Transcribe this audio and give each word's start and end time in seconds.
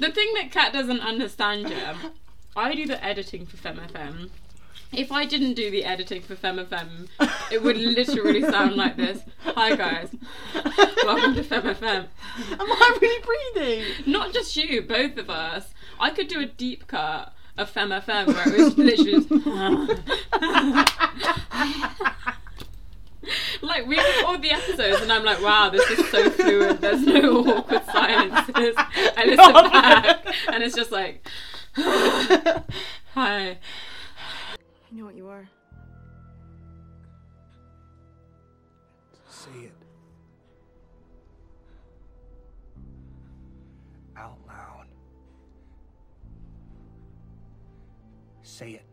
the 0.00 0.10
thing 0.10 0.32
that 0.34 0.50
Kat 0.50 0.72
doesn't 0.72 1.00
understand, 1.00 1.68
yeah, 1.68 1.94
I 2.56 2.74
do 2.74 2.86
the 2.86 3.02
editing 3.04 3.46
for 3.46 3.56
FemFM. 3.58 4.30
If 4.92 5.12
I 5.12 5.24
didn't 5.24 5.54
do 5.54 5.70
the 5.70 5.84
editing 5.84 6.22
for 6.22 6.34
FemFM, 6.34 7.08
it 7.52 7.62
would 7.62 7.76
literally 7.76 8.42
sound 8.42 8.74
like 8.74 8.96
this. 8.96 9.20
Hi 9.44 9.76
guys, 9.76 10.08
welcome 11.04 11.34
to 11.34 11.42
FemFM. 11.44 12.06
Am 12.52 12.60
I 12.60 12.98
really 13.00 13.52
breathing? 13.54 13.84
Not 14.10 14.32
just 14.32 14.56
you, 14.56 14.82
both 14.82 15.16
of 15.18 15.30
us. 15.30 15.74
I 16.00 16.10
could 16.10 16.28
do 16.28 16.40
a 16.40 16.46
deep 16.46 16.88
cut 16.88 17.32
of 17.58 17.72
FemFM 17.72 18.28
where 18.28 18.48
it 18.48 18.58
was 18.58 18.78
literally 18.78 19.12
just 19.12 19.28
like 23.62 23.86
we 23.86 23.98
record 23.98 24.42
the 24.42 24.50
episodes 24.50 25.02
and 25.02 25.12
I'm 25.12 25.24
like, 25.24 25.42
wow, 25.42 25.70
this 25.70 25.88
is 25.90 26.08
so 26.10 26.30
fluid. 26.30 26.80
There's 26.80 27.02
no 27.02 27.40
awkward 27.40 27.84
silences. 27.86 28.74
I 28.76 29.24
listen 29.26 29.52
back 29.52 30.34
and 30.52 30.62
it's 30.62 30.74
just 30.74 30.90
like, 30.90 31.26
hi. 31.74 32.64
I 33.14 33.58
know 34.92 35.04
what 35.04 35.14
you 35.14 35.28
are. 35.28 35.48
Say 39.28 39.50
it. 39.64 39.72
Out 44.16 44.38
loud. 44.46 44.86
Say 48.42 48.70
it. 48.72 48.89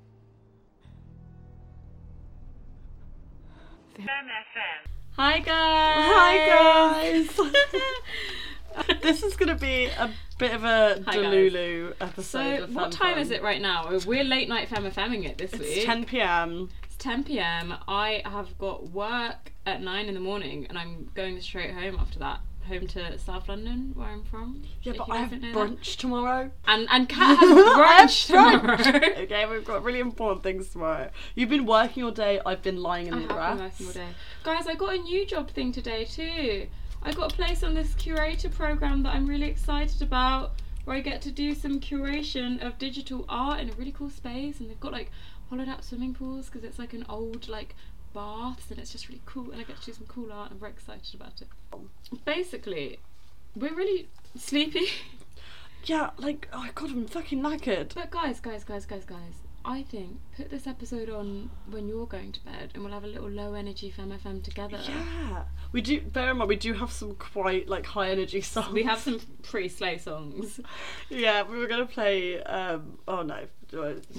Hi 5.14 5.40
guys. 5.40 6.06
Hi 6.14 7.26
guys. 7.34 7.40
this 9.02 9.24
is 9.24 9.36
gonna 9.36 9.56
be 9.56 9.86
a 9.86 10.12
bit 10.38 10.54
of 10.54 10.64
a 10.64 11.02
Hi. 11.08 11.18
Delulu 11.18 11.96
episode. 12.00 12.60
So 12.60 12.74
what 12.74 12.92
time 12.92 13.18
is 13.18 13.32
it 13.32 13.42
right 13.42 13.60
now? 13.60 13.88
Oh, 13.90 14.00
we're 14.06 14.24
late 14.24 14.50
night 14.50 14.70
FemFMing 14.70 15.26
it 15.28 15.40
this 15.40 15.52
week. 15.54 15.62
It's 15.64 15.86
10 15.86 16.06
p.m. 16.06 16.70
It's 16.84 16.96
10 16.98 17.24
p.m. 17.24 17.74
I 17.88 18.22
have 18.26 18.56
got 18.60 18.92
work 18.92 19.52
at 19.66 19.82
9 19.82 20.06
in 20.06 20.14
the 20.14 20.20
morning 20.20 20.68
and 20.70 20.78
I'm 20.78 21.10
going 21.16 21.42
straight 21.42 21.74
home 21.74 21.98
after 22.00 22.20
that. 22.20 22.42
Home 22.68 22.88
to 22.88 23.18
South 23.20 23.48
London, 23.50 23.92
where 23.96 24.08
I'm 24.08 24.24
from. 24.24 24.62
Yeah, 24.84 24.94
but 24.98 25.10
I 25.10 25.18
have 25.18 25.32
know 25.32 25.40
that. 25.40 25.54
brunch 25.56 25.96
tomorrow. 25.98 26.52
And, 26.66 26.88
and 26.90 27.08
Kat 27.16 27.38
has 27.38 27.50
brunch 27.50 28.28
tomorrow. 28.28 29.14
okay, 29.24 29.46
we've 29.46 29.66
got 29.66 29.84
really 29.84 30.00
important 30.00 30.44
things 30.44 30.70
tomorrow. 30.70 31.10
You've 31.36 31.50
been 31.50 31.66
working 31.66 32.04
all 32.04 32.12
day. 32.12 32.40
I've 32.46 32.62
been 32.62 32.82
lying 32.82 33.08
in 33.08 33.14
I 33.16 33.20
the 33.22 33.28
grass. 33.28 33.60
working 33.60 33.88
all 33.88 33.94
day. 33.94 34.08
Guys, 34.44 34.68
I 34.68 34.76
got 34.76 34.94
a 34.96 34.98
new 34.98 35.26
job 35.26 35.50
thing 35.52 35.72
today 35.72 36.06
too. 36.06 36.68
I 37.04 37.12
got 37.12 37.32
a 37.32 37.36
place 37.36 37.64
on 37.64 37.74
this 37.74 37.94
curator 37.96 38.50
program 38.50 39.04
that 39.04 39.14
I'm 39.16 39.28
really 39.28 39.48
excited 39.48 40.02
about, 40.02 40.54
where 40.86 40.96
I 40.98 41.02
get 41.02 41.22
to 41.24 41.32
do 41.32 41.54
some 41.54 41.80
curation 41.80 42.62
of 42.66 42.78
digital 42.78 43.26
art 43.30 43.60
in 43.60 43.70
a 43.70 43.74
really 43.74 43.92
cool 43.92 44.10
space, 44.10 44.60
and 44.60 44.70
they've 44.70 44.80
got 44.80 44.92
like 44.92 45.12
hollowed 45.50 45.70
out 45.70 45.84
swimming 45.86 46.14
pools 46.14 46.48
because 46.48 46.64
it's 46.64 46.78
like 46.80 46.94
an 46.94 47.06
old 47.08 47.48
like 47.48 47.76
baths, 48.18 48.72
and 48.72 48.80
it's 48.80 48.92
just 48.92 49.10
really 49.10 49.22
cool, 49.28 49.52
and 49.52 49.62
I 49.62 49.64
get 49.64 49.80
to 49.80 49.86
do 49.86 49.94
some 49.94 50.08
cool 50.08 50.34
art. 50.34 50.50
I'm 50.52 50.58
very 50.58 50.72
excited 50.72 51.14
about 51.14 51.40
it. 51.40 51.48
Basically, 52.26 52.98
we're 53.56 53.76
really 53.76 54.08
sleepy. 54.36 54.88
Yeah, 55.84 56.10
like 56.18 56.50
oh 56.52 56.68
god, 56.76 56.90
I'm 56.90 57.06
fucking 57.06 57.42
knackered. 57.42 57.94
But 57.94 58.10
guys, 58.10 58.40
guys, 58.42 58.64
guys, 58.64 58.86
guys, 58.86 59.06
guys, 59.06 59.36
I 59.64 59.84
think 59.84 60.18
put 60.36 60.50
this 60.50 60.66
episode 60.68 61.10
on 61.10 61.50
when 61.70 61.88
you're 61.88 62.08
going 62.08 62.32
to 62.34 62.44
bed, 62.44 62.72
and 62.74 62.84
we'll 62.84 62.92
have 62.92 63.04
a 63.04 63.08
little 63.08 63.30
low 63.30 63.54
energy 63.54 63.92
Femme 63.92 64.12
FM 64.12 64.44
together. 64.44 64.80
Yeah, 64.84 65.44
we 65.72 65.82
do. 65.82 66.02
Bear 66.02 66.32
in 66.32 66.38
mind, 66.38 66.50
we 66.50 66.56
do 66.58 66.74
have 66.74 66.92
some 66.92 67.16
quite 67.16 67.70
like 67.70 67.86
high 67.86 68.10
energy 68.10 68.42
songs. 68.42 68.74
We 68.74 68.84
have 68.84 69.00
some 69.00 69.22
pretty 69.44 69.70
slay 69.70 70.00
songs. 70.00 70.60
Yeah, 71.10 71.44
we 71.44 71.58
were 71.58 71.68
gonna 71.68 71.86
play. 71.86 72.42
um 72.44 72.98
Oh 73.08 73.22
no. 73.22 73.46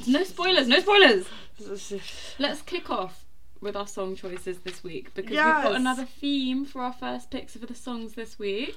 No 0.07 0.25
spoilers, 0.25 0.69
no 0.69 0.79
spoilers. 0.79 1.27
Let's 2.39 2.63
kick 2.63 2.89
off 2.91 3.25
with 3.61 3.77
our 3.77 3.87
song 3.87 4.15
choices 4.17 4.59
this 4.61 4.83
week 4.85 5.13
because 5.15 5.31
we've 5.31 5.39
got 5.39 5.75
another 5.77 6.05
theme 6.05 6.65
for 6.65 6.83
our 6.83 6.93
first 6.93 7.31
picks 7.31 7.55
for 7.55 7.67
the 7.67 7.75
songs 7.75 8.15
this 8.15 8.39
week. 8.39 8.77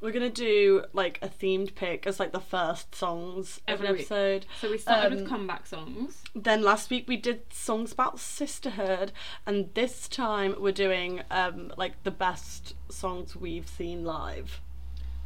We're 0.00 0.12
gonna 0.12 0.28
do 0.28 0.84
like 0.92 1.18
a 1.22 1.28
themed 1.28 1.74
pick 1.74 2.06
as 2.06 2.20
like 2.20 2.32
the 2.32 2.40
first 2.40 2.94
songs 2.94 3.58
of 3.66 3.74
Every 3.74 3.86
an 3.88 3.92
week. 3.94 4.00
episode. 4.02 4.44
So 4.60 4.70
we 4.70 4.76
started 4.78 5.12
Um, 5.12 5.18
with 5.20 5.28
comeback 5.28 5.66
songs. 5.66 6.22
Then 6.34 6.62
last 6.62 6.90
week 6.90 7.06
we 7.08 7.16
did 7.16 7.50
songs 7.52 7.92
about 7.92 8.20
sisterhood, 8.20 9.12
and 9.46 9.72
this 9.72 10.06
time 10.08 10.56
we're 10.58 10.72
doing 10.72 11.22
um 11.30 11.72
like 11.78 12.02
the 12.02 12.10
best 12.10 12.74
songs 12.90 13.34
we've 13.34 13.68
seen 13.68 14.04
live. 14.04 14.60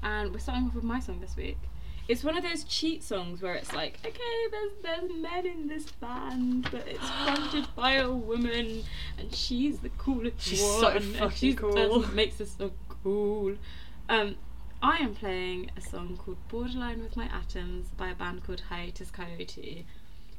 And 0.03 0.33
we're 0.33 0.39
starting 0.39 0.67
off 0.67 0.75
with 0.77 0.85
my 0.85 1.01
song 1.01 1.21
this 1.21 1.35
week. 1.37 1.59
It's 2.09 2.25
one 2.25 2.39
of 2.39 2.43
those 2.43 2.65
cheat 2.65 3.05
songs 3.05 3.43
where 3.43 3.55
it's 3.55 3.75
like, 3.75 3.99
okay, 4.05 4.49
there's 4.51 4.73
there's 4.83 5.13
men 5.13 5.47
in 5.47 5.69
this 5.69 5.85
band, 5.93 6.69
but 6.73 6.89
it's 6.89 7.07
fronted 7.23 7.67
by 7.77 7.93
a 7.97 8.11
woman, 8.11 8.83
and 9.19 9.35
she's 9.35 9.81
the 9.81 9.91
coolest 9.91 10.41
She's 10.41 10.63
one, 10.63 10.81
so 10.81 10.89
and 10.89 11.05
fucking 11.17 11.37
she's 11.37 11.55
the 11.55 11.61
cool. 11.61 11.73
person 11.73 12.01
that 12.03 12.15
makes 12.15 12.37
this 12.37 12.53
so 12.57 12.73
cool. 13.03 13.57
Um, 14.09 14.37
I 14.81 14.97
am 14.99 15.15
playing 15.15 15.71
a 15.77 15.83
song 15.83 16.17
called 16.17 16.39
"Borderline 16.49 17.03
with 17.03 17.15
My 17.17 17.27
Atoms" 17.27 17.89
by 17.97 18.09
a 18.09 18.15
band 18.15 18.43
called 18.45 18.63
Hiatus 18.71 19.11
Kaiyote, 19.11 19.85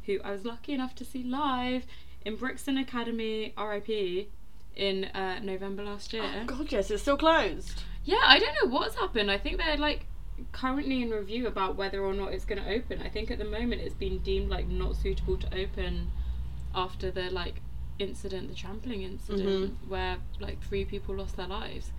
who 0.05 0.19
I 0.23 0.31
was 0.31 0.45
lucky 0.45 0.73
enough 0.73 0.95
to 0.95 1.05
see 1.05 1.23
live 1.23 1.85
in 2.25 2.35
Brixton 2.35 2.77
Academy, 2.79 3.53
RIP, 3.57 4.27
in 4.75 5.05
uh, 5.05 5.39
November 5.43 5.83
last 5.83 6.13
year. 6.13 6.23
Oh 6.41 6.45
god, 6.45 6.71
yes, 6.71 6.89
it's 6.89 7.03
still 7.03 7.17
closed. 7.17 7.83
Yeah, 8.05 8.21
I 8.25 8.39
don't 8.39 8.55
know 8.63 8.71
what's 8.71 8.95
happened. 8.95 9.29
I 9.29 9.37
think 9.37 9.57
they're 9.57 9.77
like 9.77 10.07
currently 10.51 11.01
in 11.01 11.09
review 11.11 11.47
about 11.47 11.75
whether 11.75 12.03
or 12.03 12.13
not 12.13 12.33
it's 12.33 12.45
going 12.45 12.61
to 12.61 12.69
open. 12.69 13.01
I 13.01 13.09
think 13.09 13.31
at 13.31 13.37
the 13.37 13.45
moment 13.45 13.81
it's 13.81 13.95
been 13.95 14.19
deemed 14.19 14.49
like 14.49 14.67
not 14.67 14.95
suitable 14.95 15.37
to 15.37 15.47
open 15.57 16.11
after 16.73 17.11
the 17.11 17.29
like 17.29 17.55
incident, 17.97 18.49
the 18.49 18.55
trampling 18.55 19.01
incident, 19.03 19.77
where 19.87 20.17
like 20.39 20.61
three 20.63 20.85
people 20.85 21.15
lost 21.15 21.35
their 21.37 21.47
lives, 21.47 21.91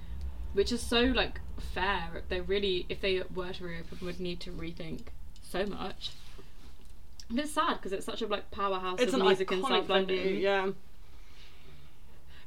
which 0.52 0.72
is 0.72 0.80
so 0.80 1.00
like 1.02 1.40
fair. 1.74 2.22
They 2.28 2.40
really, 2.40 2.86
if 2.88 3.00
they 3.00 3.22
were 3.34 3.52
to 3.52 3.64
reopen, 3.64 3.98
would 4.02 4.20
need 4.20 4.40
to 4.40 4.50
rethink 4.50 5.00
so 5.42 5.66
much. 5.66 6.10
It's 7.32 7.52
sad 7.52 7.74
because 7.74 7.92
it's 7.92 8.06
such 8.06 8.22
a 8.22 8.26
like 8.26 8.50
powerhouse 8.50 9.00
It's 9.00 9.12
of 9.12 9.20
music 9.20 9.52
in 9.52 9.62
South 9.62 9.88
London. 9.88 10.16
venue. 10.16 10.36
Yeah. 10.40 10.70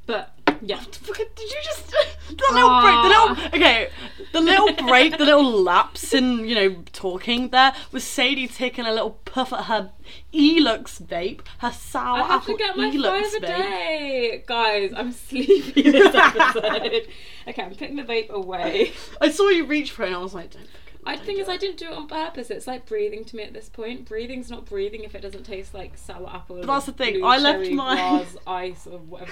But 0.05 0.33
yeah, 0.65 0.79
Did 0.79 1.51
you 1.51 1.57
just 1.63 1.87
the 2.29 2.47
little 2.51 2.81
break? 2.81 2.95
The 3.03 3.09
Ah. 3.15 3.33
little 3.35 3.47
okay, 3.55 3.89
the 4.31 4.41
little 4.41 4.73
break, 4.87 5.17
the 5.17 5.25
little 5.25 5.51
lapse 5.51 6.13
in 6.13 6.47
you 6.47 6.55
know 6.55 6.83
talking 6.93 7.49
there 7.49 7.73
was 7.91 8.03
Sadie 8.03 8.47
taking 8.47 8.85
a 8.85 8.91
little 8.91 9.11
puff 9.25 9.51
at 9.53 9.65
her 9.65 9.91
Elux 10.33 11.01
vape, 11.01 11.41
her 11.59 11.71
sour 11.71 12.19
I 12.19 12.27
have 12.27 12.41
apple 12.41 12.57
to 12.57 12.63
get 12.63 12.77
my 12.77 12.89
Elux 12.89 13.31
five 13.31 13.33
a 13.33 13.45
vape. 13.45 13.57
day, 13.57 14.43
guys. 14.47 14.93
I'm 14.95 15.11
sleepy 15.11 15.81
this 15.83 16.13
episode. 16.15 17.07
okay, 17.47 17.61
I'm 17.63 17.71
putting 17.75 17.95
the 17.97 18.03
vape 18.03 18.29
away. 18.29 18.91
I 19.21 19.29
saw 19.29 19.49
you 19.49 19.65
reach 19.65 19.91
for 19.91 20.03
it, 20.03 20.07
and 20.07 20.15
I 20.15 20.19
was 20.19 20.33
like, 20.33 20.51
don't. 20.51 20.67
I 21.05 21.17
think 21.17 21.39
is 21.39 21.49
I 21.49 21.57
didn't 21.57 21.77
do 21.77 21.87
it 21.87 21.93
on 21.93 22.07
purpose. 22.07 22.49
It's 22.49 22.67
like 22.67 22.85
breathing 22.85 23.23
to 23.25 23.35
me 23.35 23.43
at 23.43 23.53
this 23.53 23.69
point. 23.69 24.05
Breathing's 24.05 24.49
not 24.49 24.65
breathing 24.65 25.03
if 25.03 25.15
it 25.15 25.21
doesn't 25.21 25.43
taste 25.43 25.73
like 25.73 25.97
sour 25.97 26.29
apple. 26.33 26.57
But 26.57 26.67
that's 26.67 26.85
the 26.85 26.91
thing, 26.93 27.23
I 27.23 27.37
left 27.37 27.69
my- 27.71 28.25
ice 28.47 28.87
or 28.87 28.99
whatever. 28.99 29.31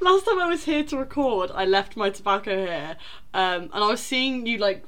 Last 0.00 0.24
time 0.26 0.40
I 0.40 0.46
was 0.48 0.64
here 0.64 0.84
to 0.84 0.96
record, 0.96 1.50
I 1.54 1.64
left 1.64 1.96
my 1.96 2.10
tobacco 2.10 2.56
here, 2.56 2.96
um, 3.32 3.62
and 3.72 3.84
I 3.84 3.86
was 3.88 4.00
seeing 4.00 4.46
you 4.46 4.58
like 4.58 4.84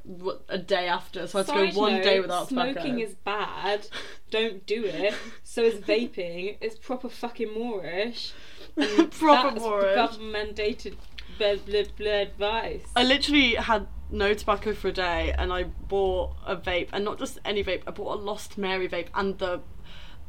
a 0.48 0.58
day 0.58 0.88
after, 0.88 1.26
so 1.26 1.38
I 1.38 1.42
had 1.42 1.46
to 1.68 1.74
go 1.74 1.80
one 1.80 1.94
note, 1.94 2.04
day 2.04 2.20
without 2.20 2.48
tobacco. 2.48 2.72
smoking 2.80 3.00
is 3.00 3.14
bad. 3.14 3.88
Don't 4.30 4.66
do 4.66 4.84
it. 4.84 5.14
So 5.44 5.62
is 5.62 5.74
vaping. 5.84 6.56
It's 6.60 6.76
proper 6.76 7.08
fucking 7.08 7.48
moreish. 7.48 8.32
Proper 8.76 9.50
that's 9.54 9.64
moreish. 9.64 9.94
Government 9.94 10.56
mandated 10.56 10.96
blah, 11.38 11.56
blah, 11.56 11.82
blah 11.96 12.10
advice. 12.12 12.82
I 12.94 13.02
literally 13.02 13.54
had 13.54 13.86
no 14.10 14.34
tobacco 14.34 14.72
for 14.74 14.88
a 14.88 14.92
day 14.92 15.34
and 15.36 15.52
I 15.52 15.64
bought 15.64 16.36
a 16.46 16.56
vape 16.56 16.88
and 16.92 17.04
not 17.04 17.18
just 17.18 17.38
any 17.44 17.64
vape, 17.64 17.82
I 17.86 17.90
bought 17.90 18.18
a 18.18 18.22
Lost 18.22 18.56
Mary 18.56 18.88
vape 18.88 19.08
and 19.14 19.38
the 19.38 19.60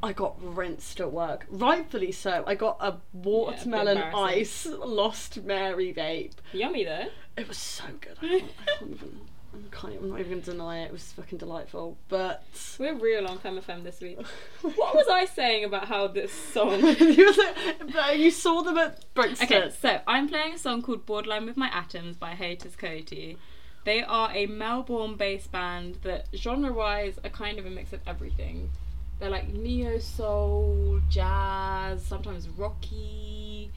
I 0.01 0.13
got 0.13 0.35
rinsed 0.39 0.99
at 0.99 1.11
work. 1.11 1.47
Rightfully 1.49 2.11
so. 2.11 2.43
I 2.45 2.53
got 2.53 2.77
a 2.79 2.97
watermelon 3.13 3.97
embarrassing. 3.97 4.73
ice 4.73 4.77
Lost 4.85 5.43
Mary 5.43 5.91
vape. 5.91 6.33
Yummy 6.53 6.83
though. 6.83 7.07
It 7.35 7.47
was 7.47 7.57
so 7.57 7.85
good. 7.99 8.17
I 8.21 8.39
can't, 8.39 8.51
I 8.59 8.71
can't 8.77 8.91
even 8.91 9.21
I 9.57 9.75
can't, 9.75 9.93
I'm 10.01 10.09
not 10.09 10.19
even 10.19 10.31
gonna 10.39 10.41
deny 10.41 10.79
it. 10.81 10.85
It 10.85 10.91
was 10.91 11.11
fucking 11.13 11.37
delightful. 11.37 11.97
But 12.09 12.43
We're 12.79 12.93
real 12.95 13.27
on 13.27 13.37
FemFM 13.39 13.83
this 13.83 13.99
week. 14.01 14.19
What 14.61 14.95
was 14.95 15.07
I 15.09 15.25
saying 15.25 15.63
about 15.65 15.87
how 15.87 16.07
this 16.07 16.31
song? 16.31 16.79
you, 16.99 17.33
like- 17.95 18.19
you 18.19 18.31
saw 18.31 18.61
them 18.61 18.77
at 18.77 19.05
Brixton. 19.13 19.45
Okay, 19.47 19.69
so 19.79 19.99
I'm 20.07 20.27
playing 20.29 20.53
a 20.53 20.57
song 20.57 20.81
called 20.81 21.05
Borderline 21.05 21.45
with 21.45 21.57
My 21.57 21.69
Atoms 21.73 22.17
by 22.17 22.35
Hiatus 22.35 22.75
Kaiyote. 22.75 23.37
They 23.85 24.03
are 24.03 24.29
a 24.33 24.45
Melbourne 24.47 25.15
based 25.15 25.51
band 25.51 25.95
that 26.03 26.27
genre 26.35 26.73
wise 26.73 27.17
are 27.23 27.29
kind 27.29 27.57
of 27.57 27.65
a 27.65 27.69
mix 27.69 27.93
of 27.93 28.01
everything. 28.05 28.69
They're 29.19 29.29
like 29.29 29.47
neo 29.47 29.97
soul, 29.97 30.99
jazz, 31.09 32.03
sometimes 32.05 32.49
rocky. 32.49 33.71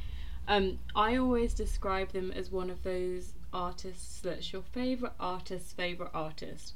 Um, 0.49 0.79
I 0.97 1.17
always 1.17 1.55
describe 1.55 2.11
them 2.13 2.33
as 2.33 2.51
one 2.51 2.71
of 2.71 2.83
those 2.83 3.35
artists 3.53 4.21
that's 4.21 4.53
your 4.53 4.63
favourite 4.63 5.15
artist's 5.19 5.73
favourite 5.73 6.11
artist. 6.15 6.75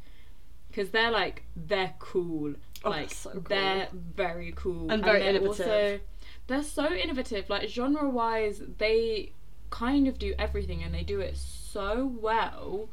because 0.70 0.90
they're 0.90 1.10
like 1.10 1.44
they're 1.54 1.94
cool. 1.98 2.54
Oh, 2.84 2.90
like 2.90 3.10
so 3.10 3.30
cool. 3.30 3.42
they're 3.48 3.88
very 3.92 4.52
cool 4.56 4.90
And 4.90 5.02
very 5.02 5.20
they're 5.20 5.30
innovative. 5.30 5.66
Also, 5.66 6.00
they're 6.48 6.62
so 6.62 6.92
innovative. 6.92 7.48
Like 7.48 7.68
genre 7.68 8.08
wise, 8.08 8.60
they 8.78 9.32
kind 9.70 10.06
of 10.06 10.18
do 10.18 10.34
everything 10.38 10.82
and 10.82 10.94
they 10.94 11.02
do 11.02 11.20
it 11.20 11.36
so 11.36 12.12
well. 12.20 12.88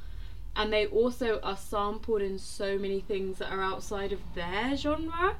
And 0.55 0.71
they 0.71 0.85
also 0.87 1.39
are 1.41 1.57
sampled 1.57 2.21
in 2.21 2.37
so 2.37 2.77
many 2.77 2.99
things 3.01 3.39
that 3.39 3.51
are 3.51 3.61
outside 3.61 4.11
of 4.11 4.19
their 4.35 4.75
genre. 4.75 5.37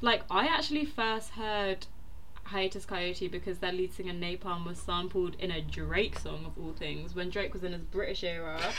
Like 0.00 0.22
I 0.30 0.46
actually 0.46 0.84
first 0.84 1.30
heard 1.30 1.86
Hiatus 2.46 2.86
Kaiyote 2.86 3.30
because 3.30 3.58
their 3.58 3.72
lead 3.72 3.92
singer 3.92 4.12
Nai 4.12 4.36
Palm 4.36 4.64
was 4.64 4.78
sampled 4.78 5.34
in 5.38 5.50
a 5.50 5.60
Drake 5.60 6.18
song 6.18 6.44
of 6.46 6.56
all 6.62 6.72
things 6.72 7.14
when 7.14 7.30
Drake 7.30 7.52
was 7.52 7.64
in 7.64 7.72
his 7.72 7.82
British 7.82 8.24
era. 8.24 8.60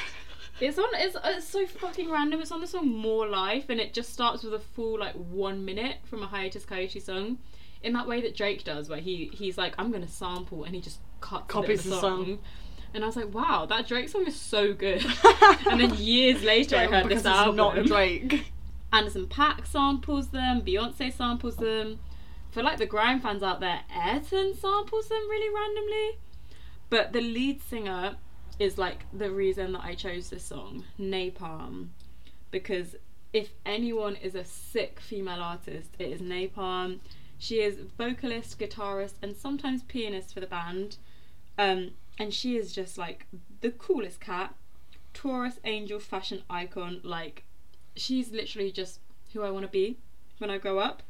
It's 0.60 0.80
on. 0.80 0.86
It's, 0.94 1.16
uh, 1.16 1.34
it's 1.36 1.48
so 1.48 1.68
fucking 1.68 2.10
random. 2.10 2.42
It's 2.42 2.52
on 2.52 2.62
the 2.62 2.66
song 2.68 2.88
More 2.88 3.28
Life, 3.28 3.69
and 3.69 3.80
it 3.80 3.94
just 3.94 4.12
starts 4.12 4.42
with 4.42 4.56
a 4.56 4.60
full 4.60 5.00
like 5.00 5.14
one 5.14 5.66
minute 5.66 5.98
from 6.06 6.24
a 6.24 6.25
Hiatus 6.25 6.66
Kaiyote 6.66 7.00
song, 7.00 7.38
in 7.84 7.94
that 7.94 8.08
way 8.08 8.22
that 8.22 8.36
Drake 8.36 8.64
does, 8.64 8.90
where 8.90 9.00
he 9.00 9.30
he's 9.34 9.56
like, 9.56 9.75
I'm 9.78 9.92
gonna 9.92 10.08
sample, 10.08 10.63
and 10.63 10.74
he 10.74 10.81
just 10.81 11.00
cuts 11.22 11.44
a 11.44 11.46
bit 11.46 11.50
of 11.58 11.63
Copies 11.63 11.84
the 11.84 11.92
song. 11.92 12.00
song. 12.02 12.40
And 12.94 13.04
I 13.04 13.08
was 13.08 13.16
like, 13.16 13.31
wow, 13.34 13.68
that 13.68 13.88
Drake 13.88 14.10
song 14.10 14.25
is 14.25 14.36
so 14.36 14.74
good. 14.74 15.06
and 15.70 15.80
then 15.80 15.94
years 15.94 16.42
later, 16.42 16.78
I 16.78 16.88
heard 16.88 17.08
this 17.08 17.20
it's 17.20 17.28
album. 17.28 17.58
not 17.58 17.75
Drake. 17.86 18.52
Anderson 18.92 19.28
Paak 19.28 19.68
samples 19.68 20.30
them, 20.30 20.62
Beyonce 20.62 21.13
samples 21.13 21.58
them. 21.58 22.00
For 22.52 22.64
like 22.64 22.78
the 22.78 22.86
grime 22.86 23.20
fans 23.20 23.44
out 23.44 23.60
there, 23.60 23.82
Ayrton 23.94 24.56
samples 24.56 25.10
them 25.10 25.30
really 25.30 25.54
randomly. 25.54 26.20
But 26.90 27.14
the 27.14 27.22
lead 27.22 27.62
singer 27.62 28.16
is 28.60 28.78
like 28.78 29.06
the 29.14 29.32
reason 29.32 29.74
that 29.74 29.84
I 29.84 29.94
chose 29.94 30.30
this 30.30 30.44
song, 30.44 30.84
Nai 30.98 31.30
Palm. 31.30 31.92
Because 32.50 32.96
if 33.34 33.52
anyone 33.66 34.16
is 34.16 34.36
a 34.36 34.46
sick 34.46 35.00
female 35.00 35.42
artist, 35.42 35.92
it 36.00 36.12
is 36.12 36.22
Nai 36.22 36.48
Palm. 36.48 37.02
She 37.38 37.60
is 37.60 37.80
vocalist, 37.98 38.58
guitarist, 38.58 39.16
and 39.22 39.36
sometimes 39.36 39.84
pianist 39.84 40.34
for 40.34 40.40
the 40.40 40.48
band. 40.48 40.98
Um, 41.58 41.92
and 42.18 42.34
she 42.34 42.56
is 42.58 42.74
just 42.74 42.98
like 42.98 43.28
the 43.62 43.72
coolest 43.72 44.20
cat. 44.20 44.56
Taurus 45.14 45.60
angel 45.64 46.00
fashion 46.00 46.44
icon. 46.50 47.02
Like, 47.04 47.44
she's 47.96 48.32
literally 48.32 48.72
just 48.72 49.00
who 49.34 49.44
I 49.44 49.52
want 49.52 49.66
to 49.66 49.72
be 49.72 49.98
when 50.38 50.50
I 50.50 50.58
grow 50.58 50.80
up. 50.80 51.04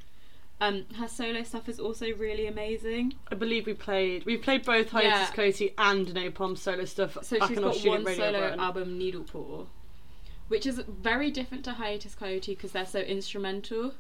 Um, 0.59 0.85
her 0.95 1.07
solo 1.07 1.43
stuff 1.43 1.69
is 1.69 1.79
also 1.79 2.07
really 2.15 2.47
amazing. 2.47 3.13
I 3.31 3.35
believe 3.35 3.67
we 3.67 3.73
played. 3.75 4.25
We 4.25 4.37
played 4.37 4.65
both 4.65 4.89
Hiatus 4.89 5.29
Yeah. 5.29 5.31
Coyote 5.35 5.73
and 5.77 6.13
Nai 6.15 6.29
Palm 6.29 6.55
solo 6.55 6.85
stuff 6.85 7.15
So 7.21 7.37
she's 7.47 7.59
got 7.59 7.77
one 7.85 8.05
solo 8.15 8.41
run. 8.49 8.59
album, 8.59 8.97
Needle 8.97 9.23
Paw, 9.23 9.65
which 10.47 10.65
is 10.65 10.79
very 10.87 11.29
different 11.29 11.63
to 11.65 11.73
Hiatus 11.73 12.15
Kaiyote 12.15 12.47
because 12.47 12.71
they're 12.71 12.87
so 12.87 12.99
instrumental, 13.01 13.93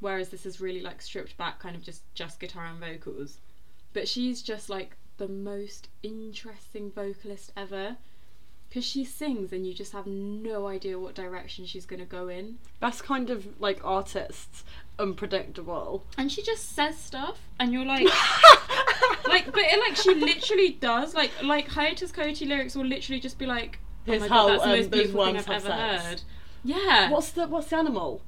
whereas 0.00 0.30
this 0.30 0.46
is 0.46 0.58
really 0.60 0.80
like 0.80 1.02
stripped 1.02 1.36
back, 1.36 1.58
kind 1.58 1.76
of 1.76 1.82
just 1.82 2.02
just 2.14 2.40
guitar 2.40 2.64
and 2.64 2.80
vocals. 2.80 3.38
But 3.92 4.08
she's 4.08 4.40
just 4.40 4.70
like 4.70 4.96
the 5.18 5.28
most 5.28 5.88
interesting 6.02 6.90
vocalist 6.92 7.52
ever. 7.56 7.98
Because 8.70 8.84
she 8.84 9.04
sings 9.04 9.52
and 9.52 9.66
you 9.66 9.74
just 9.74 9.92
have 9.92 10.06
no 10.06 10.68
idea 10.68 10.96
what 10.96 11.14
direction 11.14 11.66
she's 11.66 11.84
going 11.84 11.98
to 11.98 12.06
go 12.06 12.28
in. 12.28 12.58
That's 12.78 13.02
kind 13.02 13.28
of 13.28 13.60
like 13.60 13.80
artists, 13.84 14.62
unpredictable. 14.96 16.04
And 16.16 16.30
she 16.30 16.40
just 16.40 16.74
says 16.74 16.96
stuff 16.96 17.40
and 17.58 17.72
you're 17.72 17.84
like, 17.84 18.04
like, 19.26 19.46
but 19.46 19.62
it, 19.62 19.80
like 19.80 19.96
she 19.96 20.14
literally 20.14 20.70
does. 20.70 21.14
Like, 21.14 21.32
like 21.42 21.66
Hiatus 21.66 22.12
Kaiyote 22.12 22.46
lyrics 22.46 22.76
will 22.76 22.86
literally 22.86 23.20
just 23.20 23.38
be 23.38 23.46
like, 23.46 23.80
"Oh 23.82 24.12
Here's 24.12 24.22
my 24.22 24.28
how, 24.28 24.46
god, 24.46 24.52
that's 24.52 24.62
the 24.62 24.70
um, 24.70 24.76
most 24.76 24.90
those 24.90 25.00
beautiful 25.00 25.24
thing 25.24 25.34
worms 25.34 25.48
I've 25.48 25.56
ever 25.56 25.66
sex." 25.66 26.04
heard." 26.04 26.22
Yeah. 26.62 27.10
What's 27.10 27.32
the 27.32 27.48
what's 27.48 27.68
the 27.70 27.76
animal? 27.76 28.22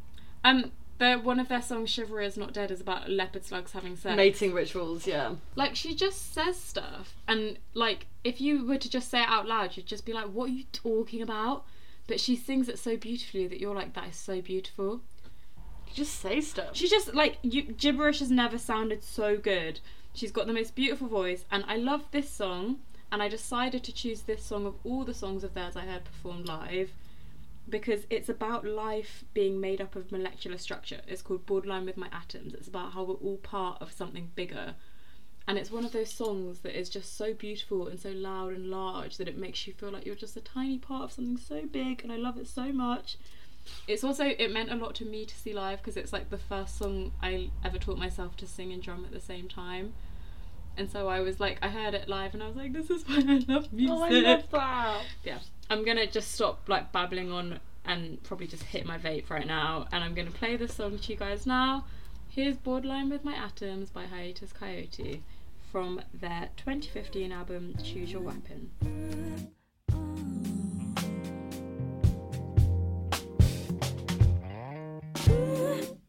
Um, 0.44 0.72
their 1.02 1.18
one 1.18 1.40
of 1.40 1.48
their 1.48 1.60
songs, 1.60 1.90
"Chivalry 1.90 2.24
Is 2.24 2.36
Not 2.36 2.52
Dead," 2.52 2.70
is 2.70 2.80
about 2.80 3.10
leopard 3.10 3.44
slugs 3.44 3.72
having 3.72 3.96
sex. 3.96 4.16
Mating 4.16 4.52
rituals, 4.52 5.06
yeah. 5.06 5.34
Like 5.56 5.74
she 5.74 5.94
just 5.94 6.32
says 6.32 6.56
stuff, 6.56 7.16
and 7.26 7.58
like 7.74 8.06
if 8.24 8.40
you 8.40 8.64
were 8.64 8.78
to 8.78 8.88
just 8.88 9.10
say 9.10 9.22
it 9.22 9.28
out 9.28 9.46
loud, 9.46 9.76
you'd 9.76 9.86
just 9.86 10.06
be 10.06 10.12
like, 10.12 10.26
"What 10.26 10.50
are 10.50 10.52
you 10.52 10.64
talking 10.72 11.20
about?" 11.20 11.64
But 12.06 12.20
she 12.20 12.36
sings 12.36 12.68
it 12.68 12.78
so 12.78 12.96
beautifully 12.96 13.46
that 13.48 13.60
you're 13.60 13.74
like, 13.74 13.94
"That 13.94 14.08
is 14.08 14.16
so 14.16 14.40
beautiful." 14.40 15.02
You 15.88 15.94
just 15.94 16.14
say 16.14 16.40
stuff. 16.40 16.76
She 16.76 16.88
just 16.88 17.14
like 17.14 17.38
you, 17.42 17.62
gibberish 17.62 18.20
has 18.20 18.30
never 18.30 18.56
sounded 18.56 19.02
so 19.02 19.36
good. 19.36 19.80
She's 20.14 20.32
got 20.32 20.46
the 20.46 20.52
most 20.52 20.74
beautiful 20.74 21.08
voice, 21.08 21.44
and 21.50 21.64
I 21.66 21.76
love 21.76 22.10
this 22.10 22.30
song. 22.30 22.80
And 23.10 23.22
I 23.22 23.28
decided 23.28 23.84
to 23.84 23.92
choose 23.92 24.22
this 24.22 24.42
song 24.42 24.64
of 24.64 24.74
all 24.84 25.04
the 25.04 25.12
songs 25.12 25.44
of 25.44 25.52
theirs 25.52 25.76
I 25.76 25.82
heard 25.82 26.02
performed 26.02 26.48
live 26.48 26.92
because 27.68 28.06
it's 28.10 28.28
about 28.28 28.66
life 28.66 29.24
being 29.34 29.60
made 29.60 29.80
up 29.80 29.96
of 29.96 30.12
molecular 30.12 30.58
structure. 30.58 31.00
It's 31.06 31.22
called 31.22 31.46
Borderline 31.46 31.86
with 31.86 31.96
My 31.96 32.08
Atoms. 32.12 32.54
It's 32.54 32.68
about 32.68 32.92
how 32.92 33.04
we're 33.04 33.14
all 33.14 33.38
part 33.38 33.80
of 33.80 33.92
something 33.92 34.30
bigger. 34.34 34.74
And 35.48 35.58
it's 35.58 35.70
one 35.70 35.84
of 35.84 35.92
those 35.92 36.12
songs 36.12 36.60
that 36.60 36.78
is 36.78 36.88
just 36.88 37.16
so 37.16 37.34
beautiful 37.34 37.88
and 37.88 37.98
so 37.98 38.10
loud 38.10 38.52
and 38.52 38.66
large 38.66 39.16
that 39.16 39.28
it 39.28 39.36
makes 39.36 39.66
you 39.66 39.72
feel 39.72 39.90
like 39.90 40.06
you're 40.06 40.14
just 40.14 40.36
a 40.36 40.40
tiny 40.40 40.78
part 40.78 41.04
of 41.04 41.12
something 41.12 41.36
so 41.36 41.66
big, 41.66 42.02
and 42.02 42.12
I 42.12 42.16
love 42.16 42.36
it 42.38 42.46
so 42.46 42.72
much. 42.72 43.16
It's 43.86 44.04
also 44.04 44.26
it 44.26 44.52
meant 44.52 44.70
a 44.70 44.76
lot 44.76 44.94
to 44.96 45.04
me 45.04 45.24
to 45.24 45.34
see 45.34 45.52
live 45.52 45.78
because 45.78 45.96
it's 45.96 46.12
like 46.12 46.30
the 46.30 46.38
first 46.38 46.78
song 46.78 47.12
I 47.22 47.50
ever 47.64 47.78
taught 47.78 47.98
myself 47.98 48.36
to 48.38 48.46
sing 48.46 48.72
and 48.72 48.82
drum 48.82 49.04
at 49.04 49.12
the 49.12 49.20
same 49.20 49.48
time. 49.48 49.94
And 50.76 50.90
so 50.90 51.08
I 51.08 51.20
was 51.20 51.38
like, 51.38 51.58
I 51.62 51.68
heard 51.68 51.94
it 51.94 52.08
live 52.08 52.34
and 52.34 52.42
I 52.42 52.46
was 52.46 52.56
like, 52.56 52.72
this 52.72 52.90
is 52.90 53.06
why 53.06 53.16
I 53.28 53.44
love 53.46 53.72
music. 53.72 53.96
Oh, 53.96 54.02
I 54.02 54.10
love 54.10 54.50
that. 54.50 55.02
Yeah, 55.24 55.38
I'm 55.70 55.84
gonna 55.84 56.06
just 56.06 56.32
stop 56.32 56.68
like 56.68 56.92
babbling 56.92 57.30
on 57.30 57.60
and 57.84 58.22
probably 58.22 58.46
just 58.46 58.62
hit 58.62 58.86
my 58.86 58.96
vape 58.98 59.28
right 59.28 59.46
now, 59.46 59.86
and 59.92 60.04
I'm 60.04 60.14
gonna 60.14 60.30
play 60.30 60.56
this 60.56 60.74
song 60.74 60.98
to 60.98 61.12
you 61.12 61.18
guys 61.18 61.46
now. 61.46 61.84
Here's 62.28 62.56
"Borderline 62.56 63.10
with 63.10 63.24
My 63.24 63.34
Atoms" 63.34 63.90
by 63.90 64.06
Hiatus 64.06 64.52
Kaiyote 64.52 65.20
from 65.70 66.00
their 66.14 66.50
2015 66.56 67.32
album 67.32 67.74
"Choose 67.82 68.12
Your 68.12 68.22
Weapon." 68.22 68.70
Melt 75.26 76.01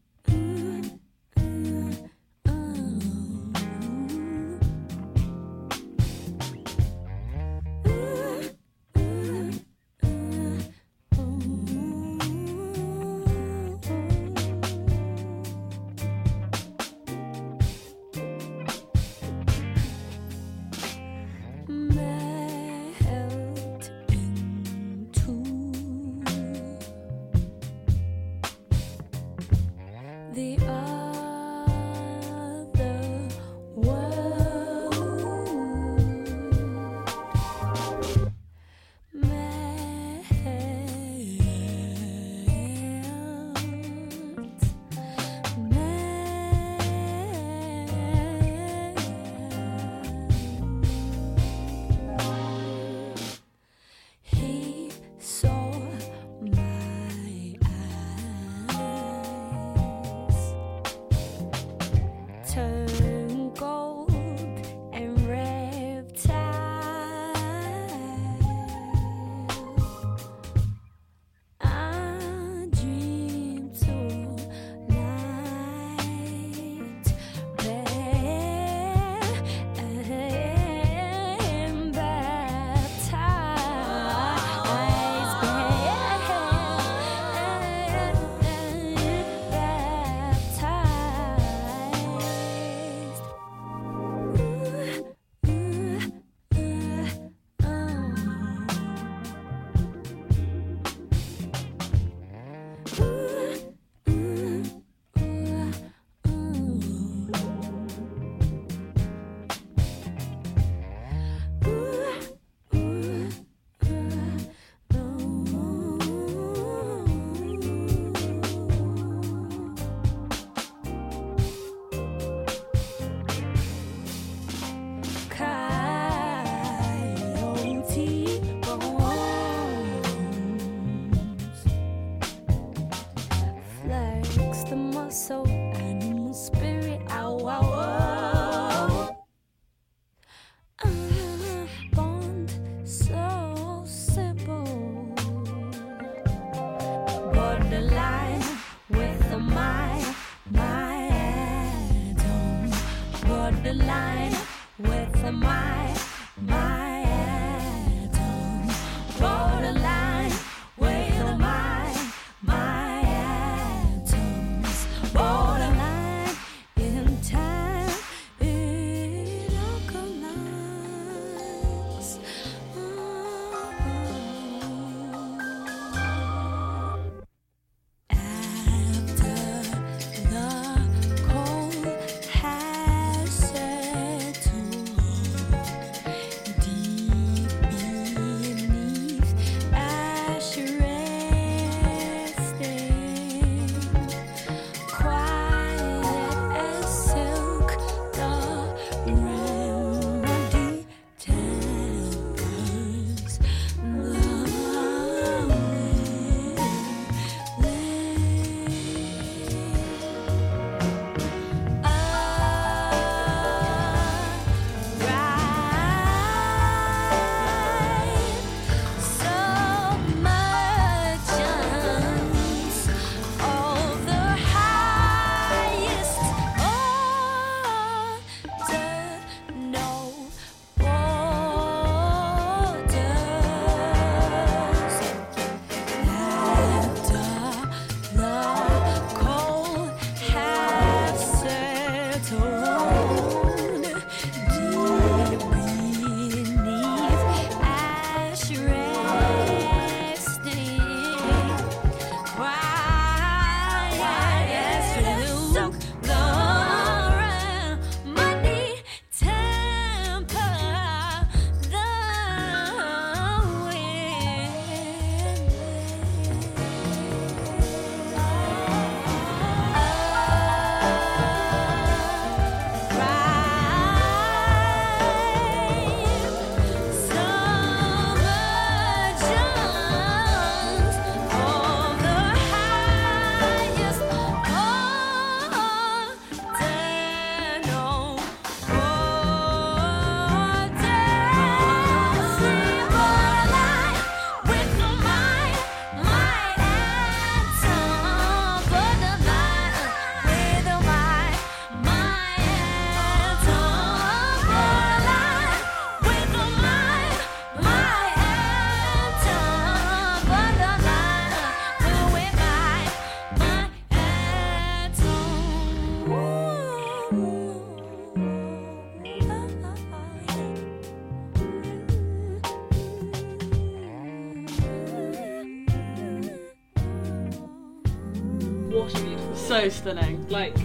stunning. 329.72 330.28
Like, 330.28 330.56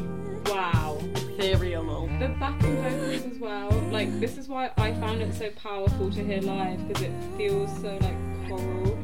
wow. 0.45 0.97
Ethereal. 1.15 2.07
The 2.19 2.27
backing 2.39 2.75
vocals 2.83 3.33
as 3.33 3.39
well. 3.39 3.71
Like, 3.91 4.19
this 4.19 4.37
is 4.37 4.47
why 4.47 4.71
I 4.77 4.93
found 4.93 5.21
it 5.21 5.33
so 5.33 5.49
powerful 5.51 6.11
to 6.11 6.23
hear 6.23 6.41
live 6.41 6.85
because 6.87 7.03
it 7.03 7.13
feels 7.37 7.69
so 7.81 7.97
like 8.01 8.47
choral. 8.47 8.99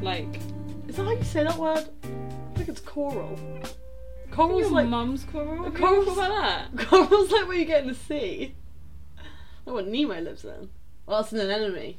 Like, 0.00 0.40
Is 0.88 0.96
that 0.96 1.04
how 1.04 1.12
you 1.12 1.22
say 1.22 1.44
that 1.44 1.56
word? 1.56 1.86
I 2.02 2.56
think 2.56 2.68
it's 2.70 2.80
choral. 2.80 3.38
your 4.36 4.70
like 4.70 4.88
mum's 4.88 5.24
choral. 5.24 5.64
Have 5.64 5.78
you 5.78 5.86
ever 5.86 6.04
thought 6.04 6.12
about 6.14 6.76
that? 6.76 6.86
Coral's 6.88 7.30
like 7.30 7.46
where 7.46 7.58
you 7.58 7.64
get 7.66 7.82
in 7.82 7.88
the 7.88 7.94
sea. 7.94 8.54
Like 9.66 9.74
what 9.74 9.86
Nemo 9.88 10.18
lives 10.20 10.44
in. 10.44 10.70
Well, 11.06 11.20
that's 11.20 11.32
an 11.32 11.40
anemone. 11.40 11.96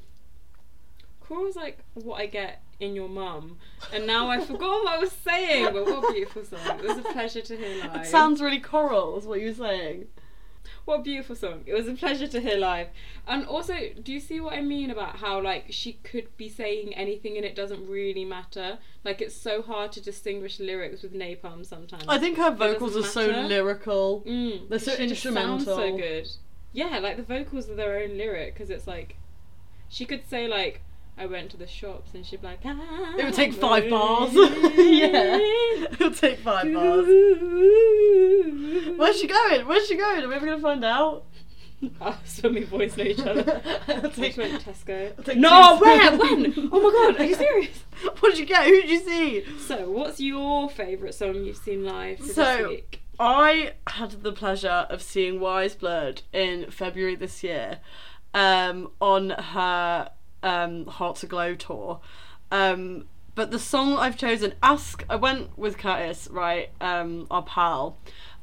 Choral's 1.20 1.56
like 1.56 1.80
what 1.94 2.20
I 2.20 2.26
get 2.26 2.64
in 2.82 2.96
your 2.96 3.08
mum, 3.08 3.58
and 3.94 4.06
now 4.06 4.30
I 4.30 4.44
forgot 4.44 4.84
what 4.84 4.88
I 4.88 4.98
was 4.98 5.12
saying. 5.12 5.74
But 5.74 5.86
what 5.86 6.10
a 6.10 6.14
beautiful 6.14 6.44
song! 6.44 6.80
It 6.80 6.84
was 6.84 6.98
a 6.98 7.02
pleasure 7.04 7.42
to 7.42 7.56
hear 7.58 7.86
live. 7.86 8.02
It 8.02 8.08
sounds 8.08 8.42
really 8.42 8.60
choral, 8.60 9.18
is 9.18 9.26
what 9.26 9.40
you 9.40 9.48
were 9.48 9.54
saying. 9.54 10.08
What 10.86 11.02
a 11.02 11.04
beautiful 11.04 11.36
song. 11.36 11.62
It 11.66 11.74
was 11.74 11.88
a 11.88 11.94
pleasure 11.94 12.28
to 12.28 12.42
hear 12.42 12.58
live. 12.58 12.88
And 13.28 13.46
also, 13.46 13.76
do 14.02 14.12
you 14.12 14.20
see 14.20 14.40
what 14.40 14.54
I 14.54 14.62
mean 14.62 14.90
about 14.90 15.18
how 15.18 15.40
like 15.42 15.66
she 15.70 15.94
could 16.04 16.36
be 16.38 16.50
saying 16.50 16.94
anything 16.96 17.38
and 17.38 17.46
it 17.46 17.56
doesn't 17.56 17.88
really 17.88 18.26
matter? 18.26 18.80
Like 19.04 19.22
it's 19.22 19.36
so 19.36 19.62
hard 19.62 19.92
to 19.94 20.02
distinguish 20.02 20.60
lyrics 20.60 21.04
with 21.04 21.14
Nai 21.14 21.36
Palm 21.36 21.64
sometimes. 21.64 22.06
I 22.08 22.18
think 22.18 22.38
her 22.38 22.52
vocals 22.52 22.98
are 22.98 23.04
so 23.04 23.28
lyrical. 23.28 24.24
Mm, 24.26 24.70
They're 24.70 24.80
so 24.80 25.32
sounds 25.32 25.66
so 25.66 25.96
good. 25.96 26.28
Yeah, 26.74 27.00
like 27.00 27.18
the 27.18 27.24
vocals 27.24 27.70
are 27.70 27.76
their 27.76 28.00
own 28.00 28.18
lyric 28.18 28.54
because 28.54 28.70
it's 28.70 28.88
like 28.88 29.18
she 29.90 30.06
could 30.06 30.28
say 30.28 30.48
like 30.48 30.82
I 31.18 31.26
went 31.28 31.52
to 31.52 31.58
the 31.58 31.68
shops 31.68 32.12
and 32.16 32.26
she'd 32.26 32.42
be 32.42 32.48
like 32.48 32.60
It 32.64 33.24
would 33.26 33.34
take 33.34 33.54
five 33.54 33.90
bars. 33.90 34.34
yeah. 34.34 35.38
It 35.40 36.00
would 36.00 36.16
take 36.18 36.40
five 36.40 36.74
bars. 36.74 37.06
Where's 38.98 39.20
she 39.20 39.28
going? 39.28 39.68
Where's 39.68 39.88
she 39.88 39.96
going? 39.98 40.24
Are 40.24 40.28
we 40.28 40.36
ever 40.36 40.46
gonna 40.46 40.62
find 40.62 40.84
out? 40.86 41.26
Our 42.02 42.16
swimming 42.26 42.66
boys 42.66 42.96
know 42.96 43.04
each 43.04 43.20
other. 43.20 43.62
It'll 43.88 44.02
We 44.04 44.10
take- 44.10 44.38
went 44.38 44.62
to 44.62 44.70
Tesco. 44.70 44.90
it'll 45.12 45.24
take 45.24 45.38
No, 45.38 45.78
two- 45.78 45.84
where? 45.86 46.18
When? 46.18 46.70
Oh 46.72 46.80
my 46.82 46.92
god, 47.14 47.20
are 47.22 47.26
you 47.26 47.36
serious? 47.36 47.84
What 48.20 48.30
did 48.32 48.38
you 48.40 48.46
get? 48.46 48.66
Who 48.66 48.82
did 48.82 48.90
you 48.90 49.00
see? 49.00 49.46
So, 49.60 49.90
what's 49.90 50.20
your 50.20 50.70
favourite 50.70 51.14
song 51.16 51.44
you've 51.44 51.58
seen 51.58 51.84
live 51.84 52.20
for 52.20 52.26
So- 52.26 52.44
this 52.58 52.68
week? 52.68 52.98
I 53.20 53.74
had 53.86 54.24
the 54.24 54.32
pleasure 54.32 54.88
of 54.90 55.02
seeing 55.04 55.40
Weyes 55.40 55.76
Blood 55.76 56.24
in 56.34 56.72
February 56.72 57.16
this 57.16 57.44
year 57.44 57.80
um, 58.34 58.90
on 59.00 59.30
her 59.32 60.10
um, 60.44 60.86
Hearts 60.88 61.24
Aglow 61.24 61.56
tour. 61.56 62.00
Um, 62.52 63.06
but 63.34 63.52
the 63.52 63.60
song 63.60 63.98
I've 63.98 64.18
chosen, 64.18 64.54
Ask, 64.62 65.04
I 65.10 65.16
went 65.16 65.58
with 65.58 65.78
Curtis, 65.78 66.28
right, 66.32 66.70
um, 66.82 67.28
our 67.32 67.44
pal. 67.44 67.98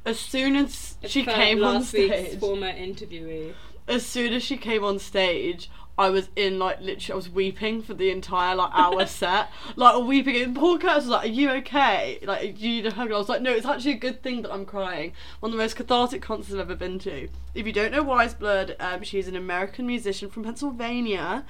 As 0.06 0.18
soon 0.18 0.56
as 0.56 0.96
she 1.04 1.24
For 1.24 1.32
came 1.32 1.62
on 1.62 1.82
stage, 1.82 2.38
former 2.38 2.72
interviewee. 2.72 3.52
as 3.86 4.06
soon 4.06 4.32
as 4.32 4.42
she 4.42 4.56
came 4.56 4.82
on 4.82 4.98
stage, 4.98 5.70
I 5.98 6.08
was 6.10 6.28
in 6.36 6.60
like 6.60 6.80
literally 6.80 7.12
I 7.12 7.16
was 7.16 7.28
weeping 7.28 7.82
for 7.82 7.92
the 7.92 8.10
entire 8.10 8.54
like 8.54 8.70
hour 8.72 9.04
set. 9.20 9.50
Like 9.76 10.02
weeping 10.06 10.36
and 10.40 10.54
Paul 10.56 10.78
Curtis 10.78 11.04
was 11.04 11.08
like, 11.08 11.24
Are 11.24 11.32
you 11.32 11.50
okay? 11.50 12.20
Like 12.22 12.56
do 12.56 12.68
you 12.68 12.76
need 12.76 12.86
a 12.86 12.92
hug? 12.92 13.06
And 13.06 13.14
I 13.16 13.18
was 13.18 13.28
like, 13.28 13.42
No, 13.42 13.52
it's 13.52 13.66
actually 13.66 13.92
a 13.92 13.98
good 13.98 14.22
thing 14.22 14.42
that 14.42 14.52
I'm 14.52 14.64
crying. 14.64 15.12
One 15.40 15.50
of 15.50 15.58
the 15.58 15.62
most 15.62 15.74
cathartic 15.76 16.22
concerts 16.22 16.54
I've 16.54 16.60
ever 16.60 16.76
been 16.76 17.00
to. 17.00 17.28
If 17.54 17.66
you 17.66 17.72
don't 17.72 17.90
know 17.90 18.04
Weyes 18.04 18.32
Blood, 18.32 18.76
um, 18.78 19.02
she's 19.02 19.26
an 19.26 19.34
American 19.36 19.86
musician 19.88 20.30
from 20.30 20.44
Pennsylvania. 20.44 21.44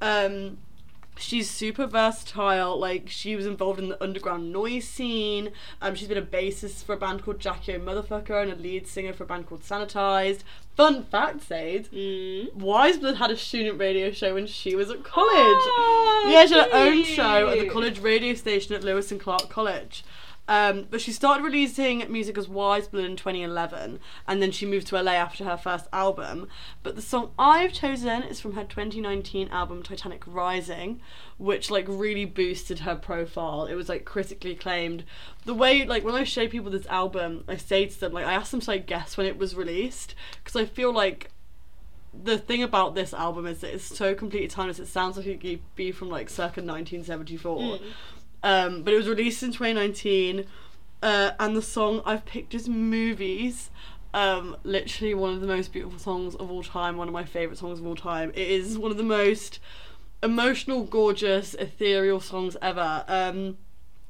Um 0.00 0.58
she's 1.20 1.50
super 1.50 1.86
versatile. 1.86 2.78
Like 2.78 3.08
she 3.08 3.36
was 3.36 3.46
involved 3.46 3.78
in 3.78 3.88
the 3.88 4.02
underground 4.02 4.52
noise 4.52 4.86
scene. 4.86 5.50
Um, 5.80 5.94
she's 5.94 6.08
been 6.08 6.18
a 6.18 6.22
bassist 6.22 6.84
for 6.84 6.94
a 6.94 6.96
band 6.96 7.22
called 7.22 7.38
Jackie 7.38 7.74
Motherfucker 7.74 8.42
and 8.42 8.52
a 8.52 8.56
lead 8.56 8.86
singer 8.86 9.12
for 9.12 9.24
a 9.24 9.26
band 9.26 9.46
called 9.46 9.64
Satanized. 9.64 10.44
Fun 10.76 11.04
fact, 11.04 11.42
Sade. 11.42 11.88
Mm. 11.92 12.54
Weyes 12.54 12.98
Blood 12.98 13.16
had 13.16 13.30
a 13.30 13.36
student 13.36 13.78
radio 13.78 14.10
show 14.10 14.34
when 14.34 14.46
she 14.46 14.74
was 14.74 14.90
at 14.90 15.04
college. 15.04 15.30
Oh, 15.32 16.28
yeah, 16.30 16.46
she 16.46 16.54
had 16.54 16.70
her 16.70 16.76
own 16.76 17.04
show 17.04 17.48
at 17.48 17.58
the 17.58 17.68
college 17.68 17.98
radio 18.00 18.34
station 18.34 18.74
at 18.74 18.82
Lewis 18.82 19.10
and 19.10 19.20
Clark 19.20 19.50
College. 19.50 20.04
Um, 20.50 20.88
but 20.90 21.00
she 21.00 21.12
started 21.12 21.44
releasing 21.44 22.10
music 22.10 22.36
as 22.36 22.48
Wise 22.48 22.82
Weyes 22.82 22.88
Blood 22.88 23.04
in 23.04 23.16
2011, 23.16 24.00
and 24.26 24.42
then 24.42 24.50
she 24.50 24.66
moved 24.66 24.88
to 24.88 25.00
LA 25.00 25.12
after 25.12 25.44
her 25.44 25.56
first 25.56 25.86
album. 25.92 26.48
But 26.82 26.96
the 26.96 27.02
song 27.02 27.30
I've 27.38 27.72
chosen 27.72 28.24
is 28.24 28.40
from 28.40 28.54
her 28.54 28.64
2019 28.64 29.48
album 29.50 29.84
Titanic 29.84 30.24
Rising, 30.26 31.00
which 31.38 31.70
like 31.70 31.84
really 31.86 32.24
boosted 32.24 32.80
her 32.80 32.96
profile. 32.96 33.66
It 33.66 33.76
was 33.76 33.88
like 33.88 34.04
critically 34.04 34.50
acclaimed. 34.50 35.04
The 35.44 35.54
way 35.54 35.86
like 35.86 36.02
when 36.02 36.16
I 36.16 36.24
show 36.24 36.48
people 36.48 36.72
this 36.72 36.86
album, 36.86 37.44
I 37.46 37.56
say 37.56 37.86
to 37.86 38.00
them 38.00 38.12
like 38.12 38.26
I 38.26 38.32
ask 38.32 38.50
them 38.50 38.58
to 38.58 38.70
like 38.72 38.86
guess 38.86 39.16
when 39.16 39.28
it 39.28 39.38
was 39.38 39.54
released 39.54 40.16
because 40.42 40.60
I 40.60 40.64
feel 40.64 40.92
like 40.92 41.30
the 42.12 42.38
thing 42.38 42.62
about 42.62 42.96
this 42.96 43.14
album 43.14 43.46
is 43.46 43.60
that 43.60 43.72
it's 43.72 43.96
so 43.96 44.16
completely 44.16 44.48
timeless. 44.48 44.80
It 44.80 44.88
sounds 44.88 45.16
like 45.16 45.26
it 45.26 45.40
could 45.40 45.60
be 45.76 45.92
from 45.92 46.08
like 46.08 46.28
circa 46.28 46.60
1974. 46.60 47.78
Um, 48.42 48.82
but 48.82 48.94
it 48.94 48.96
was 48.96 49.08
released 49.08 49.42
in 49.42 49.50
2019, 49.52 50.46
uh, 51.02 51.32
and 51.38 51.56
the 51.56 51.62
song 51.62 52.02
I've 52.04 52.24
picked 52.24 52.54
is 52.54 52.68
"Movies." 52.68 53.70
Um, 54.12 54.56
literally 54.64 55.14
one 55.14 55.34
of 55.34 55.40
the 55.40 55.46
most 55.46 55.72
beautiful 55.72 55.98
songs 55.98 56.34
of 56.34 56.50
all 56.50 56.64
time. 56.64 56.96
One 56.96 57.08
of 57.08 57.14
my 57.14 57.24
favorite 57.24 57.58
songs 57.58 57.78
of 57.78 57.86
all 57.86 57.96
time. 57.96 58.30
It 58.30 58.48
is 58.48 58.76
one 58.76 58.90
of 58.90 58.96
the 58.96 59.04
most 59.04 59.60
emotional, 60.22 60.84
gorgeous, 60.84 61.54
ethereal 61.54 62.20
songs 62.20 62.56
ever. 62.60 63.04
Um, 63.06 63.58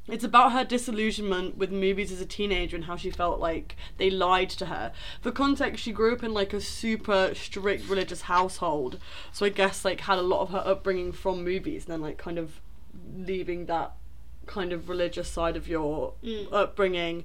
it's 0.09 0.25
about 0.25 0.53
her 0.53 0.65
disillusionment 0.65 1.57
with 1.57 1.71
movies 1.71 2.11
as 2.11 2.21
a 2.21 2.27
teenager 2.27 2.75
and 2.75 2.87
how 2.87 2.97
she 2.97 3.11
felt 3.11 3.39
like 3.39 3.77
they 3.97 4.11
lied 4.11 4.51
to 4.51 4.67
her. 4.67 4.93
For 5.21 5.31
context, 5.31 5.83
she 5.83 5.93
grew 5.93 6.13
up 6.13 6.25
in 6.25 6.33
like 6.33 6.53
a 6.53 6.61
super 6.61 7.33
strict 7.35 7.89
religious 7.89 8.23
household, 8.23 8.99
so 9.33 9.47
I 9.47 9.51
guess 9.51 9.85
like 9.85 10.01
had 10.01 10.19
a 10.19 10.23
lot 10.23 10.41
of 10.41 10.51
her 10.51 10.63
upbringing 10.65 11.13
from 11.13 11.45
movies, 11.45 11.85
and 11.85 11.93
then 11.93 12.01
like 12.01 12.19
kind 12.19 12.39
of 12.39 12.61
leaving 13.15 13.67
that 13.67 13.93
kind 14.51 14.73
of 14.73 14.89
religious 14.89 15.29
side 15.29 15.57
of 15.57 15.69
your 15.69 16.15
upbringing 16.53 17.25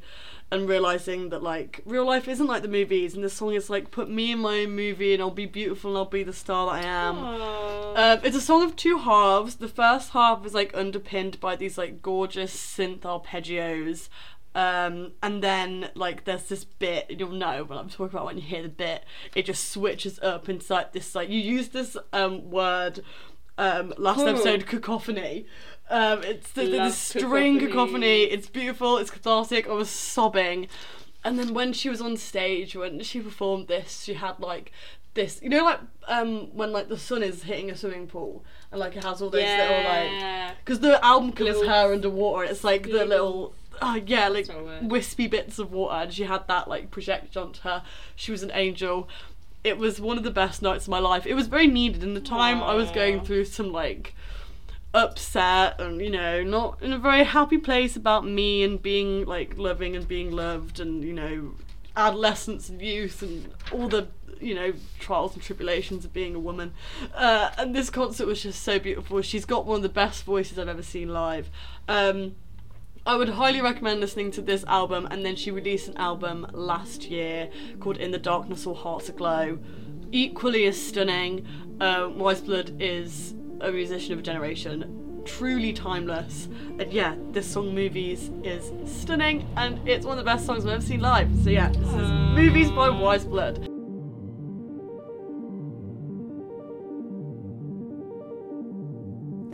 and 0.52 0.70
realizing 0.70 1.30
that 1.30 1.42
like 1.42 1.82
real 1.86 2.06
life 2.06 2.28
isn't 2.28 2.46
like 2.46 2.62
the 2.62 2.68
movies 2.68 3.16
and 3.16 3.24
this 3.24 3.34
song 3.34 3.54
is 3.56 3.70
like 3.70 3.90
put 3.90 4.10
me 4.10 4.32
in 4.32 4.40
my 4.40 4.60
own 4.60 4.76
movie 4.76 5.14
and 5.14 5.22
I'll 5.22 5.32
be 5.32 5.48
beautiful 5.48 5.92
and 5.92 5.98
I'll 5.98 6.06
be 6.06 6.24
the 6.24 6.34
star 6.34 6.68
that 6.68 6.86
I 6.86 6.88
am. 6.88 7.18
Um, 7.98 8.20
it's 8.24 8.38
a 8.38 8.42
song 8.42 8.62
of 8.64 8.76
two 8.76 9.00
halves. 9.00 9.56
The 9.56 9.68
first 9.68 10.12
half 10.12 10.46
is 10.46 10.54
like 10.54 10.72
underpinned 10.76 11.40
by 11.40 11.56
these 11.56 11.78
like 11.78 12.02
gorgeous 12.02 12.56
synth 12.56 13.02
arpeggios. 13.02 14.08
Um, 14.54 15.14
and 15.22 15.44
then 15.44 15.90
like 15.96 16.24
there's 16.24 16.44
this 16.44 16.64
bit 16.64 17.08
you'll 17.10 17.32
know 17.32 17.64
what 17.66 17.78
I'm 17.78 17.90
talking 17.90 18.16
about 18.16 18.26
when 18.26 18.38
you 18.38 18.44
hear 18.44 18.62
the 18.62 18.70
bit. 18.70 19.04
It 19.36 19.46
just 19.48 19.70
switches 19.72 20.20
up 20.20 20.48
into 20.48 20.72
like 20.72 20.94
this 20.94 21.16
like 21.16 21.30
you 21.30 21.40
use 21.40 21.70
this 21.70 21.98
um 22.14 22.52
word 22.52 23.02
um 23.58 23.94
last 23.98 24.22
episode 24.22 24.68
cacophony. 24.68 25.48
Um, 25.90 26.24
it's 26.24 26.52
the, 26.52 26.64
the, 26.66 26.78
the 26.78 26.90
string 26.92 27.60
cacophony. 27.60 28.24
It's 28.24 28.50
beautiful. 28.50 28.98
It's 28.98 29.12
cathartic. 29.12 29.68
I 29.68 29.74
was 29.74 29.90
sobbing. 29.90 30.68
And 31.24 31.38
then 31.40 31.54
when 31.54 31.74
she 31.74 31.90
was 31.90 32.02
on 32.02 32.18
stage, 32.18 32.76
when 32.76 33.02
she 33.02 33.20
performed 33.20 33.68
this, 33.68 34.04
she 34.04 34.14
had 34.16 34.40
like 34.40 34.72
this, 35.14 35.40
you 35.42 35.50
know, 35.50 35.64
like 35.64 35.80
um 36.08 36.48
when 36.56 36.72
like 36.72 36.90
the 36.90 36.98
sun 36.98 37.24
is 37.24 37.44
hitting 37.44 37.72
a 37.72 37.76
swimming 37.76 38.06
pool 38.08 38.44
and 38.72 38.80
like 38.80 38.96
it 38.96 39.04
has 39.04 39.22
all 39.22 39.30
those 39.30 39.42
little 39.44 39.78
like 39.78 40.12
yeah. 40.12 40.52
because 40.64 40.82
the 40.82 41.04
album 41.04 41.32
covers 41.32 41.56
Little- 41.58 41.72
her 41.72 41.94
underwater. 41.94 42.44
and 42.44 42.52
It's 42.52 42.64
like 42.64 42.84
the 42.84 43.06
little-. 43.06 43.54
Oh 43.82 43.96
yeah, 44.06 44.28
like 44.30 44.46
That's 44.46 44.50
not 44.50 44.60
a 44.60 44.64
word. 44.64 44.92
wispy 44.92 45.28
bits 45.28 45.60
of 45.60 45.72
water, 45.72 45.96
and 46.04 46.14
she 46.14 46.24
had 46.24 46.48
that 46.48 46.68
like 46.68 46.92
projected 46.92 47.36
onto 47.38 47.62
her. 47.62 47.84
She 48.16 48.32
was 48.32 48.42
an 48.44 48.52
angel. 48.54 49.10
It 49.66 49.78
was 49.78 50.00
one 50.00 50.18
of 50.18 50.24
the 50.24 50.32
best 50.32 50.62
nights 50.62 50.86
of 50.86 50.90
my 50.92 51.00
life. 51.00 51.26
It 51.26 51.34
was 51.34 51.48
very 51.48 51.68
needed 51.68 52.04
in 52.04 52.14
the 52.14 52.22
time 52.22 52.62
I 52.64 52.74
was 52.76 52.90
going 52.92 53.22
through 53.22 53.46
some 53.46 53.72
like 53.72 54.16
upset 54.96 55.80
and 55.80 56.00
you 56.00 56.10
know 56.10 56.42
not 56.42 56.82
in 56.82 56.94
a 56.94 56.98
very 56.98 57.26
happy 57.26 57.58
place 57.58 57.98
about 57.98 58.26
me 58.26 58.64
and 58.64 58.82
being 58.82 59.26
like 59.26 59.58
loving 59.58 59.96
and 59.96 60.08
being 60.08 60.32
loved 60.32 60.80
and 60.80 61.04
you 61.04 61.12
know 61.12 61.54
adolescence 61.98 62.70
and 62.70 62.82
youth 62.82 63.22
and 63.22 63.54
all 63.72 63.90
the 63.90 64.08
you 64.40 64.56
know 64.56 64.74
trials 65.00 65.34
and 65.34 65.44
tribulations 65.44 66.06
of 66.06 66.14
being 66.14 66.36
a 66.36 66.40
woman. 66.40 66.74
Uh, 67.14 67.52
and 67.58 67.76
this 67.76 67.90
concert 67.90 68.26
was 68.26 68.42
just 68.42 68.64
so 68.64 68.80
beautiful. 68.80 69.22
She's 69.22 69.46
got 69.46 69.66
one 69.66 69.78
of 69.78 69.84
the 69.84 69.90
best 69.90 70.24
voices 70.24 70.58
i've 70.60 70.68
ever 70.68 70.84
seen 70.84 71.10
live. 71.10 71.50
Um, 71.88 72.36
I 73.06 73.18
would 73.18 73.30
highly 73.30 73.62
recommend 73.62 74.00
listening 74.00 74.32
to 74.32 74.42
this 74.42 74.64
album, 74.66 75.08
and 75.12 75.24
then 75.26 75.36
she 75.36 75.52
released 75.52 75.88
an 75.88 75.98
album 75.98 76.48
last 76.54 77.06
year 77.06 77.50
called 77.80 77.98
In 77.98 78.12
the 78.12 78.18
Darkness 78.18 78.66
All 78.66 78.74
Hearts 78.74 79.10
Aglow. 79.10 79.60
Equally 80.12 80.66
as 80.66 80.82
stunning, 80.82 81.46
uh, 81.80 82.10
Weyes 82.14 82.42
Blood 82.42 82.78
is 82.80 83.36
a 83.62 83.72
musician 83.72 84.14
of 84.14 84.20
a 84.20 84.22
generation, 84.22 85.22
truly 85.26 85.74
timeless. 85.74 86.48
And 86.80 86.92
yeah, 86.92 87.16
this 87.32 87.48
song 87.48 87.74
Movies 87.74 88.32
is 88.44 88.72
stunning, 88.86 89.48
and 89.58 89.80
it's 89.88 90.06
one 90.06 90.18
of 90.18 90.26
the 90.26 90.30
best 90.30 90.46
songs 90.46 90.66
I've 90.66 90.74
ever 90.74 90.82
seen 90.82 91.00
live. 91.02 91.30
So 91.44 91.50
yeah, 91.50 91.70
this 91.70 91.88
is 91.88 91.94
uh. 91.94 92.34
Movies 92.36 92.70
by 92.72 92.90
Weyes 92.90 93.26
Blood. 93.26 93.70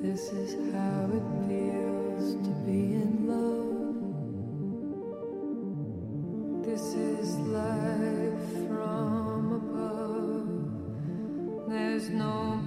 This 0.01 0.31
is 0.33 0.55
how 0.73 1.09
it 1.13 1.23
feels 1.47 2.35
to 2.43 2.49
be 2.65 2.95
in 2.95 3.27
love. 3.27 3.95
This 6.65 6.95
is 6.95 7.35
life 7.37 8.67
from 8.67 9.53
above. 9.61 10.49
There's 11.69 12.09
no 12.09 12.59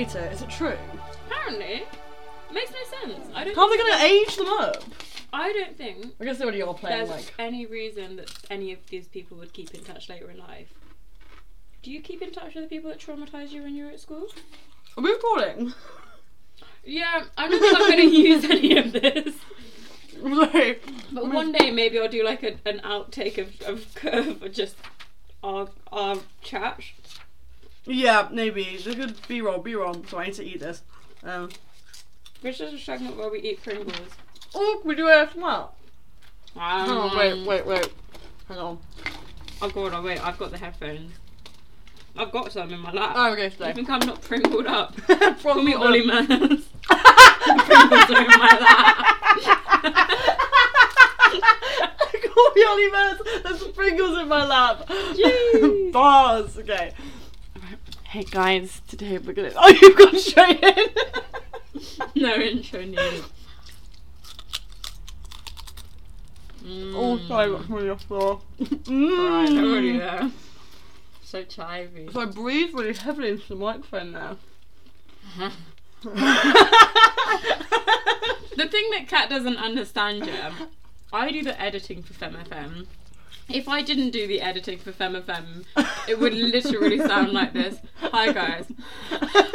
It. 0.00 0.32
Is 0.32 0.40
it 0.40 0.48
true? 0.48 0.78
Apparently, 1.26 1.82
makes 2.52 2.70
no 2.70 2.98
sense. 3.00 3.28
I 3.34 3.44
don't. 3.44 3.54
How 3.54 3.64
are 3.64 3.70
they 3.70 3.76
think 3.76 3.98
to 3.98 4.04
age 4.04 4.36
them 4.36 4.48
up? 4.48 4.82
I 5.32 5.52
don't 5.52 5.76
think 5.76 6.14
I 6.18 6.24
guess 6.24 6.38
they 6.38 6.44
already 6.44 6.62
all 6.62 6.74
playing 6.74 6.96
there's 7.06 7.10
like. 7.10 7.34
any 7.38 7.66
reason 7.66 8.16
that 8.16 8.32
any 8.48 8.72
of 8.72 8.78
these 8.88 9.06
people 9.06 9.36
would 9.36 9.52
keep 9.52 9.74
in 9.74 9.84
touch 9.84 10.08
later 10.08 10.30
in 10.30 10.38
life. 10.38 10.72
Do 11.82 11.90
you 11.90 12.00
keep 12.00 12.22
in 12.22 12.32
touch 12.32 12.54
with 12.54 12.64
the 12.64 12.68
people 12.68 12.90
that 12.90 12.98
traumatized 12.98 13.50
you 13.50 13.62
when 13.62 13.74
you 13.74 13.84
were 13.84 13.90
at 13.90 14.00
school? 14.00 14.26
Are 14.96 15.02
we 15.02 15.10
recording? 15.10 15.72
Yeah, 16.84 17.24
I 17.36 17.48
don't 17.48 17.60
think 17.60 17.76
I'm 17.76 17.90
going 17.90 18.10
to 18.10 18.16
use 18.16 18.44
any 18.44 18.76
of 18.78 18.92
this. 18.92 19.34
Sorry. 20.20 20.78
But 21.12 21.30
one 21.30 21.52
day 21.52 21.70
maybe 21.70 21.98
I'll 21.98 22.08
do 22.08 22.24
like 22.24 22.42
a, 22.42 22.56
an 22.66 22.80
outtake 22.80 23.36
of 23.38 23.60
of, 23.62 24.42
of 24.42 24.52
just 24.52 24.76
our 25.42 25.68
our 25.92 26.16
chat. 26.40 26.80
Yeah, 27.92 28.28
maybe. 28.30 28.76
They 28.76 28.94
could 28.94 29.16
be 29.26 29.42
wrong, 29.42 29.62
be 29.62 29.74
wrong. 29.74 30.04
So 30.08 30.18
I 30.18 30.26
need 30.26 30.34
to 30.34 30.44
eat 30.44 30.60
this. 30.60 30.82
Um, 31.24 31.50
Which 32.40 32.60
is 32.60 32.72
a 32.72 32.78
segment 32.78 33.16
where 33.16 33.28
we 33.30 33.40
eat 33.40 33.62
Pringles. 33.62 33.96
oh, 34.54 34.80
we 34.84 34.94
do 34.94 35.08
it 35.08 35.32
tomorrow? 35.32 35.70
Um, 36.56 36.62
Hang 36.62 36.90
on, 36.90 37.16
wait, 37.18 37.46
wait, 37.46 37.66
wait. 37.66 37.88
Hang 38.48 38.58
on. 38.58 38.78
Oh 39.62 39.68
god, 39.68 39.92
oh 39.94 40.02
wait, 40.02 40.24
I've 40.24 40.38
got 40.38 40.50
the 40.52 40.58
headphones. 40.58 41.12
I've 42.16 42.32
got 42.32 42.50
some 42.52 42.72
in 42.72 42.80
my 42.80 42.90
lap. 42.92 43.12
Oh, 43.14 43.32
okay, 43.32 43.46
I 43.46 43.48
stay. 43.50 43.72
think 43.72 43.88
I'm 43.90 44.00
not 44.06 44.20
pringled 44.22 44.66
up. 44.66 44.94
From 45.00 45.36
Call 45.42 45.62
me 45.62 45.72
the- 45.72 45.78
Ollie 45.78 46.04
Mans. 46.06 46.28
Pringles 46.88 48.10
are 48.10 48.22
in 48.22 48.26
my 48.28 48.58
lap. 48.60 49.06
Call 52.34 52.50
me 52.54 52.64
Ollie 52.64 52.90
Mans. 52.90 53.20
There's 53.44 53.62
Pringles 53.72 54.18
in 54.18 54.28
my 54.28 54.44
lap. 54.46 54.86
Jeez. 54.88 55.92
Bars. 55.92 56.58
Okay. 56.58 56.92
Hey 58.10 58.24
guys, 58.24 58.82
today 58.88 59.18
we're 59.18 59.32
gonna. 59.32 59.52
Oh, 59.56 59.68
you've 59.82 59.96
gone 59.96 60.18
straight 60.18 60.60
in. 60.62 60.88
no 62.22 62.34
intro 62.34 62.80
needed. 62.84 63.22
Mm. 66.64 66.92
Oh, 66.94 67.18
sorry, 67.28 67.52
what's 67.52 67.70
on 67.70 67.84
your 67.84 67.96
floor? 67.96 68.40
Right, 68.58 68.76
already 68.88 69.92
Mm. 69.94 69.98
there. 69.98 70.30
So 71.22 71.44
chivy. 71.44 72.12
So 72.12 72.20
I 72.20 72.24
breathe 72.24 72.74
really 72.74 72.94
heavily 72.94 73.28
into 73.30 73.48
the 73.48 73.54
microphone 73.56 74.12
now. 74.12 74.36
The 78.56 78.68
thing 78.68 78.90
that 78.90 79.06
Kat 79.08 79.30
doesn't 79.30 79.56
understand, 79.56 80.26
yeah, 80.26 80.52
I 81.12 81.30
do 81.30 81.42
the 81.42 81.58
editing 81.58 82.02
for 82.02 82.12
FemFM. 82.12 82.86
If 83.52 83.68
I 83.68 83.82
didn't 83.82 84.10
do 84.10 84.28
the 84.28 84.40
editing 84.40 84.78
for 84.78 84.92
FemFM, 84.92 85.64
it 86.08 86.18
would 86.18 86.32
literally 86.34 86.98
sound 86.98 87.32
like 87.32 87.52
this. 87.52 87.78
Hi 88.00 88.32
guys, 88.32 88.66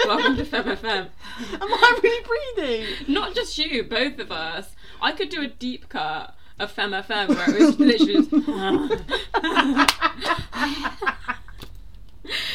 welcome 0.06 0.36
to 0.36 0.44
FemFM. 0.44 1.08
Am 1.54 1.62
I 1.62 2.00
really 2.04 2.26
breathing? 2.56 2.86
Not 3.08 3.36
just 3.36 3.58
you, 3.58 3.84
both 3.84 4.20
of 4.20 4.32
us. 4.32 4.76
I 5.02 5.14
could 5.14 5.30
do 5.30 5.42
a 5.42 5.48
deep 5.48 5.88
cut 5.88 6.36
of 6.60 6.76
FemFM 6.76 7.30
where 7.30 7.56
it 7.56 7.60
was 7.60 7.80
literally 7.80 8.16
just. 8.16 8.32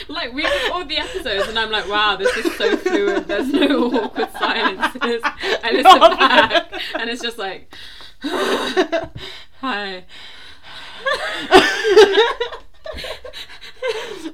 Like 0.09 0.33
we 0.33 0.45
record 0.45 0.89
the 0.89 0.99
episodes 0.99 1.49
and 1.49 1.57
I'm 1.57 1.71
like, 1.71 1.89
wow, 1.89 2.17
this 2.17 2.37
is 2.37 2.53
so 2.57 2.77
fluid. 2.77 3.29
There's 3.29 3.53
no 3.53 3.87
awkward 3.87 4.33
silences. 4.33 5.23
I 5.25 5.71
listen 5.73 6.01
back 6.19 6.73
and 6.97 7.09
it's 7.09 7.23
just 7.23 7.39
like, 7.39 7.73
hi. 9.61 10.05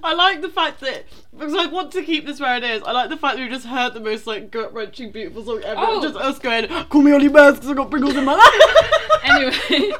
I 0.02 0.14
like 0.14 0.40
the 0.40 0.48
fact 0.48 0.80
that 0.80 1.04
because 1.36 1.54
I 1.54 1.66
want 1.66 1.92
to 1.92 2.02
keep 2.02 2.26
this 2.26 2.40
where 2.40 2.56
it 2.56 2.64
is. 2.64 2.82
I 2.82 2.92
like 2.92 3.10
the 3.10 3.16
fact 3.16 3.36
that 3.36 3.42
we 3.42 3.48
just 3.48 3.66
heard 3.66 3.94
the 3.94 4.00
most 4.00 4.26
like 4.26 4.50
gut 4.50 4.72
wrenching, 4.72 5.10
beautiful 5.10 5.44
song 5.44 5.62
ever. 5.64 5.80
Oh. 5.80 6.02
Just 6.02 6.16
us 6.16 6.38
going, 6.38 6.68
"Call 6.86 7.02
me 7.02 7.12
Ollie 7.12 7.28
Mans" 7.28 7.56
because 7.56 7.70
I 7.70 7.74
got 7.74 7.90
Pringles 7.90 8.16
in 8.16 8.24
my 8.24 8.34
lap. 8.34 8.82
Anyway, 9.24 9.92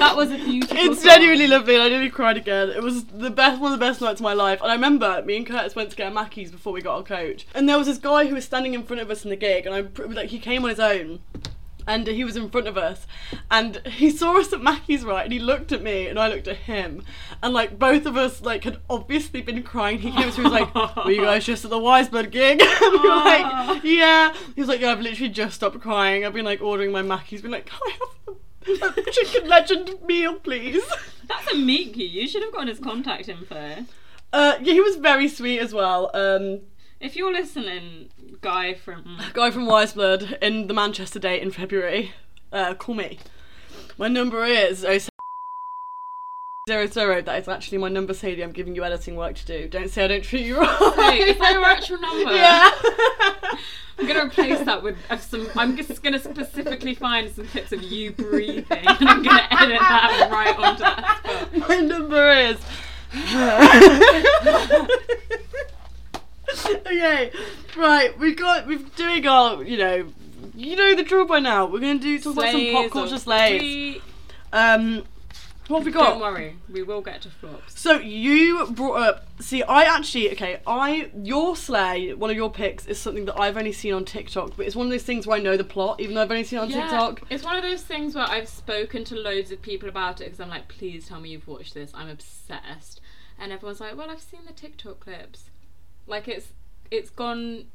that 0.00 0.14
was 0.16 0.32
a 0.32 0.36
beautiful. 0.36 0.76
It's 0.78 1.00
song. 1.00 1.10
genuinely 1.10 1.46
lovely, 1.46 1.74
and 1.74 1.82
I 1.84 1.88
nearly 1.88 2.10
cried 2.10 2.36
again. 2.36 2.70
It 2.70 2.82
was 2.82 3.04
the 3.04 3.30
best, 3.30 3.60
one 3.60 3.72
of 3.72 3.78
the 3.78 3.84
best 3.86 4.00
nights 4.00 4.18
of 4.18 4.24
my 4.24 4.32
life. 4.32 4.60
And 4.60 4.70
I 4.70 4.74
remember 4.74 5.22
me 5.24 5.36
and 5.36 5.46
Curtis 5.46 5.76
went 5.76 5.90
to 5.90 5.96
get 5.96 6.10
a 6.10 6.14
Mackey's 6.14 6.50
before 6.50 6.72
we 6.72 6.82
got 6.82 6.96
our 6.96 7.02
coach, 7.04 7.46
and 7.54 7.68
there 7.68 7.78
was 7.78 7.86
this 7.86 7.98
guy 7.98 8.26
who 8.26 8.34
was 8.34 8.44
standing 8.44 8.74
in 8.74 8.82
front 8.82 9.00
of 9.00 9.10
us 9.12 9.22
in 9.22 9.30
the 9.30 9.36
gig, 9.36 9.64
and 9.64 9.74
I 9.74 9.84
like 10.08 10.30
he 10.30 10.40
came 10.40 10.64
on 10.64 10.70
his 10.70 10.80
own. 10.80 11.20
And 11.86 12.06
he 12.08 12.24
was 12.24 12.36
in 12.36 12.50
front 12.50 12.66
of 12.66 12.76
us, 12.76 13.06
and 13.48 13.76
he 13.86 14.10
saw 14.10 14.38
us 14.40 14.52
at 14.52 14.60
Mackey's, 14.60 15.04
right? 15.04 15.22
And 15.22 15.32
he 15.32 15.38
looked 15.38 15.70
at 15.70 15.82
me, 15.82 16.08
and 16.08 16.18
I 16.18 16.26
looked 16.28 16.48
at 16.48 16.56
him, 16.56 17.04
and 17.42 17.54
like 17.54 17.78
both 17.78 18.06
of 18.06 18.16
us, 18.16 18.42
like 18.42 18.64
had 18.64 18.78
obviously 18.90 19.40
been 19.40 19.62
crying. 19.62 19.98
He 20.00 20.10
came 20.10 20.28
to 20.30 20.42
me, 20.42 20.48
he 20.48 20.50
was 20.50 20.52
like, 20.52 20.74
"Were 21.04 21.12
you 21.12 21.22
guys 21.22 21.44
just 21.46 21.64
at 21.64 21.70
the 21.70 21.78
Weyes 21.78 22.08
Blood 22.08 22.32
gig?" 22.32 22.60
and 22.82 22.92
we 22.92 22.98
were 22.98 23.14
like, 23.16 23.84
"Yeah." 23.84 24.34
He 24.54 24.60
was 24.60 24.68
like, 24.68 24.80
"Yeah, 24.80 24.90
I've 24.92 25.00
literally 25.00 25.30
just 25.30 25.54
stopped 25.54 25.80
crying. 25.80 26.24
I've 26.24 26.34
been 26.34 26.44
like 26.44 26.60
ordering 26.60 26.90
my 26.90 27.02
Mackey's, 27.02 27.42
been 27.42 27.52
like, 27.52 27.66
can 27.66 27.78
I 28.66 28.78
have 28.80 28.98
a 28.98 29.10
chicken 29.10 29.48
legend 29.48 30.02
meal, 30.04 30.34
please?" 30.40 30.82
That's 31.28 31.52
a 31.52 31.56
meet 31.56 31.96
you. 31.96 32.06
You 32.06 32.26
should 32.28 32.42
have 32.42 32.52
gotten 32.52 32.68
his 32.68 32.78
contact 32.80 33.28
info. 33.28 33.84
Uh, 34.32 34.58
yeah, 34.60 34.72
he 34.74 34.80
was 34.80 34.96
very 34.96 35.28
sweet 35.28 35.60
as 35.60 35.72
well. 35.72 36.10
Um, 36.14 36.62
If 37.00 37.14
you're 37.14 37.32
listening, 37.32 38.10
guy 38.40 38.74
from 38.74 39.18
guy 39.32 39.50
from 39.50 39.66
Weyes 39.66 39.92
Blood 39.92 40.38
in 40.42 40.66
the 40.66 40.74
Manchester 40.74 41.18
date 41.18 41.42
in 41.42 41.50
February. 41.50 42.12
Uh, 42.52 42.74
call 42.74 42.94
me. 42.94 43.18
My 43.98 44.08
number 44.08 44.44
is 44.44 44.80
070. 44.80 45.08
That 47.22 47.38
is 47.38 47.48
actually 47.48 47.78
my 47.78 47.88
number, 47.88 48.12
Sadie. 48.12 48.42
I'm 48.42 48.52
giving 48.52 48.74
you 48.74 48.84
editing 48.84 49.14
work 49.14 49.36
to 49.36 49.46
do. 49.46 49.68
Don't 49.68 49.88
say 49.88 50.04
I 50.04 50.08
don't 50.08 50.24
treat 50.24 50.44
you 50.46 50.58
right. 50.60 50.94
Wait, 50.96 51.28
is 51.28 51.38
that 51.38 51.52
your 51.52 51.64
actual 51.64 52.00
number? 52.00 52.34
Yeah. 52.34 52.70
I'm 53.98 54.06
gonna 54.06 54.26
replace 54.26 54.60
that 54.60 54.82
with 54.82 54.96
uh, 55.08 55.16
some. 55.16 55.48
I'm 55.56 55.76
just 55.76 56.02
gonna 56.02 56.18
specifically 56.18 56.94
find 56.94 57.30
some 57.34 57.46
clips 57.46 57.72
of 57.72 57.82
you 57.82 58.12
breathing, 58.12 58.64
and 58.68 59.08
I'm 59.08 59.22
gonna 59.22 59.48
edit 59.50 59.78
that 59.78 60.28
right 60.30 60.58
onto 60.58 60.82
that 60.82 61.20
spot. 61.24 61.56
my 61.68 61.80
number 61.80 62.30
is. 62.32 62.58
okay, 66.66 67.32
right. 67.76 68.18
We've 68.18 68.36
got. 68.36 68.66
We're 68.66 68.78
doing 68.96 69.26
our. 69.26 69.62
You 69.62 69.76
know. 69.76 70.08
You 70.54 70.74
know 70.74 70.94
the 70.94 71.02
drill 71.02 71.26
by 71.26 71.40
now. 71.40 71.66
We're 71.66 71.80
gonna 71.80 71.98
do 71.98 72.18
talk 72.18 72.32
about 72.32 72.52
some 72.52 72.72
pop 72.72 72.90
culture 72.90 73.18
slays. 73.18 74.00
Um, 74.52 75.04
what 75.68 75.78
have 75.78 75.86
we 75.86 75.92
got? 75.92 76.10
Don't 76.10 76.20
worry, 76.20 76.56
we 76.70 76.82
will 76.82 77.00
get 77.00 77.22
to 77.22 77.28
flops. 77.28 77.78
So 77.78 77.98
you 77.98 78.66
brought 78.70 78.94
up. 78.94 79.26
See, 79.40 79.64
I 79.64 79.82
actually 79.82 80.30
okay. 80.32 80.60
I 80.66 81.10
your 81.22 81.56
sleigh, 81.56 82.14
one 82.14 82.30
of 82.30 82.36
your 82.36 82.50
picks, 82.50 82.86
is 82.86 83.00
something 83.00 83.24
that 83.24 83.38
I've 83.38 83.56
only 83.56 83.72
seen 83.72 83.92
on 83.92 84.04
TikTok, 84.04 84.56
but 84.56 84.66
it's 84.66 84.76
one 84.76 84.86
of 84.86 84.92
those 84.92 85.02
things 85.02 85.26
where 85.26 85.36
I 85.36 85.40
know 85.40 85.56
the 85.56 85.64
plot, 85.64 86.00
even 86.00 86.14
though 86.14 86.22
I've 86.22 86.30
only 86.30 86.44
seen 86.44 86.60
it 86.60 86.62
on 86.62 86.68
TikTok. 86.68 87.22
It's 87.30 87.42
one 87.42 87.56
of 87.56 87.62
those 87.62 87.82
things 87.82 88.14
where 88.14 88.28
I've 88.28 88.48
spoken 88.48 89.04
to 89.06 89.16
loads 89.16 89.50
of 89.50 89.60
people 89.60 89.88
about 89.88 90.20
it 90.20 90.24
because 90.24 90.40
I'm 90.40 90.48
like, 90.48 90.68
please 90.68 91.08
tell 91.08 91.20
me 91.20 91.30
you've 91.30 91.48
watched 91.48 91.74
this. 91.74 91.90
I'm 91.94 92.08
obsessed, 92.08 93.00
and 93.38 93.52
everyone's 93.52 93.80
like, 93.80 93.96
well, 93.96 94.10
I've 94.10 94.20
seen 94.20 94.40
the 94.46 94.52
TikTok 94.52 95.00
clips. 95.00 95.50
Like 96.06 96.28
it's 96.28 96.48
it's 96.90 97.10
gone. 97.10 97.66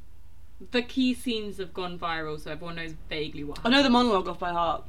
The 0.71 0.81
key 0.81 1.13
scenes 1.13 1.57
have 1.57 1.73
gone 1.73 1.97
viral, 1.97 2.39
so 2.39 2.51
everyone 2.51 2.75
knows 2.75 2.93
vaguely 3.09 3.43
what. 3.43 3.59
I 3.65 3.69
know 3.69 3.83
the 3.83 3.89
monologue 3.89 4.27
off 4.27 4.39
by 4.39 4.51
heart. 4.51 4.83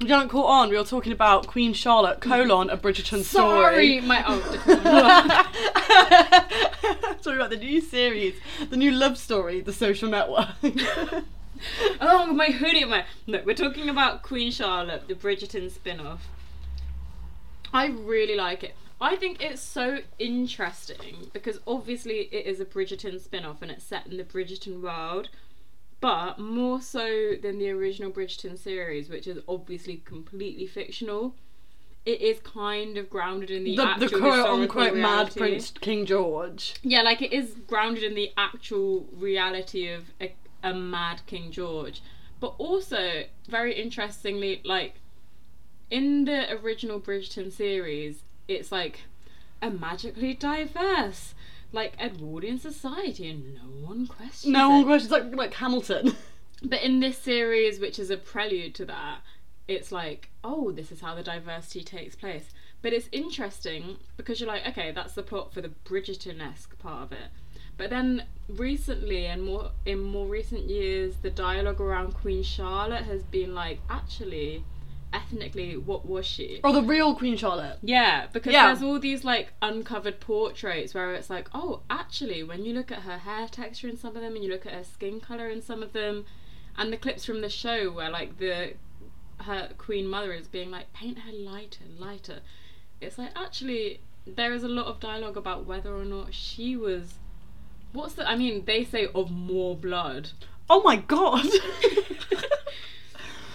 We 0.00 0.08
haven't 0.08 0.30
caught 0.30 0.46
on. 0.46 0.70
We 0.70 0.78
were 0.78 0.84
talking 0.84 1.12
about 1.12 1.46
Queen 1.46 1.74
Charlotte 1.74 2.20
colon 2.20 2.70
a 2.70 2.76
Bridgerton 2.76 3.22
story. 3.22 3.22
Sorry, 3.22 3.98
story. 3.98 4.00
my 4.00 4.24
oh. 4.26 4.40
talking 7.22 7.36
about 7.36 7.50
the 7.50 7.58
new 7.58 7.82
series, 7.82 8.34
the 8.70 8.76
new 8.78 8.90
love 8.90 9.18
story, 9.18 9.60
The 9.60 9.74
Social 9.74 10.08
Network. 10.08 10.48
oh, 12.00 12.32
my 12.32 12.46
hoodie, 12.46 12.84
my 12.84 13.04
no. 13.26 13.42
We're 13.44 13.54
talking 13.54 13.90
about 13.90 14.22
Queen 14.22 14.50
Charlotte, 14.50 15.06
the 15.06 15.14
Bridgerton 15.14 15.70
spin-off. 15.70 16.26
I 17.72 17.88
really 17.88 18.36
like 18.36 18.64
it. 18.64 18.74
I 19.00 19.16
think 19.16 19.42
it's 19.42 19.62
so 19.62 20.00
interesting 20.18 21.30
because 21.32 21.58
obviously 21.66 22.28
it 22.32 22.46
is 22.46 22.60
a 22.60 22.66
Bridgerton 22.66 23.18
spin-off 23.20 23.62
and 23.62 23.70
it's 23.70 23.84
set 23.84 24.06
in 24.06 24.18
the 24.18 24.24
Bridgerton 24.24 24.82
world, 24.82 25.30
but 26.00 26.38
more 26.38 26.82
so 26.82 27.34
than 27.40 27.58
the 27.58 27.70
original 27.70 28.10
Bridgerton 28.10 28.58
series, 28.58 29.08
which 29.08 29.26
is 29.26 29.38
obviously 29.48 30.02
completely 30.04 30.66
fictional. 30.66 31.34
It 32.04 32.20
is 32.20 32.40
kind 32.40 32.96
of 32.98 33.08
grounded 33.08 33.50
in 33.50 33.64
the, 33.64 33.76
the 33.76 33.82
actual 33.82 34.08
the 34.08 34.18
quote 34.18 34.46
unquote 34.46 34.96
mad. 34.96 35.34
Prince 35.34 35.70
King 35.70 36.06
George. 36.06 36.74
Yeah, 36.82 37.02
like 37.02 37.22
it 37.22 37.32
is 37.32 37.54
grounded 37.66 38.04
in 38.04 38.14
the 38.14 38.32
actual 38.36 39.06
reality 39.14 39.88
of 39.88 40.04
a, 40.20 40.34
a 40.62 40.74
mad 40.74 41.22
King 41.26 41.50
George. 41.50 42.02
But 42.38 42.54
also, 42.56 43.24
very 43.48 43.74
interestingly, 43.74 44.62
like 44.64 44.94
in 45.90 46.24
the 46.24 46.50
original 46.54 47.00
Bridgerton 47.00 47.52
series, 47.52 48.22
it's 48.50 48.72
like 48.72 49.02
a 49.62 49.70
magically 49.70 50.34
diverse, 50.34 51.34
like 51.72 51.94
Edwardian 52.00 52.58
society, 52.58 53.30
and 53.30 53.54
no 53.54 53.86
one 53.86 54.06
questions. 54.06 54.52
No 54.52 54.68
one 54.70 54.82
it. 54.82 54.86
questions 54.86 55.12
like 55.12 55.34
like 55.34 55.54
Hamilton. 55.54 56.16
But 56.62 56.82
in 56.82 57.00
this 57.00 57.16
series, 57.16 57.80
which 57.80 57.98
is 57.98 58.10
a 58.10 58.18
prelude 58.18 58.74
to 58.74 58.84
that, 58.84 59.20
it's 59.66 59.90
like, 59.90 60.28
oh, 60.44 60.70
this 60.72 60.92
is 60.92 61.00
how 61.00 61.14
the 61.14 61.22
diversity 61.22 61.82
takes 61.82 62.14
place. 62.14 62.50
But 62.82 62.92
it's 62.92 63.08
interesting 63.12 63.96
because 64.18 64.40
you're 64.40 64.48
like, 64.48 64.66
okay, 64.68 64.90
that's 64.90 65.14
the 65.14 65.22
plot 65.22 65.54
for 65.54 65.62
the 65.62 65.72
Bridgerton 65.86 66.40
esque 66.42 66.78
part 66.78 67.04
of 67.04 67.12
it. 67.12 67.28
But 67.78 67.88
then 67.88 68.24
recently 68.46 69.24
and 69.24 69.42
more 69.42 69.70
in 69.86 70.00
more 70.00 70.26
recent 70.26 70.68
years, 70.68 71.16
the 71.22 71.30
dialogue 71.30 71.80
around 71.80 72.12
Queen 72.12 72.42
Charlotte 72.42 73.04
has 73.04 73.22
been 73.22 73.54
like, 73.54 73.80
actually, 73.88 74.64
ethnically, 75.12 75.76
what 75.76 76.06
was 76.06 76.26
she? 76.26 76.60
Oh, 76.62 76.72
the 76.72 76.82
real 76.82 77.14
Queen 77.14 77.36
Charlotte. 77.36 77.78
Yeah, 77.82 78.26
because 78.32 78.52
Yeah. 78.52 78.66
there's 78.66 78.82
all 78.82 78.98
these 78.98 79.24
like 79.24 79.52
uncovered 79.62 80.20
portraits 80.20 80.94
where 80.94 81.14
it's 81.14 81.30
like, 81.30 81.48
oh, 81.54 81.80
actually, 81.90 82.42
when 82.42 82.64
you 82.64 82.72
look 82.74 82.90
at 82.92 83.00
her 83.00 83.18
hair 83.18 83.48
texture 83.48 83.88
in 83.88 83.96
some 83.96 84.14
of 84.16 84.22
them 84.22 84.34
and 84.34 84.44
you 84.44 84.50
look 84.50 84.66
at 84.66 84.72
her 84.72 84.84
skin 84.84 85.20
color 85.20 85.48
in 85.48 85.62
some 85.62 85.82
of 85.82 85.92
them, 85.92 86.26
and 86.76 86.92
the 86.92 86.96
clips 86.96 87.24
from 87.24 87.40
the 87.40 87.48
show 87.50 87.90
where 87.90 88.10
like 88.10 88.38
the 88.38 88.74
her 89.40 89.70
queen 89.78 90.06
mother 90.06 90.32
is 90.32 90.46
being 90.48 90.70
like, 90.70 90.92
paint 90.92 91.18
her 91.20 91.32
lighter, 91.32 91.84
lighter. 91.98 92.40
It's 93.00 93.16
like 93.18 93.30
actually 93.34 94.00
there 94.26 94.52
is 94.52 94.62
a 94.62 94.68
lot 94.68 94.86
of 94.86 95.00
dialogue 95.00 95.36
about 95.36 95.64
whether 95.66 95.94
or 95.94 96.04
not 96.04 96.34
she 96.34 96.76
was. 96.76 97.14
What's 97.92 98.14
the? 98.14 98.28
I 98.28 98.36
mean, 98.36 98.64
they 98.66 98.84
say 98.84 99.08
of 99.14 99.30
more 99.30 99.74
blood. 99.76 100.30
Oh 100.68 100.82
my 100.82 100.96
god. 100.96 101.46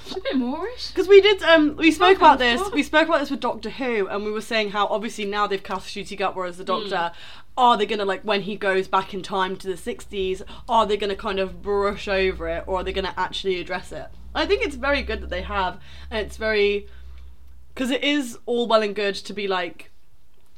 She's 0.05 0.17
a 0.17 0.21
bit 0.21 0.35
Moorish. 0.37 0.89
Because 0.89 1.07
we 1.07 1.19
did, 1.19 1.41
um, 1.43 1.75
we 1.75 1.91
spoke 1.91 2.17
about 2.17 2.39
this. 2.39 2.61
We 2.71 2.83
spoke 2.83 3.07
about 3.07 3.19
this 3.19 3.31
with 3.31 3.39
Doctor 3.39 3.69
Who, 3.69 4.07
and 4.07 4.23
we 4.23 4.31
were 4.31 4.41
saying 4.41 4.69
how 4.69 4.87
obviously 4.87 5.25
now 5.25 5.47
they've 5.47 5.63
cast 5.63 5.87
Ncuti 5.87 6.17
Gatwa 6.17 6.47
as 6.47 6.57
the. 6.57 6.63
Doctor. 6.63 7.11
Are 7.57 7.77
they 7.77 7.85
gonna 7.85 8.03
like 8.03 8.21
when 8.23 8.41
he 8.41 8.57
goes 8.57 8.87
back 8.89 9.13
in 9.13 9.21
time 9.21 9.55
to 9.57 9.67
the 9.67 9.77
sixties? 9.77 10.43
Are 10.67 10.85
they 10.85 10.97
gonna 10.97 11.15
kind 11.15 11.39
of 11.39 11.61
brush 11.61 12.07
over 12.07 12.49
it, 12.49 12.65
or 12.67 12.79
are 12.79 12.83
they 12.83 12.91
gonna 12.91 13.13
actually 13.15 13.59
address 13.61 13.91
it? 13.93 14.07
I 14.33 14.45
think 14.45 14.65
it's 14.65 14.75
very 14.75 15.01
good 15.01 15.21
that 15.21 15.29
they 15.29 15.41
have, 15.41 15.79
and 16.11 16.25
it's 16.25 16.35
very 16.35 16.87
because 17.73 17.91
it 17.91 18.03
is 18.03 18.37
all 18.45 18.67
well 18.67 18.81
and 18.83 18.93
good 18.93 19.15
to 19.15 19.33
be 19.33 19.47
like, 19.47 19.91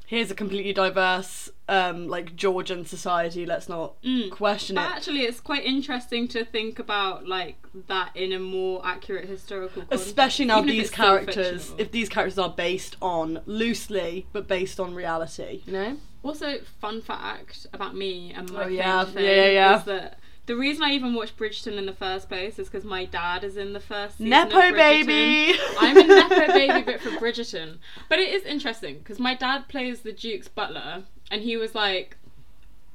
here's 0.07 0.31
a 0.31 0.35
completely 0.35 0.71
diverse, 0.73 1.49
um, 1.69 2.07
like 2.07 2.35
Georgian 2.35 2.85
society. 2.85 3.45
Let's 3.45 3.67
not 3.69 3.95
question 4.31 4.75
But 4.75 4.85
it. 4.89 4.95
actually, 4.95 5.21
it's 5.21 5.39
quite 5.41 5.63
interesting 5.65 6.27
to 6.29 6.43
think 6.45 6.79
about 6.79 7.27
like 7.27 7.57
that 7.87 8.15
in 8.15 8.31
a 8.31 8.39
more 8.39 8.81
accurate 8.83 9.25
historical 9.29 9.83
context. 9.83 10.07
especially 10.07 10.45
now 10.45 10.61
these 10.61 10.89
characters 10.89 11.73
if 11.77 11.91
these 11.91 12.09
characters 12.09 12.39
are 12.39 12.49
based 12.49 12.95
on 13.03 13.41
loosely 13.45 14.25
but 14.33 14.47
based 14.47 14.79
on 14.79 14.95
reality 14.95 15.61
you 15.67 15.73
know 15.73 15.97
Also, 16.23 16.57
fun 16.81 17.01
fact 17.01 17.67
about 17.73 17.95
me 17.95 18.33
and 18.35 18.51
my 18.51 18.63
Oh, 18.63 18.67
yeah. 18.67 19.05
fame 19.05 19.23
Yeah, 19.23 19.31
yeah, 19.31 19.49
yeah. 19.49 19.79
is 19.79 19.85
that 19.85 20.19
the 20.47 20.55
reason 20.55 20.83
I 20.83 20.91
even 20.91 21.13
watched 21.13 21.37
Bridgerton 21.37 21.77
in 21.77 21.85
the 21.85 21.93
first 21.93 22.29
place 22.29 22.57
is 22.57 22.69
because 22.69 22.85
my 22.85 23.05
dad 23.05 23.43
is 23.43 23.57
in 23.57 23.73
the 23.73 23.79
first 23.79 24.17
season 24.17 24.29
nepo 24.29 24.71
baby 24.71 25.59
I'm 25.77 25.97
a 25.97 26.03
nepo 26.03 26.47
baby 26.47 26.81
bit 26.83 27.01
for 27.01 27.11
Bridgerton, 27.11 27.77
but 28.09 28.17
it 28.17 28.33
is 28.33 28.43
interesting 28.43 28.97
because 28.99 29.19
my 29.19 29.35
dad 29.35 29.67
plays 29.67 30.01
the 30.01 30.13
Duke's 30.13 30.47
butler, 30.47 31.03
and 31.29 31.41
he 31.41 31.57
was 31.57 31.75
like, 31.75 32.17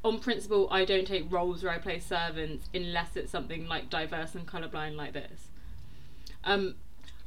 on 0.03 0.19
principle, 0.19 0.67
I 0.71 0.85
don't 0.85 1.07
take 1.07 1.31
roles 1.31 1.63
where 1.63 1.73
I 1.73 1.79
play 1.79 2.01
servants 2.01 2.69
unless 2.75 3.17
it's 3.17 3.31
something 3.31 3.69
like 3.69 3.89
diverse 3.89 4.35
and 4.35 4.49
colourblind 4.49 4.97
like 4.97 5.13
this. 5.13 5.49
Um, 6.45 6.75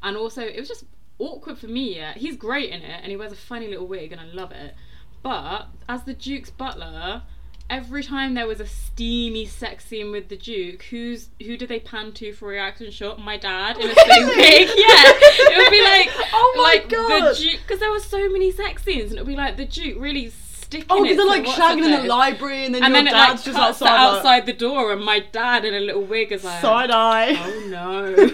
and 0.02 0.18
also 0.18 0.42
it 0.42 0.60
was 0.60 0.68
just 0.68 0.86
awkward 1.20 1.60
for 1.60 1.68
me. 1.68 1.96
Yeah, 1.98 2.14
he's 2.16 2.36
great 2.36 2.72
in 2.72 2.82
it, 2.82 3.00
and 3.02 3.12
he 3.12 3.16
wears 3.16 3.32
a 3.32 3.38
funny 3.38 3.68
little 3.68 3.88
wig, 3.88 4.12
and 4.12 4.20
I 4.20 4.26
love 4.26 4.52
it. 4.52 4.74
But 5.22 5.68
as 5.88 6.04
the 6.04 6.14
Duke's 6.14 6.50
butler, 6.50 7.22
every 7.70 8.04
time 8.04 8.34
there 8.36 8.48
was 8.48 8.60
a 8.60 8.66
steamy 8.68 9.46
sex 9.46 9.86
scene 9.86 10.12
with 10.12 10.30
the 10.30 10.38
Duke, 10.38 10.84
who's 10.84 11.30
who 11.44 11.58
did 11.58 11.70
they 11.70 11.80
pan 11.80 12.12
to 12.14 12.32
for 12.34 12.46
a 12.48 12.52
reaction 12.52 12.92
shot? 12.92 13.20
My 13.20 13.38
dad 13.38 13.78
in 13.78 13.90
a 13.90 13.94
sling 14.06 14.28
wig. 14.28 14.70
Yeah, 14.76 15.04
it 15.08 15.58
would 15.58 15.72
be 15.72 15.82
like, 15.84 16.10
Oh 16.34 16.54
my 16.58 16.64
like 16.64 16.90
God. 16.90 17.36
the 17.36 17.40
Duke, 17.42 17.60
because 17.62 17.80
there 17.80 17.92
were 17.92 18.00
so 18.00 18.30
many 18.30 18.52
sex 18.52 18.84
scenes, 18.84 19.12
and 19.12 19.20
it 19.20 19.24
would 19.26 19.30
be 19.32 19.36
like 19.36 19.58
the 19.58 19.66
Duke 19.66 19.98
really 20.00 20.30
sticking. 20.30 20.88
oh 20.90 21.02
because 21.04 21.18
they're 21.18 21.26
like 21.26 21.46
shagging 21.46 21.86
in 21.86 21.92
the 21.92 22.04
library 22.08 22.66
and 22.66 22.74
then 22.76 22.84
And 22.84 22.94
your 22.94 23.04
then 23.04 23.08
it 23.08 23.12
dad's 23.12 23.40
like 23.40 23.46
just 23.46 23.60
outside 23.60 23.86
like, 23.86 24.00
outside 24.00 24.46
the 24.46 24.54
door, 24.54 24.94
and 24.94 25.04
my 25.04 25.20
dad 25.32 25.66
in 25.66 25.74
a 25.74 25.80
little 25.80 26.04
wig 26.04 26.32
is 26.32 26.44
like, 26.44 26.62
side 26.62 26.92
eye 26.92 27.34
oh 27.38 27.68
no. 27.70 28.16
so 28.16 28.26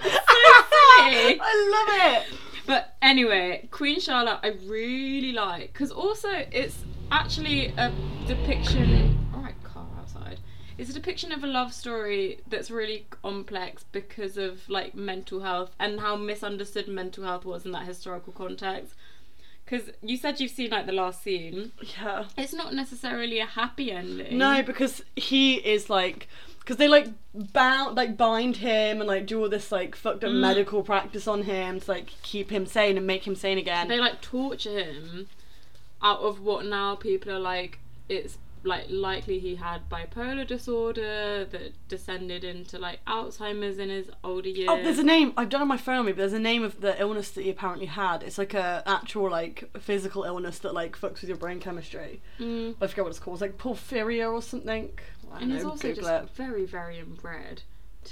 silly. 0.00 1.40
i 1.40 2.16
love 2.16 2.22
it 2.22 2.38
But 2.66 2.96
anyway, 3.00 3.66
Queen 3.70 3.98
Charlotte, 4.00 4.40
I 4.42 4.48
really 4.66 5.32
like 5.32 5.72
because 5.72 5.90
also 5.90 6.28
it's 6.52 6.76
actually 7.10 7.68
a 7.76 7.92
depiction. 8.26 9.18
All 9.34 9.40
right, 9.42 9.54
car 9.64 9.86
outside. 9.98 10.40
It's 10.76 10.90
a 10.90 10.92
depiction 10.92 11.32
of 11.32 11.42
a 11.42 11.46
love 11.46 11.72
story 11.72 12.40
that's 12.46 12.70
really 12.70 13.06
complex 13.22 13.84
because 13.90 14.36
of 14.38 14.68
like 14.68 14.94
mental 14.94 15.40
health 15.40 15.70
and 15.80 16.00
how 16.00 16.14
misunderstood 16.16 16.86
mental 16.88 17.24
health 17.24 17.44
was 17.44 17.64
in 17.66 17.72
that 17.72 17.84
historical 17.86 18.32
context. 18.32 18.94
Because 19.64 19.90
you 20.02 20.16
said 20.16 20.40
you've 20.40 20.52
seen 20.52 20.70
like 20.70 20.86
the 20.86 20.92
last 20.92 21.22
scene. 21.22 21.72
yeah 22.00 22.24
It's 22.38 22.54
not 22.54 22.72
necessarily 22.74 23.38
a 23.40 23.44
happy 23.46 23.90
ending. 23.90 24.38
no 24.38 24.62
because 24.62 25.02
he 25.16 25.56
is 25.56 25.90
like 25.90 26.28
because 26.60 26.76
they 26.76 26.88
like 26.88 27.08
bound 27.34 27.96
like 27.96 28.16
bind 28.16 28.58
him 28.58 29.00
and 29.00 29.06
like 29.08 29.26
do 29.26 29.40
all 29.42 29.48
this 29.48 29.72
like 29.72 29.94
fucked 29.96 30.22
up 30.24 30.30
Mm. 30.30 30.40
medical 30.40 30.82
practice 30.82 31.26
on 31.26 31.42
him 31.42 31.80
to 31.80 31.90
like 31.90 32.12
keep 32.22 32.50
him 32.50 32.66
sane 32.66 32.96
and 32.96 33.06
make 33.06 33.26
him 33.26 33.34
sane 33.34 33.58
again 33.58 33.88
they 33.88 33.98
like 33.98 34.20
torture 34.22 34.78
him 34.84 35.26
out 36.02 36.20
of 36.20 36.40
what 36.40 36.64
now 36.66 36.94
people 36.94 37.32
are 37.32 37.38
like 37.40 37.78
it's 38.08 38.38
like 38.64 38.86
likely 38.90 39.38
he 39.38 39.54
had 39.54 39.88
bipolar 39.88 40.44
disorder 40.46 41.44
that 41.44 41.72
descended 41.88 42.42
into 42.42 42.76
like 42.78 42.98
alzheimer's 43.06 43.78
in 43.78 43.88
his 43.88 44.10
older 44.24 44.48
years 44.48 44.68
Oh, 44.70 44.82
there's 44.82 44.98
a 44.98 45.04
name. 45.04 45.32
I've 45.36 45.48
done 45.48 45.62
on 45.62 45.68
my 45.68 45.76
phone, 45.76 46.06
but 46.06 46.16
there's 46.16 46.32
a 46.32 46.40
name 46.40 46.64
of 46.64 46.80
the 46.80 47.00
illness 47.00 47.30
that 47.32 47.42
he 47.44 47.50
apparently 47.50 47.86
had. 47.86 48.24
It's 48.24 48.36
like 48.36 48.54
a 48.54 48.82
actual 48.84 49.30
like 49.30 49.70
physical 49.78 50.24
illness 50.24 50.58
that 50.60 50.74
like 50.74 50.98
fucks 50.98 51.20
with 51.20 51.28
your 51.28 51.36
brain 51.36 51.60
chemistry. 51.60 52.20
Mm. 52.40 52.74
I 52.80 52.86
forget 52.88 53.04
what 53.04 53.10
it's 53.10 53.20
called. 53.20 53.36
It's 53.36 53.42
like 53.42 53.58
porphyria 53.58 54.30
or 54.32 54.42
something. 54.42 54.90
I 55.30 55.34
don't 55.34 55.42
and 55.44 55.52
he's 55.52 55.62
know, 55.62 55.70
also 55.70 55.88
Google 55.88 56.02
just 56.04 56.24
it. 56.24 56.30
very 56.36 56.64
very 56.66 56.98
inbred 56.98 57.62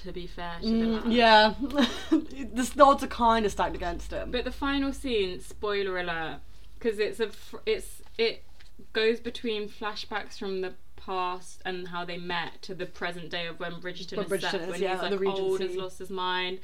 to 0.05 0.13
be 0.13 0.27
fair 0.29 0.57
to 0.61 0.67
Mm, 0.67 1.13
yeah, 1.13 1.55
the 2.11 2.85
odds 2.85 3.03
are 3.03 3.09
kind 3.09 3.45
of 3.47 3.53
stacked 3.53 3.75
against 3.75 4.13
him. 4.13 4.31
but 4.31 4.45
the 4.45 4.53
final 4.53 4.93
scene 4.93 5.41
spoiler 5.41 5.99
alert 5.99 6.39
because 6.79 6.99
it's 6.99 7.21
a 7.21 7.29
fr- 7.29 7.59
it's 7.67 8.03
it 8.19 8.45
goes 8.93 9.21
between 9.21 9.69
flashbacks 9.69 10.39
from 10.39 10.61
the 10.61 10.75
past 10.97 11.63
and 11.65 11.89
how 11.89 12.05
they 12.05 12.17
met 12.17 12.61
to 12.63 12.75
the 12.75 12.87
present 12.87 13.31
day 13.31 13.47
of 13.47 13.61
when 13.61 13.73
Bridgerton 13.75 14.17
When 14.17 14.27
is 14.27 14.33
Bridgerton 14.33 14.51
set 14.51 14.61
is, 14.63 14.69
when 14.69 14.83
yeah, 14.83 14.93
he's 14.93 15.03
like 15.03 15.11
like 15.13 15.21
the 15.21 15.27
old 15.27 15.61
has 15.61 15.77
lost 15.77 15.99
his 15.99 16.11
mind 16.11 16.59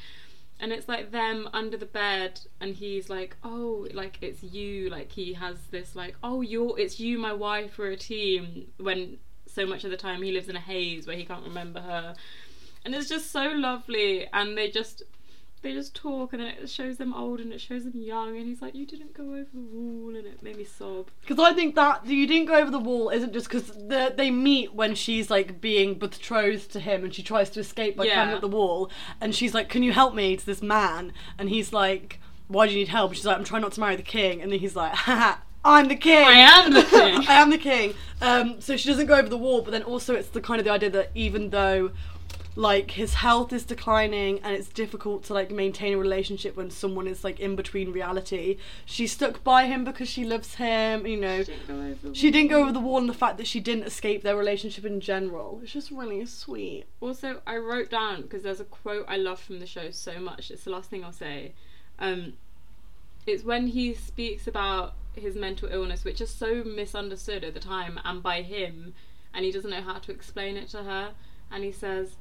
and 0.61 0.73
it's 0.73 0.89
like 0.89 1.11
them 1.11 1.49
under 1.53 1.77
the 1.77 1.87
bed 1.87 2.41
and 2.61 2.75
he's 2.75 3.09
like 3.09 3.37
oh 3.45 3.87
like 3.93 4.19
it's 4.21 4.43
you 4.43 4.91
like 4.91 5.13
he 5.13 5.35
has 5.35 5.57
this 5.71 5.95
like 5.95 6.17
oh 6.23 6.41
you're 6.41 6.79
it's 6.79 6.99
you 6.99 7.19
my 7.19 7.33
wife 7.33 7.79
we're 7.79 7.91
a 7.91 7.97
team 7.97 8.67
when 8.79 9.19
so 9.53 9.67
much 9.67 9.85
of 9.85 9.91
the 9.91 9.97
time 9.97 10.23
he 10.23 10.33
lives 10.33 10.49
in 10.49 10.57
a 10.57 10.61
haze 10.61 11.07
where 11.07 11.17
he 11.17 11.25
can't 11.25 11.45
remember 11.45 11.81
her. 11.81 12.15
And 12.85 12.95
it's 12.95 13.09
just 13.09 13.31
so 13.31 13.49
lovely 13.49 14.27
and 14.33 14.57
they 14.57 14.71
just 14.71 15.03
they 15.63 15.73
just 15.73 15.95
talk 15.95 16.33
and 16.33 16.43
then 16.43 16.49
it 16.49 16.69
shows 16.69 16.97
them 16.99 17.15
old 17.15 17.41
and 17.41 17.53
it 17.53 17.61
shows 17.61 17.85
them 17.85 17.93
young 17.97 18.37
and 18.37 18.47
he's 18.47 18.61
like 18.61 18.75
you 18.75 18.85
didn't 18.85 19.15
go 19.15 19.23
over 19.35 19.47
the 19.55 19.61
wall 19.61 20.09
and 20.17 20.27
it 20.27 20.43
made 20.43 20.57
me 20.57 20.65
sob 20.65 21.11
Because 21.21 21.39
I 21.39 21.53
think 21.53 21.75
that 21.77 22.05
you 22.07 22.27
didn't 22.27 22.47
go 22.47 22.55
over 22.55 22.71
the 22.71 22.79
wall 22.79 23.09
isn't 23.11 23.33
just 23.33 23.47
because 23.49 23.69
the, 23.69 24.13
they 24.17 24.31
meet 24.31 24.75
when 24.75 24.95
she's 24.95 25.31
like 25.31 25.61
being 25.61 25.95
betrothed 25.95 26.71
to 26.73 26.81
him 26.81 27.05
and 27.05 27.15
she 27.15 27.23
tries 27.23 27.49
to 27.51 27.61
escape 27.61 27.97
by 27.97 28.07
climbing 28.07 28.31
Yeah. 28.31 28.35
up 28.37 28.41
the 28.41 28.49
wall 28.49 28.91
and 29.21 29.35
she's 29.35 29.55
like, 29.55 29.69
"Can 29.69 29.83
you 29.83 29.93
help 29.93 30.15
me?" 30.15 30.37
to 30.37 30.45
this 30.45 30.63
man 30.63 31.13
and 31.39 31.49
he's 31.49 31.73
like, 31.73 32.19
"Why 32.49 32.67
do 32.67 32.73
you 32.73 32.79
need 32.81 32.89
help?" 32.89 33.15
She's 33.15 33.25
like, 33.25 33.39
"I'm 33.39 33.45
trying 33.45 33.63
not 33.63 33.73
to 33.73 33.81
marry 33.81 33.97
the 33.97 34.03
king," 34.03 34.43
and 34.43 34.51
then 34.53 34.59
he's 34.59 34.77
like, 34.77 34.93
"Haha." 34.95 35.37
I'm 35.65 35.87
the 35.87 35.95
king. 35.95 36.25
I 36.27 36.33
am 36.33 36.73
the 36.73 36.83
king. 36.97 37.25
I 37.29 37.35
am 37.35 37.51
the 37.51 37.57
king. 37.57 37.95
Um, 38.21 38.61
so 38.61 38.77
she 38.77 38.89
doesn't 38.89 39.07
go 39.07 39.15
over 39.15 39.29
the 39.29 39.39
wall, 39.39 39.63
but 39.63 39.71
then 39.71 39.85
also 39.85 40.13
it's 40.17 40.27
the 40.27 40.41
kind 40.41 40.59
of 40.59 40.65
the 40.65 40.73
idea 40.73 40.91
that 40.91 41.13
even 41.15 41.51
though 41.51 41.93
like 42.55 42.93
his 42.93 43.15
health 43.15 43.53
is 43.53 43.65
declining 43.65 44.39
and 44.41 44.55
it's 44.55 44.69
difficult 44.69 45.25
to 45.25 45.33
like 45.33 45.51
maintain 45.51 45.95
a 45.95 45.99
relationship 45.99 46.57
when 46.57 46.71
someone 46.71 47.07
is 47.07 47.25
like 47.25 47.41
in 47.41 47.57
between 47.57 47.91
reality 47.93 48.59
she 48.85 49.07
stuck 49.07 49.43
by 49.43 49.65
him 49.65 49.85
because 49.85 50.09
she 50.09 50.23
loves 50.25 50.57
him 50.57 51.07
you 51.07 51.17
know 51.17 51.43
didn't 51.43 51.67
go 51.67 51.75
over 51.75 52.09
the 52.09 52.15
she 52.15 52.31
didn't 52.31 52.51
go 52.51 52.61
over 52.61 52.73
the 52.73 52.81
wall 52.81 52.99
and 52.99 53.09
the 53.09 53.15
fact 53.15 53.39
that 53.39 53.47
she 53.47 53.59
didn't 53.59 53.85
escape 53.85 54.23
their 54.23 54.37
relationship 54.37 54.85
in 54.85 55.01
general 55.01 55.61
it's 55.63 55.73
just 55.73 55.91
really 55.91 56.25
sweet 56.27 56.85
Also, 57.01 57.41
I 57.47 57.57
wrote 57.57 57.91
down 57.91 58.23
because 58.23 58.43
there's 58.43 58.61
a 58.61 58.65
quote 58.65 59.05
I 59.09 59.17
love 59.17 59.41
from 59.41 59.59
the 59.59 59.67
show 59.67 59.91
so 59.91 60.21
much. 60.21 60.51
It's 60.51 60.65
the 60.65 60.71
last 60.71 60.89
thing 60.89 61.05
I'll 61.05 61.13
say. 61.13 61.53
Um, 61.99 62.35
it's 63.27 63.45
when 63.45 63.69
he 63.69 63.95
speaks 63.95 64.47
about 64.47 64.95
his 65.15 65.35
mental 65.35 65.69
illness, 65.69 66.05
which 66.05 66.21
is 66.21 66.31
so 66.31 66.63
misunderstood 66.65 67.45
at 67.45 67.55
the 67.55 67.61
time 67.61 68.01
and 68.05 68.23
by 68.23 68.43
him, 68.43 68.95
and 69.35 69.45
he 69.45 69.53
doesn't 69.53 69.71
know 69.71 69.83
how 69.83 69.99
to 69.99 70.13
explain 70.13 70.57
it 70.57 70.69
to 70.71 70.85
her. 70.85 71.13
And 71.51 71.65
he 71.65 71.73
says, 71.73 72.17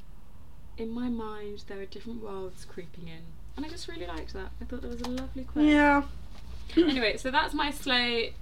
"In 0.82 0.90
my 0.90 1.10
mind, 1.10 1.64
there 1.68 1.80
are 1.80 1.86
different 1.86 2.22
worlds 2.24 2.66
creeping 2.66 3.08
in," 3.08 3.24
and 3.56 3.66
I 3.66 3.70
just 3.70 3.88
really 3.88 4.08
liked 4.08 4.34
that. 4.34 4.50
I 4.62 4.66
thought 4.66 4.82
that 4.82 4.90
was 4.92 5.02
a 5.02 5.10
lovely 5.10 5.44
quote. 5.44 5.66
yeah 5.66 6.04
Anyway, 6.76 7.18
so 7.18 7.30
that's 7.32 7.54
my 7.54 7.70
slay. 7.70 8.34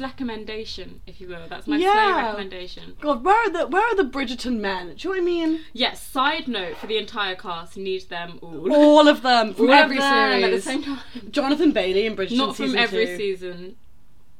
recommendation, 0.00 1.00
if 1.06 1.20
you 1.20 1.28
will. 1.28 1.46
That's 1.48 1.66
my 1.66 1.76
slay 1.76 1.84
Yeah. 1.86 2.26
recommendation. 2.26 2.96
god 3.00 3.22
where 3.24 3.36
are 3.36 3.50
the 3.50 3.66
where 3.68 3.82
are 3.82 3.94
the 3.94 4.04
bridgerton 4.04 4.58
men 4.60 4.94
do 4.94 4.94
you 4.94 5.04
know 5.04 5.10
what 5.10 5.18
i 5.20 5.24
mean 5.24 5.60
Yes, 5.72 6.02
side 6.02 6.48
note 6.48 6.76
for 6.78 6.86
the 6.86 6.96
entire 6.98 7.34
cast, 7.36 7.76
need 7.76 8.08
them 8.08 8.38
all. 8.42 8.72
all 8.72 9.06
of 9.08 9.22
them 9.22 9.54
from 9.54 9.66
All 9.68 9.74
every 9.74 10.00
series 10.00 10.44
at 10.44 10.50
the 10.50 10.60
same 10.62 10.82
time. 10.82 11.00
jonathan 11.30 11.72
bailey 11.72 12.06
in 12.06 12.16
bridgerton 12.16 12.36
Not 12.38 12.56
from 12.56 12.76
every 12.76 13.06
two. 13.06 13.16
season. 13.16 13.76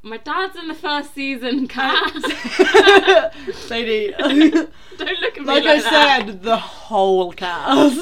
My 0.06 0.18
dad's 0.18 0.54
in 0.56 0.68
the 0.68 0.74
first 0.74 1.14
season, 1.14 1.66
Cass. 1.76 2.22
Lady, 3.68 4.12
Don't 4.18 4.40
look 4.40 5.36
at 5.36 5.40
me 5.40 5.44
like 5.44 5.64
like, 5.64 5.66
I 5.66 5.80
that. 5.80 6.22
said, 6.26 6.42
the 6.44 6.56
whole 6.56 7.32
cast. 7.32 7.96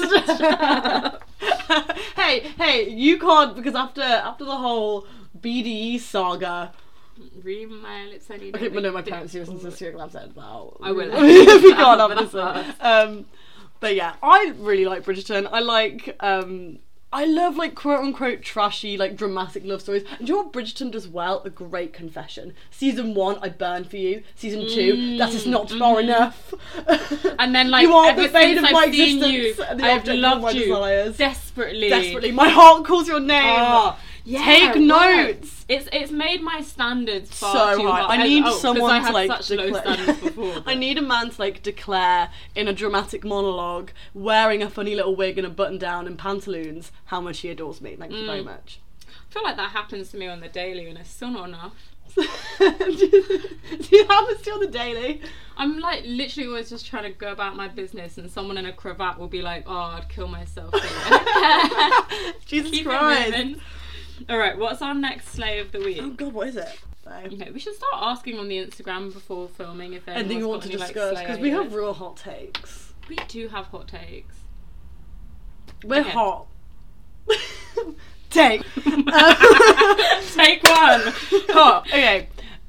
hey, 2.15 2.41
hey, 2.59 2.89
you 2.89 3.17
can't 3.17 3.55
because 3.55 3.73
after 3.73 4.03
after 4.03 4.45
the 4.45 4.55
whole 4.55 5.07
BDE 5.41 5.99
saga. 5.99 6.73
Read 7.41 7.71
my 7.71 8.05
lips. 8.05 8.29
I 8.29 8.37
need. 8.37 8.55
Okay, 8.55 8.67
but 8.67 8.83
no, 8.83 8.91
my 8.91 9.01
parents 9.01 9.33
who 9.33 9.39
listen 9.39 9.57
to 9.57 9.65
this, 9.65 9.81
you're 9.81 9.91
gonna 9.91 10.03
have 10.03 10.11
to 10.11 10.21
edit 10.21 10.35
that 10.35 10.41
out. 10.41 10.77
I 10.83 10.91
will. 10.91 11.09
we 11.09 11.73
can't 11.73 11.99
have 11.99 12.31
this. 12.31 12.75
Um, 12.81 13.25
but 13.79 13.95
yeah, 13.95 14.13
I 14.21 14.53
really 14.59 14.85
like 14.85 15.03
Bridgerton. 15.03 15.49
I 15.51 15.61
like. 15.61 16.15
um 16.19 16.77
I 17.15 17.23
love 17.23 17.55
like 17.55 17.75
quote 17.75 18.03
unquote 18.03 18.41
trashy 18.41 18.97
like 18.97 19.15
dramatic 19.15 19.63
love 19.65 19.81
stories. 19.81 20.03
And 20.19 20.27
you 20.27 20.35
know 20.35 20.41
what 20.41 20.51
Bridgerton 20.51 20.91
does 20.91 21.07
well? 21.07 21.41
A 21.45 21.49
great 21.49 21.93
confession. 21.93 22.53
Season 22.71 23.13
one, 23.13 23.39
I 23.41 23.47
burn 23.47 23.85
for 23.85 23.95
you. 23.95 24.21
Season 24.35 24.67
two, 24.67 25.17
that 25.17 25.33
is 25.33 25.47
not 25.47 25.69
far 25.69 26.01
enough. 26.01 26.53
Mm, 26.75 27.35
And 27.39 27.55
then, 27.55 27.71
like, 27.71 27.83
you 27.83 27.93
are 27.93 28.13
the 28.13 28.27
bane 28.27 28.55
since 28.57 28.67
of 28.67 28.73
my 28.73 28.79
I've 28.81 28.93
seen 28.93 29.23
existence 29.23 29.57
you, 29.57 29.85
I've 29.85 30.05
loved 30.07 30.41
my 30.43 30.51
you 30.51 30.65
desires. 30.65 31.17
desperately. 31.17 31.87
Desperately, 31.87 32.31
my 32.33 32.49
heart 32.49 32.83
calls 32.85 33.07
your 33.07 33.21
name. 33.21 33.59
Oh, 33.59 33.97
yeah, 34.25 34.43
Take 34.43 34.63
right. 34.75 34.81
notes. 34.81 35.65
It's 35.69 35.87
it's 35.93 36.11
made 36.11 36.41
my 36.41 36.61
standards 36.61 37.31
far 37.37 37.73
so 37.75 37.79
too 37.81 37.87
high. 37.87 38.01
high. 38.01 38.15
I 38.15 38.27
need 38.27 38.41
oh, 38.43 38.49
'cause 38.49 38.61
someone 38.61 38.91
I 38.91 38.99
had 38.99 39.07
to 39.07 39.13
like 39.13 39.29
such 39.43 39.51
low 39.57 39.71
standards 39.73 40.19
before. 40.19 40.63
I 40.65 40.75
need 40.75 40.97
a 40.97 41.01
man 41.01 41.29
to 41.29 41.41
like 41.41 41.61
declare 41.63 42.29
in 42.55 42.67
a 42.67 42.73
dramatic 42.73 43.23
monologue, 43.23 43.91
wearing 44.13 44.61
a 44.61 44.69
funny 44.69 44.95
little 44.95 45.15
wig 45.15 45.37
and 45.37 45.47
a 45.47 45.49
button 45.49 45.77
down 45.77 46.07
and 46.07 46.17
pantaloons, 46.17 46.91
how 47.05 47.21
much 47.21 47.39
he 47.39 47.49
adores 47.49 47.79
me. 47.81 47.95
Thank 47.95 48.11
you 48.13 48.25
very 48.25 48.41
Mm. 48.41 48.45
much. 48.45 48.79
I 49.07 49.33
feel 49.33 49.43
like 49.43 49.57
that 49.57 49.71
happens 49.71 50.09
to 50.11 50.17
me 50.17 50.27
on 50.27 50.39
the 50.39 50.47
daily, 50.47 50.87
and 50.87 50.97
it's 50.97 51.09
still 51.09 51.29
not 51.31 51.49
enough. 51.49 51.73
Do 52.15 52.23
you 53.91 54.05
have 54.07 54.27
this 54.27 54.47
on 54.47 54.59
the 54.61 54.69
daily? 54.71 55.21
I'm 55.57 55.79
like 55.79 56.03
literally 56.05 56.47
always 56.47 56.69
just 56.69 56.85
trying 56.85 57.03
to 57.03 57.09
go 57.09 57.31
about 57.31 57.55
my 57.57 57.67
business, 57.67 58.17
and 58.17 58.29
someone 58.31 58.57
in 58.57 58.65
a 58.65 58.71
cravat 58.71 59.17
will 59.19 59.27
be 59.27 59.41
like, 59.41 59.63
"Oh, 59.67 59.75
I'd 59.75 60.07
kill 60.09 60.27
myself." 60.27 60.71
for 60.71 60.77
you." 60.77 62.33
Jesus 62.45 62.71
Keep 62.71 62.85
Christ. 62.85 63.59
All 64.29 64.37
right, 64.37 64.57
what's 64.57 64.81
our 64.81 64.93
next 64.93 65.29
slay 65.29 65.59
of 65.59 65.71
the 65.71 65.79
week? 65.79 65.99
Oh 66.01 66.09
god, 66.11 66.33
what 66.33 66.47
is 66.47 66.55
it? 66.55 66.79
So, 67.03 67.11
Okay, 67.11 67.51
we 67.51 67.59
should 67.59 67.75
start 67.75 67.93
asking 67.97 68.39
on 68.39 68.47
the 68.47 68.57
Instagram 68.57 69.13
before 69.13 69.47
filming 69.47 69.93
if 69.93 70.07
anything 70.07 70.39
you 70.39 70.47
want 70.47 70.63
to 70.63 70.69
any, 70.69 70.77
like, 70.77 70.87
discuss? 70.93 71.19
Because 71.19 71.39
we 71.39 71.49
have 71.51 71.73
real 71.73 71.93
hot 71.93 72.17
takes. 72.17 72.93
we 73.07 73.15
do 73.27 73.47
have 73.49 73.65
hot 73.67 73.87
takes. 73.87 74.35
We're 75.83 76.01
Okay. 76.01 76.09
hot. 76.11 76.47
Take. 78.31 78.63
Take 78.83 80.63
one. 80.63 81.01
Hot. 81.53 81.85
okay. 81.87 82.27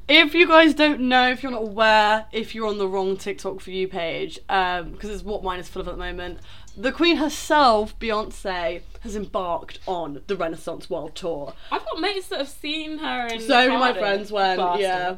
If 0.08 0.34
you 0.34 0.46
guys 0.46 0.74
don't 0.74 1.00
know, 1.00 1.30
if 1.30 1.42
you're 1.42 1.50
not 1.50 1.62
aware, 1.62 2.26
if 2.30 2.54
you're 2.54 2.68
on 2.68 2.78
the 2.78 2.86
wrong 2.86 3.16
TikTok 3.16 3.60
for 3.60 3.70
you 3.70 3.88
page, 3.88 4.38
um, 4.48 4.92
because 4.92 5.10
it's 5.10 5.24
what 5.24 5.42
mine 5.42 5.58
is 5.58 5.68
full 5.68 5.82
of 5.82 5.88
at 5.88 5.92
the 5.94 5.98
moment, 5.98 6.38
the 6.76 6.92
Queen 6.92 7.16
herself, 7.16 7.98
Beyonce, 7.98 8.82
has 9.00 9.16
embarked 9.16 9.78
on 9.86 10.22
the 10.26 10.36
Renaissance 10.36 10.90
World 10.90 11.14
Tour. 11.14 11.54
I've 11.70 11.84
got 11.84 12.00
mates 12.00 12.28
that 12.28 12.38
have 12.38 12.48
seen 12.48 12.98
her 12.98 13.26
in. 13.28 13.40
So 13.40 13.54
many 13.54 13.74
of 13.74 13.80
my 13.80 13.92
friends 13.94 14.30
went, 14.30 14.60
yeah. 14.80 15.16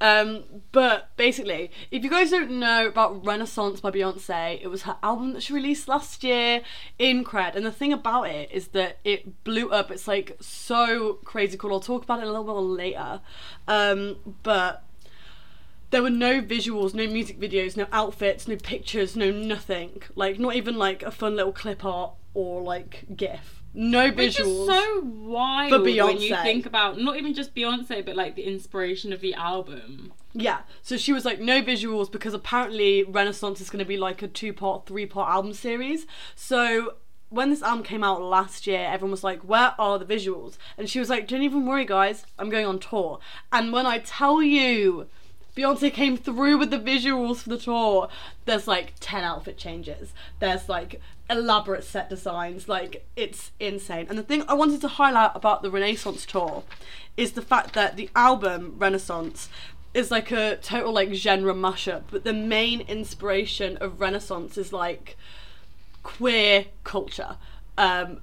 Um, 0.00 0.42
but 0.72 1.16
basically, 1.16 1.70
if 1.90 2.02
you 2.02 2.10
guys 2.10 2.30
don't 2.30 2.50
know 2.58 2.88
about 2.88 3.24
Renaissance 3.24 3.80
by 3.80 3.90
Beyonce, 3.90 4.60
it 4.60 4.66
was 4.66 4.82
her 4.82 4.96
album 5.02 5.32
that 5.32 5.44
she 5.44 5.52
released 5.52 5.86
last 5.86 6.24
year 6.24 6.62
in 6.98 7.24
Cred. 7.24 7.54
And 7.54 7.64
the 7.64 7.70
thing 7.70 7.92
about 7.92 8.24
it 8.24 8.50
is 8.50 8.68
that 8.68 8.98
it 9.04 9.44
blew 9.44 9.70
up. 9.70 9.90
It's 9.90 10.08
like 10.08 10.36
so 10.40 11.14
crazy 11.24 11.56
cool. 11.56 11.72
I'll 11.72 11.80
talk 11.80 12.02
about 12.02 12.18
it 12.18 12.24
a 12.26 12.32
little 12.32 12.44
bit 12.44 12.82
later. 12.82 13.20
Um, 13.68 14.16
but 14.42 14.82
there 15.90 16.02
were 16.02 16.10
no 16.10 16.40
visuals, 16.40 16.94
no 16.94 17.06
music 17.06 17.38
videos, 17.40 17.76
no 17.76 17.86
outfits, 17.92 18.48
no 18.48 18.56
pictures, 18.56 19.16
no 19.16 19.30
nothing. 19.30 20.02
Like 20.14 20.38
not 20.38 20.56
even 20.56 20.76
like 20.76 21.02
a 21.02 21.10
fun 21.10 21.36
little 21.36 21.52
clip 21.52 21.84
art 21.84 22.12
or 22.34 22.62
like 22.62 23.04
GIF. 23.16 23.62
No 23.72 24.10
visuals. 24.10 24.16
Which 24.16 24.40
is 24.40 24.66
so 24.66 25.00
wild 25.04 25.70
For 25.70 25.78
Beyonce. 25.78 26.06
when 26.06 26.20
you 26.20 26.36
think 26.36 26.66
about 26.66 26.98
not 26.98 27.16
even 27.18 27.34
just 27.34 27.54
Beyonce, 27.54 28.04
but 28.04 28.16
like 28.16 28.34
the 28.34 28.42
inspiration 28.42 29.12
of 29.12 29.20
the 29.20 29.34
album. 29.34 30.12
Yeah, 30.32 30.60
so 30.82 30.96
she 30.96 31.12
was 31.12 31.24
like, 31.24 31.40
no 31.40 31.62
visuals 31.62 32.10
because 32.10 32.34
apparently 32.34 33.04
Renaissance 33.04 33.60
is 33.60 33.70
going 33.70 33.78
to 33.78 33.88
be 33.88 33.96
like 33.96 34.22
a 34.22 34.28
two 34.28 34.52
part, 34.52 34.86
three 34.86 35.06
part 35.06 35.30
album 35.30 35.52
series. 35.54 36.06
So 36.34 36.94
when 37.28 37.50
this 37.50 37.62
album 37.62 37.84
came 37.84 38.04
out 38.04 38.22
last 38.22 38.66
year, 38.66 38.86
everyone 38.86 39.10
was 39.10 39.24
like, 39.24 39.40
where 39.40 39.74
are 39.78 39.98
the 39.98 40.04
visuals? 40.04 40.58
And 40.78 40.88
she 40.88 40.98
was 40.98 41.10
like, 41.10 41.26
don't 41.26 41.42
even 41.42 41.66
worry, 41.66 41.84
guys, 41.84 42.24
I'm 42.38 42.50
going 42.50 42.66
on 42.66 42.78
tour. 42.78 43.18
And 43.50 43.72
when 43.72 43.86
I 43.86 43.98
tell 43.98 44.42
you, 44.42 45.08
Beyonce 45.56 45.92
came 45.92 46.16
through 46.16 46.58
with 46.58 46.70
the 46.70 46.78
visuals 46.78 47.38
for 47.38 47.48
the 47.48 47.58
tour, 47.58 48.08
there's 48.44 48.68
like 48.68 48.92
10 49.00 49.24
outfit 49.24 49.56
changes, 49.56 50.12
there's 50.38 50.68
like 50.68 51.00
elaborate 51.30 51.82
set 51.82 52.10
designs, 52.10 52.68
like 52.68 53.06
it's 53.16 53.52
insane. 53.58 54.06
And 54.08 54.18
the 54.18 54.22
thing 54.22 54.44
I 54.46 54.54
wanted 54.54 54.82
to 54.82 54.88
highlight 54.88 55.30
about 55.34 55.62
the 55.62 55.70
Renaissance 55.70 56.26
tour 56.26 56.62
is 57.16 57.32
the 57.32 57.42
fact 57.42 57.72
that 57.72 57.96
the 57.96 58.10
album 58.14 58.74
Renaissance 58.76 59.48
is 59.94 60.10
like 60.10 60.30
a 60.30 60.56
total 60.56 60.92
like 60.92 61.14
genre 61.14 61.54
mashup, 61.54 62.02
but 62.10 62.24
the 62.24 62.34
main 62.34 62.82
inspiration 62.82 63.78
of 63.78 63.98
Renaissance 63.98 64.58
is 64.58 64.72
like 64.72 65.16
queer 66.02 66.66
culture. 66.84 67.38
Um, 67.78 68.20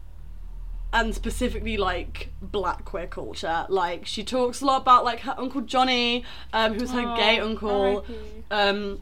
and 0.94 1.14
specifically 1.14 1.76
like 1.76 2.30
black 2.41 2.86
queer 2.86 3.08
culture. 3.08 3.66
Like 3.68 4.06
she 4.06 4.24
talks 4.24 4.62
a 4.62 4.66
lot 4.66 4.84
about 4.84 5.04
like 5.04 5.22
her 5.22 5.36
uncle 5.38 5.62
Johnny, 5.62 6.24
um, 6.54 6.76
who's 6.76 6.91
her 6.91 7.02
Aw, 7.02 7.18
gay 7.18 7.39
uncle, 7.39 8.06
um, 8.52 9.02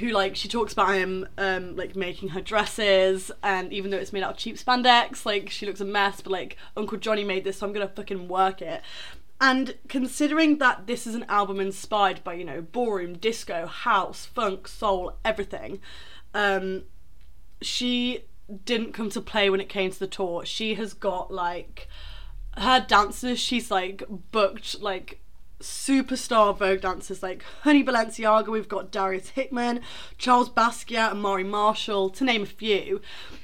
who 0.00 0.08
like 0.08 0.34
she 0.34 0.48
talks 0.48 0.72
about 0.72 0.94
him 0.94 1.28
um 1.38 1.76
like 1.76 1.94
making 1.94 2.30
her 2.30 2.40
dresses, 2.40 3.30
and 3.42 3.72
even 3.72 3.90
though 3.92 3.98
it's 3.98 4.12
made 4.12 4.24
out 4.24 4.32
of 4.32 4.36
cheap 4.36 4.56
spandex, 4.56 5.24
like 5.24 5.48
she 5.48 5.64
looks 5.64 5.80
a 5.80 5.84
mess, 5.84 6.20
but 6.20 6.32
like 6.32 6.56
Uncle 6.76 6.98
Johnny 6.98 7.22
made 7.24 7.44
this, 7.44 7.58
so 7.58 7.66
I'm 7.66 7.72
gonna 7.72 7.88
fucking 7.88 8.26
work 8.26 8.60
it. 8.60 8.82
And 9.40 9.76
considering 9.88 10.58
that 10.58 10.86
this 10.86 11.06
is 11.06 11.16
an 11.16 11.24
album 11.28 11.58
inspired 11.58 12.22
by, 12.22 12.34
you 12.34 12.44
know, 12.44 12.62
ballroom, 12.62 13.14
disco, 13.14 13.66
house, 13.66 14.24
funk, 14.24 14.68
soul, 14.68 15.14
everything, 15.24 15.80
um, 16.32 16.84
she 17.60 18.24
didn't 18.64 18.92
come 18.92 19.10
to 19.10 19.20
play 19.20 19.50
when 19.50 19.60
it 19.60 19.68
came 19.68 19.90
to 19.90 19.98
the 19.98 20.06
tour. 20.06 20.44
She 20.44 20.74
has 20.74 20.94
got 20.94 21.32
like 21.32 21.88
her 22.56 22.84
dancers, 22.86 23.38
she's 23.38 23.70
like 23.70 24.04
booked 24.30 24.80
like 24.80 25.21
superstar 25.62 26.56
Vogue 26.56 26.80
dancers 26.80 27.22
like 27.22 27.42
Honey 27.62 27.82
Balenciaga, 27.84 28.48
we've 28.48 28.68
got 28.68 28.90
Darius 28.90 29.30
Hickman, 29.30 29.80
Charles 30.18 30.50
Basquiat, 30.50 31.12
and 31.12 31.22
Mari 31.22 31.44
Marshall, 31.44 32.10
to 32.10 32.24
name 32.24 32.42
a 32.42 32.46
few. 32.46 33.00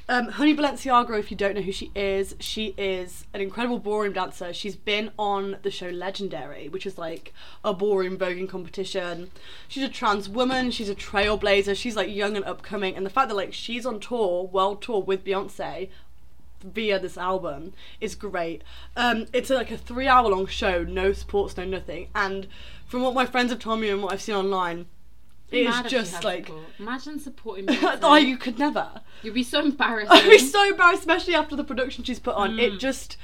Um, 0.09 0.29
Honey 0.29 0.57
Balenciaga, 0.57 1.19
if 1.19 1.31
you 1.31 1.37
don't 1.37 1.55
know 1.55 1.63
who 1.63 1.73
she 1.73 1.91
is, 1.95 2.35
she 2.41 2.75
is 2.79 3.27
an 3.35 3.41
incredible 3.41 3.79
ballroom 3.79 4.13
dancer. 4.13 4.53
She's 4.53 4.77
been 4.77 5.11
on 5.19 5.59
the 5.63 5.71
show 5.71 5.89
Legendary, 5.89 6.69
which 6.69 6.87
is 6.87 6.99
like 6.99 7.33
a 7.65 7.75
ballroom 7.75 8.17
voguing 8.19 8.49
competition. 8.49 9.31
She's 9.69 9.85
a 9.85 9.89
trans 9.89 10.29
woman, 10.29 10.71
she's 10.71 10.89
a 10.89 10.95
trailblazer, 10.95 11.77
she's 11.77 11.97
like 11.97 12.15
young 12.15 12.37
and 12.37 12.45
upcoming, 12.45 12.97
and 12.97 13.05
the 13.05 13.11
fact 13.11 13.29
that 13.29 13.35
like 13.35 13.53
she's 13.53 13.85
on 13.87 14.01
tour, 14.01 14.45
world 14.45 14.83
tour 14.83 15.03
with 15.03 15.25
Beyonce, 15.25 15.91
via 16.63 16.99
this 16.99 17.17
album 17.17 17.73
is 18.01 18.15
great. 18.15 18.63
Um, 18.97 19.27
it's 19.33 19.51
like 19.51 19.71
a 19.71 19.79
three 19.79 20.09
hour 20.09 20.29
long 20.29 20.47
show, 20.47 20.85
no 20.85 21.13
sports, 21.13 21.57
no 21.57 21.65
nothing. 21.65 22.09
And 22.15 22.47
from 22.87 23.03
what 23.03 23.15
my 23.15 23.27
friends 23.27 23.51
have 23.51 23.61
told 23.61 23.81
me 23.81 23.91
and 23.91 24.03
what 24.03 24.13
I've 24.13 24.23
seen 24.23 24.35
online, 24.35 24.87
it 25.51 25.65
Mad 25.65 25.87
is 25.87 25.91
just 25.91 26.25
like 26.25 26.47
support. 26.47 26.65
imagine 26.79 27.19
supporting. 27.21 27.67
oh, 28.03 28.17
you 28.17 28.37
could 28.37 28.59
never. 28.59 29.01
You'd 29.23 29.35
be 29.35 29.43
so 29.43 29.61
embarrassed. 29.61 30.11
I'd 30.13 30.29
be 30.29 30.39
so 30.39 30.69
embarrassed, 30.69 31.01
especially 31.01 31.35
after 31.35 31.57
the 31.57 31.65
production 31.65 32.05
she's 32.05 32.19
put 32.19 32.35
on. 32.35 32.57
Mm. 32.57 32.63
It 32.63 32.79
just. 32.79 33.17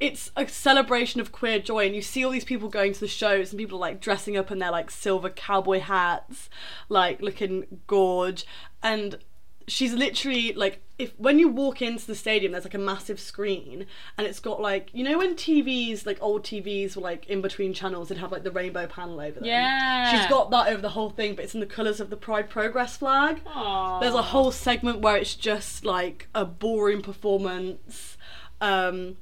It's 0.00 0.32
a 0.36 0.48
celebration 0.48 1.20
of 1.20 1.30
queer 1.30 1.60
joy, 1.60 1.86
and 1.86 1.94
you 1.94 2.02
see 2.02 2.24
all 2.24 2.32
these 2.32 2.44
people 2.44 2.68
going 2.68 2.92
to 2.92 3.00
the 3.00 3.06
shows, 3.06 3.52
and 3.52 3.58
people 3.58 3.78
are, 3.78 3.80
like 3.80 4.00
dressing 4.00 4.36
up 4.36 4.50
in 4.50 4.58
their 4.58 4.72
like 4.72 4.90
silver 4.90 5.30
cowboy 5.30 5.78
hats, 5.78 6.50
like 6.88 7.22
looking 7.22 7.80
gorge, 7.86 8.44
and 8.82 9.18
she's 9.66 9.94
literally 9.94 10.52
like 10.52 10.80
if 10.98 11.12
when 11.18 11.38
you 11.38 11.48
walk 11.48 11.80
into 11.80 12.06
the 12.06 12.14
stadium 12.14 12.52
there's 12.52 12.64
like 12.64 12.74
a 12.74 12.78
massive 12.78 13.18
screen 13.18 13.86
and 14.18 14.26
it's 14.26 14.38
got 14.38 14.60
like 14.60 14.90
you 14.92 15.02
know 15.02 15.16
when 15.18 15.34
TVs 15.34 16.04
like 16.04 16.18
old 16.20 16.42
TVs 16.42 16.96
were 16.96 17.02
like 17.02 17.26
in 17.26 17.40
between 17.40 17.72
channels 17.72 18.08
they'd 18.10 18.18
have 18.18 18.30
like 18.30 18.42
the 18.44 18.50
rainbow 18.50 18.86
panel 18.86 19.18
over 19.20 19.40
them 19.40 19.44
Yeah. 19.44 20.10
she's 20.10 20.28
got 20.28 20.50
that 20.50 20.68
over 20.68 20.82
the 20.82 20.90
whole 20.90 21.08
thing 21.10 21.34
but 21.34 21.44
it's 21.44 21.54
in 21.54 21.60
the 21.60 21.66
colours 21.66 21.98
of 21.98 22.10
the 22.10 22.16
Pride 22.16 22.50
Progress 22.50 22.96
flag 22.98 23.40
Aw. 23.46 24.00
there's 24.00 24.14
a 24.14 24.22
whole 24.22 24.52
segment 24.52 25.00
where 25.00 25.16
it's 25.16 25.34
just 25.34 25.84
like 25.84 26.28
a 26.34 26.44
boring 26.44 27.00
performance 27.02 28.16
um 28.60 29.16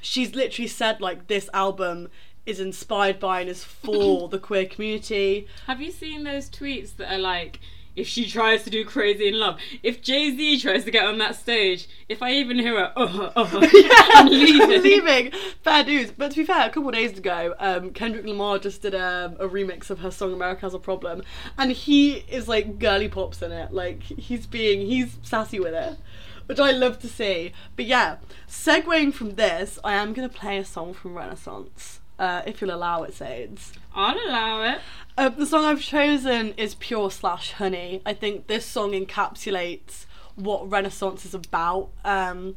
she's 0.00 0.34
literally 0.34 0.68
said 0.68 1.00
like 1.00 1.26
this 1.26 1.48
album 1.52 2.08
is 2.44 2.60
inspired 2.60 3.18
by 3.18 3.40
and 3.40 3.50
is 3.50 3.64
for 3.64 4.28
the 4.34 4.38
queer 4.38 4.66
community 4.66 5.48
Have 5.66 5.80
you 5.80 5.90
seen 5.90 6.22
those 6.24 6.48
tweets 6.48 6.94
that 6.96 7.12
are 7.12 7.18
like, 7.18 7.58
if 7.96 8.06
she 8.06 8.28
tries 8.28 8.62
to 8.64 8.70
do 8.70 8.84
Crazy 8.84 9.28
in 9.28 9.38
Love, 9.38 9.58
if 9.82 10.02
Jay 10.02 10.30
Z 10.36 10.60
tries 10.60 10.84
to 10.84 10.90
get 10.90 11.04
on 11.06 11.18
that 11.18 11.34
stage, 11.34 11.88
if 12.08 12.22
I 12.22 12.32
even 12.32 12.58
hear 12.58 12.78
her, 12.78 12.92
oh, 12.94 13.32
oh, 13.34 13.60
I'm 14.14 14.28
leaving. 14.28 14.82
leaving. 14.82 15.32
Fair 15.62 15.82
dues. 15.82 16.12
But 16.12 16.32
to 16.32 16.36
be 16.36 16.44
fair, 16.44 16.66
a 16.66 16.70
couple 16.70 16.90
days 16.90 17.16
ago, 17.18 17.54
um, 17.58 17.90
Kendrick 17.92 18.26
Lamar 18.26 18.58
just 18.58 18.82
did 18.82 18.94
a, 18.94 19.34
a 19.40 19.48
remix 19.48 19.90
of 19.90 20.00
her 20.00 20.10
song 20.10 20.32
"America 20.32 20.60
Has 20.62 20.74
a 20.74 20.78
Problem," 20.78 21.22
and 21.58 21.72
he 21.72 22.18
is 22.28 22.46
like 22.48 22.78
girly 22.78 23.08
pops 23.08 23.42
in 23.42 23.50
it. 23.50 23.72
Like 23.72 24.02
he's 24.02 24.46
being, 24.46 24.86
he's 24.86 25.16
sassy 25.22 25.58
with 25.58 25.74
it, 25.74 25.96
which 26.46 26.60
I 26.60 26.70
love 26.72 26.98
to 27.00 27.08
see. 27.08 27.52
But 27.74 27.86
yeah, 27.86 28.16
segueing 28.48 29.12
from 29.12 29.36
this, 29.36 29.78
I 29.82 29.94
am 29.94 30.12
gonna 30.12 30.28
play 30.28 30.58
a 30.58 30.64
song 30.64 30.92
from 30.92 31.16
Renaissance, 31.16 32.00
uh, 32.18 32.42
if 32.46 32.60
you'll 32.60 32.74
allow 32.74 33.02
it, 33.04 33.12
Sades. 33.14 33.72
I'll 33.94 34.18
allow 34.28 34.62
it. 34.62 34.80
Uh, 35.18 35.30
the 35.30 35.46
song 35.46 35.64
I've 35.64 35.80
chosen 35.80 36.52
is 36.58 36.74
Pure 36.74 37.10
slash 37.10 37.52
Honey. 37.52 38.02
I 38.04 38.12
think 38.12 38.48
this 38.48 38.66
song 38.66 38.92
encapsulates 38.92 40.04
what 40.34 40.70
Renaissance 40.70 41.24
is 41.24 41.32
about. 41.32 41.88
Um, 42.04 42.56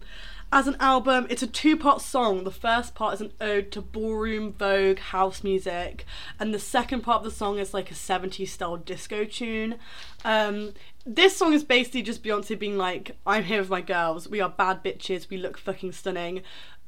as 0.52 0.68
an 0.68 0.76
album, 0.82 1.26
it's 1.30 1.42
a 1.42 1.48
two 1.48 1.78
part 1.78 2.02
song. 2.02 2.44
The 2.44 2.52
first 2.52 2.96
part 2.96 3.14
is 3.14 3.22
an 3.22 3.32
ode 3.40 3.72
to 3.72 3.82
ballroom, 3.82 4.52
vogue, 4.52 5.00
house 5.00 5.42
music, 5.42 6.06
and 6.38 6.54
the 6.54 6.60
second 6.60 7.00
part 7.00 7.20
of 7.20 7.24
the 7.24 7.32
song 7.32 7.60
is 7.60 7.74
like 7.74 7.92
a 7.92 7.94
70s 7.94 8.50
style 8.50 8.76
disco 8.76 9.24
tune. 9.24 9.76
Um, 10.26 10.74
this 11.06 11.38
song 11.38 11.54
is 11.54 11.64
basically 11.64 12.02
just 12.02 12.24
Beyonce 12.24 12.60
being 12.60 12.78
like, 12.78 13.16
I'm 13.26 13.46
here 13.46 13.62
with 13.62 13.70
my 13.70 13.82
girls, 13.82 14.28
we 14.28 14.42
are 14.42 14.50
bad 14.50 14.84
bitches, 14.84 15.30
we 15.30 15.38
look 15.38 15.58
fucking 15.58 15.94
stunning. 15.94 16.42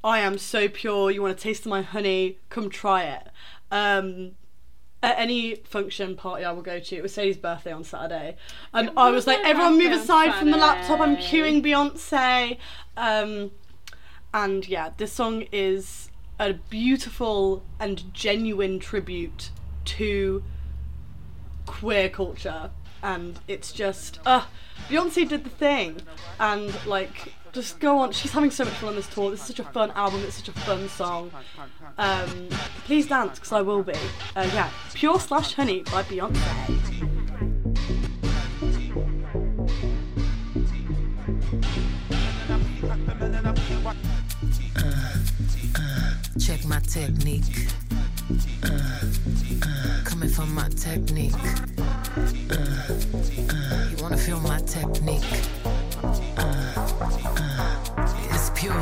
I 0.04 0.20
am 0.20 0.38
so 0.38 0.68
pure, 0.68 1.12
you 1.12 1.22
want 1.22 1.38
to 1.38 1.42
taste 1.42 1.66
my 1.66 1.82
honey, 1.82 2.40
come 2.50 2.70
try 2.70 3.04
it. 3.04 3.30
Um, 3.72 4.32
at 5.04 5.18
any 5.18 5.56
function 5.56 6.16
party 6.16 6.46
I 6.46 6.52
will 6.52 6.62
go 6.62 6.80
to. 6.80 6.96
It 6.96 7.02
was 7.02 7.14
Sadie's 7.14 7.38
birthday 7.38 7.72
on 7.72 7.84
Saturday, 7.84 8.36
and 8.74 8.90
It 8.90 8.94
I 8.98 9.10
was 9.10 9.26
was 9.26 9.28
like, 9.28 9.40
"Everyone, 9.46 9.78
move 9.78 9.92
aside 9.92 10.36
from 10.36 10.52
the 10.52 10.58
laptop. 10.58 11.00
I'm 11.00 11.18
queuing 11.18 11.64
Beyonce." 11.64 12.58
Um, 12.98 13.52
and 14.34 14.68
yeah, 14.68 14.92
this 14.98 15.12
song 15.12 15.46
is 15.52 16.10
a 16.40 16.54
beautiful 16.54 17.64
and 17.80 18.14
genuine 18.14 18.80
tribute 18.80 19.50
to 19.86 20.44
queer 21.66 22.10
culture, 22.10 22.70
and 23.04 23.40
it's 23.48 23.72
just, 23.72 24.20
uh, 24.26 24.46
Beyonce 24.90 25.28
did 25.28 25.44
the 25.44 25.50
thing, 25.50 26.02
and 26.40 26.74
like. 26.86 27.34
Just 27.54 27.80
go 27.80 28.00
on. 28.00 28.12
She's 28.14 28.32
having 28.32 28.50
so 28.50 28.64
much 28.64 28.74
fun 28.76 28.90
on 28.90 28.96
this 28.96 29.08
tour. 29.08 29.30
This 29.30 29.42
is 29.42 29.48
such 29.48 29.60
a 29.60 29.64
fun 29.64 29.92
album. 29.92 30.22
It's 30.24 30.38
such 30.38 30.48
a 30.48 30.54
fun 30.54 30.88
song. 30.88 31.32
Um, 31.98 32.48
please 32.86 33.08
dance, 33.08 33.40
because 33.40 33.52
I 33.52 33.62
will 33.62 33.84
be. 33.84 33.94
Uh, 34.36 34.50
yeah, 34.54 34.70
Pure 34.94 35.20
Slash 35.20 35.54
Honey 35.54 35.84
by 35.84 36.04
Beyonce. 36.04 36.38
Check 46.40 46.66
my 46.66 46.80
technique. 46.80 47.68
Uh, 48.64 50.02
coming 50.06 50.30
from 50.30 50.56
my 50.56 50.70
technique. 50.70 51.34
You 53.90 53.98
wanna 54.02 54.18
feel 54.18 54.40
my 54.40 54.60
technique? 54.62 55.51
Pure. 58.62 58.74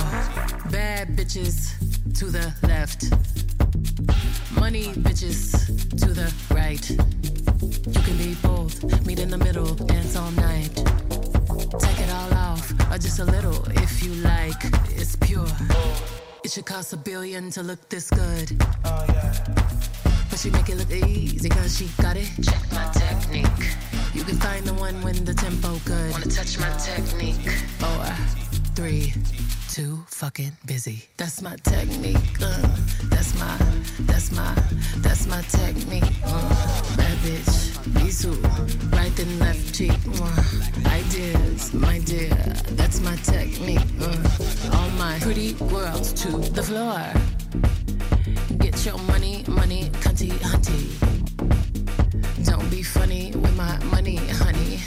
Bad 0.71 1.15
bitches 1.15 1.71
to 2.19 2.25
the 2.25 2.53
left. 2.67 3.03
Money 4.59 4.87
bitches 5.07 5.51
to 6.01 6.07
the 6.13 6.27
right. 6.53 6.85
You 6.89 8.01
can 8.03 8.17
be 8.17 8.35
both. 8.43 8.75
Meet 9.05 9.19
in 9.19 9.29
the 9.29 9.37
middle. 9.37 9.73
Dance 9.75 10.17
all 10.17 10.31
night. 10.31 10.75
Take 11.79 11.99
it 12.05 12.11
all 12.11 12.33
off, 12.33 12.73
or 12.91 12.97
just 12.97 13.19
a 13.19 13.25
little 13.25 13.63
if 13.83 14.03
you 14.03 14.15
like. 14.15 14.61
It's 14.99 15.15
pure. 15.15 15.47
It 16.43 16.51
should 16.51 16.65
cost 16.65 16.91
a 16.91 16.97
billion 16.97 17.49
to 17.51 17.63
look 17.63 17.87
this 17.87 18.09
good. 18.09 18.61
Oh, 18.83 19.05
yeah. 19.07 19.33
But 20.29 20.39
she 20.39 20.49
make 20.49 20.67
it 20.67 20.75
look 20.75 20.91
easy 20.91 21.47
cause 21.47 21.77
she 21.77 21.87
got 22.01 22.17
it. 22.17 22.29
Check 22.43 22.63
my 22.73 22.89
technique. 22.91 23.63
You 24.13 24.25
can 24.25 24.35
find 24.35 24.65
the 24.65 24.73
one 24.73 25.01
when 25.03 25.23
the 25.23 25.33
tempo 25.33 25.79
good. 25.85 26.11
Wanna 26.11 26.25
touch 26.25 26.59
my 26.59 26.71
technique? 26.77 27.47
Four, 27.79 28.03
three, 28.75 29.13
too 29.69 30.03
fucking 30.07 30.51
busy. 30.65 31.03
That's 31.17 31.41
my 31.43 31.55
technique. 31.57 32.17
Uh, 32.41 32.67
that's 33.09 33.37
my, 33.39 33.57
that's 34.01 34.31
my, 34.31 34.55
that's 34.97 35.27
my 35.27 35.41
technique. 35.43 36.11
Uh, 36.25 36.97
bad 36.97 37.17
bitch. 37.19 37.77
Bisou, 37.93 38.35
right 38.91 39.19
and 39.19 39.39
left 39.39 39.75
cheek. 39.75 39.93
Uh, 40.19 40.89
ideas, 40.89 41.73
my 41.73 41.99
dear. 41.99 42.33
That's 42.79 42.99
my 43.01 43.15
technique. 43.17 43.85
Uh, 44.01 44.73
all 44.73 44.89
my 44.91 45.19
pretty 45.19 45.53
girls 45.53 46.13
to 46.13 46.31
the 46.37 46.63
floor. 46.63 47.05
Get 48.57 48.83
your 48.85 48.97
money, 48.99 49.43
money, 49.47 49.91
cunty, 50.01 50.31
hunty. 50.49 50.89
Don't 52.43 52.69
be 52.71 52.81
funny 52.81 53.31
with 53.35 53.55
my 53.55 53.77
money, 53.85 54.17
honey. 54.17 54.79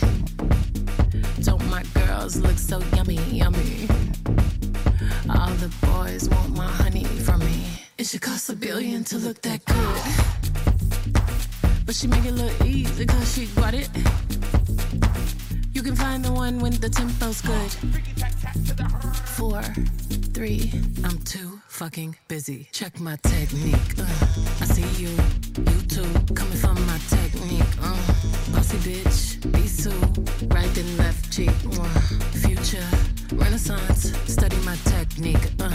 Don't 1.40 1.64
my 1.70 1.84
girls 1.94 2.36
look 2.36 2.58
so 2.58 2.80
yummy, 2.96 3.20
yummy? 3.30 3.88
All 5.42 5.48
the 5.54 5.74
boys 5.84 6.28
want 6.28 6.56
my 6.56 6.68
honey 6.68 7.02
from 7.02 7.40
me. 7.40 7.64
It 7.98 8.06
should 8.06 8.20
cost 8.20 8.48
a 8.48 8.54
billion 8.54 9.02
to 9.04 9.18
look 9.18 9.42
that 9.42 9.64
good. 9.64 10.02
But 11.84 11.96
she 11.96 12.06
make 12.06 12.24
it 12.24 12.34
look 12.34 12.52
easy 12.64 13.04
cause 13.04 13.34
she 13.34 13.46
got 13.46 13.74
it. 13.74 13.88
You 15.72 15.82
can 15.82 15.96
find 15.96 16.24
the 16.24 16.30
one 16.30 16.60
when 16.60 16.74
the 16.74 16.88
tempo's 16.88 17.40
good. 17.42 17.72
Four, 19.36 19.62
three, 20.32 20.70
I'm 21.02 21.18
too 21.24 21.60
fucking 21.66 22.14
busy. 22.28 22.68
Check 22.70 23.00
my 23.00 23.16
technique. 23.24 23.98
Uh, 23.98 24.06
I 24.60 24.64
see 24.66 24.86
you, 25.02 25.10
you 25.58 25.78
too, 25.88 26.34
coming 26.34 26.58
from 26.64 26.78
my 26.86 26.98
technique. 27.08 27.74
Uh, 27.82 27.96
bossy 28.52 28.78
bitch, 28.86 29.52
be 29.52 29.66
so 29.66 29.90
right 30.54 30.78
and 30.78 30.98
left 30.98 31.32
cheek. 31.32 31.50
Uh, 31.66 31.88
future, 32.46 32.86
renaissance, 33.34 34.12
study 34.26 34.56
my 34.64 34.76
technique. 34.84 35.50
Uh, 35.60 35.70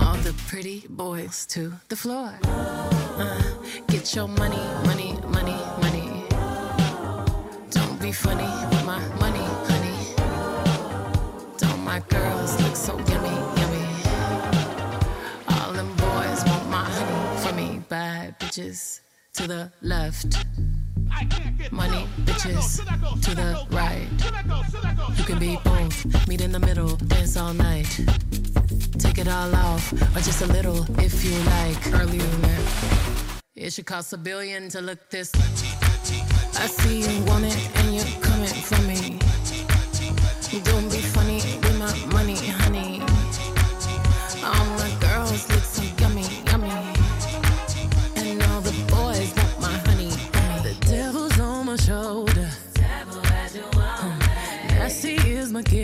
all 0.00 0.16
the 0.16 0.34
pretty 0.48 0.84
boys 0.88 1.46
to 1.46 1.72
the 1.88 1.96
floor. 1.96 2.32
Uh, 2.44 3.42
get 3.88 4.14
your 4.14 4.28
money, 4.28 4.62
money, 4.86 5.18
money, 5.28 5.58
money. 5.80 6.24
Don't 7.70 8.00
be 8.00 8.12
funny 8.12 8.50
with 8.70 8.84
my 8.84 9.00
money, 9.20 9.46
honey. 9.70 9.98
Don't 11.58 11.80
my 11.80 12.00
girls 12.08 12.60
look 12.62 12.76
so 12.76 12.96
yummy, 13.10 13.36
yummy? 13.60 13.86
All 15.48 15.72
them 15.72 15.90
boys 15.96 16.44
want 16.46 16.68
my 16.68 16.84
honey 16.84 17.40
from 17.40 17.56
me. 17.56 17.82
Bad 17.88 18.38
bitches 18.38 19.00
to 19.34 19.46
the 19.46 19.72
left. 19.82 20.44
Money 21.70 22.06
bitches 22.24 22.78
to 23.22 23.34
the 23.34 23.66
right. 23.70 24.08
You 25.16 25.24
can 25.24 25.38
be 25.38 25.58
both. 25.64 26.28
Meet 26.28 26.40
in 26.40 26.52
the 26.52 26.58
middle, 26.58 26.96
dance 26.96 27.36
all 27.36 27.54
night. 27.54 28.00
Take 28.98 29.18
it 29.18 29.28
all 29.28 29.54
off, 29.54 29.92
or 29.92 30.20
just 30.20 30.42
a 30.42 30.46
little 30.46 30.84
if 31.00 31.24
you 31.24 31.36
like. 31.56 32.00
Earlier, 32.00 32.24
it 33.54 33.72
should 33.72 33.86
cost 33.86 34.12
a 34.12 34.18
billion 34.18 34.68
to 34.70 34.80
look 34.80 35.10
this. 35.10 35.30
I 35.34 36.66
see 36.66 37.00
you 37.00 37.24
want 37.24 37.44
it 37.44 37.56
and 37.76 37.94
you're 37.94 38.20
coming 38.20 38.48
for 38.48 38.80
me. 38.82 39.18
Don't 40.64 40.90
be 40.90 41.01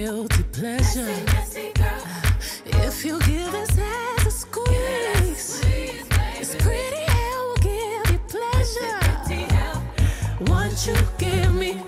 guilty 0.09 0.43
pleasure. 0.45 1.15
If 2.87 3.05
you 3.05 3.21
give 3.21 3.53
his 3.53 3.79
ass 3.79 4.27
a 4.27 4.31
squeeze, 4.31 5.61
it's 6.41 6.55
pretty 6.57 7.05
hell 7.13 7.49
will 7.49 7.57
give 7.57 8.11
you 8.13 8.21
pleasure. 8.27 9.01
Once 10.51 10.87
you 10.87 10.97
get 11.19 11.53
me 11.53 11.83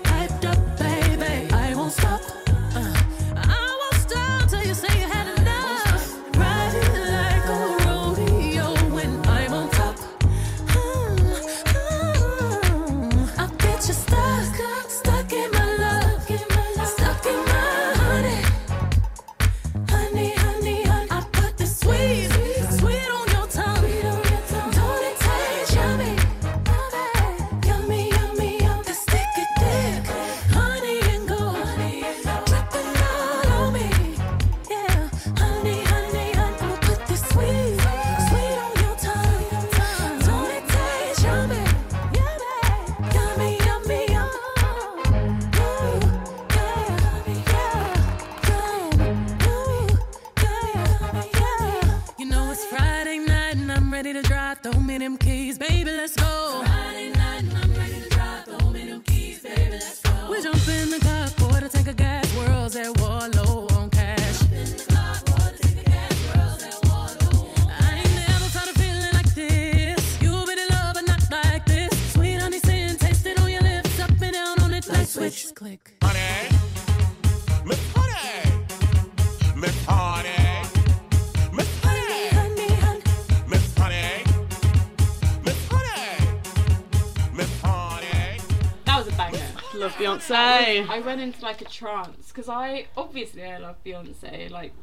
I 90.79 90.99
went 90.99 91.21
into 91.21 91.41
like 91.41 91.61
a 91.61 91.65
trance 91.65 92.27
because 92.27 92.49
I 92.49 92.87
obviously 92.97 93.43
I 93.43 93.57
love 93.57 93.77
Beyonce 93.83 94.49
like 94.49 94.73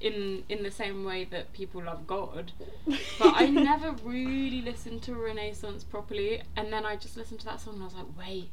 in 0.00 0.44
in 0.48 0.62
the 0.62 0.70
same 0.70 1.04
way 1.04 1.24
that 1.24 1.52
people 1.52 1.82
love 1.82 2.06
God, 2.06 2.52
but 2.86 3.34
I 3.34 3.46
never 3.50 3.92
really 4.04 4.62
listened 4.62 5.02
to 5.02 5.14
Renaissance 5.14 5.84
properly. 5.84 6.42
And 6.56 6.72
then 6.72 6.84
I 6.86 6.96
just 6.96 7.16
listened 7.16 7.40
to 7.40 7.46
that 7.46 7.60
song 7.60 7.74
and 7.74 7.82
I 7.82 7.86
was 7.86 7.94
like, 7.94 8.18
wait, 8.18 8.50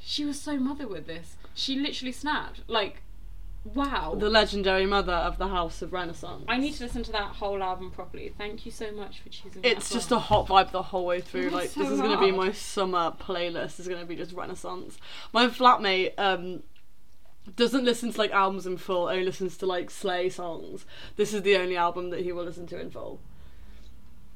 she 0.00 0.24
was 0.24 0.40
so 0.40 0.56
mother 0.56 0.88
with 0.88 1.06
this. 1.06 1.36
She 1.54 1.76
literally 1.76 2.12
snapped. 2.12 2.60
Like, 2.68 3.02
wow. 3.64 4.14
the 4.16 4.28
legendary 4.28 4.86
mother 4.86 5.12
of 5.12 5.38
the 5.38 5.48
House 5.48 5.82
of 5.82 5.92
Renaissance. 5.92 6.44
I 6.48 6.58
need 6.58 6.74
to 6.74 6.84
listen 6.84 7.02
to 7.04 7.12
that 7.12 7.36
whole 7.36 7.62
album 7.62 7.90
properly. 7.90 8.32
Thank 8.36 8.66
you 8.66 8.72
so 8.72 8.90
much 8.92 9.20
for 9.20 9.28
choosing. 9.28 9.62
that 9.62 9.70
It's 9.70 9.90
just 9.90 10.10
a 10.10 10.18
hot 10.18 10.48
vibe 10.48 10.70
the 10.70 10.82
whole 10.82 11.06
way 11.06 11.20
through. 11.20 11.48
It 11.48 11.52
Like 11.52 11.72
this 11.72 11.90
is 11.90 12.00
gonna 12.00 12.20
be 12.20 12.32
my 12.32 12.52
summer 12.52 13.12
playlist. 13.12 13.78
Is 13.80 13.88
gonna 13.88 14.04
be 14.04 14.16
just 14.16 14.32
Renaissance. 14.32 14.98
My 15.32 15.46
flatmate 15.46 16.12
um 16.18 16.62
doesn't 17.56 17.84
listen 17.84 18.12
to 18.12 18.18
like 18.18 18.30
albums 18.30 18.66
in 18.66 18.76
full. 18.76 19.08
Only 19.08 19.24
listens 19.24 19.56
to 19.58 19.66
like 19.66 19.90
Slay 19.90 20.28
songs. 20.28 20.84
This 21.16 21.34
is 21.34 21.42
the 21.42 21.56
only 21.56 21.76
album 21.76 22.10
that 22.10 22.20
he 22.20 22.32
will 22.32 22.44
listen 22.44 22.66
to 22.68 22.80
in 22.80 22.90
full. 22.90 23.20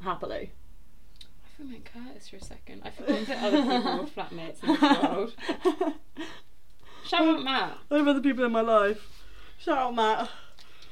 Happily. 0.03 0.53
I 1.23 1.57
feel 1.57 1.73
like 1.73 1.91
Curtis 1.91 2.29
for 2.29 2.37
a 2.37 2.43
second. 2.43 2.83
I 2.85 2.91
forgot 2.91 3.27
that 3.27 3.43
other 3.43 3.63
people 3.63 3.99
were 3.99 4.05
flatmates 4.25 4.63
in 4.63 4.73
this 4.73 5.03
world. 5.03 5.35
Shout 7.07 7.23
out 7.23 7.43
Matt. 7.43 7.79
I 7.91 7.99
have 7.99 8.09
other 8.09 8.21
people 8.21 8.45
in 8.45 8.53
my 8.53 8.61
life. 8.61 9.16
Shout 9.59 9.79
out 9.79 9.95
Matt. 9.95 10.31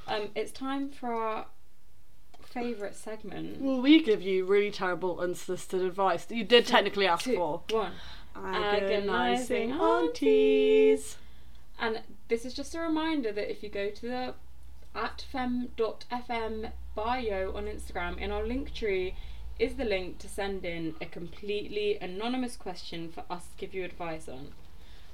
Um, 0.06 0.28
it's 0.34 0.52
time 0.52 0.90
for 0.90 1.12
our 1.12 1.46
favourite 2.42 2.94
segment. 2.94 3.60
Will 3.60 3.80
we 3.80 4.02
give 4.02 4.22
you 4.22 4.44
really 4.44 4.70
terrible 4.70 5.20
unsolicited 5.20 5.82
advice 5.82 6.24
that 6.26 6.36
you 6.36 6.44
did 6.44 6.66
technically 6.66 7.06
ask 7.06 7.24
Two, 7.24 7.36
for? 7.36 7.62
one. 7.70 7.92
Agonising 8.36 9.72
aunties. 9.72 11.16
And 11.78 12.02
this 12.28 12.44
is 12.44 12.54
just 12.54 12.74
a 12.74 12.80
reminder 12.80 13.32
that 13.32 13.50
if 13.50 13.62
you 13.62 13.68
go 13.68 13.90
to 13.90 14.02
the 14.02 14.34
at 14.94 15.24
femme.fm 15.30 16.70
bio 16.94 17.52
on 17.56 17.64
Instagram, 17.64 18.18
in 18.18 18.30
our 18.30 18.46
link 18.46 18.72
tree 18.72 19.14
is 19.58 19.74
the 19.74 19.84
link 19.84 20.18
to 20.18 20.28
send 20.28 20.64
in 20.64 20.94
a 21.00 21.06
completely 21.06 21.98
anonymous 22.00 22.56
question 22.56 23.08
for 23.10 23.24
us 23.30 23.44
to 23.46 23.56
give 23.56 23.74
you 23.74 23.84
advice 23.84 24.28
on. 24.28 24.48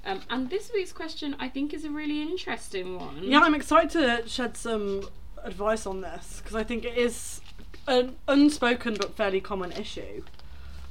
Um, 0.03 0.21
and 0.29 0.49
this 0.49 0.71
week's 0.73 0.91
question, 0.91 1.35
I 1.39 1.47
think, 1.47 1.73
is 1.73 1.85
a 1.85 1.91
really 1.91 2.21
interesting 2.21 2.97
one. 2.99 3.23
Yeah, 3.23 3.39
I'm 3.39 3.53
excited 3.53 3.91
to 3.91 4.27
shed 4.27 4.57
some 4.57 5.07
advice 5.43 5.85
on 5.85 6.01
this 6.01 6.41
because 6.41 6.55
I 6.55 6.63
think 6.63 6.85
it 6.85 6.97
is 6.97 7.41
an 7.87 8.15
unspoken 8.27 8.95
but 8.95 9.15
fairly 9.15 9.41
common 9.41 9.71
issue. 9.71 10.23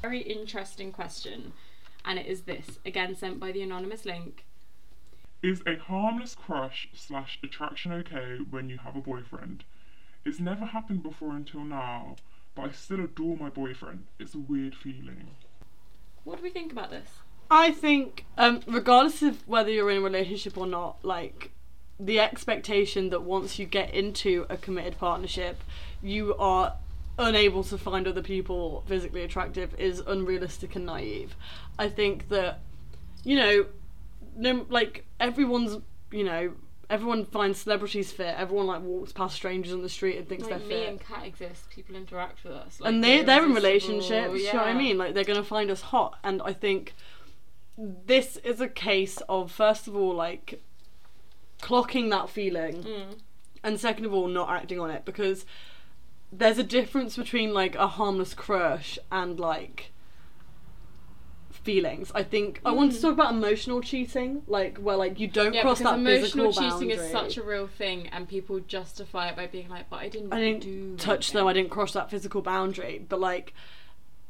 Very 0.02 0.20
interesting 0.20 0.92
question. 0.92 1.52
And 2.04 2.18
it 2.18 2.26
is 2.26 2.42
this, 2.42 2.78
again 2.84 3.14
sent 3.16 3.40
by 3.40 3.52
the 3.52 3.62
anonymous 3.62 4.04
link. 4.04 4.46
Is 5.42 5.62
a 5.66 5.76
harmless 5.76 6.34
crush 6.34 6.88
slash 6.94 7.38
attraction 7.42 7.92
okay 7.92 8.38
when 8.48 8.68
you 8.68 8.78
have 8.78 8.96
a 8.96 9.00
boyfriend? 9.00 9.64
It's 10.24 10.38
never 10.38 10.66
happened 10.66 11.02
before 11.02 11.34
until 11.34 11.64
now, 11.64 12.16
but 12.54 12.66
I 12.66 12.72
still 12.72 13.00
adore 13.00 13.36
my 13.36 13.48
boyfriend. 13.48 14.06
It's 14.18 14.34
a 14.34 14.38
weird 14.38 14.74
feeling. 14.74 15.30
What 16.24 16.36
do 16.36 16.42
we 16.42 16.50
think 16.50 16.72
about 16.72 16.90
this? 16.90 17.08
I 17.50 17.72
think, 17.72 18.24
um, 18.38 18.60
regardless 18.66 19.22
of 19.22 19.46
whether 19.48 19.70
you're 19.70 19.90
in 19.90 19.98
a 19.98 20.02
relationship 20.02 20.56
or 20.56 20.66
not, 20.66 21.04
like 21.04 21.50
the 21.98 22.20
expectation 22.20 23.10
that 23.10 23.22
once 23.22 23.58
you 23.58 23.66
get 23.66 23.92
into 23.92 24.46
a 24.48 24.56
committed 24.56 24.98
partnership, 24.98 25.62
you 26.02 26.34
are 26.36 26.74
unable 27.18 27.62
to 27.64 27.76
find 27.76 28.06
other 28.06 28.22
people 28.22 28.82
physically 28.86 29.22
attractive 29.22 29.74
is 29.78 30.00
unrealistic 30.00 30.76
and 30.76 30.86
naive. 30.86 31.34
I 31.78 31.88
think 31.88 32.28
that, 32.28 32.60
you 33.24 33.36
know, 33.36 33.66
no, 34.36 34.66
like 34.70 35.04
everyone's, 35.18 35.78
you 36.12 36.24
know, 36.24 36.52
everyone 36.88 37.24
finds 37.24 37.60
celebrities 37.60 38.12
fit. 38.12 38.34
Everyone 38.38 38.66
like 38.66 38.82
walks 38.82 39.12
past 39.12 39.34
strangers 39.34 39.72
on 39.72 39.82
the 39.82 39.88
street 39.88 40.18
and 40.18 40.28
thinks 40.28 40.44
Like 40.44 40.50
they're 40.50 40.68
me 40.68 40.74
fit. 40.74 40.80
Me 40.80 40.86
and 40.86 41.00
Kat 41.00 41.26
exist, 41.26 41.68
people 41.68 41.96
interact 41.96 42.42
with 42.44 42.52
us. 42.52 42.80
Like, 42.80 42.92
and 42.92 43.04
they 43.04 43.18
we're 43.18 43.24
they're 43.24 43.44
in 43.44 43.54
relationships. 43.54 44.38
You 44.40 44.52
know 44.52 44.58
what 44.60 44.68
I 44.68 44.74
mean? 44.74 44.96
Like 44.96 45.14
they're 45.14 45.24
gonna 45.24 45.44
find 45.44 45.70
us 45.70 45.80
hot, 45.80 46.18
and 46.24 46.40
I 46.42 46.52
think 46.52 46.94
this 47.82 48.36
is 48.38 48.60
a 48.60 48.68
case 48.68 49.18
of 49.28 49.50
first 49.50 49.88
of 49.88 49.96
all 49.96 50.14
like 50.14 50.62
clocking 51.62 52.10
that 52.10 52.28
feeling, 52.28 52.82
Mm. 52.82 53.18
and 53.62 53.80
second 53.80 54.04
of 54.04 54.12
all 54.14 54.28
not 54.28 54.50
acting 54.50 54.78
on 54.80 54.90
it 54.90 55.04
because 55.04 55.44
there's 56.32 56.58
a 56.58 56.62
difference 56.62 57.16
between 57.16 57.52
like 57.54 57.74
a 57.76 57.86
harmless 57.88 58.34
crush 58.34 58.98
and 59.10 59.40
like 59.40 59.90
feelings. 61.50 62.10
I 62.14 62.22
think 62.22 62.60
I 62.64 62.70
want 62.70 62.92
to 62.92 63.00
talk 63.00 63.12
about 63.12 63.34
emotional 63.34 63.80
cheating, 63.82 64.42
like 64.46 64.78
where 64.78 64.96
like 64.96 65.20
you 65.20 65.26
don't 65.28 65.52
Mm. 65.52 65.56
Yeah, 65.56 65.62
cross 65.62 65.80
that 65.80 65.98
emotional 65.98 66.22
physical 66.22 66.52
cheating 66.52 66.88
boundary. 66.88 67.06
is 67.06 67.10
such 67.12 67.36
a 67.36 67.42
real 67.42 67.66
thing, 67.66 68.08
and 68.08 68.28
people 68.28 68.60
justify 68.60 69.28
it 69.28 69.36
by 69.36 69.46
being 69.46 69.68
like, 69.68 69.90
"But 69.90 69.96
I 70.00 70.08
didn't, 70.08 70.32
I 70.32 70.40
didn't 70.40 70.62
do 70.62 70.96
touch 70.96 71.32
them. 71.32 71.46
I 71.46 71.52
didn't 71.52 71.70
cross 71.70 71.92
that 71.92 72.10
physical 72.10 72.40
boundary. 72.42 73.04
But 73.06 73.20
like, 73.20 73.52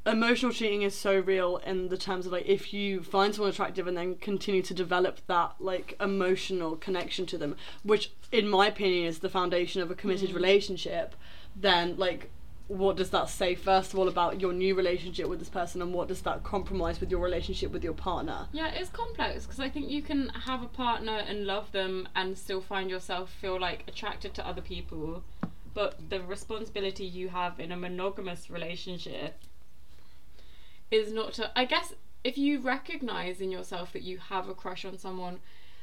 emotional 0.06 0.52
cheating 0.52 0.82
is 0.82 0.94
so 0.94 1.20
real 1.20 1.58
in 1.58 1.88
the 1.88 1.96
terms 1.96 2.26
of 2.26 2.32
like 2.32 2.46
if 2.46 2.72
you 2.72 3.02
find 3.02 3.34
someone 3.34 3.50
attractive 3.50 3.86
and 3.86 3.96
then 3.96 4.16
continue 4.16 4.62
to 4.62 4.74
develop 4.74 5.20
that 5.26 5.54
like 5.58 5.94
emotional 6.00 6.76
connection 6.76 7.26
to 7.26 7.38
them, 7.38 7.56
which 7.82 8.12
in 8.32 8.48
my 8.48 8.66
opinion 8.66 9.06
is 9.06 9.18
the 9.18 9.28
foundation 9.28 9.82
of 9.82 9.90
a 9.90 9.94
committed 9.94 10.30
mm. 10.30 10.34
relationship. 10.34 11.14
Then 11.54 11.96
like. 11.96 12.30
What 12.68 12.96
does 12.96 13.10
that 13.10 13.28
say, 13.28 13.56
first 13.56 13.92
of 13.92 13.98
all, 13.98 14.06
about 14.06 14.40
your 14.40 14.52
new 14.52 14.76
relationship 14.76 15.26
with 15.26 15.40
this 15.40 15.48
person, 15.48 15.82
and 15.82 15.92
what 15.92 16.06
does 16.06 16.22
that 16.22 16.44
compromise 16.44 17.00
with 17.00 17.10
your 17.10 17.18
relationship 17.18 17.72
with 17.72 17.82
your 17.82 17.94
partner? 17.94 18.46
Yeah, 18.52 18.68
it's 18.68 18.90
complex 18.90 19.44
because 19.44 19.58
I 19.58 19.68
think 19.68 19.90
you 19.90 20.02
can 20.02 20.28
have 20.28 20.62
a 20.62 20.68
partner 20.68 21.16
and 21.16 21.48
love 21.48 21.72
them 21.72 22.08
and 22.14 22.38
still 22.38 22.60
find 22.60 22.88
yourself 22.88 23.32
feel 23.40 23.58
like 23.58 23.82
attracted 23.88 24.34
to 24.34 24.46
other 24.46 24.62
people, 24.62 25.24
but 25.74 25.96
the 26.10 26.22
responsibility 26.22 27.04
you 27.04 27.30
have 27.30 27.58
in 27.58 27.72
a 27.72 27.76
monogamous 27.76 28.48
relationship 28.48 29.34
is 30.90 31.12
not 31.12 31.32
to. 31.34 31.50
I 31.58 31.64
guess 31.64 31.94
if 32.24 32.36
you 32.36 32.60
recognize 32.60 33.40
in 33.40 33.50
yourself 33.50 33.92
that 33.92 34.02
you 34.02 34.18
have 34.18 34.48
a 34.48 34.54
crush 34.54 34.84
on 34.84 34.98
someone, 34.98 35.40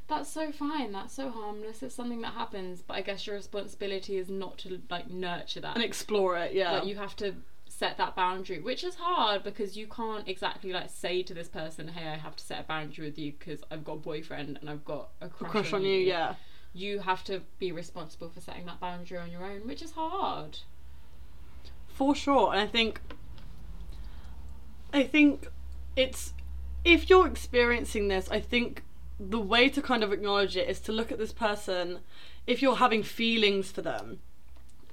that's 0.08 0.30
so 0.30 0.52
fine. 0.52 0.92
That's 0.92 1.14
so 1.14 1.30
harmless. 1.30 1.84
It's 1.84 1.96
something 1.96 2.22
that 2.22 2.34
happens, 2.34 2.82
but 2.82 2.96
I 2.96 3.02
guess 3.02 3.26
your 3.28 3.36
responsibility 3.36 4.18
is 4.18 4.30
not 4.30 4.58
to 4.60 4.82
like 4.90 5.10
nurture 5.10 5.62
that 5.62 5.76
And 5.76 5.84
explore 5.84 6.38
it, 6.38 6.54
yeah. 6.54 6.72
like 6.74 6.86
you 6.86 6.96
have 6.96 7.16
to 7.18 7.36
set 7.70 7.98
that 7.98 8.16
boundary 8.16 8.60
which 8.60 8.84
is 8.84 8.96
hard 8.96 9.44
because 9.44 9.78
you 9.78 9.86
can't 9.86 10.28
exactly 10.28 10.74
like 10.74 10.90
say 10.90 11.22
to 11.22 11.34
this 11.34 11.48
person 11.48 11.88
hey 11.88 12.10
i 12.10 12.16
have 12.16 12.36
to 12.36 12.44
set 12.44 12.60
a 12.62 12.64
boundary 12.64 13.06
with 13.06 13.20
you 13.20 13.32
because 13.38 13.62
i've 13.70 13.84
got 13.84 13.94
a 13.94 13.98
boyfriend 13.98 14.58
and 14.60 14.68
i've 14.68 14.84
got 14.84 15.10
a 15.22 15.30
crush, 15.30 15.52
crush 15.52 15.74
on 15.74 15.84
you, 15.84 16.00
yeah. 16.00 16.34
you 16.74 16.98
have 16.98 17.24
to 17.24 17.42
be 17.60 17.72
responsible 17.72 18.30
for 18.30 18.42
setting 18.42 18.66
that 18.66 18.80
boundary 18.80 19.18
on 19.20 19.30
your 19.30 19.44
own 19.44 19.60
which 19.68 19.84
is 19.84 19.92
hard 19.92 20.58
for 21.88 22.16
sure 22.16 22.52
and 22.52 22.60
i 22.60 22.66
think 22.66 23.00
i 24.94 25.04
think 25.04 25.48
it's 25.96 26.34
if 26.84 27.10
you're 27.10 27.28
experiencing 27.28 28.08
this 28.08 28.30
i 28.30 28.40
think 28.40 28.84
the 29.20 29.40
way 29.40 29.68
to 29.68 29.82
kind 29.82 30.04
of 30.04 30.14
acknowledge 30.14 30.56
it 30.56 30.70
is 30.70 30.80
to 30.80 30.92
look 30.92 31.12
at 31.12 31.18
this 31.18 31.34
person 31.34 32.00
if 32.46 32.62
you're 32.62 32.76
having 32.76 33.04
feelings 33.04 33.72
for 33.72 33.82
them 33.82 34.20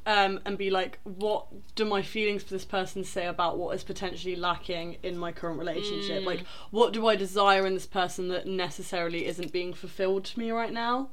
um, 0.07 0.41
and 0.45 0.59
be 0.59 0.71
like 0.71 0.99
what 1.05 1.47
do 1.75 1.85
my 1.85 2.03
feelings 2.03 2.43
for 2.43 2.51
this 2.51 2.65
person 2.65 3.05
say 3.05 3.27
about 3.27 3.59
what 3.59 3.75
is 3.75 3.85
potentially 3.85 4.37
lacking 4.37 4.99
in 5.03 5.17
my 5.17 5.33
current 5.33 5.59
relationship? 5.59 6.27
Like 6.27 6.45
what 6.71 6.93
do 6.93 7.07
i 7.07 7.17
desire 7.17 7.67
in 7.67 7.75
this 7.75 7.87
person 7.87 8.29
that 8.29 8.47
necessarily 8.47 9.27
isn't 9.27 9.53
being 9.53 9.73
fulfilled 9.73 10.25
to 10.27 10.39
me 10.39 10.51
right 10.51 10.73
now? 10.73 11.09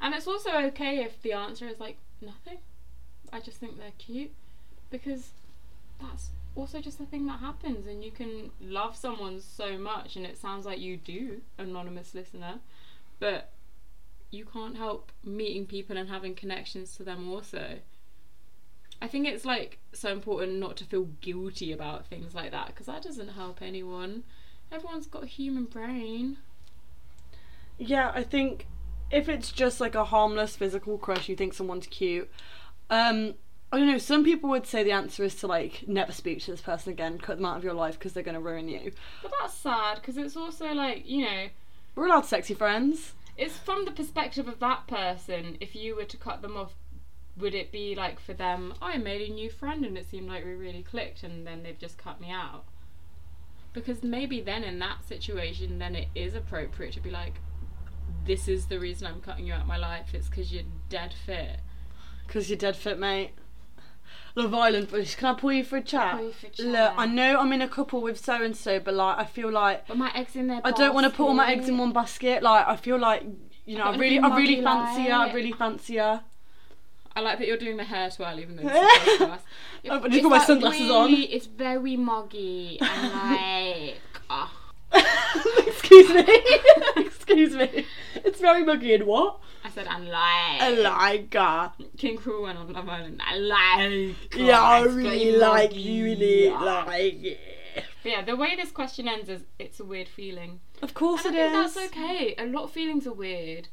And 0.00 0.14
it's 0.14 0.26
also 0.26 0.50
okay 0.50 1.04
if 1.04 1.22
the 1.22 1.32
answer 1.32 1.68
is 1.68 1.78
like 1.78 1.98
nothing. 2.20 2.58
I 3.32 3.40
just 3.40 3.58
think 3.58 3.78
they're 3.78 3.92
cute. 3.98 4.32
Because 4.90 5.30
that's 6.00 6.30
also 6.56 6.80
just 6.80 7.00
a 7.00 7.04
thing 7.04 7.26
that 7.26 7.40
happens 7.40 7.86
and 7.86 8.04
you 8.04 8.10
can 8.10 8.50
love 8.60 8.96
someone 8.96 9.40
so 9.40 9.76
much 9.76 10.16
and 10.16 10.24
it 10.24 10.38
sounds 10.38 10.64
like 10.64 10.78
you 10.78 10.96
do 10.96 11.40
anonymous 11.58 12.14
listener 12.14 12.60
but 13.18 13.52
you 14.30 14.44
can't 14.44 14.76
help 14.76 15.10
meeting 15.24 15.66
people 15.66 15.96
and 15.96 16.08
having 16.08 16.34
connections 16.34 16.96
to 16.96 17.02
them 17.02 17.30
also 17.30 17.78
I 19.02 19.08
think 19.08 19.26
it's 19.26 19.44
like 19.44 19.78
so 19.92 20.10
important 20.10 20.58
not 20.58 20.76
to 20.78 20.84
feel 20.84 21.04
guilty 21.20 21.72
about 21.72 22.06
things 22.06 22.34
like 22.34 22.52
that 22.52 22.68
because 22.68 22.86
that 22.86 23.02
doesn't 23.02 23.28
help 23.28 23.60
anyone. 23.60 24.24
Everyone's 24.72 25.06
got 25.06 25.24
a 25.24 25.26
human 25.26 25.64
brain. 25.64 26.38
Yeah, 27.76 28.12
I 28.14 28.22
think 28.22 28.66
if 29.10 29.28
it's 29.28 29.52
just 29.52 29.80
like 29.80 29.94
a 29.94 30.04
harmless 30.04 30.56
physical 30.56 30.96
crush, 30.96 31.28
you 31.28 31.36
think 31.36 31.54
someone's 31.54 31.86
cute. 31.86 32.30
Um, 32.88 33.34
I 33.74 33.78
don't 33.78 33.88
know. 33.88 33.98
Some 33.98 34.22
people 34.22 34.50
would 34.50 34.68
say 34.68 34.84
the 34.84 34.92
answer 34.92 35.24
is 35.24 35.34
to 35.36 35.48
like 35.48 35.82
never 35.88 36.12
speak 36.12 36.40
to 36.42 36.52
this 36.52 36.60
person 36.60 36.92
again, 36.92 37.18
cut 37.18 37.38
them 37.38 37.44
out 37.44 37.56
of 37.56 37.64
your 37.64 37.74
life 37.74 37.98
because 37.98 38.12
they're 38.12 38.22
gonna 38.22 38.40
ruin 38.40 38.68
you. 38.68 38.92
But 39.20 39.32
that's 39.40 39.54
sad 39.54 39.96
because 39.96 40.16
it's 40.16 40.36
also 40.36 40.72
like, 40.72 41.08
you 41.08 41.24
know, 41.24 41.46
We're 41.96 42.06
allowed 42.06 42.24
sexy 42.24 42.54
friends. 42.54 43.14
it's 43.36 43.58
from 43.58 43.84
the 43.84 43.90
perspective 43.90 44.46
of 44.46 44.60
that 44.60 44.86
person. 44.86 45.56
If 45.60 45.74
you 45.74 45.96
were 45.96 46.04
to 46.04 46.16
cut 46.16 46.40
them 46.40 46.56
off, 46.56 46.74
would 47.36 47.52
it 47.52 47.72
be 47.72 47.96
like 47.96 48.20
for 48.20 48.32
them, 48.32 48.74
oh, 48.80 48.86
I 48.86 48.96
made 48.96 49.28
a 49.28 49.34
new 49.34 49.50
friend 49.50 49.84
and 49.84 49.98
it 49.98 50.08
seemed 50.08 50.28
like 50.28 50.44
we 50.44 50.54
really 50.54 50.84
clicked 50.84 51.24
and 51.24 51.44
then 51.44 51.64
they've 51.64 51.76
just 51.76 51.98
cut 51.98 52.20
me 52.20 52.30
out? 52.30 52.66
Because 53.72 54.04
maybe 54.04 54.40
then 54.40 54.62
in 54.62 54.78
that 54.78 55.04
situation, 55.04 55.80
then 55.80 55.96
it 55.96 56.06
is 56.14 56.36
appropriate 56.36 56.92
to 56.92 57.00
be 57.00 57.10
like, 57.10 57.40
this 58.24 58.46
is 58.46 58.66
the 58.66 58.78
reason 58.78 59.08
I'm 59.08 59.20
cutting 59.20 59.48
you 59.48 59.52
out 59.52 59.62
of 59.62 59.66
my 59.66 59.78
life. 59.78 60.14
It's 60.14 60.28
because 60.28 60.52
you're 60.52 60.62
dead 60.88 61.12
fit. 61.26 61.58
Because 62.24 62.48
you're 62.48 62.56
dead 62.56 62.76
fit, 62.76 63.00
mate. 63.00 63.32
Love 64.36 64.52
Island, 64.52 64.88
but 64.90 65.06
can 65.16 65.28
I 65.28 65.34
pull 65.34 65.52
you 65.52 65.62
for 65.62 65.76
a 65.76 65.80
chat? 65.80 66.16
Pull 66.16 66.26
you 66.26 66.32
for 66.32 66.46
a 66.46 66.66
Look. 66.66 66.94
I 66.96 67.06
know 67.06 67.38
I'm 67.38 67.52
in 67.52 67.62
a 67.62 67.68
couple 67.68 68.00
with 68.00 68.18
so 68.18 68.42
and 68.42 68.56
so, 68.56 68.80
but 68.80 68.94
like 68.94 69.16
I 69.18 69.24
feel 69.24 69.50
like 69.50 69.86
But 69.86 69.96
my 69.96 70.10
egg's 70.14 70.34
in 70.34 70.48
there. 70.48 70.60
I 70.64 70.72
don't 70.72 70.92
want 70.92 71.04
to 71.06 71.10
put 71.10 71.24
all 71.24 71.34
my 71.34 71.52
eggs 71.52 71.68
in 71.68 71.78
one 71.78 71.92
basket. 71.92 72.42
Like 72.42 72.66
I 72.66 72.74
feel 72.76 72.98
like 72.98 73.22
you 73.64 73.78
know, 73.78 73.84
I 73.84 73.92
Got 73.92 74.00
really, 74.00 74.18
I 74.18 74.36
really 74.36 74.60
muggy 74.60 74.94
fancy 74.94 75.02
her. 75.10 75.14
I 75.14 75.18
like? 75.18 75.34
really 75.34 75.52
fancy 75.52 75.96
her. 75.96 76.22
I 77.16 77.20
like 77.20 77.38
that 77.38 77.46
you're 77.46 77.56
doing 77.56 77.76
the 77.76 77.84
hair 77.84 78.10
well, 78.18 78.40
even 78.40 78.56
though 78.56 78.62
it's 78.66 79.20
a 79.22 79.24
podcast. 79.24 79.38
Oh, 79.88 80.00
but 80.00 80.06
It's 80.06 80.14
you've 80.14 80.22
got 80.24 80.30
my 80.30 80.38
like 80.38 80.46
sunglasses 80.46 80.90
on. 80.90 81.10
It's 81.12 81.46
very 81.46 81.96
muggy 81.96 82.78
and 82.80 83.12
like. 83.12 84.00
ah. 84.30 84.52
Excuse 85.66 86.08
me. 86.08 86.24
Excuse 86.96 87.54
me. 87.54 87.86
It's 88.16 88.40
very 88.40 88.64
muggy 88.64 88.94
and 88.94 89.04
what? 89.04 89.38
Said 89.74 89.86
I 89.88 89.96
I 90.60 90.70
like. 90.70 90.82
like 90.84 91.34
her. 91.34 91.72
King 91.98 92.16
Cruel 92.16 92.44
went 92.44 92.58
on 92.58 92.72
Love 92.72 92.88
Island. 92.88 93.20
I 93.24 93.36
like. 93.36 94.34
Yeah, 94.36 94.60
I 94.60 94.82
really 94.84 95.36
like 95.36 95.74
you. 95.74 96.04
Really 96.04 96.48
like 96.50 97.24
it. 97.24 97.40
But 98.04 98.12
yeah, 98.12 98.22
the 98.22 98.36
way 98.36 98.54
this 98.54 98.70
question 98.70 99.08
ends 99.08 99.28
is 99.28 99.42
it's 99.58 99.80
a 99.80 99.84
weird 99.84 100.06
feeling. 100.08 100.60
Of 100.80 100.94
course 100.94 101.24
And 101.24 101.34
it 101.34 101.40
I 101.40 101.50
think 101.50 101.66
is. 101.66 101.74
that's 101.74 101.86
okay. 101.88 102.34
A 102.38 102.46
lot 102.46 102.64
of 102.64 102.70
feelings 102.70 103.06
are 103.06 103.12
weird. 103.12 103.66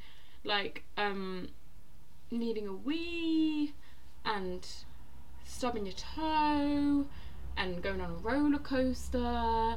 Like, 0.44 0.84
um, 0.98 1.50
needing 2.32 2.68
a 2.68 2.74
wee 2.74 3.74
and 4.26 4.66
stubbing 5.46 5.86
your 5.86 5.94
toe 5.96 7.06
and 7.58 7.84
going 7.84 8.02
on 8.02 8.10
a 8.10 8.14
roller 8.16 8.58
coaster 8.58 9.76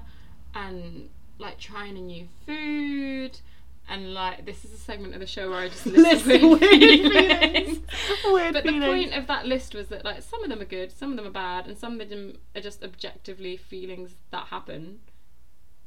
and 0.55 1.11
like 1.39 1.59
trying 1.59 1.99
a 1.99 2.01
new 2.01 2.29
food 2.47 3.41
and 3.89 4.15
like 4.15 4.47
this 4.47 4.65
is 4.65 4.73
a 4.73 4.77
segment 4.77 5.15
of 5.15 5.21
the 5.21 5.27
show 5.27 5.51
where 5.51 5.59
I 5.61 5.69
just 5.69 5.85
list 5.87 6.27
List 6.27 6.27
weird, 6.27 6.43
weird 6.43 6.61
feelings. 6.61 7.13
feelings. 7.13 7.79
Weird 8.25 8.55
But 8.55 8.65
the 8.65 8.81
point 8.81 9.13
of 9.15 9.27
that 9.27 9.47
list 9.47 9.75
was 9.75 9.89
that 9.89 10.05
like 10.05 10.23
some 10.23 10.43
of 10.43 10.49
them 10.51 10.61
are 10.61 10.65
good, 10.67 10.91
some 10.91 11.11
of 11.11 11.17
them 11.17 11.27
are 11.27 11.31
bad, 11.31 11.67
and 11.67 11.77
some 11.77 12.01
of 12.01 12.09
them 12.09 12.39
are 12.57 12.61
just 12.63 12.83
objectively 12.83 13.57
feelings 13.57 14.15
that 14.31 14.47
happen. 14.47 15.01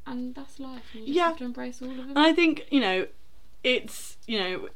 And 0.06 0.36
that's 0.36 0.60
life. 0.60 0.84
And 0.94 1.02
you 1.02 1.08
just 1.08 1.16
Yeah. 1.18 1.28
have 1.30 1.38
to 1.38 1.44
embrace 1.46 1.82
all 1.82 1.90
of 1.90 1.98
them. 1.98 2.10
And 2.12 2.20
I 2.20 2.34
think, 2.34 2.66
you 2.72 2.80
know, 2.80 3.08
it's, 3.64 4.18
you 4.28 4.40
know, 4.40 4.70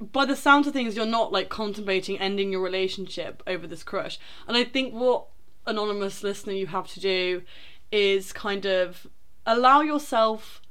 by 0.00 0.24
the 0.24 0.36
sound 0.36 0.66
of 0.66 0.72
things, 0.72 0.96
you're 0.96 1.04
not 1.04 1.30
like 1.32 1.48
contemplating 1.50 2.18
ending 2.18 2.52
your 2.52 2.62
relationship 2.62 3.42
over 3.46 3.66
this 3.66 3.82
crush. 3.82 4.18
And 4.48 4.56
I 4.56 4.64
think 4.64 4.94
what 4.94 5.26
anonymous 5.66 6.22
listener 6.22 6.54
you 6.54 6.68
have 6.68 6.86
to 6.92 7.00
do 7.00 7.42
is 7.92 8.32
kind 8.32 8.64
of 8.66 9.06
allow 9.44 9.80
yourself 9.82 10.62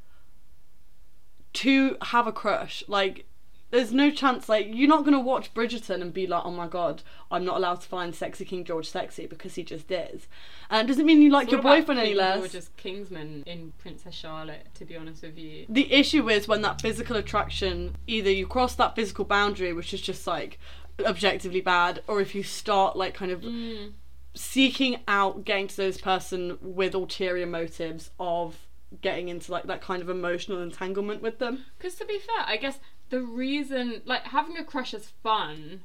to 1.54 1.98
have 2.04 2.28
a 2.28 2.32
crush. 2.32 2.84
Like, 2.88 3.26
there's 3.72 3.92
no 3.92 4.10
chance, 4.10 4.50
like, 4.50 4.68
you're 4.72 4.88
not 4.90 5.02
going 5.02 5.14
to 5.14 5.20
watch 5.20 5.54
Bridgerton 5.54 6.02
and 6.02 6.12
be 6.12 6.26
like, 6.26 6.44
oh 6.44 6.50
my 6.52 6.68
god, 6.68 7.04
I'm 7.30 7.46
not 7.46 7.58
allowed 7.58 7.82
to 7.82 7.88
find 7.88 8.16
sexy 8.16 8.44
King 8.44 8.64
George 8.64 8.90
sexy 8.90 9.28
because 9.28 9.54
he 9.56 9.64
just 9.64 9.92
is. 9.92 10.28
And 10.72 10.88
it 10.88 10.92
doesn't 10.92 11.06
mean 11.06 11.22
you 11.22 11.30
like 11.30 11.44
It's 11.46 11.52
your 11.54 11.62
boyfriend 11.62 12.00
any 12.00 12.16
less. 12.16 12.40
George's 12.40 12.70
Kingsman 12.78 13.44
in 13.46 13.74
Princess 13.78 14.16
Charlotte, 14.16 14.68
to 14.74 14.86
be 14.86 14.96
honest 14.98 15.22
with 15.22 15.38
you. 15.38 15.66
the 15.70 15.92
issue 15.94 16.28
is 16.30 16.48
when 16.48 16.64
that 16.64 16.82
physical 16.82 17.16
attraction 17.16 17.96
either 18.08 18.32
you 18.32 18.48
cross 18.48 18.74
that 18.76 18.96
physical 18.96 19.24
boundary 19.26 19.72
which 19.74 19.94
is 19.94 20.02
just 20.02 20.26
like 20.26 20.58
objectively 21.06 21.62
bad 21.62 22.02
or 22.08 22.20
if 22.22 22.34
you 22.34 22.42
start 22.44 22.96
like 22.96 23.14
kind 23.14 23.32
of 23.32 23.42
Mm. 23.42 23.94
seeking 24.36 24.98
out 25.08 25.46
getting 25.46 25.68
to 25.68 25.76
this 25.78 26.00
person 26.02 26.58
with 26.62 26.94
ulterior 26.96 27.46
motives 27.48 28.10
of 28.20 28.68
getting 29.02 29.30
into 29.30 29.52
like 29.52 29.66
that 29.66 29.82
kind 29.82 30.02
of 30.02 30.10
emotional 30.10 30.62
entanglement 30.62 31.22
with 31.22 31.40
them 31.40 31.66
Because 31.78 31.96
to 31.96 32.06
be 32.06 32.18
fair, 32.20 32.46
I 32.46 32.58
guess 32.58 32.80
the 33.10 33.22
reason, 33.22 34.02
like, 34.06 34.24
having 34.24 34.56
a 34.58 34.64
crush 34.64 34.94
is 34.94 35.10
fun 35.24 35.82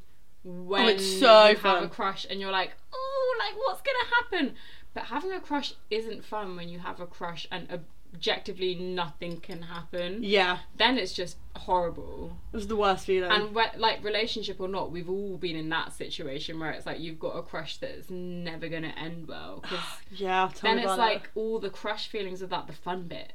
oh, 0.47 0.51
when 0.65 0.85
Oh, 0.85 0.89
it's 0.89 1.21
so 1.21 1.49
you 1.49 1.57
fun. 1.57 1.75
have 1.77 1.85
a 1.85 1.89
crush 1.89 2.27
and 2.29 2.39
you're 2.41 2.51
like, 2.51 2.73
oh, 2.93 3.37
like, 3.39 3.57
what's 3.57 3.81
gonna 3.81 4.15
happen? 4.21 4.57
But 4.93 5.05
having 5.05 5.33
a 5.33 5.41
crush 5.41 5.75
isn't 5.91 6.25
fun 6.25 6.55
when 6.55 6.69
you 6.69 6.79
have 6.81 7.01
a 7.01 7.07
crush 7.07 7.49
and 7.51 7.67
objectively 8.15 8.75
nothing 8.75 9.41
can 9.41 9.63
happen. 9.63 10.23
yeah 10.23 10.59
Then 10.77 10.99
it's 10.99 11.13
just 11.13 11.37
horrible. 11.57 12.37
it 12.53 12.57
was 12.57 12.69
the 12.69 12.77
worst 12.77 13.07
feeling 13.07 13.31
And 13.31 13.55
like 13.55 14.03
relationship 14.05 14.61
or 14.61 14.69
not, 14.69 14.91
we've 14.93 15.09
all 15.11 15.37
been 15.37 15.57
in 15.57 15.69
that 15.71 15.93
situation 15.93 16.59
where 16.61 16.71
it's 16.71 16.87
like 16.87 17.01
you've 17.01 17.19
got 17.19 17.37
a 17.37 17.43
crush 17.43 17.77
that's 17.79 18.11
never 18.11 18.69
gonna 18.69 18.95
end 18.97 19.27
well. 19.29 19.65
Yeah 20.11 20.51
then 20.63 20.79
it's 20.79 20.97
like 20.97 21.25
it. 21.25 21.31
all 21.35 21.59
the 21.59 21.71
crush 21.71 22.09
feelings 22.09 22.41
of 22.43 22.51
that, 22.51 22.67
the 22.67 22.73
fun 22.73 23.03
bit. 23.09 23.33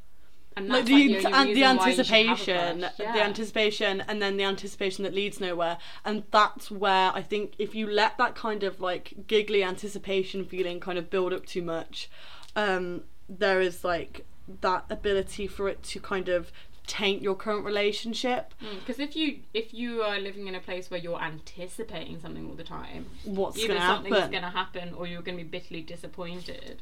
And 0.55 0.67
like 0.67 0.85
the, 0.85 1.13
like, 1.13 1.21
the, 1.23 1.37
an- 1.37 1.47
the 1.47 1.53
reason 1.53 1.77
why 1.77 1.89
you 1.89 1.95
should 1.95 2.05
have 2.07 2.17
a 2.17 2.19
anticipation 2.19 2.79
crush. 2.81 2.97
the 2.97 3.23
anticipation 3.23 4.01
and 4.07 4.21
then 4.21 4.37
the 4.37 4.43
anticipation 4.43 5.03
that 5.03 5.13
leads 5.13 5.39
nowhere 5.39 5.77
and 6.03 6.23
that's 6.31 6.69
where 6.71 7.11
i 7.13 7.21
think 7.21 7.53
if 7.59 7.75
you 7.75 7.89
let 7.89 8.17
that 8.17 8.35
kind 8.35 8.63
of 8.63 8.81
like 8.81 9.13
giggly 9.27 9.63
anticipation 9.63 10.43
feeling 10.43 10.79
kind 10.79 10.97
of 10.97 11.09
build 11.09 11.31
up 11.31 11.45
too 11.45 11.61
much 11.61 12.09
um 12.57 13.03
there 13.29 13.61
is 13.61 13.83
like 13.85 14.25
that 14.61 14.85
ability 14.89 15.47
for 15.47 15.69
it 15.69 15.81
to 15.83 15.99
kind 15.99 16.29
of 16.29 16.51
taint 16.87 17.21
your 17.21 17.35
current 17.35 17.63
relationship 17.63 18.53
mm, 18.63 18.79
Because 18.79 18.99
if 18.99 19.15
you 19.15 19.39
if 19.53 19.73
you 19.75 20.01
are 20.01 20.17
living 20.19 20.47
in 20.47 20.55
a 20.55 20.59
place 20.59 20.89
where 20.89 20.99
you're 20.99 21.21
anticipating 21.21 22.19
something 22.19 22.47
all 22.49 22.55
the 22.55 22.63
time, 22.63 23.05
what's 23.25 23.57
either 23.59 23.67
going 23.67 23.79
to 23.79 23.85
something's 23.85 24.15
happen 24.17 24.41
to 24.41 24.49
happen 24.49 24.93
or 24.95 25.05
you're 25.05 25.21
going 25.21 25.37
to 25.37 25.43
be 25.43 25.47
bitterly 25.49 25.81
disappointed. 25.81 26.81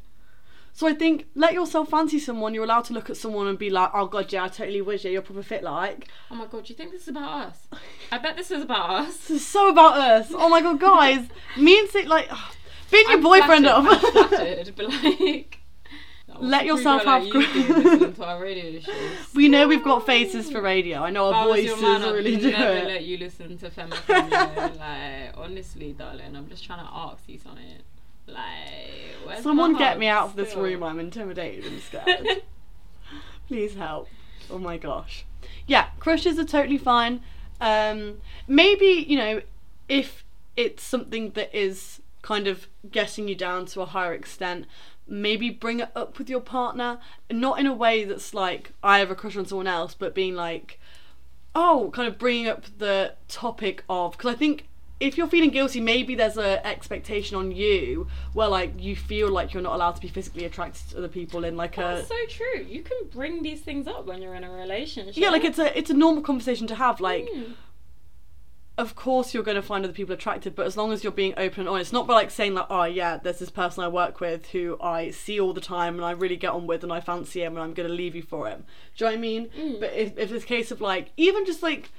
so 0.73 0.87
i 0.87 0.93
think 0.93 1.25
let 1.35 1.53
yourself 1.53 1.89
fancy 1.89 2.19
someone 2.19 2.53
you're 2.53 2.63
allowed 2.63 2.85
to 2.85 2.93
look 2.93 3.09
at 3.09 3.17
someone 3.17 3.47
and 3.47 3.57
be 3.59 3.69
like 3.69 3.89
oh 3.93 4.05
god 4.07 4.31
yeah 4.31 4.45
i 4.45 4.47
totally 4.47 4.81
wish 4.81 5.03
yeah 5.03 5.11
you're 5.11 5.21
proper 5.21 5.43
fit 5.43 5.63
like 5.63 6.07
Oh 6.31 6.35
my 6.35 6.45
god, 6.45 6.63
do 6.65 6.71
you 6.71 6.75
think 6.77 6.91
this 6.91 7.01
is 7.03 7.07
about 7.09 7.47
us? 7.47 7.67
I 8.11 8.17
bet 8.17 8.35
this 8.37 8.51
is 8.51 8.63
about 8.63 8.89
us. 9.01 9.17
this 9.17 9.29
is 9.41 9.45
so 9.45 9.69
about 9.69 9.97
us 9.97 10.27
oh 10.31 10.47
my 10.49 10.61
god 10.61 10.79
guys 10.79 11.27
me 11.57 11.79
and 11.79 11.89
Sid, 11.89 12.07
like 12.07 12.29
being 12.91 13.07
your 13.07 13.17
I'm 13.17 13.23
boyfriend 13.23 13.65
flattered, 13.65 13.87
up 13.89 14.03
I'm 14.15 14.29
flattered, 14.29 14.73
but 14.77 14.85
like. 15.03 15.59
Let 16.39 16.65
yourself 16.65 17.05
like 17.05 17.23
have 17.23 17.25
you 17.25 17.31
gr- 17.31 17.53
being 17.53 17.67
listening 17.83 18.13
to 18.13 18.25
our 18.25 18.41
radio 18.41 18.79
shows. 18.79 18.95
We 19.35 19.47
know 19.49 19.67
we've 19.67 19.83
got 19.83 20.05
faces 20.05 20.49
for 20.49 20.61
radio. 20.61 20.99
I 21.01 21.09
know 21.09 21.31
our 21.33 21.45
voices 21.47 21.81
man, 21.81 22.01
really 22.13 22.37
do 22.37 22.51
never 22.51 22.77
it. 22.77 22.85
let 22.85 23.03
you 23.05 23.17
listen 23.17 23.57
to 23.57 23.69
Femme 23.69 23.89
like, 24.07 25.33
honestly, 25.37 25.93
darling, 25.93 26.35
I'm 26.35 26.47
just 26.49 26.63
trying 26.63 26.85
to 26.85 26.91
ask 26.91 27.23
you 27.27 27.37
something. 27.39 27.63
Like, 28.27 29.39
Someone 29.41 29.77
get 29.77 29.97
me 29.99 30.07
out 30.07 30.25
of 30.29 30.35
this 30.35 30.49
still? 30.51 30.63
room. 30.63 30.83
I'm 30.83 30.99
intimidated 30.99 31.65
and 31.65 31.81
scared. 31.81 32.43
Please 33.47 33.75
help. 33.75 34.09
Oh 34.49 34.57
my 34.57 34.77
gosh. 34.77 35.25
Yeah, 35.65 35.87
crushes 35.99 36.37
are 36.39 36.45
totally 36.45 36.77
fine. 36.77 37.21
Um, 37.59 38.17
maybe, 38.47 39.05
you 39.07 39.17
know, 39.17 39.41
if 39.89 40.23
it's 40.55 40.83
something 40.83 41.31
that 41.31 41.55
is 41.57 42.01
kind 42.21 42.47
of 42.47 42.67
getting 42.91 43.27
you 43.27 43.35
down 43.35 43.65
to 43.67 43.81
a 43.81 43.85
higher 43.85 44.13
extent, 44.13 44.65
maybe 45.07 45.49
bring 45.49 45.79
it 45.79 45.89
up 45.95 46.17
with 46.17 46.29
your 46.29 46.41
partner. 46.41 46.99
Not 47.31 47.59
in 47.59 47.65
a 47.65 47.73
way 47.73 48.03
that's 48.03 48.33
like, 48.33 48.71
I 48.83 48.99
have 48.99 49.11
a 49.11 49.15
crush 49.15 49.37
on 49.37 49.45
someone 49.45 49.67
else, 49.67 49.93
but 49.93 50.13
being 50.15 50.35
like, 50.35 50.79
oh, 51.55 51.89
kind 51.93 52.07
of 52.07 52.17
bringing 52.17 52.47
up 52.47 52.63
the 52.77 53.15
topic 53.27 53.83
of. 53.89 54.11
Because 54.13 54.33
I 54.33 54.37
think 54.37 54.67
if 54.99 55.17
you're 55.17 55.27
feeling 55.27 55.51
guilty, 55.51 55.79
maybe 55.79 56.15
there's 56.15 56.37
a 56.37 56.65
expectation 56.65 57.37
on 57.37 57.51
you 57.51 58.07
where 58.33 58.47
like 58.47 58.73
you 58.81 58.95
feel 58.95 59.29
like 59.29 59.53
you're 59.53 59.61
not 59.61 59.75
allowed 59.75 59.91
to 59.95 60.01
be 60.01 60.07
physically 60.07 60.43
attracted 60.45 60.89
to 60.89 60.97
other 60.97 61.07
people 61.07 61.43
in 61.45 61.55
like 61.55 61.77
a 61.77 61.81
That's 61.81 62.07
so 62.07 62.15
true. 62.29 62.63
You 62.67 62.81
can 62.81 62.97
bring 63.11 63.43
these 63.43 63.61
things 63.61 63.87
up 63.87 64.05
when 64.07 64.21
you're 64.21 64.33
in 64.35 64.43
a 64.43 64.49
relationship. 64.51 65.15
yeah, 65.17 65.29
like 65.29 65.43
it's 65.43 65.59
a 65.59 65.77
it's 65.77 65.89
a 65.91 65.93
normal 65.93 66.23
conversation 66.23 66.65
to 66.67 66.75
have. 66.75 66.99
Like, 66.99 67.25
Mm. 67.27 67.53
Of 68.77 68.95
course 68.95 69.33
you're 69.33 69.43
going 69.43 69.55
to 69.55 69.61
find 69.61 69.83
other 69.83 69.93
people 69.93 70.13
attractive, 70.13 70.55
but 70.55 70.65
as 70.65 70.77
long 70.77 70.91
as 70.91 71.03
you're 71.03 71.11
being 71.11 71.33
open 71.37 71.61
and 71.61 71.69
honest, 71.69 71.91
not 71.91 72.07
by 72.07 72.13
like 72.13 72.31
saying 72.31 72.53
like, 72.53 72.67
oh 72.69 72.83
yeah, 72.83 73.17
there's 73.17 73.39
this 73.39 73.49
person 73.49 73.83
I 73.83 73.87
work 73.87 74.19
with 74.19 74.49
who 74.49 74.77
I 74.81 75.09
see 75.11 75.39
all 75.39 75.53
the 75.53 75.61
time 75.61 75.95
and 75.95 76.05
I 76.05 76.11
really 76.11 76.37
get 76.37 76.51
on 76.51 76.67
with 76.67 76.83
and 76.83 76.93
I 76.93 77.01
fancy 77.01 77.43
him 77.43 77.53
and 77.53 77.63
I'm 77.63 77.73
going 77.73 77.89
to 77.89 77.93
leave 77.93 78.15
you 78.15 78.21
for 78.21 78.47
him. 78.47 78.65
Do 78.95 79.05
you 79.05 79.11
know 79.11 79.11
what 79.13 79.17
I 79.17 79.21
mean? 79.21 79.47
Mm. 79.47 79.79
But 79.79 79.93
if 79.93 80.17
if 80.17 80.31
it's 80.31 80.43
a 80.43 80.47
case 80.47 80.71
of 80.71 80.81
like 80.81 81.11
even 81.17 81.45
just 81.45 81.63
like 81.63 81.91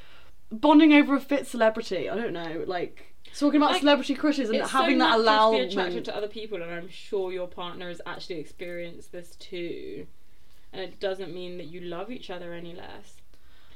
bonding 0.50 0.92
over 0.92 1.16
a 1.16 1.20
fit 1.20 1.46
celebrity, 1.46 2.08
I 2.08 2.14
don't 2.14 2.32
know, 2.32 2.64
like 2.66 3.08
Talking 3.36 3.58
about 3.58 3.72
Like, 3.72 3.80
celebrity 3.80 4.14
crushes 4.14 4.50
and 4.50 4.62
having 4.62 4.98
so 4.98 5.04
that 5.04 5.20
natural 5.20 5.52
to 5.52 5.58
be 5.58 5.70
attracted 5.70 6.04
to 6.06 6.16
other 6.16 6.28
people, 6.28 6.60
and 6.60 6.70
I'm 6.70 6.88
sure 6.88 7.32
your 7.32 7.46
partner 7.46 7.88
has 7.88 8.00
actually 8.06 8.40
experienced 8.40 9.12
this 9.12 9.36
too. 9.36 10.06
And 10.72 10.82
it 10.82 10.98
doesn't 10.98 11.32
mean 11.32 11.56
that 11.58 11.66
you 11.66 11.80
love 11.80 12.10
each 12.10 12.30
other 12.30 12.52
any 12.52 12.74
less. 12.74 13.17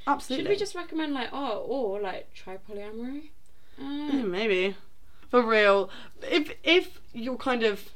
Absolutely. 0.06 0.44
Should 0.44 0.50
we 0.50 0.56
just 0.56 0.74
recommend 0.74 1.14
like 1.14 1.28
oh 1.32 1.58
or 1.66 2.00
like 2.00 2.32
try 2.34 2.56
polyamory? 2.56 3.30
Uh, 3.80 3.84
Yeah, 4.12 4.22
maybe. 4.22 4.76
For 5.30 5.42
real. 5.42 5.90
If 6.22 6.52
if 6.62 7.00
you're 7.12 7.36
kind 7.36 7.62
of 7.62 7.90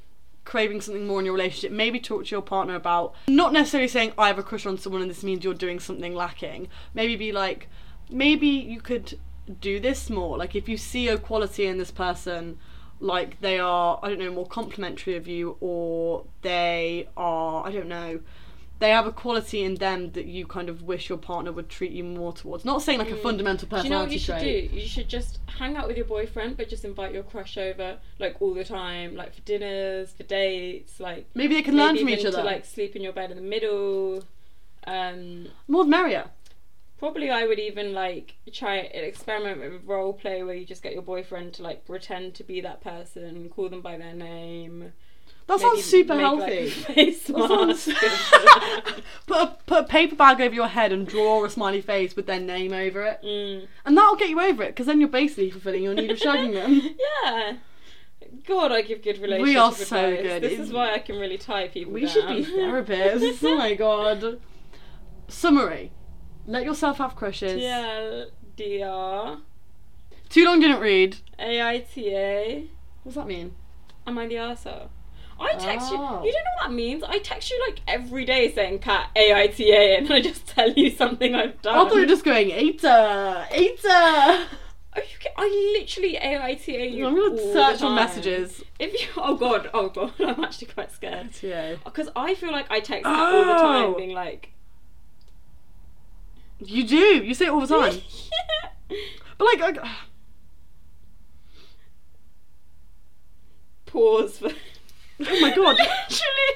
craving 0.44 0.80
something 0.80 1.06
more 1.06 1.18
in 1.18 1.26
your 1.26 1.34
relationship, 1.34 1.72
maybe 1.72 1.98
talk 1.98 2.24
to 2.26 2.30
your 2.30 2.42
partner 2.42 2.74
about 2.76 3.14
not 3.28 3.52
necessarily 3.52 3.88
saying 3.88 4.12
I 4.16 4.28
have 4.28 4.38
a 4.38 4.42
crush 4.42 4.64
on 4.64 4.78
someone 4.78 5.02
and 5.02 5.10
this 5.10 5.24
means 5.24 5.44
you're 5.44 5.54
doing 5.54 5.80
something 5.80 6.14
lacking. 6.14 6.68
Maybe 6.94 7.16
be 7.16 7.32
like, 7.32 7.68
maybe 8.10 8.46
you 8.46 8.80
could 8.80 9.18
do 9.60 9.80
this 9.80 10.08
more. 10.08 10.38
Like 10.38 10.54
if 10.54 10.68
you 10.68 10.76
see 10.76 11.08
a 11.08 11.18
quality 11.18 11.66
in 11.66 11.78
this 11.78 11.90
person, 11.90 12.58
like 13.00 13.40
they 13.40 13.58
are, 13.58 13.98
I 14.02 14.08
don't 14.08 14.18
know, 14.20 14.30
more 14.32 14.46
complimentary 14.46 15.16
of 15.16 15.26
you 15.26 15.56
or 15.60 16.24
they 16.42 17.08
are, 17.16 17.66
I 17.66 17.72
don't 17.72 17.88
know, 17.88 18.20
they 18.78 18.90
have 18.90 19.06
a 19.06 19.12
quality 19.12 19.62
in 19.62 19.76
them 19.76 20.12
that 20.12 20.26
you 20.26 20.46
kind 20.46 20.68
of 20.68 20.82
wish 20.82 21.08
your 21.08 21.18
partner 21.18 21.50
would 21.52 21.68
treat 21.68 21.92
you 21.92 22.04
more 22.04 22.32
towards. 22.32 22.64
Not 22.64 22.82
saying 22.82 22.98
like 22.98 23.10
a 23.10 23.16
fundamental 23.16 23.68
personality 23.68 23.88
Do 23.88 23.88
you 23.88 23.90
know 23.90 24.00
what 24.04 24.12
you 24.12 24.18
should 24.18 24.38
trait. 24.38 24.70
do? 24.72 24.76
You 24.80 24.86
should 24.88 25.08
just 25.08 25.38
hang 25.46 25.76
out 25.76 25.88
with 25.88 25.96
your 25.96 26.06
boyfriend, 26.06 26.56
but 26.56 26.68
just 26.68 26.84
invite 26.84 27.14
your 27.14 27.22
crush 27.22 27.56
over 27.56 27.98
like 28.18 28.36
all 28.40 28.52
the 28.54 28.64
time, 28.64 29.16
like 29.16 29.34
for 29.34 29.40
dinners, 29.42 30.10
for 30.12 30.24
dates, 30.24 31.00
like 31.00 31.26
Maybe 31.34 31.54
they 31.54 31.62
can 31.62 31.76
learn 31.76 31.96
from 31.96 32.08
even 32.08 32.20
each 32.20 32.26
other. 32.26 32.38
To 32.38 32.42
like 32.44 32.64
sleep 32.66 32.94
in 32.96 33.02
your 33.02 33.12
bed 33.14 33.30
in 33.30 33.36
the 33.36 33.42
middle. 33.42 34.22
Um, 34.86 35.48
More 35.66 35.84
the 35.84 35.90
merrier. 35.90 36.26
probably 36.98 37.30
I 37.30 37.46
would 37.46 37.58
even 37.58 37.92
like 37.92 38.34
try 38.52 38.76
an 38.76 39.04
experiment 39.04 39.58
with 39.60 39.84
role 39.84 40.12
play 40.12 40.42
where 40.42 40.54
you 40.54 40.64
just 40.66 40.82
get 40.82 40.92
your 40.92 41.02
boyfriend 41.02 41.54
to 41.54 41.62
like 41.62 41.84
pretend 41.86 42.34
to 42.36 42.44
be 42.44 42.60
that 42.60 42.82
person, 42.82 43.48
call 43.48 43.68
them 43.68 43.80
by 43.80 43.96
their 43.96 44.14
name. 44.14 44.92
That 45.46 45.60
sounds 45.60 45.84
super 45.84 46.14
make, 46.14 46.20
healthy. 46.22 46.58
a 46.66 46.70
face 46.70 47.22
sounds- 47.26 47.84
put 49.26 49.38
a 49.38 49.56
put 49.66 49.78
a 49.80 49.84
paper 49.84 50.16
bag 50.16 50.40
over 50.40 50.54
your 50.54 50.66
head 50.68 50.90
and 50.92 51.06
draw 51.06 51.44
a 51.44 51.50
smiley 51.50 51.80
face 51.80 52.16
with 52.16 52.26
their 52.26 52.40
name 52.40 52.72
over 52.72 53.02
it, 53.02 53.20
Mm. 53.22 53.68
and 53.84 53.96
that'll 53.96 54.16
get 54.16 54.28
you 54.28 54.40
over 54.40 54.62
it. 54.64 54.68
Because 54.68 54.86
then 54.86 54.98
you're 55.00 55.08
basically 55.08 55.50
fulfilling 55.50 55.82
your 55.84 55.94
need 55.94 56.10
of 56.10 56.18
shagging 56.18 56.52
them. 56.54 56.96
Yeah. 57.24 57.56
God, 58.44 58.72
I 58.72 58.82
give 58.82 59.02
good 59.02 59.18
relationship 59.18 59.44
We 59.44 59.56
are 59.56 59.72
so 59.72 60.04
advice. 60.04 60.22
good. 60.22 60.42
This 60.42 60.58
is 60.58 60.72
why 60.72 60.92
I 60.92 60.98
can 60.98 61.16
really 61.18 61.38
tie 61.38 61.68
people 61.68 61.92
We 61.92 62.02
down. 62.02 62.10
should 62.10 62.26
be 62.26 62.44
therapists. 62.44 63.38
oh 63.44 63.56
my 63.56 63.74
god. 63.74 64.40
Summary: 65.28 65.92
Let 66.46 66.64
yourself 66.64 66.98
have 66.98 67.14
crushes. 67.14 67.60
TLDR, 68.58 69.40
Too 70.28 70.44
long 70.44 70.60
didn't 70.60 70.80
read. 70.80 71.18
AITA. 71.38 72.68
What's 73.04 73.16
that 73.16 73.26
mean? 73.28 73.54
Am 74.06 74.18
I 74.18 74.26
the 74.26 74.34
arsehole? 74.36 74.88
I 75.38 75.52
text 75.54 75.90
you. 75.90 75.96
Oh. 75.98 76.22
You 76.24 76.32
don't 76.32 76.44
know 76.44 76.50
what 76.56 76.68
that 76.68 76.72
means. 76.72 77.02
I 77.04 77.18
text 77.18 77.50
you 77.50 77.62
like 77.66 77.80
every 77.86 78.24
day 78.24 78.52
saying 78.52 78.78
"cat 78.78 79.10
AITA" 79.16 79.98
and 79.98 80.12
I 80.12 80.20
just 80.20 80.46
tell 80.46 80.70
you 80.72 80.90
something 80.90 81.34
I've 81.34 81.60
done. 81.62 81.76
I 81.76 81.84
thought 81.84 81.94
you 81.94 82.00
were 82.00 82.06
just 82.06 82.24
going 82.24 82.52
Eta, 82.52 83.46
Eta. 83.50 84.46
Are 84.96 85.02
you 85.02 85.30
I 85.36 85.74
literally 85.78 86.16
AITA 86.16 86.92
you. 86.92 87.06
I'm 87.06 87.14
gonna 87.14 87.52
search 87.52 87.82
on 87.82 87.94
messages. 87.94 88.64
If 88.78 88.94
you, 88.94 89.08
oh 89.22 89.34
god, 89.36 89.68
oh 89.74 89.90
god, 89.90 90.14
I'm 90.20 90.42
actually 90.42 90.68
quite 90.68 90.90
scared. 90.90 91.30
Because 91.84 92.08
I 92.16 92.34
feel 92.34 92.50
like 92.52 92.70
I 92.70 92.80
text 92.80 93.04
you 93.06 93.12
all 93.14 93.44
the 93.44 93.52
oh. 93.52 93.56
time, 93.58 93.84
Oh. 93.90 93.94
being 93.94 94.14
like, 94.14 94.52
You 96.60 96.84
do. 96.86 96.96
You 96.96 97.34
say 97.34 97.46
it 97.46 97.50
all 97.50 97.60
the 97.60 97.66
time. 97.66 98.00
yeah. 98.90 98.96
But 99.36 99.44
like, 99.44 99.78
I, 99.82 99.90
pause 103.86 104.38
for. 104.38 104.50
Oh 105.20 105.40
my 105.40 105.50
god. 105.54 105.76
literally, 105.78 106.52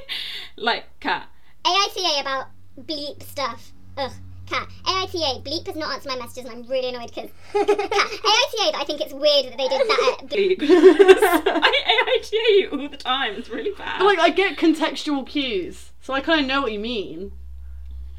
like 0.57 0.85
cat. 1.01 1.29
AITA 1.65 2.21
about 2.21 2.47
bleep 2.79 3.23
stuff. 3.23 3.73
Ugh. 3.97 4.13
Kat. 4.47 4.69
AITA, 4.85 5.43
bleep 5.45 5.67
has 5.67 5.77
not 5.77 5.95
answered 5.95 6.09
my 6.09 6.17
messages 6.17 6.51
and 6.51 6.65
I'm 6.65 6.71
really 6.71 6.89
annoyed 6.89 7.09
because. 7.15 7.31
Kat. 7.53 7.69
AITA, 7.69 8.75
I 8.75 8.85
think 8.85 9.01
it's 9.01 9.13
weird 9.13 9.47
that 9.47 9.57
they 9.57 9.69
did 9.69 9.81
that 9.89 10.17
at 10.21 10.27
bleep. 10.29 10.59
I 10.63 12.19
AITA 12.19 12.59
you 12.59 12.69
all 12.73 12.89
the 12.89 12.97
time. 12.97 13.35
It's 13.35 13.49
really 13.49 13.73
bad. 13.73 13.99
But 13.99 14.07
like, 14.07 14.19
I 14.19 14.31
get 14.31 14.59
contextual 14.59 15.27
cues, 15.27 15.91
so 16.01 16.13
I 16.15 16.21
kind 16.21 16.41
of 16.41 16.47
know 16.47 16.63
what 16.63 16.73
you 16.73 16.81
mean. 16.81 17.33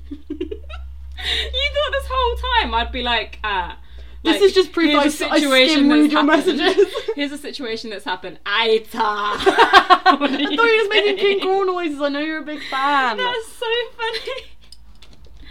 you 0.09 0.17
thought 0.27 1.91
this 1.91 2.07
whole 2.09 2.61
time 2.61 2.73
I'd 2.73 2.91
be 2.91 3.03
like, 3.03 3.39
ah. 3.43 3.77
This 3.77 3.90
like, 4.23 4.41
is 4.41 4.53
just 4.53 4.71
proof 4.71 4.95
I 4.95 5.03
a 5.03 5.05
s- 5.07 5.21
I 5.21 5.39
situation 5.39 5.89
your 6.09 6.23
messages. 6.23 6.93
Here's 7.15 7.31
a 7.31 7.37
situation 7.37 7.89
that's 7.89 8.05
happened. 8.05 8.39
Aita. 8.45 8.87
I 8.93 10.15
thought 10.17 10.31
you 10.31 10.49
were 10.49 10.57
just 10.57 10.89
making? 10.89 11.17
King 11.17 11.39
Crawl 11.39 11.65
noises. 11.65 11.99
I 12.01 12.09
know 12.09 12.19
you're 12.19 12.39
a 12.39 12.45
big 12.45 12.61
fan. 12.69 13.17
That's 13.17 13.47
so 13.53 13.65
funny. 13.97 14.43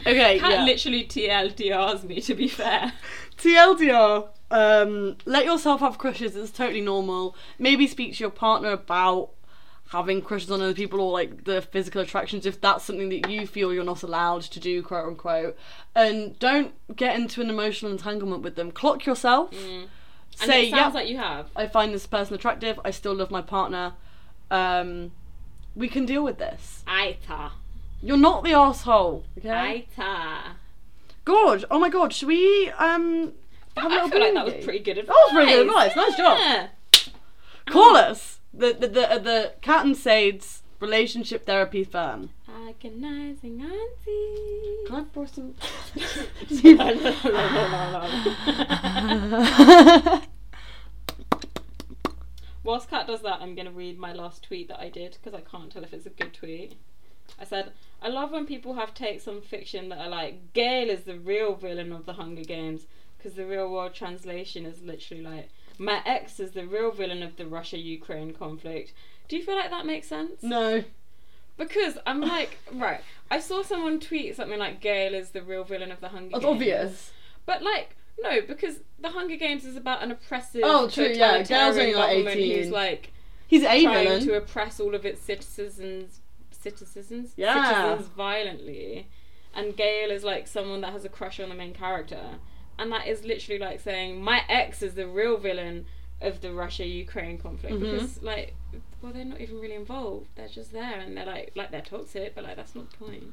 Okay, 0.06 0.38
Kat 0.38 0.50
yeah. 0.52 0.64
literally 0.64 1.04
TLDRs 1.04 2.04
me. 2.04 2.20
To 2.22 2.34
be 2.34 2.48
fair, 2.48 2.92
TLDR. 3.36 4.28
Um, 4.52 5.16
let 5.26 5.44
yourself 5.44 5.80
have 5.80 5.98
crushes. 5.98 6.34
It's 6.36 6.50
totally 6.50 6.80
normal. 6.80 7.36
Maybe 7.58 7.86
speak 7.86 8.14
to 8.16 8.20
your 8.20 8.30
partner 8.30 8.70
about 8.72 9.30
having 9.90 10.22
crushes 10.22 10.50
on 10.52 10.60
other 10.60 10.72
people 10.74 11.00
or 11.00 11.12
like 11.12 11.44
the 11.44 11.60
physical 11.60 12.00
attractions 12.00 12.46
if 12.46 12.60
that's 12.60 12.84
something 12.84 13.08
that 13.08 13.28
you 13.28 13.44
feel 13.44 13.74
you're 13.74 13.82
not 13.84 14.02
allowed 14.04 14.42
to 14.42 14.60
do, 14.60 14.82
quote 14.82 15.06
unquote. 15.06 15.56
And 15.94 16.38
don't 16.38 16.74
get 16.96 17.16
into 17.16 17.40
an 17.40 17.50
emotional 17.50 17.90
entanglement 17.90 18.42
with 18.42 18.54
them. 18.54 18.70
Clock 18.70 19.04
yourself. 19.04 19.50
and 19.52 19.88
Say, 20.36 20.66
it 20.66 20.70
yeah, 20.70 20.76
sounds 20.76 20.94
like 20.94 21.08
you 21.08 21.18
have. 21.18 21.50
I 21.56 21.66
find 21.66 21.92
this 21.92 22.06
person 22.06 22.34
attractive. 22.34 22.78
I 22.84 22.92
still 22.92 23.14
love 23.14 23.30
my 23.32 23.42
partner. 23.42 23.94
Um, 24.50 25.10
we 25.74 25.88
can 25.88 26.06
deal 26.06 26.22
with 26.22 26.38
this. 26.38 26.84
Aita. 26.86 27.50
You're 28.02 28.16
not 28.16 28.44
the 28.44 28.52
asshole. 28.52 29.24
Okay. 29.38 29.86
Aita. 29.98 30.52
God. 31.24 31.64
Oh 31.70 31.78
my 31.80 31.88
God. 31.88 32.12
Should 32.12 32.28
we 32.28 32.70
um 32.78 33.32
have 33.76 33.90
a 33.90 33.94
I 33.94 34.02
little 34.04 34.08
feel 34.08 34.20
like 34.20 34.34
that 34.34 34.44
was 34.44 34.64
pretty 34.64 34.78
good 34.80 34.98
advice. 34.98 35.14
That 35.14 35.24
was 35.26 35.32
pretty 35.32 35.52
good 35.52 35.66
advice. 35.66 35.96
Nice 35.96 36.16
job. 36.16 36.70
Call 37.66 37.96
us 37.96 38.39
the 38.52 38.72
the 38.72 38.88
the, 38.88 39.12
uh, 39.12 39.18
the 39.18 39.54
Kat 39.60 39.84
and 39.86 39.96
Sade's 39.96 40.62
relationship 40.80 41.46
therapy 41.46 41.84
firm. 41.84 42.30
Agonizing 42.48 43.60
auntie. 43.60 44.86
Can 44.86 44.96
I 44.96 45.04
pour 45.12 45.26
some? 45.26 45.54
Whilst 52.62 52.90
Kat 52.90 53.06
does 53.06 53.22
that, 53.22 53.40
I'm 53.40 53.54
going 53.54 53.66
to 53.66 53.72
read 53.72 53.98
my 53.98 54.12
last 54.12 54.44
tweet 54.44 54.68
that 54.68 54.80
I 54.80 54.90
did 54.90 55.16
because 55.22 55.34
I 55.34 55.40
can't 55.40 55.72
tell 55.72 55.82
if 55.82 55.94
it's 55.94 56.06
a 56.06 56.10
good 56.10 56.34
tweet. 56.34 56.74
I 57.38 57.44
said, 57.44 57.72
I 58.02 58.08
love 58.08 58.32
when 58.32 58.46
people 58.46 58.74
have 58.74 58.92
takes 58.94 59.26
on 59.26 59.40
fiction 59.40 59.88
that 59.88 59.98
are 59.98 60.08
like, 60.08 60.52
Gale 60.52 60.90
is 60.90 61.04
the 61.04 61.18
real 61.18 61.54
villain 61.54 61.92
of 61.92 62.04
the 62.04 62.14
Hunger 62.14 62.42
Games 62.42 62.86
because 63.16 63.34
the 63.34 63.46
real 63.46 63.70
world 63.70 63.94
translation 63.94 64.66
is 64.66 64.82
literally 64.82 65.22
like, 65.22 65.48
my 65.80 66.02
ex 66.04 66.38
is 66.38 66.50
the 66.52 66.66
real 66.66 66.90
villain 66.92 67.22
of 67.22 67.36
the 67.36 67.46
Russia 67.46 67.78
Ukraine 67.78 68.32
conflict. 68.34 68.92
Do 69.28 69.36
you 69.36 69.42
feel 69.42 69.54
like 69.56 69.70
that 69.70 69.86
makes 69.86 70.06
sense? 70.08 70.42
no. 70.42 70.84
Because 71.56 71.98
I'm 72.06 72.20
like, 72.22 72.56
right, 72.72 73.00
I 73.30 73.38
saw 73.38 73.62
someone 73.62 74.00
tweet 74.00 74.34
something 74.36 74.58
like, 74.58 74.80
Gale 74.80 75.14
is 75.14 75.30
the 75.30 75.42
real 75.42 75.62
villain 75.64 75.92
of 75.92 76.00
the 76.00 76.08
Hunger 76.08 76.30
That's 76.32 76.44
Games. 76.44 76.54
obvious. 76.54 77.10
But 77.44 77.62
like, 77.62 77.96
no, 78.22 78.40
because 78.40 78.76
the 78.98 79.10
Hunger 79.10 79.36
Games 79.36 79.64
is 79.66 79.76
about 79.76 80.02
an 80.02 80.10
oppressive, 80.10 80.62
Oh, 80.64 80.88
true, 80.88 81.04
yeah, 81.08 81.38
totalitarian 81.42 81.78
only, 81.80 81.94
like, 81.94 82.10
government 82.16 82.36
18. 82.38 82.56
who's 82.58 82.70
like 82.70 83.12
He's 83.46 83.62
a 83.62 83.82
trying 83.82 84.06
villain. 84.08 84.24
to 84.26 84.34
oppress 84.36 84.80
all 84.80 84.94
of 84.94 85.04
its 85.04 85.20
citizens, 85.20 86.20
citizens, 86.50 87.32
Yeah. 87.36 87.68
citizens 87.92 88.08
violently, 88.16 89.08
and 89.54 89.76
Gale 89.76 90.10
is 90.10 90.24
like 90.24 90.46
someone 90.46 90.80
that 90.82 90.92
has 90.92 91.04
a 91.04 91.08
crush 91.10 91.40
on 91.40 91.48
the 91.50 91.54
main 91.54 91.74
character, 91.74 92.38
and 92.80 92.90
that 92.92 93.06
is 93.06 93.24
literally 93.24 93.58
like 93.60 93.80
saying 93.80 94.20
my 94.22 94.42
ex 94.48 94.82
is 94.82 94.94
the 94.94 95.06
real 95.06 95.36
villain 95.36 95.86
of 96.20 96.40
the 96.40 96.52
Russia-Ukraine 96.52 97.38
conflict 97.38 97.74
Mhm. 97.76 97.80
because 97.80 98.22
like. 98.22 98.54
Well, 99.02 99.12
they're 99.12 99.24
not 99.24 99.40
even 99.40 99.60
really 99.60 99.76
involved. 99.76 100.28
They're 100.34 100.48
just 100.48 100.72
there, 100.72 101.00
and 101.00 101.16
they're 101.16 101.24
like, 101.24 101.52
like 101.54 101.70
they're 101.70 101.80
toxic, 101.80 102.34
but 102.34 102.44
like 102.44 102.56
that's 102.56 102.74
not 102.74 102.90
the 102.90 102.96
point. 102.98 103.32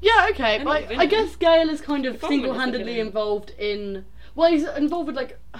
Yeah, 0.00 0.28
okay, 0.30 0.58
I, 0.64 1.06
guess 1.06 1.34
Gale 1.36 1.68
is 1.68 1.80
kind 1.80 2.06
of 2.06 2.20
the 2.20 2.28
single-handedly 2.28 3.00
involved 3.00 3.50
in. 3.58 4.04
Well, 4.34 4.50
he's 4.50 4.64
involved 4.64 5.06
with 5.08 5.16
like. 5.16 5.38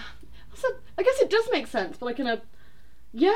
So 0.56 0.68
I 0.96 1.02
guess 1.02 1.18
it 1.20 1.30
does 1.30 1.48
make 1.50 1.66
sense, 1.66 1.96
but 1.98 2.06
like 2.06 2.20
in 2.20 2.28
a. 2.28 2.40
Yeah. 3.12 3.32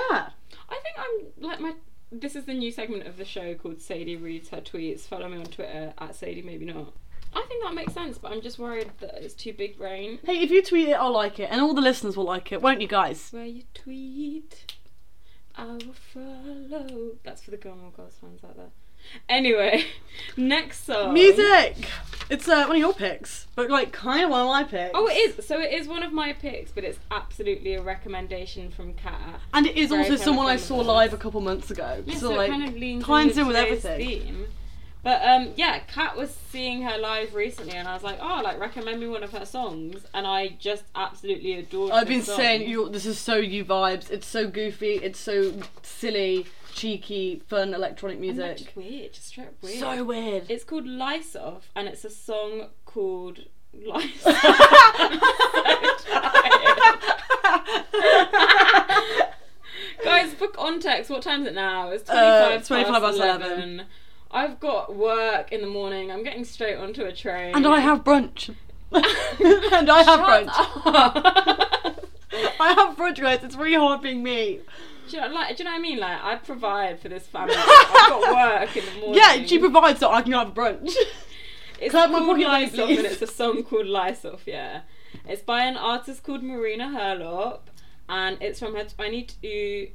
I 0.70 0.80
think 0.82 0.96
I'm 0.96 1.42
like 1.48 1.58
my. 1.60 1.74
This 2.12 2.36
is 2.36 2.44
the 2.44 2.54
new 2.54 2.70
segment 2.70 3.08
of 3.08 3.16
the 3.16 3.24
show 3.24 3.54
called 3.56 3.80
Sadie 3.82 4.16
reads 4.16 4.50
her 4.50 4.60
tweets. 4.60 5.00
Follow 5.00 5.28
me 5.28 5.36
on 5.38 5.46
Twitter 5.46 5.92
at 5.98 6.14
Sadie. 6.14 6.42
Maybe 6.42 6.64
not. 6.64 6.92
I 7.34 7.44
think 7.48 7.62
that 7.64 7.74
makes 7.74 7.92
sense, 7.92 8.18
but 8.18 8.32
I'm 8.32 8.40
just 8.40 8.58
worried 8.58 8.90
that 9.00 9.22
it's 9.22 9.34
too 9.34 9.52
big 9.52 9.78
brain. 9.78 10.18
Hey, 10.24 10.40
if 10.40 10.50
you 10.50 10.62
tweet 10.62 10.88
it, 10.88 10.92
I'll 10.94 11.12
like 11.12 11.38
it, 11.38 11.48
and 11.50 11.60
all 11.60 11.74
the 11.74 11.80
listeners 11.80 12.16
will 12.16 12.24
like 12.24 12.52
it, 12.52 12.62
won't 12.62 12.80
you 12.80 12.88
guys? 12.88 13.28
Where 13.30 13.44
you 13.44 13.64
tweet, 13.74 14.74
I 15.56 15.64
will 15.66 15.92
follow. 15.92 17.12
That's 17.24 17.42
for 17.42 17.50
the 17.50 17.56
Gilmore 17.56 17.90
Girls 17.90 18.16
fans 18.20 18.42
out 18.44 18.56
there. 18.56 18.70
Anyway, 19.28 19.84
next 20.36 20.84
song. 20.84 21.14
Music. 21.14 21.88
It's 22.30 22.46
uh, 22.46 22.64
one 22.66 22.76
of 22.76 22.80
your 22.80 22.92
picks, 22.92 23.46
but 23.54 23.70
like 23.70 23.92
kind 23.92 24.24
of 24.24 24.30
one 24.30 24.42
of 24.42 24.48
my 24.48 24.64
picks. 24.64 24.90
Oh, 24.94 25.08
it 25.08 25.38
is. 25.38 25.46
So 25.46 25.60
it 25.60 25.72
is 25.72 25.88
one 25.88 26.02
of 26.02 26.12
my 26.12 26.32
picks, 26.32 26.72
but 26.72 26.84
it's 26.84 26.98
absolutely 27.10 27.74
a 27.74 27.82
recommendation 27.82 28.70
from 28.70 28.94
Kat. 28.94 29.40
And 29.54 29.66
it 29.66 29.76
is 29.76 29.90
Very 29.90 30.02
also 30.02 30.16
someone 30.16 30.46
I 30.46 30.56
saw 30.56 30.76
live 30.76 31.14
a 31.14 31.16
couple 31.16 31.40
months 31.40 31.70
ago. 31.70 32.02
Yeah, 32.04 32.14
so 32.14 32.20
so 32.20 32.34
like 32.34 32.50
kind 32.50 32.68
of 32.68 32.74
leans 32.74 33.04
ties 33.04 33.38
in 33.38 33.46
with 33.46 33.56
everything. 33.56 33.98
Theme. 33.98 34.46
But 35.02 35.22
um, 35.24 35.52
yeah, 35.56 35.78
Kat 35.80 36.16
was 36.16 36.36
seeing 36.50 36.82
her 36.82 36.98
live 36.98 37.34
recently, 37.34 37.74
and 37.74 37.86
I 37.86 37.94
was 37.94 38.02
like, 38.02 38.18
"Oh, 38.20 38.40
like 38.42 38.58
recommend 38.58 39.00
me 39.00 39.06
one 39.06 39.22
of 39.22 39.30
her 39.32 39.46
songs," 39.46 40.04
and 40.12 40.26
I 40.26 40.48
just 40.58 40.84
absolutely 40.94 41.54
adored. 41.54 41.90
It. 41.90 41.94
I've 41.94 42.08
been 42.08 42.22
song. 42.22 42.36
saying 42.36 42.68
you. 42.68 42.88
This 42.88 43.06
is 43.06 43.18
so 43.18 43.36
you 43.36 43.64
vibes. 43.64 44.10
It's 44.10 44.26
so 44.26 44.48
goofy. 44.48 44.96
It's 44.96 45.20
so 45.20 45.54
silly, 45.82 46.46
cheeky, 46.74 47.42
fun 47.48 47.74
electronic 47.74 48.18
music. 48.18 48.56
just 48.58 48.76
weird, 48.76 49.12
just 49.12 49.28
straight 49.28 49.46
up 49.48 49.54
weird. 49.62 49.78
So 49.78 50.04
weird. 50.04 50.50
It's 50.50 50.64
called 50.64 50.84
Lyssof, 50.86 51.62
and 51.76 51.86
it's 51.88 52.04
a 52.04 52.10
song 52.10 52.66
called 52.84 53.44
Lice. 53.72 54.22
I'm 54.26 55.20
so 55.20 55.96
tired. 56.02 56.98
Guys, 60.04 60.32
for 60.34 60.48
context, 60.48 61.10
what 61.10 61.22
time 61.22 61.42
is 61.42 61.48
it 61.48 61.54
now? 61.54 61.90
It's 61.90 62.04
25, 62.04 62.24
Uh, 62.24 62.56
past 62.56 62.68
25 62.68 63.02
past 63.02 63.16
11. 63.16 63.46
11. 63.46 63.86
I've 64.30 64.60
got 64.60 64.94
work 64.94 65.52
in 65.52 65.60
the 65.60 65.66
morning. 65.66 66.10
I'm 66.10 66.22
getting 66.22 66.44
straight 66.44 66.76
onto 66.76 67.04
a 67.04 67.12
train. 67.12 67.54
and 67.54 67.66
I 67.66 67.80
have 67.80 68.04
brunch. 68.04 68.54
and 68.92 69.90
I 69.90 70.02
have 70.02 70.20
brunch. 70.20 70.52
I 72.60 72.72
have 72.72 72.96
brunch, 72.96 73.20
guys. 73.20 73.42
It's 73.42 73.56
really 73.56 73.76
hard 73.76 74.02
being 74.02 74.22
me. 74.22 74.60
do, 75.08 75.16
you 75.16 75.22
know, 75.22 75.28
like, 75.28 75.56
do 75.56 75.62
you 75.62 75.64
know 75.64 75.72
what 75.72 75.78
I 75.78 75.82
mean? 75.82 75.98
Like, 75.98 76.22
I 76.22 76.36
provide 76.36 77.00
for 77.00 77.08
this 77.08 77.26
family. 77.26 77.54
I've 77.56 78.08
got 78.08 78.60
work 78.64 78.76
in 78.76 78.84
the 78.84 79.00
morning. 79.00 79.14
Yeah, 79.14 79.44
she 79.46 79.58
provides 79.58 80.00
so 80.00 80.10
I 80.10 80.22
can 80.22 80.32
have 80.32 80.54
brunch. 80.54 80.92
It's 81.80 81.94
my 81.94 82.08
called 82.08 82.38
Lyssof, 82.38 82.88
and 82.98 83.06
it's 83.06 83.22
a 83.22 83.26
song 83.28 83.62
called 83.62 83.86
Lyssof, 83.86 84.40
yeah. 84.46 84.80
It's 85.28 85.42
by 85.42 85.62
an 85.62 85.76
artist 85.76 86.24
called 86.24 86.42
Marina 86.42 86.86
Herlop, 86.88 87.60
and 88.08 88.36
it's 88.40 88.58
from 88.58 88.74
her 88.74 88.82
22, 88.84 89.88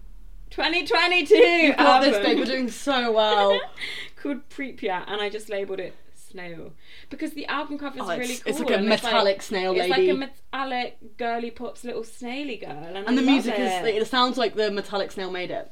2022 0.54 1.36
You've 1.36 1.78
this, 1.78 2.24
babe. 2.24 2.38
We're 2.38 2.46
doing 2.46 2.70
so 2.70 3.12
well. 3.12 3.60
called 4.16 4.48
Pripyat, 4.50 5.06
and 5.08 5.20
I 5.20 5.30
just 5.30 5.50
labelled 5.50 5.80
it 5.80 5.96
Snail. 6.14 6.74
Because 7.10 7.34
the 7.34 7.48
album 7.48 7.80
cover 7.80 7.98
is 7.98 8.04
Oh, 8.06 8.18
really 8.18 8.38
it's 8.46 8.60
like 8.60 8.70
a 8.70 8.82
metallic 8.82 9.42
snail 9.42 9.72
lady. 9.72 9.90
It's 9.90 9.90
like 9.90 10.10
a 10.10 10.14
metallic 10.14 11.18
girly 11.18 11.50
pop's 11.50 11.84
little 11.84 12.04
snaily 12.04 12.58
girl. 12.58 12.70
And, 12.70 12.98
And 13.08 13.18
the 13.18 13.24
music 13.24 13.56
it. 13.58 13.62
is. 13.62 14.04
It 14.04 14.08
sounds 14.08 14.38
like 14.38 14.54
the 14.54 14.70
metallic 14.70 15.12
snail 15.12 15.32
made 15.32 15.50
it. 15.50 15.72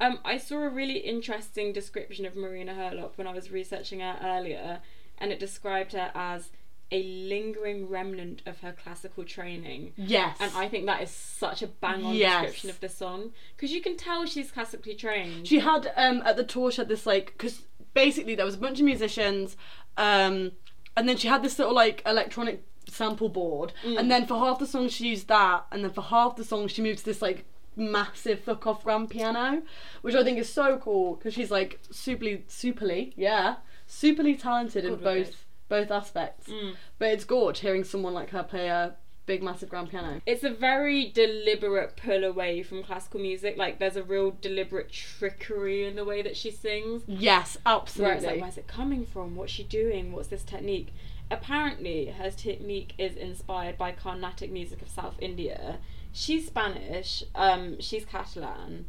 Um, 0.00 0.20
I 0.24 0.38
saw 0.38 0.58
a 0.62 0.68
really 0.68 0.98
interesting 0.98 1.72
description 1.72 2.24
of 2.24 2.36
Marina 2.36 2.72
Herlop 2.72 3.18
when 3.18 3.26
I 3.26 3.32
was 3.32 3.50
researching 3.50 3.98
her 3.98 4.16
earlier, 4.22 4.78
and 5.18 5.32
it 5.32 5.40
described 5.40 5.92
her 5.92 6.12
as 6.14 6.50
a 6.92 7.02
lingering 7.02 7.88
remnant 7.88 8.42
of 8.46 8.60
her 8.60 8.72
classical 8.72 9.24
training. 9.24 9.92
Yes. 9.96 10.36
And 10.40 10.50
I 10.56 10.68
think 10.68 10.86
that 10.86 11.02
is 11.02 11.10
such 11.10 11.62
a 11.62 11.66
bang 11.68 12.04
on 12.04 12.14
Yes. 12.14 12.42
description 12.42 12.70
of 12.70 12.80
the 12.80 12.88
song 12.88 13.32
because 13.56 13.72
you 13.72 13.80
can 13.80 13.96
tell 13.96 14.26
she's 14.26 14.50
classically 14.50 14.94
trained. 14.94 15.46
She 15.46 15.60
had 15.60 15.92
um 15.96 16.22
at 16.24 16.36
the 16.36 16.44
tour 16.44 16.70
she 16.70 16.78
had 16.80 16.88
this 16.88 17.06
like 17.06 17.26
because 17.36 17.62
basically 17.94 18.34
there 18.34 18.44
was 18.46 18.54
a 18.56 18.58
bunch 18.58 18.78
of 18.80 18.84
musicians, 18.84 19.56
um, 19.96 20.52
and 20.96 21.08
then 21.08 21.16
she 21.16 21.28
had 21.28 21.42
this 21.42 21.58
little 21.58 21.74
like 21.74 22.02
electronic 22.06 22.64
sample 22.88 23.28
board, 23.28 23.72
and 23.84 24.10
then 24.10 24.26
for 24.26 24.38
half 24.38 24.58
the 24.58 24.66
song 24.66 24.88
she 24.88 25.08
used 25.08 25.28
that, 25.28 25.66
and 25.70 25.84
then 25.84 25.90
for 25.92 26.02
half 26.02 26.36
the 26.36 26.44
song 26.44 26.66
she 26.68 26.82
moved 26.82 26.98
to 27.00 27.04
this 27.04 27.22
like 27.22 27.44
massive 27.76 28.40
fuck 28.40 28.66
off 28.66 28.82
grand 28.84 29.10
piano, 29.10 29.62
which 30.02 30.14
I 30.14 30.24
think 30.24 30.38
is 30.38 30.52
so 30.52 30.76
cool 30.78 31.14
because 31.14 31.34
she's 31.34 31.50
like 31.52 31.80
superly 31.92 32.42
superly 32.48 33.12
yeah 33.16 33.56
superly 33.88 34.40
talented 34.40 34.84
in 34.84 34.96
Good 34.96 35.04
with 35.04 35.28
both 35.28 35.44
both 35.70 35.90
aspects. 35.90 36.48
Mm. 36.50 36.74
But 36.98 37.08
it's 37.12 37.24
gorge 37.24 37.60
hearing 37.60 37.84
someone 37.84 38.12
like 38.12 38.28
her 38.30 38.42
play 38.42 38.68
a 38.68 38.96
big 39.26 39.42
massive 39.44 39.68
grand 39.68 39.88
piano. 39.88 40.20
it's 40.26 40.42
a 40.42 40.50
very 40.50 41.08
deliberate 41.12 41.96
pull 41.96 42.24
away 42.24 42.62
from 42.64 42.82
classical 42.82 43.20
music. 43.20 43.56
Like 43.56 43.78
there's 43.78 43.96
a 43.96 44.02
real 44.02 44.32
deliberate 44.42 44.90
trickery 44.90 45.86
in 45.86 45.94
the 45.96 46.04
way 46.04 46.20
that 46.20 46.36
she 46.36 46.50
sings. 46.50 47.02
Yes, 47.06 47.56
Where 47.62 47.76
absolutely. 47.76 48.16
it's 48.16 48.26
like, 48.26 48.40
where's 48.42 48.58
it 48.58 48.66
coming 48.66 49.06
from? 49.06 49.36
What's 49.36 49.52
she 49.52 49.62
doing? 49.62 50.12
What's 50.12 50.28
this 50.28 50.42
technique? 50.42 50.92
Apparently, 51.30 52.06
her 52.06 52.30
technique 52.30 52.92
is 52.98 53.14
inspired 53.14 53.78
by 53.78 53.92
Carnatic 53.92 54.50
music 54.50 54.82
of 54.82 54.88
South 54.88 55.14
India. 55.20 55.78
She's 56.12 56.48
Spanish. 56.48 57.22
Um, 57.36 57.80
she's 57.80 58.04
Catalan, 58.04 58.86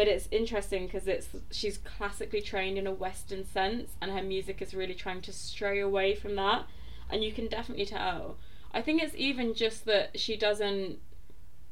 but 0.00 0.08
it's 0.08 0.28
interesting 0.30 0.86
because 0.86 1.06
it's 1.06 1.28
she's 1.50 1.76
classically 1.76 2.40
trained 2.40 2.78
in 2.78 2.86
a 2.86 2.90
Western 2.90 3.44
sense, 3.44 3.90
and 4.00 4.10
her 4.10 4.22
music 4.22 4.62
is 4.62 4.72
really 4.72 4.94
trying 4.94 5.20
to 5.20 5.30
stray 5.30 5.78
away 5.78 6.14
from 6.14 6.36
that, 6.36 6.64
and 7.10 7.22
you 7.22 7.30
can 7.32 7.48
definitely 7.48 7.84
tell. 7.84 8.38
I 8.72 8.80
think 8.80 9.02
it's 9.02 9.14
even 9.14 9.52
just 9.52 9.84
that 9.84 10.18
she 10.18 10.38
doesn't 10.38 11.00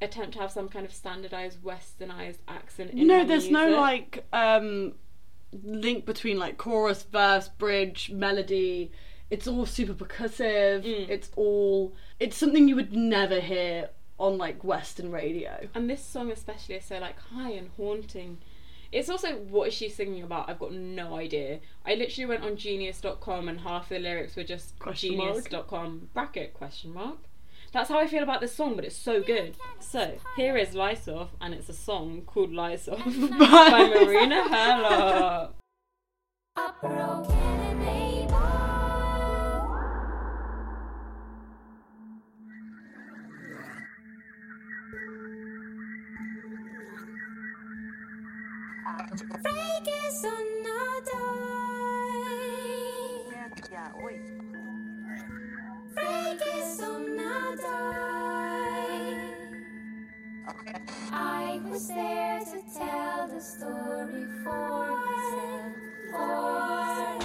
attempt 0.03 0.35
to 0.35 0.41
have 0.41 0.53
some 0.53 0.69
kind 0.69 0.85
of 0.85 0.93
standardized 0.93 1.63
westernized 1.65 2.41
accent 2.47 2.91
in 2.91 3.07
no 3.07 3.21
her 3.21 3.25
there's 3.25 3.51
no 3.51 3.71
like 3.71 4.27
um 4.35 4.93
link 5.65 6.05
between 6.05 6.39
like 6.39 6.59
chorus 6.59 7.05
verse 7.05 7.49
bridge 7.49 8.11
melody 8.11 8.93
it's 9.31 9.49
all 9.49 9.65
super 9.65 9.95
percussive 9.95 10.85
Mm. 10.85 11.09
it's 11.09 11.31
all 11.35 11.95
it's 12.21 12.37
something 12.37 12.69
you 12.69 12.77
would 12.77 12.93
never 12.93 13.41
hear 13.41 13.89
on 14.19 14.37
like 14.37 14.65
western 14.65 15.11
radio 15.13 15.69
And 15.75 15.89
this 15.89 16.05
song 16.05 16.31
especially 16.33 16.75
is 16.77 16.85
so 16.85 16.99
like 16.99 17.19
high 17.19 17.51
and 17.53 17.71
haunting. 17.77 18.39
It's 18.91 19.09
also 19.11 19.37
what 19.37 19.69
is 19.69 19.75
she 19.75 19.89
singing 19.89 20.23
about? 20.23 20.49
I've 20.49 20.59
got 20.59 20.73
no 20.73 21.17
idea. 21.17 21.61
I 21.87 21.95
literally 21.95 22.27
went 22.27 22.43
on 22.43 22.57
genius.com 22.57 23.49
and 23.49 23.61
half 23.61 23.89
the 23.91 23.99
lyrics 23.99 24.35
were 24.35 24.45
just 24.45 24.79
Question 24.79 25.17
mark. 25.17 25.35
genius.com 25.35 26.09
bracket 26.15 26.55
question 26.55 26.93
mark. 26.95 27.19
That's 27.71 27.91
how 27.91 27.99
I 27.99 28.07
feel 28.07 28.23
about 28.23 28.41
this 28.41 28.55
song, 28.55 28.77
but 28.77 28.85
it's 28.87 28.97
so 28.97 29.23
good. 29.23 29.55
So 29.79 30.15
here 30.37 30.57
is 30.57 30.71
Lyssof, 30.71 31.29
and 31.39 31.53
it's 31.53 31.69
a 31.69 31.75
song 31.75 32.23
called 32.25 32.51
Lyssof 32.51 33.05
by 33.39 33.89
Marina 33.89 34.43
Herlop. 34.49 35.53
I 61.11 61.61
was 61.65 61.89
there 61.89 62.41
to 62.41 62.63
tell 62.79 63.29
the 63.29 63.41
story 63.41 64.27
for 64.45 64.97
myself. 64.97 65.73
For 66.11 67.19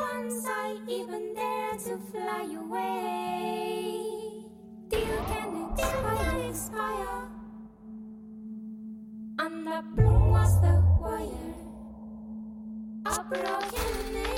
once 0.00 0.44
I 0.46 0.78
even 0.88 1.34
dared 1.34 1.78
to 1.80 1.98
fly 2.10 2.46
away. 2.58 4.02
Deal 4.88 5.24
can 5.28 5.72
expire, 5.72 6.48
expire. 6.48 7.28
And 9.38 9.66
the 9.66 9.82
bloom 9.94 10.30
was 10.30 10.60
the. 10.60 10.85
A 13.16 13.22
broken 13.22 14.35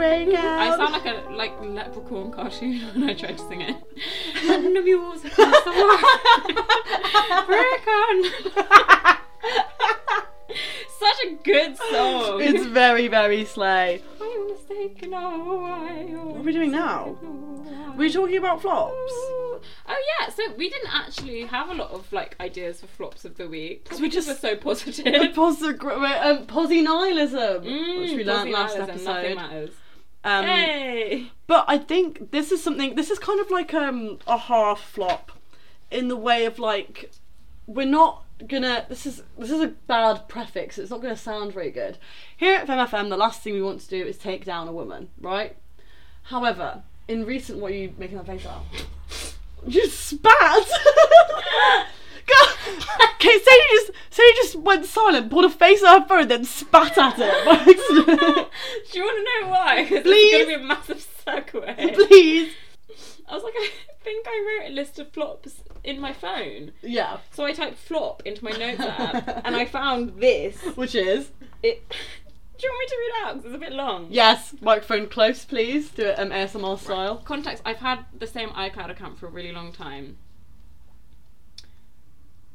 Break 0.00 0.34
out. 0.34 0.58
I 0.60 0.76
sound 0.76 0.92
like 0.92 1.04
a 1.06 1.30
like 1.30 1.60
leprechaun 1.60 2.32
cartoon 2.32 2.80
when 2.94 3.10
I 3.10 3.14
try 3.14 3.32
to 3.32 3.38
sing 3.48 3.60
it. 3.60 3.76
And 4.50 4.74
the 4.76 4.80
music 4.80 5.36
was 5.36 5.64
the. 5.64 5.72
Break 7.46 7.86
on. 7.86 8.16
Such 10.98 11.20
a 11.26 11.30
good 11.44 11.76
song. 11.76 12.40
It's 12.42 12.64
very, 12.66 13.08
very 13.08 13.44
slay. 13.44 14.02
I 14.20 14.46
was 14.50 14.60
taken 14.68 15.12
away. 15.14 16.12
What 16.14 16.36
are 16.36 16.42
we 16.42 16.52
doing 16.52 16.72
now? 16.72 17.16
We're 17.96 18.10
talking 18.10 18.36
about 18.38 18.60
flops. 18.62 18.94
Oh 19.12 19.62
yeah, 20.20 20.28
so 20.30 20.42
we 20.56 20.68
didn't 20.70 20.94
actually 20.94 21.42
have 21.42 21.68
a 21.70 21.74
lot 21.74 21.90
of 21.90 22.10
like 22.12 22.36
ideas 22.40 22.80
for 22.80 22.86
flops 22.86 23.24
of 23.24 23.36
the 23.36 23.46
week 23.48 23.84
because 23.84 24.00
we 24.00 24.08
just- 24.08 24.28
were 24.28 24.34
so 24.34 24.56
positive. 24.56 25.04
posi- 25.34 26.24
um, 26.24 26.46
posy 26.46 26.80
nihilism, 26.82 27.64
Mm, 27.64 28.00
which 28.00 28.12
we 28.12 28.24
learned 28.24 28.52
positive 28.52 28.88
last 28.88 29.04
nihilism, 29.04 29.04
Nothing 29.04 29.36
matters. 29.36 29.70
Um, 30.24 30.44
Hey. 30.44 31.30
But 31.46 31.64
I 31.66 31.78
think 31.78 32.30
this 32.30 32.52
is 32.52 32.62
something. 32.62 32.94
This 32.94 33.10
is 33.10 33.18
kind 33.18 33.40
of 33.40 33.50
like 33.50 33.74
um, 33.74 34.18
a 34.26 34.38
half 34.38 34.80
flop, 34.80 35.32
in 35.90 36.08
the 36.08 36.16
way 36.16 36.44
of 36.44 36.58
like, 36.58 37.10
we're 37.66 37.86
not 37.86 38.22
gonna. 38.46 38.86
This 38.88 39.06
is 39.06 39.22
this 39.38 39.50
is 39.50 39.60
a 39.60 39.68
bad 39.68 40.28
prefix. 40.28 40.78
It's 40.78 40.90
not 40.90 41.02
gonna 41.02 41.16
sound 41.16 41.52
very 41.52 41.70
good. 41.70 41.98
Here 42.36 42.56
at 42.56 42.66
Femme 42.66 42.86
FM, 42.86 43.08
the 43.08 43.16
last 43.16 43.42
thing 43.42 43.54
we 43.54 43.62
want 43.62 43.80
to 43.80 43.88
do 43.88 44.04
is 44.04 44.16
take 44.18 44.44
down 44.44 44.68
a 44.68 44.72
woman, 44.72 45.08
right? 45.20 45.56
However, 46.24 46.82
in 47.08 47.24
recent, 47.26 47.58
what 47.58 47.72
are 47.72 47.76
you 47.76 47.92
making 47.98 48.16
that 48.18 48.26
face 48.26 48.46
at? 48.46 48.60
You 49.66 49.86
spat. 49.88 50.66
Okay, 53.14 53.32
you 53.32 53.86
just 53.86 53.92
you 54.18 54.34
just 54.36 54.56
went 54.56 54.86
silent, 54.86 55.30
pulled 55.30 55.44
a 55.44 55.50
face 55.50 55.82
out 55.82 55.96
of 55.96 56.02
her 56.02 56.08
phone, 56.08 56.28
then 56.28 56.44
spat 56.44 56.96
at 56.98 57.16
it. 57.18 57.44
Do 58.92 58.98
you 58.98 59.04
want 59.04 59.18
to 59.18 59.24
know 59.24 59.50
why? 59.50 59.84
Please. 59.86 60.34
It's 60.34 60.44
to 60.44 60.58
be 60.58 60.62
a 60.62 60.66
massive 60.66 61.06
segue. 61.26 61.94
Please. 61.94 62.52
I 63.28 63.34
was 63.34 63.42
like, 63.44 63.54
I 63.56 63.70
think 64.02 64.26
I 64.28 64.58
wrote 64.60 64.70
a 64.70 64.74
list 64.74 64.98
of 64.98 65.12
flops 65.12 65.62
in 65.84 66.00
my 66.00 66.12
phone. 66.12 66.72
Yeah. 66.82 67.18
So 67.30 67.44
I 67.44 67.52
typed 67.52 67.78
flop 67.78 68.22
into 68.26 68.44
my 68.44 68.50
notes 68.50 68.80
app 68.80 69.42
and 69.44 69.54
I 69.54 69.64
found 69.64 70.20
this. 70.20 70.56
Which 70.74 70.94
is 70.94 71.30
It. 71.62 71.88
Do 72.58 72.66
you 72.66 72.72
want 72.72 72.80
me 72.80 72.86
to 72.88 72.96
read 72.98 73.06
it 73.06 73.26
out? 73.26 73.44
it's 73.46 73.54
a 73.54 73.58
bit 73.58 73.72
long. 73.72 74.08
yes, 74.10 74.54
microphone 74.60 75.06
close, 75.08 75.44
please. 75.46 75.88
Do 75.90 76.06
it 76.06 76.18
um, 76.18 76.28
ASMR 76.30 76.78
style. 76.78 77.16
Context 77.18 77.62
I've 77.64 77.78
had 77.78 78.04
the 78.18 78.26
same 78.26 78.50
iCloud 78.50 78.90
account 78.90 79.18
for 79.18 79.26
a 79.26 79.30
really 79.30 79.52
long 79.52 79.72
time. 79.72 80.18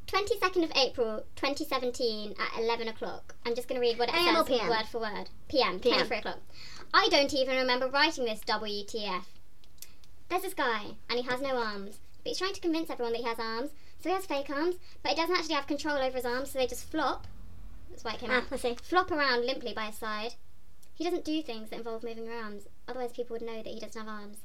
22nd 0.06 0.62
of 0.64 0.72
April 0.76 1.24
2017 1.34 2.36
at 2.38 2.60
11 2.60 2.88
o'clock. 2.88 3.34
I'm 3.44 3.54
just 3.56 3.66
going 3.68 3.80
to 3.80 3.86
read 3.86 3.98
what 3.98 4.08
it 4.08 4.14
AM 4.14 4.36
says 4.36 4.46
PM? 4.46 4.68
word 4.68 4.86
for 4.90 5.00
word. 5.00 5.28
PM, 5.48 5.80
PM. 5.80 5.94
23 6.06 6.18
o'clock. 6.18 6.38
I 6.94 7.08
don't 7.10 7.34
even 7.34 7.56
remember 7.56 7.88
writing 7.88 8.24
this 8.24 8.40
WTF. 8.40 9.24
There's 10.28 10.42
this 10.42 10.54
guy, 10.54 10.94
and 11.10 11.18
he 11.18 11.22
has 11.22 11.40
no 11.40 11.56
arms, 11.56 11.98
but 12.22 12.28
he's 12.30 12.38
trying 12.38 12.54
to 12.54 12.60
convince 12.60 12.88
everyone 12.90 13.12
that 13.12 13.20
he 13.22 13.26
has 13.26 13.38
arms. 13.38 13.70
So 14.00 14.08
he 14.10 14.14
has 14.14 14.26
fake 14.26 14.50
arms, 14.50 14.76
but 15.02 15.10
he 15.10 15.16
doesn't 15.16 15.34
actually 15.36 15.54
have 15.54 15.66
control 15.66 15.96
over 15.96 16.16
his 16.16 16.24
arms, 16.26 16.50
so 16.52 16.58
they 16.58 16.66
just 16.66 16.88
flop. 16.90 17.26
That's 17.90 18.04
why 18.04 18.12
it 18.14 18.20
came 18.20 18.30
Ah, 18.30 18.38
out. 18.38 18.44
I 18.52 18.56
see. 18.56 18.76
Flop 18.82 19.10
around 19.10 19.44
limply 19.46 19.72
by 19.72 19.86
his 19.86 19.96
side. 19.96 20.34
He 20.94 21.04
doesn't 21.04 21.24
do 21.24 21.42
things 21.42 21.70
that 21.70 21.76
involve 21.78 22.04
moving 22.04 22.26
her 22.26 22.32
arms, 22.32 22.64
otherwise 22.86 23.12
people 23.12 23.34
would 23.34 23.42
know 23.42 23.56
that 23.56 23.66
he 23.66 23.80
doesn't 23.80 24.00
have 24.00 24.08
arms. 24.08 24.38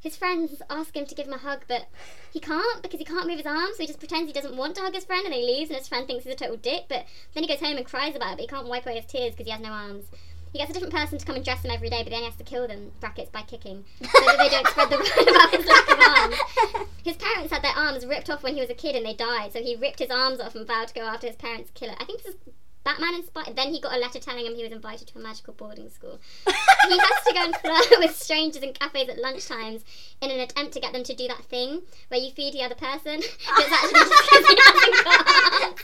His 0.00 0.16
friends 0.16 0.62
ask 0.70 0.96
him 0.96 1.06
to 1.06 1.14
give 1.14 1.26
him 1.26 1.32
a 1.32 1.38
hug, 1.38 1.64
but 1.66 1.86
he 2.32 2.38
can't 2.38 2.82
because 2.82 3.00
he 3.00 3.04
can't 3.04 3.26
move 3.26 3.38
his 3.38 3.46
arms, 3.46 3.76
so 3.76 3.82
he 3.82 3.86
just 3.86 3.98
pretends 3.98 4.28
he 4.28 4.32
doesn't 4.32 4.56
want 4.56 4.76
to 4.76 4.82
hug 4.82 4.94
his 4.94 5.04
friend 5.04 5.24
and 5.24 5.32
then 5.32 5.40
he 5.40 5.46
leaves 5.46 5.70
and 5.70 5.78
his 5.78 5.88
friend 5.88 6.06
thinks 6.06 6.24
he's 6.24 6.34
a 6.34 6.36
total 6.36 6.56
dick, 6.56 6.84
but 6.88 7.04
then 7.34 7.42
he 7.42 7.48
goes 7.48 7.60
home 7.60 7.76
and 7.76 7.84
cries 7.86 8.14
about 8.14 8.32
it, 8.32 8.36
but 8.36 8.40
he 8.42 8.46
can't 8.46 8.68
wipe 8.68 8.86
away 8.86 8.96
his 8.96 9.06
tears 9.06 9.32
because 9.32 9.46
he 9.46 9.52
has 9.52 9.60
no 9.60 9.70
arms. 9.70 10.06
He 10.52 10.58
gets 10.58 10.70
a 10.70 10.72
different 10.72 10.94
person 10.94 11.18
to 11.18 11.26
come 11.26 11.36
and 11.36 11.44
dress 11.44 11.64
him 11.64 11.70
every 11.70 11.90
day, 11.90 12.02
but 12.02 12.10
then 12.10 12.20
he 12.20 12.24
has 12.26 12.36
to 12.36 12.44
kill 12.44 12.66
them, 12.66 12.92
brackets, 13.00 13.30
by 13.30 13.42
kicking, 13.42 13.84
so 14.00 14.06
that 14.06 14.36
they 14.38 14.48
don't 14.48 14.66
spread 14.68 14.88
the 14.88 14.96
word 14.96 15.28
about 15.28 15.50
his 15.50 15.66
lack 15.66 15.90
of 15.90 15.98
arms. 15.98 16.88
His 17.04 17.16
parents 17.16 17.52
had 17.52 17.62
their 17.62 17.76
arms 17.76 18.06
ripped 18.06 18.30
off 18.30 18.42
when 18.42 18.54
he 18.54 18.60
was 18.60 18.70
a 18.70 18.74
kid 18.74 18.96
and 18.96 19.04
they 19.04 19.14
died, 19.14 19.52
so 19.52 19.60
he 19.60 19.76
ripped 19.76 19.98
his 19.98 20.10
arms 20.10 20.40
off 20.40 20.54
and 20.54 20.66
vowed 20.66 20.88
to 20.88 20.94
go 20.94 21.02
after 21.02 21.26
his 21.26 21.36
parents' 21.36 21.70
killer. 21.74 21.94
I 21.98 22.04
think 22.04 22.22
this 22.22 22.34
is 22.34 22.40
Batman 22.84 23.14
inspired. 23.14 23.54
Then 23.56 23.72
he 23.72 23.80
got 23.80 23.94
a 23.94 23.98
letter 23.98 24.18
telling 24.18 24.46
him 24.46 24.54
he 24.54 24.62
was 24.62 24.72
invited 24.72 25.08
to 25.08 25.18
a 25.18 25.22
magical 25.22 25.52
boarding 25.54 25.90
school. 25.90 26.18
he 26.46 26.98
has 26.98 27.24
to 27.26 27.34
go 27.34 27.44
and 27.44 27.56
flirt 27.88 27.98
with 27.98 28.16
strangers 28.16 28.62
in 28.62 28.72
cafes 28.72 29.08
at 29.08 29.18
lunchtimes 29.18 29.82
in 30.22 30.30
an 30.30 30.40
attempt 30.40 30.72
to 30.72 30.80
get 30.80 30.92
them 30.92 31.04
to 31.04 31.14
do 31.14 31.28
that 31.28 31.44
thing 31.44 31.82
where 32.08 32.20
you 32.20 32.30
feed 32.30 32.54
the 32.54 32.62
other 32.62 32.74
person. 32.74 33.20
actually 33.48 33.92
just 33.92 34.12
he 34.48 34.56
hasn't 34.58 35.04
got. 35.04 35.78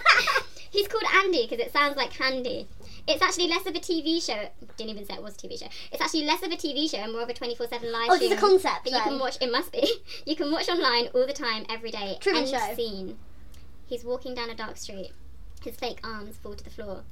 He's 0.70 0.88
called 0.88 1.04
Andy 1.14 1.46
because 1.48 1.64
it 1.64 1.72
sounds 1.72 1.96
like 1.96 2.12
handy. 2.12 2.66
It's 3.06 3.22
actually 3.22 3.48
less 3.48 3.66
of 3.66 3.74
a 3.76 3.80
TV 3.80 4.24
show. 4.24 4.48
Didn't 4.76 4.90
even 4.90 5.04
say 5.04 5.14
it 5.14 5.22
was 5.22 5.34
a 5.34 5.38
TV 5.38 5.58
show. 5.58 5.66
It's 5.92 6.00
actually 6.00 6.24
less 6.24 6.42
of 6.42 6.50
a 6.50 6.56
TV 6.56 6.90
show 6.90 6.98
and 6.98 7.12
more 7.12 7.22
of 7.22 7.28
a 7.28 7.34
24 7.34 7.68
7 7.68 7.92
live 7.92 8.08
Oh, 8.08 8.14
it's 8.14 8.32
a 8.32 8.36
concept, 8.36 8.84
that 8.84 8.90
you 8.92 9.00
can 9.00 9.18
watch. 9.18 9.36
It 9.40 9.52
must 9.52 9.72
be. 9.72 9.88
You 10.24 10.34
can 10.34 10.50
watch 10.50 10.68
online 10.68 11.08
all 11.14 11.26
the 11.26 11.32
time, 11.34 11.66
every 11.68 11.90
day. 11.90 12.16
Truman 12.20 12.44
End 12.44 12.50
Show. 12.50 12.74
scene. 12.74 13.18
He's 13.86 14.04
walking 14.04 14.34
down 14.34 14.48
a 14.48 14.54
dark 14.54 14.78
street. 14.78 15.12
His 15.64 15.76
fake 15.76 16.00
arms 16.04 16.36
fall 16.36 16.54
to 16.54 16.62
the 16.62 16.68
floor. 16.68 17.04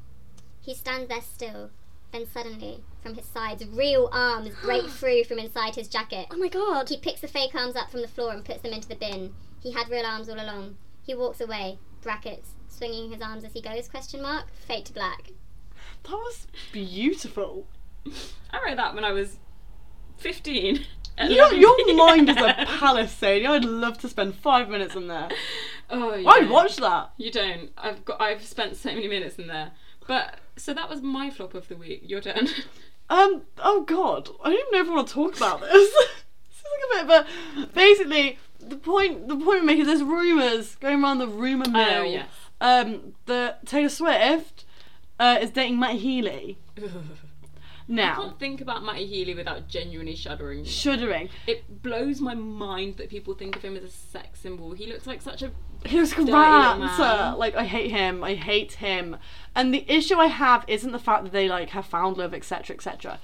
He 0.60 0.74
stands 0.74 1.08
there 1.08 1.22
still. 1.22 1.70
Then 2.12 2.26
suddenly, 2.26 2.84
from 3.02 3.14
his 3.14 3.24
sides, 3.24 3.64
real 3.64 4.10
arms 4.12 4.54
break 4.62 4.86
through 4.90 5.24
from 5.24 5.38
inside 5.38 5.76
his 5.76 5.88
jacket. 5.88 6.26
Oh 6.30 6.36
my 6.36 6.48
god. 6.48 6.90
He 6.90 6.98
picks 6.98 7.22
the 7.22 7.28
fake 7.28 7.54
arms 7.54 7.76
up 7.76 7.90
from 7.90 8.02
the 8.02 8.08
floor 8.08 8.30
and 8.32 8.44
puts 8.44 8.60
them 8.60 8.74
into 8.74 8.88
the 8.88 8.94
bin. 8.94 9.34
He 9.62 9.72
had 9.72 9.88
real 9.88 10.04
arms 10.04 10.28
all 10.28 10.36
along. 10.36 10.76
He 11.02 11.14
walks 11.14 11.40
away. 11.40 11.78
Brackets. 12.02 12.50
Swinging 12.68 13.10
his 13.10 13.22
arms 13.22 13.44
as 13.44 13.54
he 13.54 13.62
goes? 13.62 13.88
Question 13.88 14.20
mark. 14.20 14.52
Fade 14.54 14.84
to 14.86 14.92
black. 14.92 15.30
That 16.02 16.12
was 16.12 16.46
beautiful. 16.72 17.68
I 18.50 18.60
wrote 18.66 18.76
that 18.76 18.94
when 18.94 19.04
I 19.04 19.12
was 19.12 19.38
15. 20.18 20.84
Your, 21.18 21.52
11 21.52 21.60
your 21.60 21.94
mind 21.97 22.28
is 22.28 22.36
a 22.36 22.55
palace, 22.78 23.12
Sadie. 23.12 23.47
I'd 23.47 23.64
love 23.64 23.98
to 23.98 24.09
spend 24.09 24.34
five 24.34 24.68
minutes 24.68 24.94
in 24.94 25.09
there. 25.09 25.28
Oh, 25.90 26.14
you 26.14 26.26
I'd 26.26 26.48
watch 26.48 26.76
that. 26.76 27.12
You 27.18 27.30
don't. 27.30 27.70
I've 27.76 28.05
got. 28.05 28.20
I've 28.20 28.44
spent 28.44 28.76
so 28.76 28.90
many 28.90 29.09
minutes 29.09 29.36
in 29.36 29.47
there. 29.47 29.72
But 30.06 30.39
so 30.56 30.74
that 30.74 30.89
was 30.89 31.02
my 31.02 31.30
flop 31.30 31.55
of 31.55 31.68
the 31.68 31.76
week. 31.76 32.02
Your 32.05 32.20
turn. 32.20 32.48
Um. 33.10 33.43
Oh 33.59 33.82
God. 33.82 34.30
I 34.43 34.51
don't 34.51 34.59
even 34.59 34.72
know 34.72 34.80
if 34.80 34.89
I 34.89 34.94
want 34.94 35.09
to 35.09 35.12
talk 35.14 35.36
about 35.36 35.60
this. 35.60 35.70
this 35.72 36.56
is 36.56 36.64
like 36.64 37.02
a 37.02 37.06
bit 37.06 37.20
of 37.20 37.26
a. 37.66 37.66
Basically, 37.74 38.39
the 38.59 38.76
point. 38.76 39.28
The 39.28 39.34
point 39.34 39.47
we're 39.47 39.62
making. 39.64 39.84
There's 39.84 40.02
rumours 40.05 40.76
going 40.76 41.02
around 41.02 41.18
the 41.18 41.26
rumour 41.26 41.68
mill. 41.68 41.98
Oh 41.98 42.02
yes. 42.05 42.28
Um. 42.60 43.14
That 43.26 43.66
Taylor 43.66 43.90
Swift 43.90 44.64
uh, 45.18 45.39
is 45.43 45.51
dating 45.51 45.78
Matt 45.78 45.97
Healy. 45.97 46.56
I 47.90 48.14
can't 48.14 48.38
think 48.38 48.60
about 48.60 48.84
Matty 48.84 49.06
Healy 49.06 49.34
without 49.34 49.68
genuinely 49.68 50.14
shuddering. 50.14 50.64
shuddering. 50.64 51.28
It 51.46 51.82
blows 51.82 52.20
my 52.20 52.34
mind 52.34 52.96
that 52.96 53.09
people 53.09 53.34
think 53.34 53.56
of 53.56 53.62
him 53.62 53.76
as 53.76 53.84
a 53.84 53.90
sex 53.90 54.40
symbol. 54.40 54.72
He 54.72 54.86
looks 54.86 55.06
like 55.06 55.20
such 55.22 55.42
a 55.42 55.50
He 55.84 55.98
was 55.98 56.16
little. 56.16 57.38
Like 57.38 57.54
I 57.54 57.64
hate 57.64 57.90
him. 57.90 58.22
I 58.22 58.34
hate 58.34 58.74
him. 58.74 59.16
And 59.54 59.74
the 59.74 59.84
issue 59.88 60.16
I 60.16 60.26
have 60.26 60.64
isn't 60.68 60.92
the 60.92 60.98
fact 60.98 61.24
that 61.24 61.32
they 61.32 61.48
like 61.48 61.70
have 61.70 61.86
found 61.86 62.16
love, 62.16 62.34
etc., 62.34 62.74
etc. 62.76 63.18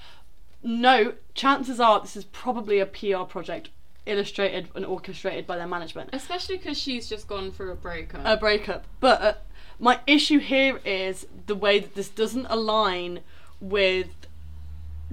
No, 0.61 1.13
chances 1.33 1.79
are 1.79 1.99
this 2.01 2.17
is 2.17 2.25
probably 2.25 2.79
a 2.79 2.85
PR 2.85 3.23
project 3.23 3.69
illustrated 4.05 4.69
and 4.75 4.85
orchestrated 4.85 5.45
by 5.45 5.55
their 5.57 5.67
management. 5.67 6.09
especially 6.13 6.57
because 6.57 6.77
she's 6.77 7.07
just 7.07 7.27
gone 7.27 7.51
through 7.51 7.71
a 7.71 7.75
breakup. 7.75 8.21
A 8.25 8.35
breakup. 8.35 8.85
But 8.99 9.21
uh, 9.21 9.33
my 9.79 9.99
issue 10.07 10.39
here 10.39 10.79
is 10.83 11.27
the 11.45 11.55
way 11.55 11.79
that 11.79 11.95
this 11.95 12.09
doesn't 12.09 12.47
align 12.49 13.21
with 13.61 14.18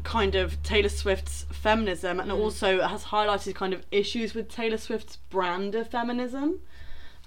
kind 0.03 0.35
of 0.35 0.63
Taylor 0.63 0.89
Swift's 0.89 1.47
feminism 1.51 2.21
and 2.21 2.31
also 2.31 2.87
has 2.87 3.05
highlighted 3.05 3.55
kind 3.55 3.73
of 3.73 3.85
issues 3.91 4.35
with 4.35 4.49
Taylor 4.49 4.79
Swift's 4.79 5.17
brand 5.17 5.75
of 5.75 5.89
feminism. 5.89 6.61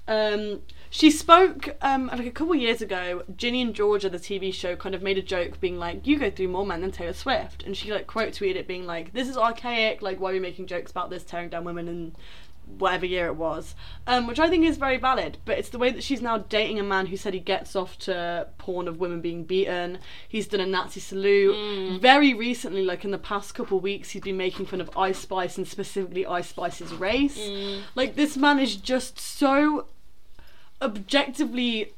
Um, 0.08 0.62
she 0.90 1.12
spoke 1.12 1.78
um, 1.82 2.08
like 2.08 2.26
a 2.26 2.32
couple 2.32 2.54
of 2.54 2.60
years 2.60 2.82
ago. 2.82 3.24
Ginny 3.36 3.62
and 3.62 3.76
Georgia, 3.76 4.10
the 4.10 4.18
TV 4.18 4.52
show, 4.52 4.76
kind 4.76 4.96
of 4.96 5.04
made 5.04 5.20
a 5.20 5.22
joke, 5.22 5.60
being 5.60 5.78
like, 5.78 6.08
"You 6.08 6.18
go 6.18 6.32
through 6.32 6.48
more 6.48 6.66
men 6.66 6.82
than 6.82 6.92
Taylor 6.92 7.14
Swift," 7.14 7.62
and 7.62 7.78
she 7.78 7.94
like 7.94 8.08
quote 8.08 8.34
tweeted 8.34 8.56
it, 8.56 8.68
being 8.68 8.88
like, 8.88 9.14
"This 9.14 9.30
is 9.30 9.38
archaic. 9.38 10.02
Like, 10.02 10.20
why 10.20 10.32
are 10.32 10.34
we 10.34 10.40
making 10.40 10.66
jokes 10.66 10.90
about 10.90 11.12
this, 11.12 11.24
tearing 11.24 11.50
down 11.50 11.64
women 11.64 11.88
and 11.88 12.16
whatever 12.78 13.06
year 13.06 13.26
it 13.28 13.36
was?" 13.36 13.76
Um, 14.08 14.28
which 14.28 14.40
I 14.40 14.50
think 14.50 14.66
is 14.66 14.78
very 14.78 14.98
valid. 14.98 15.38
But 15.46 15.58
it's 15.58 15.70
the 15.70 15.78
way 15.78 15.92
that 15.92 16.04
she's 16.04 16.22
now 16.22 16.38
dating 16.38 16.80
a 16.80 16.84
man 16.84 17.08
who 17.08 17.18
said 17.18 17.34
he 17.34 17.40
gets 17.40 17.76
off 17.76 17.98
to 18.00 18.48
porn 18.58 18.88
of 18.88 19.00
women 19.00 19.22
being 19.22 19.44
beaten. 19.44 20.00
He's 20.28 20.48
done 20.48 20.60
a 20.60 20.66
Nazi 20.66 21.00
salute. 21.00 22.02
Very 22.02 22.34
recently, 22.34 22.84
like 22.84 23.04
in 23.04 23.12
the 23.12 23.18
past 23.18 23.56
couple 23.56 23.78
of 23.78 23.84
weeks, 23.84 24.12
he's 24.12 24.22
been 24.22 24.38
making 24.38 24.68
fun 24.68 24.82
of 24.82 24.96
Ice 24.98 25.20
Spice 25.20 25.58
and 25.58 25.68
specifically 25.68 26.26
Ice 26.26 26.50
Spice's 26.50 26.94
race. 26.94 27.40
Like 27.96 28.16
this 28.16 28.38
man 28.38 28.60
is 28.60 28.76
just 28.76 29.20
so 29.20 29.88
objectively 30.82 31.94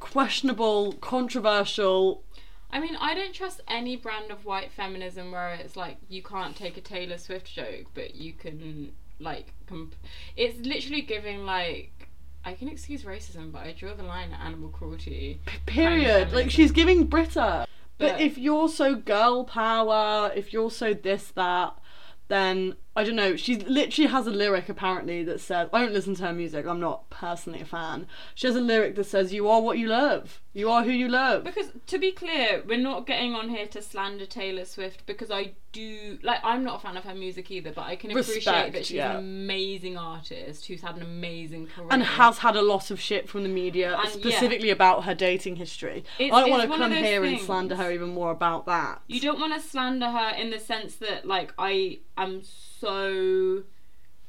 questionable, 0.00 0.94
controversial. 0.94 2.24
I 2.70 2.80
mean, 2.80 2.96
I 2.96 3.14
don't 3.14 3.34
trust 3.34 3.60
any 3.68 3.96
brand 3.96 4.30
of 4.30 4.44
white 4.46 4.72
feminism 4.72 5.30
where 5.30 5.52
it's 5.54 5.76
like 5.76 5.98
you 6.08 6.22
can't 6.22 6.56
take 6.56 6.76
a 6.76 6.80
Taylor 6.80 7.18
Swift 7.18 7.52
joke, 7.52 7.86
but 7.94 8.14
you 8.14 8.32
can 8.32 8.92
like. 9.22 9.52
Comp- 9.66 9.94
it's 10.36 10.58
literally 10.66 11.02
giving 11.02 11.44
like. 11.44 12.08
I 12.44 12.54
can 12.54 12.68
excuse 12.68 13.04
racism, 13.04 13.52
but 13.52 13.62
I 13.62 13.72
draw 13.72 13.94
the 13.94 14.02
line 14.02 14.32
at 14.32 14.40
animal 14.44 14.68
cruelty. 14.70 15.40
Period. 15.66 16.32
Like 16.32 16.50
she's 16.50 16.72
giving 16.72 17.06
Britta. 17.06 17.66
But 17.98 18.12
But- 18.12 18.20
if 18.20 18.36
you're 18.36 18.68
so 18.68 18.96
girl 18.96 19.44
power, 19.44 20.32
if 20.34 20.52
you're 20.52 20.70
so 20.70 20.92
this 20.92 21.28
that, 21.36 21.78
then 22.28 22.74
I 22.94 23.04
don't 23.04 23.16
know. 23.16 23.36
She 23.36 23.56
literally 23.56 24.10
has 24.10 24.26
a 24.26 24.30
lyric 24.30 24.68
apparently 24.68 25.24
that 25.24 25.40
says, 25.40 25.70
"I 25.72 25.80
don't 25.80 25.94
listen 25.94 26.14
to 26.16 26.26
her 26.26 26.32
music. 26.32 26.66
I'm 26.66 26.80
not 26.80 27.08
personally 27.08 27.60
a 27.60 27.64
fan." 27.64 28.06
She 28.34 28.46
has 28.46 28.54
a 28.54 28.60
lyric 28.60 28.96
that 28.96 29.04
says, 29.04 29.32
"You 29.32 29.48
are 29.48 29.62
what 29.62 29.78
you 29.78 29.88
love. 29.88 30.42
You 30.52 30.70
are 30.70 30.84
who 30.84 30.90
you 30.90 31.08
love." 31.08 31.44
Because 31.44 31.70
to 31.86 31.98
be 31.98 32.12
clear, 32.12 32.62
we're 32.66 32.76
not 32.76 33.06
getting 33.06 33.34
on 33.34 33.48
here 33.48 33.66
to 33.68 33.80
slander 33.80 34.26
Taylor 34.26 34.66
Swift 34.66 35.06
because 35.06 35.30
I 35.30 35.52
do 35.72 36.18
like 36.22 36.40
I'm 36.44 36.64
not 36.64 36.76
a 36.76 36.78
fan 36.80 36.98
of 36.98 37.04
her 37.04 37.14
music 37.14 37.50
either, 37.50 37.72
but 37.72 37.86
I 37.86 37.96
can 37.96 38.10
appreciate 38.10 38.36
Respect, 38.36 38.72
that 38.74 38.84
she's 38.84 38.96
yeah. 38.96 39.12
an 39.12 39.16
amazing 39.16 39.96
artist 39.96 40.66
who's 40.66 40.82
had 40.82 40.96
an 40.96 41.02
amazing 41.02 41.68
career 41.68 41.88
and 41.90 42.02
has 42.02 42.38
had 42.38 42.56
a 42.56 42.62
lot 42.62 42.90
of 42.90 43.00
shit 43.00 43.26
from 43.26 43.42
the 43.42 43.48
media, 43.48 43.96
And, 43.96 44.04
yeah. 44.04 44.10
specifically 44.10 44.68
about 44.68 45.04
her 45.04 45.14
dating 45.14 45.56
history. 45.56 46.04
It's- 46.18 46.30
I 46.30 46.40
don't 46.40 46.50
want 46.50 46.70
to 46.70 46.76
come 46.76 46.92
here 46.92 47.24
and 47.24 47.40
slander 47.40 47.76
her 47.76 47.90
even 47.90 48.10
more 48.10 48.30
about 48.30 48.66
that. 48.66 49.00
You 49.06 49.20
don't 49.20 49.40
want 49.40 49.54
to 49.54 49.60
slander 49.66 50.10
her 50.10 50.34
in 50.36 50.50
the 50.50 50.58
sense 50.58 50.96
that 50.96 51.26
like 51.26 51.54
I 51.58 52.00
am 52.18 52.42
so 52.42 52.71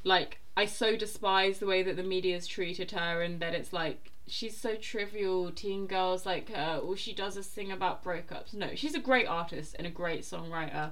like 0.04 0.40
I 0.56 0.66
so 0.66 0.96
despise 0.96 1.60
the 1.60 1.66
way 1.66 1.84
that 1.84 1.96
the 1.96 2.04
media's 2.04 2.46
treated 2.48 2.92
her 2.92 3.22
and 3.22 3.40
that 3.40 3.54
it's 3.54 3.74
like 3.74 4.12
she's 4.28 4.56
so 4.58 4.76
trivial 4.76 5.52
teen 5.52 5.86
girls 5.88 6.26
like 6.26 6.50
her 6.52 6.80
all 6.84 6.96
she 6.96 7.14
does 7.14 7.36
is 7.38 7.46
sing 7.46 7.72
about 7.72 8.04
breakups 8.04 8.54
no 8.54 8.70
she's 8.76 8.96
a 8.96 9.00
great 9.00 9.28
artist 9.28 9.76
and 9.78 9.86
a 9.86 9.90
great 9.90 10.22
songwriter 10.22 10.92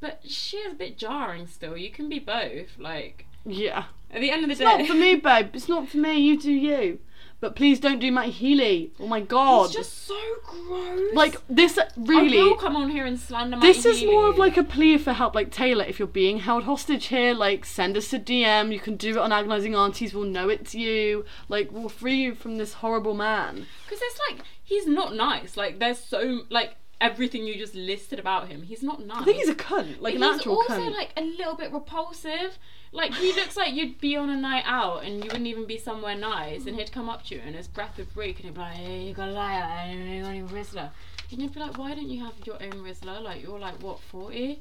but 0.00 0.20
she 0.24 0.56
is 0.58 0.72
a 0.72 0.76
bit 0.76 0.96
jarring 0.96 1.46
still 1.46 1.76
you 1.76 1.90
can 1.90 2.08
be 2.08 2.18
both 2.18 2.78
like 2.78 3.26
Yeah. 3.44 3.84
at 4.10 4.20
the 4.20 4.30
end 4.30 4.42
of 4.44 4.48
the 4.48 4.52
It's 4.52 4.60
day 4.60 4.66
it's 4.66 4.78
not 4.78 4.86
for 4.88 4.94
me, 4.94 5.14
babe. 5.16 5.50
It's 5.54 5.68
not 5.68 5.88
for 5.88 5.98
me. 5.98 6.18
You 6.18 6.38
do 6.40 6.52
you. 6.52 6.98
But 7.40 7.56
please 7.56 7.80
don't 7.80 7.98
do 7.98 8.12
Matt 8.12 8.28
Healy. 8.28 8.92
Oh 9.00 9.06
my 9.06 9.20
god. 9.20 9.66
it's 9.66 9.74
just 9.74 10.06
so 10.06 10.20
gross. 10.44 11.14
Like 11.14 11.36
this 11.48 11.78
uh, 11.78 11.88
I 11.96 12.00
really. 12.00 12.36
Will 12.36 12.56
come 12.56 12.76
on 12.76 12.90
here 12.90 13.06
and 13.06 13.18
slander 13.18 13.58
this 13.58 13.84
Matty 13.84 13.88
is 13.88 14.04
more 14.04 14.28
of 14.28 14.36
like 14.36 14.58
a 14.58 14.64
plea 14.64 14.98
for 14.98 15.14
help. 15.14 15.34
Like 15.34 15.50
Taylor 15.50 15.84
if 15.84 15.98
you're 15.98 16.08
being 16.08 16.40
held 16.40 16.64
hostage 16.64 17.06
here 17.06 17.32
like 17.32 17.64
send 17.64 17.96
us 17.96 18.12
a 18.12 18.18
DM 18.18 18.72
you 18.72 18.80
can 18.80 18.96
do 18.96 19.10
it 19.12 19.18
on 19.18 19.32
agonizing 19.32 19.74
aunties. 19.74 20.12
We'll 20.12 20.24
know 20.24 20.50
it's 20.50 20.74
you. 20.74 21.24
Like 21.48 21.72
we'll 21.72 21.88
free 21.88 22.16
you 22.16 22.34
from 22.34 22.58
this 22.58 22.74
horrible 22.74 23.14
man. 23.14 23.66
Because 23.84 24.00
it's 24.02 24.20
like 24.28 24.44
he's 24.62 24.86
not 24.86 25.14
nice. 25.14 25.56
Like 25.56 25.78
there's 25.78 25.98
so 25.98 26.42
like 26.50 26.76
everything 27.00 27.46
you 27.46 27.56
just 27.56 27.74
listed 27.74 28.18
about 28.18 28.48
him. 28.48 28.62
He's 28.62 28.82
not 28.82 29.04
nice. 29.04 29.22
I 29.22 29.24
think 29.24 29.38
he's 29.38 29.48
a 29.48 29.54
cunt 29.54 30.00
like 30.00 30.14
But 30.14 30.22
an 30.22 30.22
he's 30.22 30.36
actual 30.36 30.56
also 30.56 30.74
cunt 30.74 30.92
like 30.92 31.12
a 31.16 31.22
little 31.22 31.54
bit 31.54 31.72
repulsive. 31.72 32.58
Like 32.92 33.14
he 33.14 33.32
looks 33.32 33.56
like 33.56 33.74
you'd 33.74 34.00
be 34.00 34.16
on 34.16 34.30
a 34.30 34.36
night 34.36 34.64
out 34.66 35.04
and 35.04 35.16
you 35.16 35.28
wouldn't 35.30 35.46
even 35.46 35.64
be 35.64 35.78
somewhere 35.78 36.16
nice, 36.16 36.66
and 36.66 36.76
he'd 36.76 36.92
come 36.92 37.08
up 37.08 37.24
to 37.26 37.36
you 37.36 37.40
and 37.44 37.54
his 37.54 37.68
breath 37.68 37.96
would 37.98 38.14
reek, 38.16 38.36
and 38.36 38.46
he'd 38.46 38.54
be 38.54 38.60
like, 38.60 38.74
"Hey, 38.74 39.02
you 39.04 39.14
got 39.14 39.28
a 39.28 39.32
liar, 39.32 39.62
and 39.62 40.10
you 40.10 40.22
got 40.22 40.28
any 40.30 40.42
Rizla," 40.42 40.90
and 41.30 41.40
you'd 41.40 41.54
be 41.54 41.60
like, 41.60 41.78
"Why 41.78 41.94
don't 41.94 42.08
you 42.08 42.24
have 42.24 42.34
your 42.44 42.56
own 42.62 42.72
Rizla? 42.84 43.22
Like 43.22 43.42
you're 43.42 43.58
like 43.58 43.82
what 43.82 44.00
forty? 44.00 44.60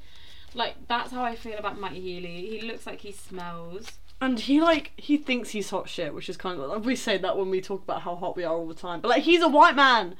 Like 0.53 0.87
that's 0.87 1.11
how 1.11 1.23
I 1.23 1.35
feel 1.35 1.57
about 1.57 1.79
Matty 1.79 2.01
Healy. 2.01 2.47
He 2.47 2.61
looks 2.61 2.85
like 2.85 3.01
he 3.01 3.11
smells. 3.11 3.91
And 4.21 4.39
he 4.41 4.59
like 4.59 4.91
he 4.97 5.17
thinks 5.17 5.51
he's 5.51 5.69
hot 5.69 5.87
shit 5.87 6.13
which 6.13 6.27
is 6.29 6.35
kind 6.37 6.59
of 6.59 6.69
like 6.69 6.83
we 6.83 6.95
say 6.95 7.17
that 7.17 7.37
when 7.37 7.49
we 7.49 7.61
talk 7.61 7.83
about 7.83 8.01
how 8.01 8.15
hot 8.15 8.35
we 8.35 8.43
are 8.43 8.53
all 8.53 8.67
the 8.67 8.73
time 8.73 8.99
but 8.99 9.07
like 9.07 9.23
he's 9.23 9.41
a 9.41 9.47
white 9.47 9.75
man 9.75 10.15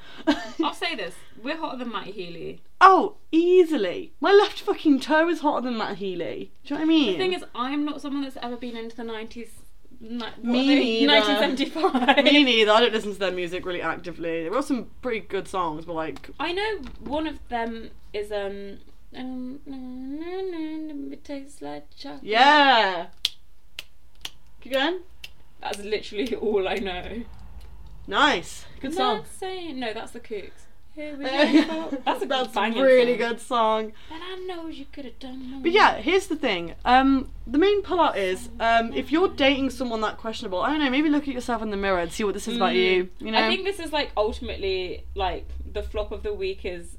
I'll 0.64 0.74
say 0.74 0.96
this: 0.96 1.16
we're 1.44 1.58
hotter 1.58 1.78
than 1.78 1.92
Matty 1.92 2.12
Healy. 2.12 2.62
oh 2.80 3.16
easily 3.32 4.14
my 4.22 4.32
left 4.32 4.62
fucking 4.62 5.00
toe 5.02 5.28
is 5.28 5.42
hotter 5.42 5.62
than 5.68 5.78
Matt 5.78 5.98
Healy 5.98 6.52
do 6.64 6.74
you 6.74 6.80
know 6.80 6.82
what 6.82 6.84
I 6.84 6.86
mean 6.88 7.12
The 7.14 7.18
thing 7.18 7.34
is, 7.34 7.44
I'm 7.54 7.84
not 7.86 8.02
someone 8.02 8.22
that's 8.24 8.38
ever 8.42 8.56
been 8.56 8.78
into 8.78 8.96
the 8.96 9.04
90s. 9.04 9.50
Ni- 10.02 10.24
Me 10.44 11.06
neither. 11.06 11.14
1975. 11.44 12.24
me 12.24 12.44
neither 12.46 12.72
I 12.72 12.80
don't 12.80 12.94
listen 12.94 13.12
to 13.12 13.20
their 13.20 13.32
music 13.34 13.66
really 13.66 13.82
actively 13.82 14.44
they've 14.44 14.52
got 14.52 14.64
some 14.64 14.88
pretty 15.02 15.20
good 15.20 15.46
songs 15.48 15.84
but 15.84 15.94
like 15.94 16.30
I 16.40 16.54
know 16.54 16.78
one 17.02 17.28
of 17.28 17.40
them 17.50 17.90
is 18.14 18.32
um. 18.32 18.78
um 19.16 19.60
it 21.12 21.24
tastes 21.26 21.62
like 21.62 21.88
chocolate. 21.98 22.24
yeah 22.24 23.08
keep 24.62 24.74
going 24.74 25.00
That's 25.62 25.80
literally 25.80 26.36
all 26.48 26.68
I 26.68 26.76
know. 26.76 27.24
Nice. 28.08 28.66
Good 28.80 28.94
song. 28.94 29.18
Not 29.18 29.28
saying 29.28 29.80
no. 29.80 29.94
That's 29.94 30.12
the 30.12 30.20
Kooks. 30.20 30.52
Here 30.96 31.16
we 31.16 31.24
That's 31.24 31.68
go. 31.92 31.98
That's 32.04 32.22
a 32.24 32.26
a 32.26 32.48
banging 32.50 32.82
really 32.82 33.18
song. 33.18 33.30
good 33.30 33.40
song. 33.40 33.84
And 34.12 34.24
I 34.24 34.36
know 34.48 34.68
you 34.68 34.86
could 34.92 35.06
have 35.06 35.20
done 35.20 35.52
more. 35.52 35.62
But 35.62 35.72
yeah, 35.72 35.98
here's 35.98 36.28
the 36.28 36.36
thing. 36.36 36.74
Um, 36.84 37.30
the 37.46 37.60
main 37.60 37.84
pull 37.84 38.00
out 38.02 38.18
is 38.18 38.50
um, 38.60 38.92
if 38.94 39.12
you're 39.12 39.28
dating 39.28 39.70
someone 39.70 40.02
that 40.02 40.18
questionable, 40.18 40.60
I 40.62 40.72
don't 40.72 40.80
know, 40.80 40.90
maybe 40.90 41.10
look 41.10 41.28
at 41.28 41.34
yourself 41.34 41.62
in 41.62 41.70
the 41.70 41.78
mirror 41.78 42.00
and 42.00 42.12
see 42.12 42.24
what 42.24 42.34
this 42.34 42.48
is 42.48 42.58
about 42.58 42.74
you. 42.74 43.10
You 43.20 43.32
know, 43.32 43.38
Mm. 43.40 43.44
I 43.44 43.48
think 43.50 43.64
this 43.66 43.80
is 43.80 43.94
like 43.94 44.12
ultimately 44.18 45.06
like 45.14 45.48
the 45.72 45.84
flop 45.84 46.12
of 46.12 46.24
the 46.24 46.34
week 46.34 46.66
is 46.66 46.98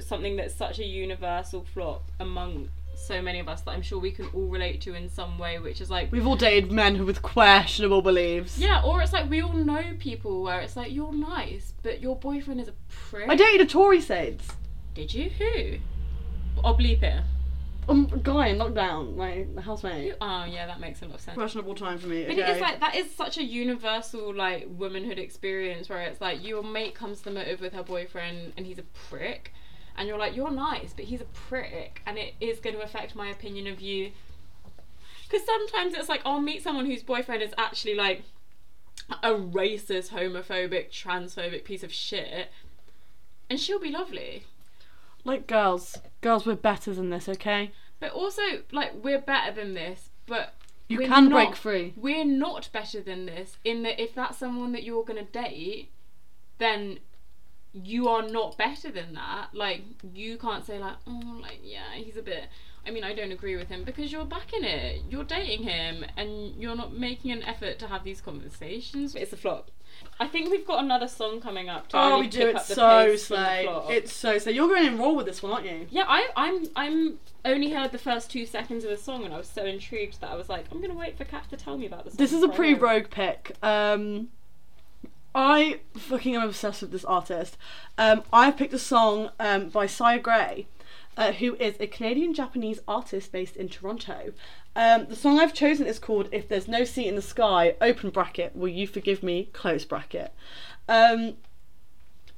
something 0.00 0.36
that's 0.36 0.54
such 0.54 0.78
a 0.78 0.84
universal 0.84 1.64
flop 1.72 2.10
among 2.20 2.68
so 3.06 3.20
many 3.22 3.38
of 3.40 3.48
us 3.48 3.62
that 3.62 3.72
I'm 3.72 3.82
sure 3.82 3.98
we 3.98 4.10
can 4.10 4.26
all 4.34 4.48
relate 4.48 4.80
to 4.82 4.94
in 4.94 5.08
some 5.08 5.38
way, 5.38 5.58
which 5.58 5.80
is 5.80 5.90
like 5.90 6.10
we've 6.10 6.26
all 6.26 6.36
dated 6.36 6.72
men 6.72 6.94
who 6.96 7.04
with 7.04 7.22
questionable 7.22 8.02
beliefs. 8.02 8.58
yeah, 8.58 8.82
or 8.82 9.02
it's 9.02 9.12
like 9.12 9.28
we 9.30 9.42
all 9.42 9.52
know 9.52 9.94
people 9.98 10.42
where 10.42 10.60
it's 10.60 10.76
like 10.76 10.92
you're 10.92 11.12
nice, 11.12 11.72
but 11.82 12.00
your 12.00 12.16
boyfriend 12.16 12.60
is 12.60 12.68
a 12.68 12.74
prick. 12.88 13.28
I 13.28 13.36
dated 13.36 13.66
a 13.66 13.70
Tory 13.70 14.00
Sades. 14.00 14.44
Did 14.94 15.12
you? 15.12 15.30
Who? 15.30 15.78
I'll 16.64 16.76
bleep 16.76 17.02
it. 17.02 17.22
Um, 17.88 18.06
guy 18.22 18.48
in 18.48 18.58
lockdown, 18.58 19.14
my 19.16 19.44
housemate. 19.60 20.14
Oh 20.20 20.44
yeah, 20.44 20.66
that 20.66 20.80
makes 20.80 21.02
a 21.02 21.06
lot 21.06 21.16
of 21.16 21.20
sense. 21.20 21.34
Questionable 21.34 21.74
time 21.74 21.98
for 21.98 22.06
me. 22.06 22.24
But 22.24 22.32
okay. 22.32 22.52
it's 22.52 22.60
like 22.60 22.80
that 22.80 22.94
is 22.94 23.10
such 23.10 23.36
a 23.36 23.44
universal 23.44 24.34
like 24.34 24.66
womanhood 24.70 25.18
experience 25.18 25.88
where 25.88 26.00
it's 26.00 26.20
like 26.20 26.46
your 26.46 26.62
mate 26.62 26.94
comes 26.94 27.18
to 27.18 27.24
the 27.24 27.30
motive 27.32 27.60
with 27.60 27.74
her 27.74 27.82
boyfriend 27.82 28.54
and 28.56 28.66
he's 28.66 28.78
a 28.78 28.84
prick, 29.08 29.52
and 29.96 30.08
you're 30.08 30.18
like 30.18 30.34
you're 30.34 30.50
nice 30.50 30.92
but 30.94 31.04
he's 31.06 31.20
a 31.20 31.24
prick 31.26 32.02
and 32.06 32.18
it 32.18 32.34
is 32.40 32.58
going 32.60 32.74
to 32.76 32.82
affect 32.82 33.14
my 33.14 33.28
opinion 33.28 33.66
of 33.66 33.80
you. 33.80 34.10
Because 35.28 35.46
sometimes 35.46 35.94
it's 35.94 36.08
like 36.08 36.22
I'll 36.24 36.40
meet 36.40 36.62
someone 36.62 36.86
whose 36.86 37.02
boyfriend 37.02 37.42
is 37.42 37.54
actually 37.58 37.94
like 37.94 38.22
a 39.22 39.30
racist, 39.30 40.10
homophobic, 40.10 40.90
transphobic 40.90 41.64
piece 41.64 41.82
of 41.82 41.92
shit, 41.92 42.48
and 43.50 43.58
she'll 43.58 43.80
be 43.80 43.90
lovely. 43.90 44.44
like 45.24 45.46
girls, 45.46 45.98
girls, 46.20 46.46
we're 46.46 46.54
better 46.54 46.92
than 46.94 47.10
this, 47.10 47.28
okay? 47.28 47.72
But 47.98 48.12
also, 48.12 48.42
like, 48.72 48.92
we're 49.02 49.20
better 49.20 49.52
than 49.52 49.72
this, 49.74 50.10
but 50.26 50.54
You 50.88 50.98
we're 50.98 51.08
can 51.08 51.28
not- 51.30 51.46
break 51.46 51.56
free. 51.56 51.92
We're 51.96 52.24
not 52.26 52.68
better 52.72 53.00
than 53.00 53.24
this 53.26 53.56
in 53.64 53.82
that 53.84 53.98
if 54.02 54.14
that's 54.14 54.36
someone 54.38 54.72
that 54.72 54.82
you're 54.84 55.04
gonna 55.04 55.24
date, 55.24 55.90
then 56.58 56.98
you 57.74 58.08
are 58.08 58.22
not 58.22 58.56
better 58.56 58.90
than 58.90 59.14
that. 59.14 59.48
Like, 59.52 59.82
you 60.14 60.38
can't 60.38 60.64
say 60.64 60.78
like, 60.78 60.94
oh, 61.06 61.38
like 61.42 61.58
yeah, 61.62 61.92
he's 61.94 62.16
a 62.16 62.22
bit. 62.22 62.44
I 62.86 62.90
mean, 62.90 63.02
I 63.02 63.14
don't 63.14 63.32
agree 63.32 63.56
with 63.56 63.68
him 63.68 63.82
because 63.82 64.12
you're 64.12 64.26
backing 64.26 64.62
it. 64.62 65.02
You're 65.08 65.24
dating 65.24 65.62
him, 65.66 66.04
and 66.16 66.54
you're 66.60 66.76
not 66.76 66.92
making 66.96 67.30
an 67.32 67.42
effort 67.42 67.78
to 67.78 67.86
have 67.88 68.04
these 68.04 68.20
conversations. 68.20 69.14
It's 69.14 69.32
a 69.32 69.36
flop. 69.38 69.70
I 70.20 70.26
think 70.26 70.50
we've 70.50 70.66
got 70.66 70.82
another 70.84 71.08
song 71.08 71.40
coming 71.40 71.68
up. 71.68 71.88
To 71.88 71.96
Oh, 71.98 72.08
really 72.10 72.20
we 72.22 72.28
do. 72.28 72.48
It's 72.48 72.66
so 72.66 73.06
pace 73.06 73.26
from 73.26 73.36
the 73.36 73.44
slay. 73.44 73.62
flop. 73.64 73.90
It's 73.90 74.12
so 74.12 74.38
slay. 74.38 74.52
You're 74.52 74.68
going 74.68 74.84
in 74.86 74.98
raw 74.98 75.10
with 75.12 75.26
this 75.26 75.42
one, 75.42 75.52
aren't 75.52 75.66
you? 75.66 75.86
Yeah, 75.90 76.04
I, 76.06 76.28
I'm 76.36 76.66
I'm 76.76 77.18
only 77.44 77.70
heard 77.70 77.92
the 77.92 77.98
first 77.98 78.30
two 78.30 78.44
seconds 78.44 78.84
of 78.84 78.90
the 78.90 78.96
song 78.96 79.24
and 79.24 79.32
I 79.32 79.38
was 79.38 79.48
so 79.48 79.64
intrigued 79.64 80.20
that 80.20 80.30
I 80.30 80.34
was 80.34 80.48
like, 80.48 80.64
I'm 80.72 80.80
gonna 80.80 80.94
wait 80.94 81.16
for 81.16 81.24
Kat 81.24 81.48
to 81.50 81.56
tell 81.56 81.76
me 81.78 81.86
about 81.86 82.04
this. 82.04 82.14
This 82.14 82.32
is 82.32 82.42
a 82.42 82.48
pre-rogue 82.48 83.08
pick. 83.10 83.56
Um, 83.62 84.28
I 85.34 85.80
fucking 85.96 86.36
am 86.36 86.42
obsessed 86.42 86.82
with 86.82 86.92
this 86.92 87.04
artist. 87.04 87.56
Um, 87.98 88.22
I 88.32 88.50
picked 88.50 88.72
a 88.74 88.78
song 88.78 89.30
um, 89.40 89.68
by 89.68 89.86
Saya 89.86 90.18
Gray. 90.18 90.66
uh, 91.16 91.32
who 91.32 91.54
is 91.56 91.76
a 91.78 91.86
Canadian 91.86 92.34
Japanese 92.34 92.80
artist 92.88 93.30
based 93.30 93.56
in 93.56 93.68
Toronto. 93.68 94.32
Um, 94.76 95.06
the 95.08 95.14
song 95.16 95.38
I've 95.38 95.54
chosen 95.54 95.86
is 95.86 95.98
called 96.00 96.28
If 96.32 96.48
There's 96.48 96.66
No 96.66 96.84
Seat 96.84 97.06
in 97.06 97.14
the 97.14 97.22
Sky, 97.22 97.76
open 97.80 98.10
bracket, 98.10 98.56
Will 98.56 98.68
You 98.68 98.86
Forgive 98.88 99.22
Me, 99.22 99.48
close 99.52 99.84
bracket. 99.84 100.32
Um, 100.88 101.34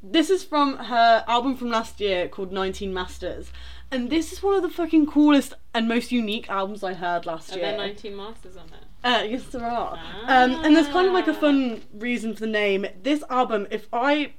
this 0.02 0.28
is 0.28 0.44
from 0.44 0.76
her 0.76 1.24
album 1.26 1.56
from 1.56 1.70
last 1.70 2.00
year 2.00 2.28
called 2.28 2.52
19 2.52 2.92
Masters. 2.92 3.50
And 3.90 4.10
this 4.10 4.32
is 4.32 4.42
one 4.42 4.54
of 4.54 4.62
the 4.62 4.68
fucking 4.68 5.06
coolest 5.06 5.54
and 5.74 5.88
most 5.88 6.12
unique 6.12 6.50
albums 6.50 6.84
I 6.84 6.92
heard 6.94 7.24
last 7.24 7.52
Are 7.52 7.58
year. 7.58 7.68
there 7.68 7.78
19 7.78 8.14
masters 8.16 8.56
on 8.58 8.66
it? 8.66 8.85
Uh, 9.06 9.22
yes, 9.22 9.44
there 9.44 9.64
are. 9.64 9.98
Um, 10.24 10.64
and 10.64 10.74
there's 10.74 10.88
kind 10.88 11.06
of 11.06 11.12
like 11.14 11.28
a 11.28 11.34
fun 11.34 11.82
reason 11.94 12.34
for 12.34 12.40
the 12.40 12.46
name. 12.48 12.86
This 13.02 13.22
album, 13.30 13.68
if 13.70 13.86
I 13.92 14.32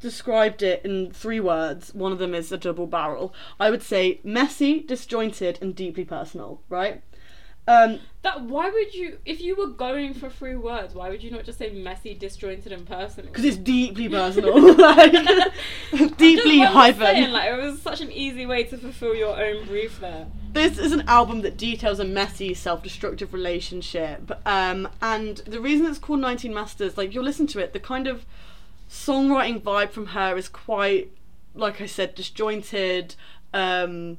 described 0.00 0.62
it 0.62 0.84
in 0.84 1.10
three 1.12 1.40
words, 1.40 1.94
one 1.94 2.12
of 2.12 2.18
them 2.18 2.34
is 2.34 2.52
a 2.52 2.58
double 2.58 2.86
barrel, 2.86 3.32
I 3.58 3.70
would 3.70 3.82
say 3.82 4.20
messy, 4.22 4.80
disjointed, 4.80 5.58
and 5.62 5.74
deeply 5.74 6.04
personal, 6.04 6.60
right? 6.68 7.02
Um, 7.66 8.00
That 8.22 8.42
why 8.42 8.68
would 8.70 8.92
you 8.92 9.18
if 9.24 9.40
you 9.40 9.54
were 9.54 9.68
going 9.68 10.14
for 10.14 10.28
three 10.28 10.56
words, 10.56 10.94
why 10.94 11.08
would 11.08 11.22
you 11.22 11.30
not 11.30 11.44
just 11.44 11.58
say 11.58 11.70
messy, 11.70 12.12
disjointed, 12.12 12.72
and 12.72 12.84
personal? 12.84 13.30
because 13.30 13.44
it's 13.44 13.56
deeply 13.56 14.08
personal. 14.20 14.74
like, 14.76 15.12
deeply 16.16 16.58
hyphen. 16.58 17.00
saying, 17.06 17.30
like 17.30 17.50
it 17.52 17.62
was 17.62 17.80
such 17.80 18.00
an 18.00 18.10
easy 18.10 18.46
way 18.46 18.64
to 18.64 18.76
fulfill 18.76 19.14
your 19.14 19.40
own 19.40 19.64
brief 19.66 20.00
there. 20.00 20.26
This 20.52 20.76
is 20.76 20.92
an 20.92 21.08
album 21.08 21.40
that 21.42 21.56
details 21.56 21.98
a 21.98 22.04
messy, 22.04 22.52
self-destructive 22.52 23.32
relationship, 23.32 24.30
um, 24.46 24.86
and 25.00 25.38
the 25.38 25.62
reason 25.62 25.86
it's 25.86 25.98
called 25.98 26.20
19 26.20 26.52
Masters, 26.52 26.98
like 26.98 27.14
you'll 27.14 27.24
listen 27.24 27.46
to 27.48 27.58
it, 27.58 27.72
the 27.72 27.80
kind 27.80 28.06
of 28.06 28.26
songwriting 28.90 29.62
vibe 29.62 29.92
from 29.92 30.08
her 30.08 30.36
is 30.36 30.48
quite, 30.48 31.10
like 31.54 31.80
I 31.80 31.86
said, 31.86 32.14
disjointed, 32.14 33.14
um, 33.54 34.18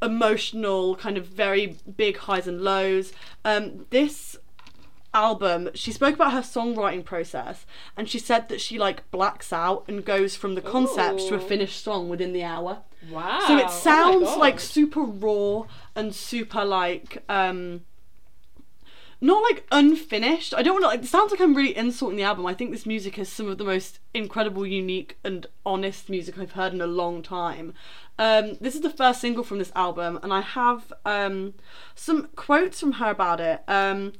emotional, 0.00 0.96
kind 0.96 1.18
of 1.18 1.26
very 1.26 1.76
big 1.94 2.16
highs 2.16 2.46
and 2.46 2.62
lows. 2.62 3.12
Um, 3.44 3.84
this 3.90 4.38
album, 5.12 5.68
she 5.74 5.92
spoke 5.92 6.14
about 6.14 6.32
her 6.32 6.40
songwriting 6.40 7.04
process, 7.04 7.66
and 7.98 8.08
she 8.08 8.18
said 8.18 8.48
that 8.48 8.62
she 8.62 8.78
like 8.78 9.10
blacks 9.10 9.52
out 9.52 9.84
and 9.88 10.06
goes 10.06 10.36
from 10.36 10.54
the 10.54 10.62
concept 10.62 11.20
to 11.28 11.34
a 11.34 11.40
finished 11.40 11.84
song 11.84 12.08
within 12.08 12.32
the 12.32 12.44
hour. 12.44 12.78
Wow. 13.10 13.40
So 13.46 13.54
Oh 13.54 13.58
it 13.58 13.64
my 13.64 13.70
sounds 13.70 14.36
like 14.36 14.60
super 14.60 15.02
raw 15.02 15.64
and 15.94 16.14
super 16.14 16.64
like 16.64 17.22
um 17.28 17.82
not 19.20 19.42
like 19.42 19.66
unfinished. 19.72 20.52
I 20.54 20.62
don't 20.62 20.74
want 20.74 20.84
to 20.84 20.88
like 20.88 21.02
it 21.02 21.06
sounds 21.06 21.30
like 21.30 21.40
I'm 21.40 21.54
really 21.54 21.76
insulting 21.76 22.16
the 22.16 22.22
album. 22.22 22.46
I 22.46 22.54
think 22.54 22.70
this 22.70 22.86
music 22.86 23.18
is 23.18 23.30
some 23.30 23.48
of 23.48 23.58
the 23.58 23.64
most 23.64 23.98
incredible, 24.12 24.66
unique 24.66 25.18
and 25.24 25.46
honest 25.64 26.08
music 26.10 26.38
I've 26.38 26.52
heard 26.52 26.72
in 26.72 26.80
a 26.80 26.86
long 26.86 27.22
time. 27.22 27.72
Um 28.18 28.56
this 28.60 28.74
is 28.74 28.82
the 28.82 28.90
first 28.90 29.20
single 29.20 29.44
from 29.44 29.58
this 29.58 29.72
album 29.74 30.18
and 30.22 30.32
I 30.32 30.40
have 30.40 30.92
um 31.04 31.54
some 31.94 32.28
quotes 32.36 32.80
from 32.80 32.92
her 32.92 33.10
about 33.10 33.40
it. 33.40 33.62
Um 33.68 34.12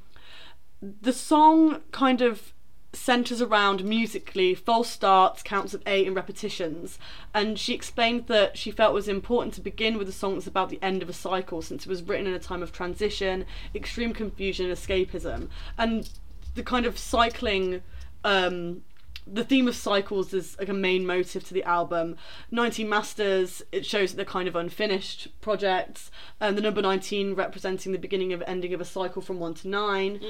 the 0.83 1.13
song 1.13 1.83
kind 1.91 2.21
of 2.21 2.53
centers 2.97 3.43
around 3.43 3.85
musically 3.85 4.55
false 4.55 4.89
starts, 4.89 5.43
counts 5.43 5.75
of 5.75 5.83
eight, 5.87 6.07
and 6.07 6.17
repetitions. 6.17 6.99
And 7.35 7.59
she 7.59 7.75
explained 7.75 8.27
that 8.27 8.57
she 8.57 8.71
felt 8.71 8.93
it 8.93 8.95
was 8.95 9.09
important 9.09 9.55
to 9.55 9.61
begin 9.61 9.99
with 9.99 10.09
a 10.09 10.13
song 10.13 10.35
that's 10.35 10.47
about 10.47 10.71
the 10.71 10.83
end 10.83 11.03
of 11.03 11.09
a 11.09 11.13
cycle, 11.13 11.63
since 11.63 11.85
it 11.87 11.89
was 11.89 12.03
written 12.03 12.27
in 12.27 12.35
a 12.35 12.39
time 12.39 12.63
of 12.63 12.73
transition, 12.73 13.45
extreme 13.75 14.13
confusion, 14.13 14.67
and 14.67 14.75
escapism. 14.75 15.49
And 15.79 16.09
the 16.55 16.63
kind 16.63 16.87
of 16.87 16.99
cycling. 16.99 17.83
Um, 18.25 18.83
the 19.27 19.43
theme 19.45 19.67
of 19.67 19.75
cycles 19.75 20.33
is 20.33 20.57
like 20.59 20.69
a 20.69 20.73
main 20.75 21.05
motive 21.05 21.43
to 21.45 21.53
the 21.55 21.65
album. 21.65 22.17
19 22.53 22.89
Masters, 22.89 23.63
it 23.73 23.85
shows 23.85 24.11
that 24.11 24.17
they're 24.17 24.25
kind 24.25 24.47
of 24.47 24.55
unfinished 24.55 25.29
projects, 25.41 26.11
and 26.41 26.57
the 26.57 26.63
number 26.63 26.81
19 26.81 27.35
representing 27.35 27.91
the 27.93 27.99
beginning 27.99 28.33
of 28.33 28.43
ending 28.47 28.73
of 28.73 28.81
a 28.81 28.85
cycle 28.85 29.21
from 29.21 29.41
1 29.41 29.55
to 29.55 29.69
9. 29.69 30.21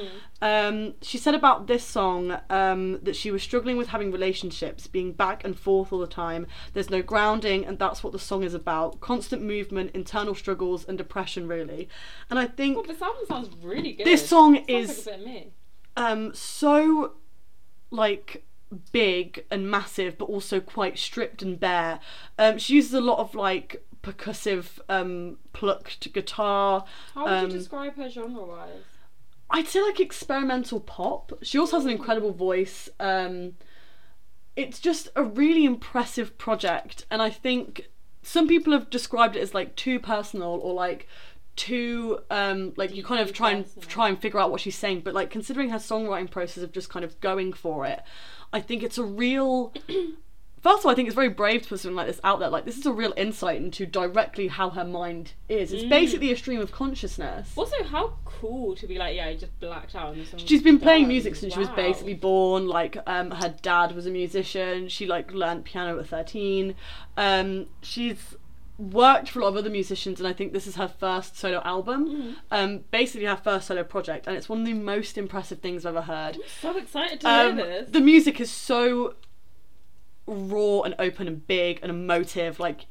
Um, 0.40 0.94
she 1.02 1.18
said 1.18 1.34
about 1.34 1.66
this 1.66 1.84
song 1.84 2.38
um, 2.48 2.98
that 3.02 3.16
she 3.16 3.30
was 3.30 3.42
struggling 3.42 3.76
with 3.76 3.88
having 3.88 4.10
relationships, 4.10 4.86
being 4.86 5.12
back 5.12 5.44
and 5.44 5.58
forth 5.58 5.92
all 5.92 5.98
the 5.98 6.06
time. 6.06 6.46
There's 6.72 6.88
no 6.90 7.02
grounding, 7.02 7.66
and 7.66 7.78
that's 7.78 8.02
what 8.02 8.12
the 8.14 8.18
song 8.18 8.44
is 8.44 8.54
about 8.54 9.00
constant 9.00 9.42
movement, 9.42 9.90
internal 9.94 10.34
struggles, 10.34 10.84
and 10.86 10.96
depression, 10.96 11.46
really. 11.46 11.88
And 12.30 12.38
I 12.38 12.46
think 12.46 12.76
Well, 12.76 12.86
this 12.86 13.02
album 13.02 13.22
sounds 13.28 13.50
really 13.62 13.92
good. 13.92 14.06
This 14.06 14.26
song 14.26 14.56
is- 14.68 15.06
like 15.06 15.16
a 15.16 15.18
bit 15.18 15.26
me. 15.26 15.52
um 15.98 16.34
so 16.34 17.12
like 17.90 18.45
big 18.92 19.44
and 19.50 19.70
massive 19.70 20.18
but 20.18 20.24
also 20.26 20.58
quite 20.60 20.98
stripped 20.98 21.40
and 21.40 21.60
bare 21.60 22.00
um 22.38 22.58
she 22.58 22.74
uses 22.74 22.92
a 22.94 23.00
lot 23.00 23.18
of 23.18 23.34
like 23.34 23.84
percussive 24.02 24.78
um 24.88 25.36
plucked 25.52 26.12
guitar 26.12 26.84
How 27.14 27.24
would 27.24 27.32
um, 27.32 27.50
you 27.50 27.58
describe 27.58 27.96
her 27.96 28.08
genre 28.08 28.44
wise? 28.44 28.82
I'd 29.50 29.68
say 29.68 29.80
like 29.82 30.00
experimental 30.00 30.80
pop. 30.80 31.32
She 31.42 31.58
also 31.58 31.76
has 31.76 31.84
an 31.84 31.92
incredible 31.92 32.32
voice. 32.32 32.88
Um, 32.98 33.54
it's 34.56 34.80
just 34.80 35.08
a 35.14 35.22
really 35.22 35.64
impressive 35.64 36.36
project, 36.38 37.06
and 37.10 37.22
I 37.22 37.30
think 37.30 37.88
some 38.22 38.48
people 38.48 38.72
have 38.72 38.90
described 38.90 39.36
it 39.36 39.40
as 39.40 39.54
like 39.54 39.76
too 39.76 40.00
personal 40.00 40.58
or 40.62 40.74
like 40.74 41.06
too 41.54 42.18
um 42.30 42.74
like 42.76 42.94
you 42.94 43.02
kind 43.02 43.20
of 43.20 43.32
try 43.32 43.50
and 43.50 43.66
try 43.88 44.08
and 44.08 44.20
figure 44.20 44.38
out 44.38 44.50
what 44.50 44.60
she's 44.60 44.76
saying 44.76 45.00
but 45.00 45.14
like 45.14 45.30
considering 45.30 45.70
her 45.70 45.78
songwriting 45.78 46.30
process 46.30 46.62
of 46.62 46.70
just 46.70 46.90
kind 46.90 47.02
of 47.02 47.18
going 47.22 47.50
for 47.50 47.86
it 47.86 48.02
i 48.52 48.60
think 48.60 48.82
it's 48.82 48.98
a 48.98 49.04
real 49.04 49.72
first 50.62 50.80
of 50.80 50.86
all 50.86 50.90
i 50.92 50.94
think 50.94 51.06
it's 51.08 51.14
very 51.14 51.28
brave 51.28 51.62
to 51.62 51.68
put 51.68 51.80
something 51.80 51.96
like 51.96 52.06
this 52.06 52.20
out 52.24 52.38
there 52.40 52.48
like 52.48 52.64
this 52.64 52.76
is 52.78 52.86
a 52.86 52.92
real 52.92 53.12
insight 53.16 53.56
into 53.56 53.86
directly 53.86 54.48
how 54.48 54.70
her 54.70 54.84
mind 54.84 55.32
is 55.48 55.72
it's 55.72 55.84
Mm. 55.84 55.88
basically 55.90 56.32
a 56.32 56.36
stream 56.36 56.60
of 56.60 56.72
consciousness 56.72 57.52
Also, 57.56 57.82
how 57.84 58.14
cool 58.24 58.74
to 58.76 58.86
be 58.86 58.96
like, 58.98 59.16
yeah, 59.16 59.26
I 59.28 59.34
just 59.36 59.58
blacked 59.60 59.94
out 59.94 60.14
and 60.14 60.26
She's 60.40 60.62
been 60.62 60.78
playing 60.78 61.04
done. 61.04 61.08
music 61.08 61.34
since 61.36 61.54
she 61.54 61.58
was 61.58 61.70
basically 61.70 62.12
born. 62.14 62.68
Like, 62.68 62.98
um, 63.06 63.30
her 63.30 63.54
dad 63.62 63.94
was 63.94 64.04
a 64.06 64.10
musician. 64.10 64.88
She 64.88 65.06
like 65.06 65.32
learned 65.32 65.64
piano 65.64 65.98
at 65.98 66.06
thirteen. 66.08 66.74
Um, 67.16 67.66
she's 67.80 68.36
worked 68.78 69.30
for 69.30 69.40
a 69.40 69.42
lot 69.44 69.48
of 69.50 69.56
other 69.56 69.70
musicians, 69.70 70.20
and 70.20 70.28
I 70.28 70.32
think 70.32 70.52
this 70.52 70.66
is 70.66 70.76
her 70.76 70.88
first 70.88 71.38
solo 71.38 71.62
album. 71.64 72.08
Mm-hmm. 72.08 72.32
Um, 72.50 72.80
basically 72.90 73.26
her 73.26 73.36
first 73.36 73.68
solo 73.68 73.84
project, 73.84 74.26
and 74.26 74.36
it's 74.36 74.48
one 74.48 74.60
of 74.60 74.66
the 74.66 74.74
most 74.74 75.16
impressive 75.16 75.60
things 75.60 75.86
I've 75.86 75.96
ever 75.96 76.02
heard. 76.06 76.38
So 76.60 76.76
excited 76.76 77.20
to 77.20 77.28
Um, 77.28 77.56
hear 77.56 77.66
this. 77.66 77.90
the 77.90 78.00
music 78.00 78.40
is 78.40 78.50
so 78.50 79.14
raw 80.26 80.82
and 80.82 80.94
open 80.98 81.26
and 81.28 81.46
big 81.46 81.78
and 81.82 81.90
emotive. 81.90 82.58
Like, 82.60 82.86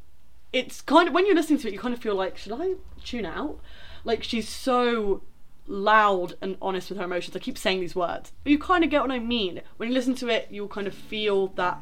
it's 0.53 0.81
kind 0.81 1.07
of 1.07 1.13
when 1.13 1.25
you're 1.25 1.35
listening 1.35 1.59
to 1.59 1.67
it, 1.67 1.73
you 1.73 1.79
kind 1.79 1.93
of 1.93 1.99
feel 1.99 2.15
like, 2.15 2.37
should 2.37 2.53
I 2.53 2.75
tune 3.03 3.25
out? 3.25 3.59
Like, 4.03 4.23
she's 4.23 4.47
so 4.49 5.21
loud 5.67 6.35
and 6.41 6.57
honest 6.61 6.89
with 6.89 6.97
her 6.99 7.05
emotions. 7.05 7.35
I 7.35 7.39
keep 7.39 7.57
saying 7.57 7.79
these 7.79 7.95
words, 7.95 8.31
but 8.43 8.51
you 8.51 8.59
kind 8.59 8.83
of 8.83 8.89
get 8.89 9.01
what 9.01 9.11
I 9.11 9.19
mean. 9.19 9.61
When 9.77 9.89
you 9.89 9.95
listen 9.95 10.15
to 10.15 10.29
it, 10.29 10.47
you'll 10.49 10.67
kind 10.67 10.87
of 10.87 10.93
feel 10.93 11.47
that 11.49 11.79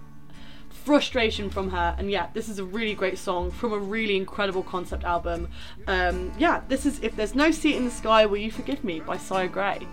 frustration 0.74 1.50
from 1.50 1.70
her. 1.70 1.96
And 1.98 2.12
yeah, 2.12 2.28
this 2.34 2.50
is 2.50 2.60
a 2.60 2.64
really 2.66 2.96
great 2.96 3.18
song 3.18 3.52
from 3.52 3.74
a 3.74 3.80
really 3.80 4.18
incredible 4.18 4.64
concept 4.64 5.04
album. 5.04 5.48
Um, 5.88 6.32
yeah, 6.38 6.62
this 6.68 6.86
is 6.86 7.00
If 7.02 7.16
There's 7.16 7.36
No 7.36 7.52
Seat 7.52 7.76
in 7.76 7.86
the 7.86 7.92
Sky, 7.92 8.26
Will 8.26 8.38
You 8.38 8.52
Forgive 8.52 8.84
Me 8.84 9.00
by 9.00 9.18
Saya 9.18 9.48
Gray. 9.48 9.88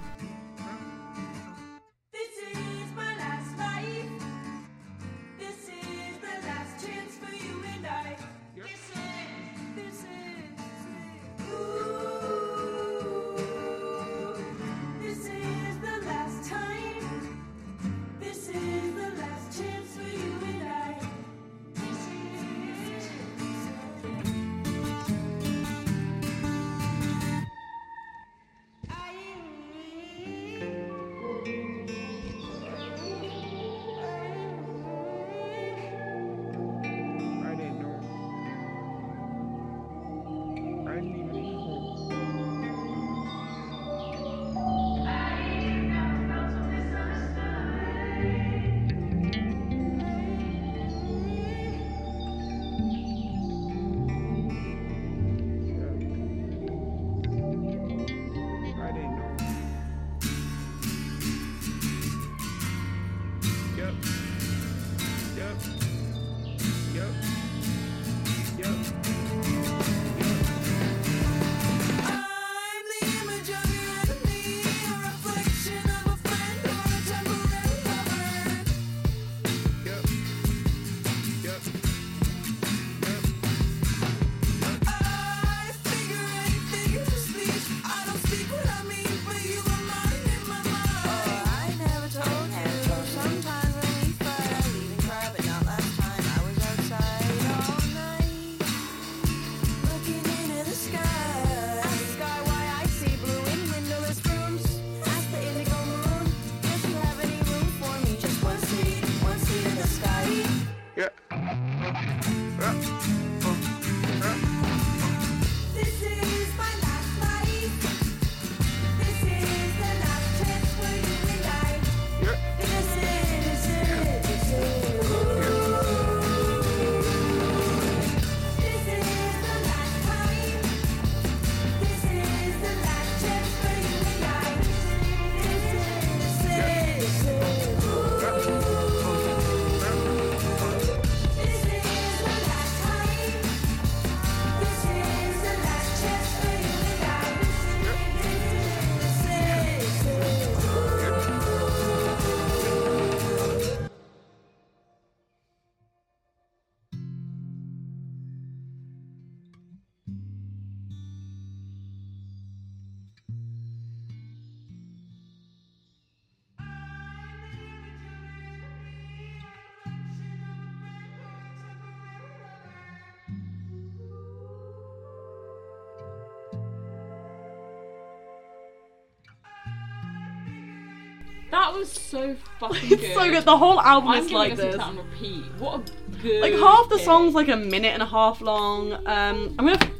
That 181.51 181.73
was 181.75 181.91
so 181.91 182.37
fucking 182.59 182.89
good. 182.89 183.01
It's 183.01 183.15
so 183.15 183.31
good. 183.31 183.45
The 183.45 183.57
whole 183.57 183.81
album 183.81 184.11
I'm 184.11 184.25
is 184.25 184.33
like 184.33 184.57
this. 184.57 184.73
to 184.73 184.79
that 184.79 184.87
on 184.87 184.97
repeat. 184.97 185.45
What 185.59 185.91
a 185.91 186.11
good. 186.23 186.43
Like 186.43 186.55
half 186.55 186.89
the 186.89 186.99
songs 186.99 187.35
like 187.35 187.49
a 187.49 187.57
minute 187.57 187.93
and 187.93 188.03
a 188.03 188.07
half 188.07 188.41
long. 188.41 188.93
Um, 189.07 189.55
I'm 189.59 189.67
gonna. 189.67 189.91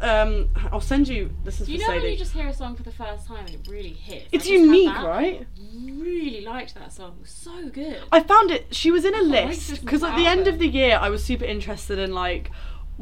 Um, 0.00 0.48
I'll 0.72 0.80
send 0.80 1.06
you. 1.06 1.30
This 1.44 1.60
is 1.60 1.68
You 1.68 1.78
for 1.78 1.92
know 1.92 2.00
when 2.00 2.10
you 2.10 2.16
just 2.16 2.32
hear 2.32 2.48
a 2.48 2.52
song 2.54 2.74
for 2.74 2.82
the 2.82 2.90
first 2.90 3.26
time 3.26 3.46
and 3.46 3.54
it 3.54 3.68
really 3.68 3.92
hits. 3.92 4.26
It's 4.32 4.46
I 4.48 4.50
unique, 4.50 4.96
right? 4.96 5.46
Really 5.76 6.40
liked 6.40 6.74
that 6.74 6.92
song. 6.92 7.14
It 7.18 7.22
was 7.22 7.30
so 7.30 7.68
good. 7.68 8.00
I 8.10 8.20
found 8.20 8.50
it. 8.50 8.74
She 8.74 8.90
was 8.90 9.04
in 9.04 9.14
a 9.14 9.22
list 9.22 9.80
because 9.80 10.02
at 10.02 10.10
album. 10.10 10.24
the 10.24 10.28
end 10.28 10.48
of 10.48 10.58
the 10.58 10.66
year, 10.66 10.98
I 11.00 11.08
was 11.08 11.22
super 11.22 11.44
interested 11.44 12.00
in 12.00 12.12
like 12.12 12.50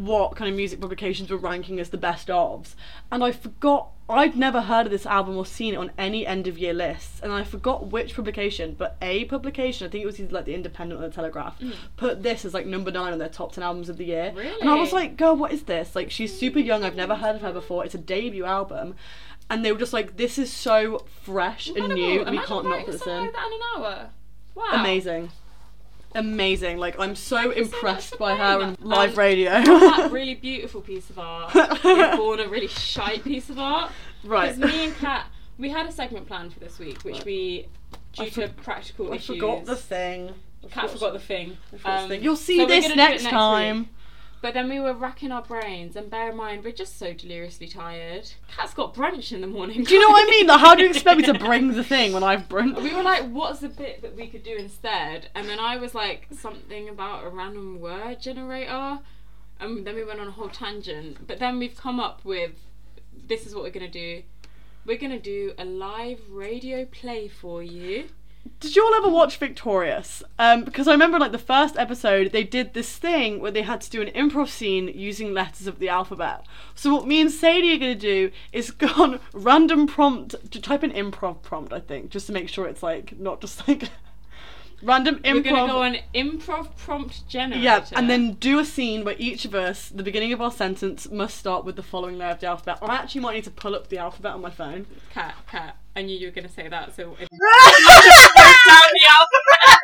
what 0.05 0.37
kind 0.37 0.49
of 0.49 0.57
music 0.57 0.81
publications 0.81 1.31
were 1.31 1.37
ranking 1.37 1.79
as 1.79 1.91
the 1.91 1.99
best 1.99 2.29
ofs, 2.29 2.75
and 3.11 3.23
I 3.23 3.33
forgot. 3.33 3.91
I'd 4.09 4.35
never 4.37 4.63
heard 4.63 4.87
of 4.87 4.91
this 4.91 5.07
album 5.07 5.37
or 5.37 5.47
seen 5.47 5.75
it 5.75 5.77
on 5.77 5.93
any 5.97 6.27
end 6.27 6.49
of 6.49 6.59
year 6.59 6.75
lists, 6.75 7.21
and 7.23 7.33
I 7.33 7.45
forgot 7.45 7.93
which 7.93 8.17
publication. 8.17 8.75
But 8.77 8.97
a 9.01 9.25
publication, 9.27 9.87
I 9.87 9.91
think 9.91 10.03
it 10.03 10.07
was 10.07 10.19
either 10.19 10.35
like 10.35 10.47
the 10.47 10.55
Independent 10.55 11.01
or 11.01 11.09
the 11.09 11.15
Telegraph, 11.15 11.61
mm. 11.61 11.75
put 11.97 12.25
this 12.25 12.45
as 12.45 12.53
like 12.53 12.67
number 12.67 12.91
nine 12.91 13.13
on 13.13 13.21
their 13.21 13.29
top 13.29 13.53
ten 13.53 13.63
albums 13.63 13.89
of 13.89 13.99
the 13.99 14.07
year. 14.07 14.33
Really? 14.35 14.61
And 14.61 14.69
I 14.69 14.75
was 14.75 14.93
like, 14.93 15.17
girl, 15.17 15.37
what 15.37 15.53
is 15.53 15.63
this? 15.63 15.95
Like, 15.95 16.11
she's 16.11 16.37
super 16.37 16.59
young. 16.59 16.83
I've 16.83 16.97
never 16.97 17.15
heard 17.15 17.37
of 17.37 17.43
her 17.43 17.53
before. 17.53 17.85
It's 17.85 17.95
a 17.95 17.99
debut 17.99 18.45
album. 18.45 18.97
And 19.49 19.65
they 19.65 19.71
were 19.73 19.79
just 19.79 19.93
like, 19.93 20.17
this 20.17 20.39
is 20.39 20.53
so 20.53 21.05
fresh 21.23 21.69
and 21.69 21.77
Incredible. 21.77 22.03
new. 22.03 22.39
We 22.41 22.47
can't 22.47 22.65
not 22.65 22.85
put 22.85 22.93
this 22.93 23.07
in. 23.07 23.17
like 23.17 23.33
that 23.33 23.47
in 23.47 23.53
an 23.53 23.61
hour. 23.77 24.11
Wow. 24.55 24.65
Amazing. 24.73 25.31
Amazing. 26.15 26.79
Like 26.79 26.99
I'm 26.99 27.15
so 27.15 27.37
so 27.45 27.51
impressed 27.53 28.19
by 28.19 28.35
her 28.35 28.59
that. 28.59 28.85
live 28.85 29.11
Um, 29.13 29.19
radio. 29.19 29.51
that 29.63 30.11
really 30.11 30.35
beautiful 30.35 30.81
piece 30.81 31.09
of 31.11 31.19
art 31.19 31.55
is 31.85 32.17
born 32.17 32.41
a 32.41 32.49
really 32.49 32.67
shite 32.69 33.23
piece 33.25 33.49
of 33.51 33.59
art. 33.59 33.93
right. 34.25 34.55
Because 34.57 34.73
me 34.75 34.85
and 34.87 34.97
Kat, 34.97 35.27
we 35.59 35.69
had 35.71 35.87
a 35.87 35.93
segment 35.93 36.27
planned 36.27 36.53
for 36.53 36.61
this 36.61 36.79
week, 36.79 37.03
which 37.03 37.25
we, 37.25 37.67
due 38.15 38.25
I 38.25 38.29
to 38.31 38.49
for- 38.49 38.55
practical 38.63 39.13
I 39.13 39.17
issues, 39.17 39.37
forgot 39.37 39.65
the 39.67 39.77
thing. 39.77 40.35
Kat 40.71 40.91
forgot 40.91 41.13
the 41.13 41.19
thing. 41.21 41.57
I 41.85 42.03
Um, 42.03 42.09
thing. 42.09 42.23
You'll 42.23 42.37
see 42.37 42.59
so 42.59 42.67
this 42.67 42.87
it 42.87 42.97
next 42.97 43.23
week. 43.25 43.33
But 44.43 44.55
then 44.55 44.71
we 44.71 44.81
were 44.81 44.95
racking 44.95 45.33
our 45.33 45.43
brains, 45.43 45.97
and 45.97 46.09
bear 46.09 46.31
in 46.31 46.37
mind, 46.37 46.65
we're 46.65 46.73
just 46.73 46.99
so 46.99 47.13
deliriously 47.13 47.69
tired. 47.69 48.31
Kat's 48.49 48.73
got 48.73 48.95
brunch 48.95 49.33
in 49.33 49.43
the 49.43 49.47
morning. 49.47 49.85
Do 49.85 49.95
you 49.95 50.01
know 50.01 50.09
what 50.09 50.27
I 50.27 50.31
mean? 50.31 50.47
Like, 50.47 50.61
how 50.61 50.75
do 50.75 50.83
you 50.83 50.89
expect 50.89 51.19
me 51.19 51.27
to 51.27 51.35
bring 51.35 51.73
the 51.73 51.85
thing 51.85 52.15
when 52.15 52.25
I've 52.25 52.49
brunch? 52.49 52.83
We 52.83 52.95
were 52.95 53.03
like, 53.03 53.29
what's 53.31 53.61
the 53.61 53.69
bit 53.69 54.01
that 54.01 54.17
we 54.17 54.29
could 54.29 54.43
do 54.43 54.57
instead? 54.57 55.29
And 55.35 55.47
then 55.47 55.61
I 55.61 55.77
was 55.77 55.95
like, 55.95 56.27
something 56.33 56.89
about 56.89 57.25
a 57.25 57.29
random 57.29 57.81
word 57.81 58.21
generator. 58.23 59.01
And 59.61 59.87
then 59.87 59.95
we 59.95 60.05
went 60.05 60.21
on 60.21 60.29
a 60.29 60.33
whole 60.33 60.49
tangent. 60.49 61.27
But 61.27 61.39
then 61.39 61.59
we've 61.59 61.77
come 61.77 62.01
up 62.01 62.25
with 62.25 62.53
this 63.29 63.47
is 63.47 63.55
what 63.55 63.65
we're 63.65 63.71
going 63.71 63.91
to 63.91 63.93
do. 63.93 64.23
We're 64.87 64.97
going 64.97 65.13
to 65.13 65.19
do 65.19 65.53
a 65.59 65.67
live 65.67 66.21
radio 66.31 66.87
play 66.87 67.29
for 67.29 67.63
you. 67.63 68.09
Did 68.59 68.77
you 68.77 68.85
all 68.85 68.95
ever 68.95 69.09
watch 69.09 69.39
Victorious? 69.39 70.23
Um, 70.39 70.65
because 70.65 70.89
I 70.89 70.93
remember 70.93 71.19
like 71.19 71.33
the 71.33 71.39
first 71.39 71.77
episode, 71.77 72.33
they 72.33 72.45
did 72.45 72.75
this 72.75 72.97
thing 72.97 73.41
where 73.41 73.51
they 73.51 73.63
had 73.63 73.81
to 73.83 73.91
do 73.91 74.03
an 74.03 74.09
improv 74.09 74.49
scene 74.49 74.89
using 74.89 75.33
letters 75.33 75.67
of 75.67 75.79
the 75.79 75.89
alphabet. 75.89 76.45
So 76.75 76.95
what 76.95 77.07
me 77.07 77.21
and 77.21 77.31
Sadie 77.31 77.75
are 77.75 77.79
gonna 77.79 77.95
do 77.95 78.31
is 78.53 78.71
go 78.71 78.89
on 79.03 79.21
random 79.33 79.87
prompt 79.87 80.35
to 80.51 80.61
type 80.61 80.83
an 80.83 80.93
improv 80.93 81.43
prompt, 81.43 81.73
I 81.73 81.81
think, 81.81 82.11
just 82.11 82.27
to 82.27 82.33
make 82.33 82.49
sure 82.49 82.67
it's 82.67 82.83
like 82.83 83.19
not 83.19 83.41
just 83.41 83.67
like 83.67 83.91
random 84.83 85.17
improv. 85.17 85.35
We're 85.35 85.43
going 85.43 85.67
to 85.67 85.73
go 85.73 85.83
on 85.83 85.97
improv 86.15 86.77
prompt 86.77 87.29
generator. 87.29 87.63
Yeah, 87.63 87.85
and 87.93 88.09
then 88.09 88.35
do 88.35 88.59
a 88.59 88.65
scene 88.65 89.05
where 89.05 89.17
each 89.19 89.45
of 89.45 89.55
us, 89.55 89.89
the 89.89 90.03
beginning 90.03 90.33
of 90.33 90.41
our 90.41 90.51
sentence, 90.51 91.11
must 91.11 91.37
start 91.37 91.65
with 91.65 91.77
the 91.77 91.83
following 91.83 92.19
letter 92.19 92.33
of 92.33 92.41
the 92.41 92.47
alphabet. 92.47 92.79
I 92.83 92.97
actually 92.97 93.21
might 93.21 93.35
need 93.35 93.45
to 93.45 93.51
pull 93.51 93.75
up 93.75 93.89
the 93.89 93.99
alphabet 93.99 94.33
on 94.33 94.41
my 94.41 94.51
phone. 94.51 94.87
Cat, 95.13 95.35
cat. 95.49 95.77
I 96.01 96.03
knew 96.03 96.17
you 96.19 96.29
were 96.29 96.33
going 96.33 96.49
to 96.49 96.53
say 96.53 96.67
that, 96.67 96.97
so. 96.97 97.15
It- 97.21 97.29
down 97.31 98.91
the 98.95 99.07
alphabet. 99.11 99.81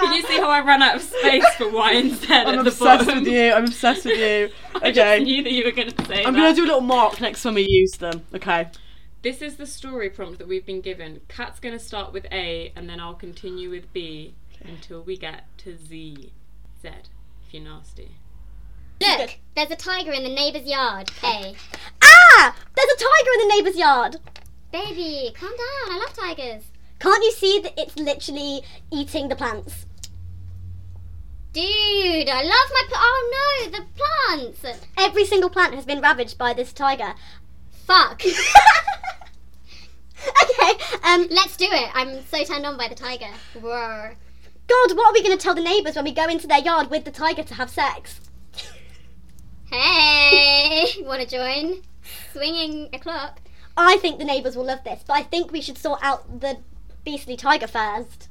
Can 0.00 0.14
you 0.14 0.22
see 0.22 0.38
how 0.38 0.48
I 0.48 0.60
ran 0.64 0.82
out 0.82 0.96
of 0.96 1.02
space 1.02 1.44
for 1.56 1.68
Y 1.70 1.92
instead? 1.92 2.46
Z 2.46 2.48
I'm 2.48 2.58
at 2.58 2.64
the 2.64 2.70
obsessed 2.70 3.06
bottom? 3.06 3.18
with 3.22 3.28
you. 3.32 3.52
I'm 3.52 3.64
obsessed 3.64 4.06
with 4.06 4.18
you. 4.18 4.48
I 4.82 4.90
just 4.90 5.22
knew 5.24 5.42
that 5.42 5.52
you 5.52 5.64
were 5.66 5.72
going 5.72 5.90
to 5.90 6.04
say 6.06 6.24
I'm 6.24 6.32
that. 6.32 6.40
gonna 6.40 6.54
do 6.54 6.64
a 6.64 6.66
little 6.66 6.80
mark 6.80 7.20
next 7.20 7.42
time 7.42 7.52
we 7.54 7.66
use 7.68 7.92
them. 7.98 8.24
Okay. 8.34 8.68
This 9.20 9.42
is 9.42 9.56
the 9.56 9.66
story 9.66 10.08
prompt 10.08 10.38
that 10.38 10.48
we've 10.48 10.64
been 10.64 10.80
given. 10.80 11.20
Kat's 11.28 11.60
going 11.60 11.76
to 11.76 11.84
start 11.84 12.14
with 12.14 12.24
A, 12.32 12.72
and 12.74 12.88
then 12.88 12.98
I'll 12.98 13.14
continue 13.14 13.68
with 13.68 13.92
B 13.92 14.34
until 14.64 15.02
we 15.02 15.18
get 15.18 15.44
to 15.58 15.76
Z. 15.76 16.32
Z, 16.80 16.88
if 17.46 17.52
you're 17.52 17.62
nasty. 17.62 18.12
Look, 19.00 19.38
there's 19.54 19.70
a 19.70 19.76
tiger 19.76 20.12
in 20.12 20.22
the 20.22 20.34
neighbour's 20.34 20.66
yard. 20.66 21.10
A. 21.22 21.54
Ah! 22.02 22.56
There's 22.74 22.90
a 22.90 22.96
tiger 22.96 23.30
in 23.34 23.48
the 23.48 23.54
neighbour's 23.54 23.76
yard. 23.78 24.16
Baby, 24.74 25.30
calm 25.38 25.50
down. 25.50 25.92
I 25.92 25.98
love 25.98 26.12
tigers. 26.14 26.64
Can't 26.98 27.22
you 27.22 27.30
see 27.30 27.60
that 27.60 27.80
it's 27.80 27.94
literally 27.94 28.62
eating 28.90 29.28
the 29.28 29.36
plants? 29.36 29.86
Dude, 31.52 32.28
I 32.28 32.42
love 32.42 32.70
my. 32.72 32.82
Pl- 32.88 32.96
oh 32.96 33.30
no, 33.36 33.70
the 33.70 33.84
plants. 33.94 34.64
Every 34.98 35.24
single 35.26 35.48
plant 35.48 35.74
has 35.74 35.84
been 35.84 36.00
ravaged 36.00 36.38
by 36.38 36.54
this 36.54 36.72
tiger. 36.72 37.14
Fuck. 37.86 38.22
okay, 38.24 38.32
um, 41.04 41.28
Let's 41.30 41.56
do 41.56 41.68
it. 41.70 41.90
I'm 41.94 42.26
so 42.26 42.42
turned 42.42 42.66
on 42.66 42.76
by 42.76 42.88
the 42.88 42.96
tiger. 42.96 43.30
Roar. 43.54 44.16
God, 44.66 44.96
what 44.96 45.06
are 45.06 45.12
we 45.12 45.22
going 45.22 45.38
to 45.38 45.40
tell 45.40 45.54
the 45.54 45.62
neighbours 45.62 45.94
when 45.94 46.04
we 46.04 46.12
go 46.12 46.26
into 46.26 46.48
their 46.48 46.58
yard 46.58 46.90
with 46.90 47.04
the 47.04 47.12
tiger 47.12 47.44
to 47.44 47.54
have 47.54 47.70
sex? 47.70 48.20
Hey, 49.70 51.00
wanna 51.02 51.26
join? 51.26 51.82
Swinging 52.32 52.88
a 52.92 52.98
clock. 52.98 53.38
I 53.76 53.96
think 53.96 54.18
the 54.18 54.24
neighbours 54.24 54.56
will 54.56 54.66
love 54.66 54.84
this, 54.84 55.02
but 55.06 55.14
I 55.14 55.22
think 55.22 55.50
we 55.50 55.60
should 55.60 55.78
sort 55.78 56.00
out 56.02 56.40
the 56.40 56.58
beastly 57.04 57.36
tiger 57.36 57.66
first. 57.66 58.28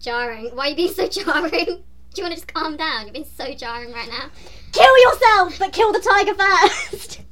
Jarring. 0.00 0.50
Why 0.54 0.66
are 0.66 0.68
you 0.70 0.76
being 0.76 0.92
so 0.92 1.08
jarring? 1.08 1.84
Do 2.14 2.22
you 2.22 2.22
want 2.22 2.34
to 2.34 2.40
just 2.40 2.52
calm 2.52 2.76
down? 2.76 3.04
You're 3.04 3.12
being 3.12 3.24
so 3.24 3.52
jarring 3.54 3.92
right 3.92 4.08
now. 4.08 4.30
Kill 4.72 4.98
yourself, 5.02 5.58
but 5.58 5.72
kill 5.72 5.92
the 5.92 6.00
tiger 6.00 6.34
first. 6.34 7.20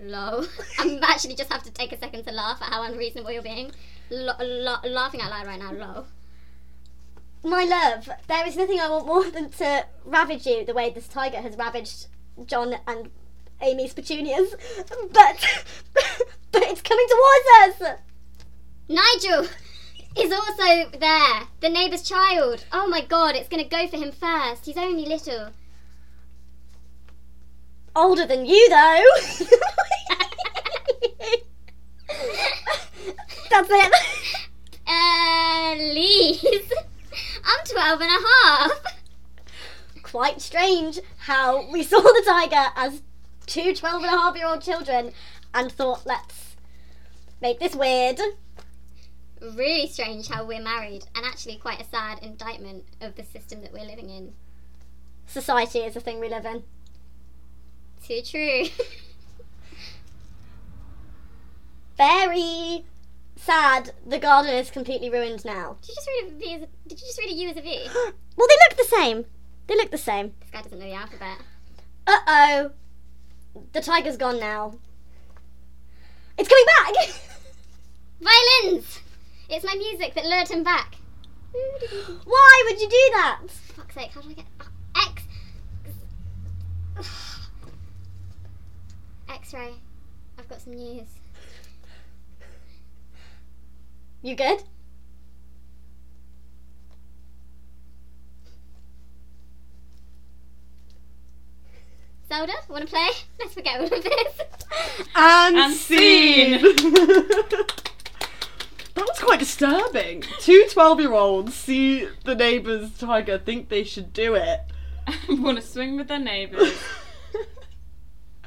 Low. 0.00 0.44
I'm 0.78 1.02
actually 1.02 1.34
just 1.34 1.52
have 1.52 1.62
to 1.64 1.70
take 1.70 1.92
a 1.92 1.98
second 1.98 2.24
to 2.24 2.32
laugh 2.32 2.60
at 2.62 2.72
how 2.72 2.82
unreasonable 2.82 3.30
you're 3.30 3.42
being. 3.42 3.70
Lo- 4.10 4.32
lo- 4.40 4.78
laughing 4.84 5.20
out 5.20 5.30
loud 5.30 5.46
right 5.46 5.58
now. 5.58 5.72
Low. 5.72 6.06
My 7.42 7.64
love, 7.64 8.08
there 8.28 8.46
is 8.46 8.56
nothing 8.56 8.80
I 8.80 8.90
want 8.90 9.06
more 9.06 9.30
than 9.30 9.50
to 9.50 9.86
ravage 10.04 10.46
you 10.46 10.64
the 10.64 10.74
way 10.74 10.90
this 10.90 11.08
tiger 11.08 11.38
has 11.38 11.56
ravaged 11.56 12.06
John 12.46 12.76
and 12.86 13.10
Amy's 13.60 13.92
petunias. 13.92 14.54
But, 15.12 15.46
but 16.52 16.62
it's 16.62 16.82
coming 16.82 17.06
towards 17.08 17.80
us. 17.82 17.98
Nigel 18.88 19.48
is 20.18 20.32
also 20.32 20.90
there. 20.98 21.48
The 21.60 21.68
neighbour's 21.68 22.02
child. 22.02 22.64
Oh 22.72 22.88
my 22.88 23.00
god, 23.02 23.36
it's 23.36 23.48
gonna 23.48 23.64
go 23.64 23.86
for 23.86 23.96
him 23.96 24.12
first. 24.12 24.66
He's 24.66 24.76
only 24.76 25.06
little. 25.06 25.50
Older 27.94 28.26
than 28.26 28.46
you, 28.46 28.68
though. 28.68 29.04
That's 33.50 33.68
it. 33.70 33.92
Uh, 34.86 35.74
Lise. 35.76 36.72
I'm 37.44 37.64
12 37.66 38.00
and 38.00 38.10
a 38.10 38.18
half. 38.28 38.99
Quite 40.10 40.40
strange 40.40 40.98
how 41.18 41.70
we 41.70 41.82
saw 41.84 42.00
the 42.00 42.24
tiger 42.26 42.72
as 42.74 43.02
two 43.46 43.72
12 43.74 44.02
and 44.02 44.12
a 44.12 44.18
half 44.18 44.36
year 44.36 44.46
old 44.46 44.60
children 44.60 45.12
and 45.54 45.70
thought, 45.70 46.04
let's 46.04 46.56
make 47.40 47.60
this 47.60 47.76
weird. 47.76 48.18
Really 49.40 49.86
strange 49.86 50.28
how 50.28 50.44
we're 50.44 50.60
married, 50.60 51.04
and 51.14 51.24
actually 51.24 51.56
quite 51.56 51.80
a 51.80 51.84
sad 51.84 52.18
indictment 52.22 52.84
of 53.00 53.14
the 53.14 53.22
system 53.22 53.62
that 53.62 53.72
we're 53.72 53.84
living 53.84 54.10
in. 54.10 54.32
Society 55.26 55.78
is 55.78 55.94
a 55.94 56.00
thing 56.00 56.18
we 56.18 56.28
live 56.28 56.44
in. 56.44 56.64
Too 58.04 58.20
true. 58.22 58.64
Very 61.96 62.84
sad. 63.36 63.92
The 64.04 64.18
garden 64.18 64.54
is 64.54 64.70
completely 64.72 65.08
ruined 65.08 65.44
now. 65.44 65.76
Did 65.80 65.88
you 65.88 65.94
just 65.94 66.08
read 66.08 66.32
a 66.32 66.36
V 66.36 66.54
as 66.54 66.62
a, 66.62 66.88
Did 66.88 67.00
you 67.00 67.06
just 67.06 67.18
read 67.18 67.30
a 67.30 67.34
U 67.34 67.48
as 67.50 67.56
a 67.56 67.62
V? 67.62 67.88
Well, 68.36 68.48
they 68.48 68.56
look 68.68 68.78
the 68.78 68.96
same. 68.96 69.26
They 69.70 69.76
look 69.76 69.92
the 69.92 69.98
same. 69.98 70.32
This 70.40 70.50
guy 70.50 70.62
doesn't 70.62 70.80
know 70.80 70.84
the 70.84 70.94
alphabet. 70.94 71.38
Uh 72.04 72.18
oh. 72.26 72.70
The 73.72 73.80
tiger's 73.80 74.16
gone 74.16 74.40
now. 74.40 74.74
It's 76.36 76.48
coming 76.48 76.64
back! 76.66 76.92
Violins! 78.20 78.98
It's 79.48 79.64
my 79.64 79.76
music 79.76 80.14
that 80.14 80.24
lured 80.24 80.48
him 80.48 80.64
back. 80.64 80.96
Why 82.24 82.62
would 82.66 82.80
you 82.80 82.88
do 82.88 83.10
that? 83.12 83.42
For 83.46 83.72
fuck's 83.74 83.94
sake, 83.94 84.10
how 84.10 84.22
do 84.22 84.30
I 84.30 84.32
get 84.32 84.46
oh, 84.60 84.68
X? 84.96 85.22
X-ray. 89.28 89.74
I've 90.36 90.48
got 90.48 90.62
some 90.62 90.74
news. 90.74 91.06
You 94.22 94.34
good? 94.34 94.64
Zelda, 102.30 102.52
wanna 102.68 102.86
play? 102.86 103.08
Let's 103.40 103.54
forget 103.54 103.80
all 103.80 103.86
of 103.92 104.04
this. 104.04 104.40
And, 105.16 105.56
And 105.56 105.74
scene. 105.74 106.60
scene. 106.60 106.62
that 106.94 107.74
was 108.96 109.18
quite 109.18 109.40
disturbing. 109.40 110.22
Two 110.38 110.64
12 110.70 111.00
year 111.00 111.12
olds 111.12 111.54
see 111.54 112.06
the 112.24 112.36
neighbour's 112.36 112.96
tiger, 112.96 113.36
think 113.36 113.68
they 113.68 113.82
should 113.82 114.12
do 114.12 114.36
it. 114.36 114.60
Want 115.28 115.58
to 115.58 115.62
swing 115.62 115.96
with 115.96 116.06
their 116.06 116.20
neighbours. 116.20 116.80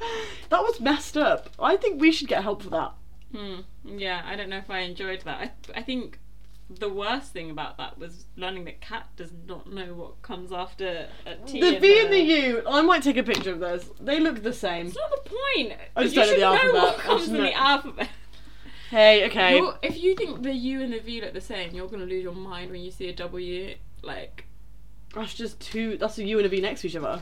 that 0.48 0.62
was 0.62 0.80
messed 0.80 1.18
up. 1.18 1.50
I 1.58 1.76
think 1.76 2.00
we 2.00 2.10
should 2.10 2.28
get 2.28 2.42
help 2.42 2.62
for 2.62 2.70
that. 2.70 2.94
Hmm. 3.36 3.60
Yeah, 3.84 4.22
I 4.24 4.34
don't 4.34 4.48
know 4.48 4.56
if 4.56 4.70
I 4.70 4.78
enjoyed 4.78 5.20
that. 5.22 5.38
I, 5.74 5.80
I 5.80 5.82
think 5.82 6.18
the 6.70 6.88
worst 6.88 7.32
thing 7.32 7.50
about 7.50 7.76
that 7.78 7.98
was 7.98 8.24
learning 8.36 8.64
that 8.64 8.80
Kat 8.80 9.08
does 9.16 9.30
not 9.46 9.70
know 9.72 9.92
what 9.94 10.22
comes 10.22 10.50
after 10.52 11.08
a 11.26 11.34
T. 11.46 11.60
The 11.60 11.78
V 11.78 12.00
and 12.04 12.12
the 12.12 12.20
U, 12.20 12.62
I 12.68 12.80
might 12.82 13.02
take 13.02 13.16
a 13.16 13.22
picture 13.22 13.52
of 13.52 13.60
those. 13.60 13.90
They 14.00 14.18
look 14.20 14.42
the 14.42 14.52
same. 14.52 14.86
It's 14.86 14.96
not 14.96 15.10
the 15.10 15.30
point. 15.30 15.78
I 15.94 16.02
just 16.04 16.14
you 16.16 16.22
don't 16.22 16.28
know 16.28 16.32
should 16.32 16.40
the 16.40 16.44
alphabet. 16.46 16.74
what 16.82 16.98
I 16.98 17.02
comes 17.02 17.20
just 17.20 17.30
in 17.32 17.36
know- 17.36 17.42
the 17.44 17.54
alphabet. 17.54 18.08
Hey, 18.90 19.26
okay. 19.26 19.56
You're, 19.56 19.76
if 19.82 19.96
you 20.02 20.14
think 20.14 20.42
the 20.42 20.52
U 20.52 20.80
and 20.82 20.92
the 20.92 21.00
V 21.00 21.20
look 21.20 21.32
the 21.34 21.40
same, 21.40 21.74
you're 21.74 21.88
gonna 21.88 22.04
lose 22.04 22.22
your 22.22 22.34
mind 22.34 22.70
when 22.70 22.80
you 22.80 22.90
see 22.90 23.08
a 23.08 23.12
W. 23.14 23.74
Like 24.02 24.46
That's 25.14 25.34
just 25.34 25.58
two. 25.60 25.96
That's 25.98 26.18
a 26.18 26.24
U 26.24 26.38
and 26.38 26.46
a 26.46 26.48
V 26.48 26.60
next 26.60 26.82
to 26.82 26.88
each 26.88 26.96
other. 26.96 27.20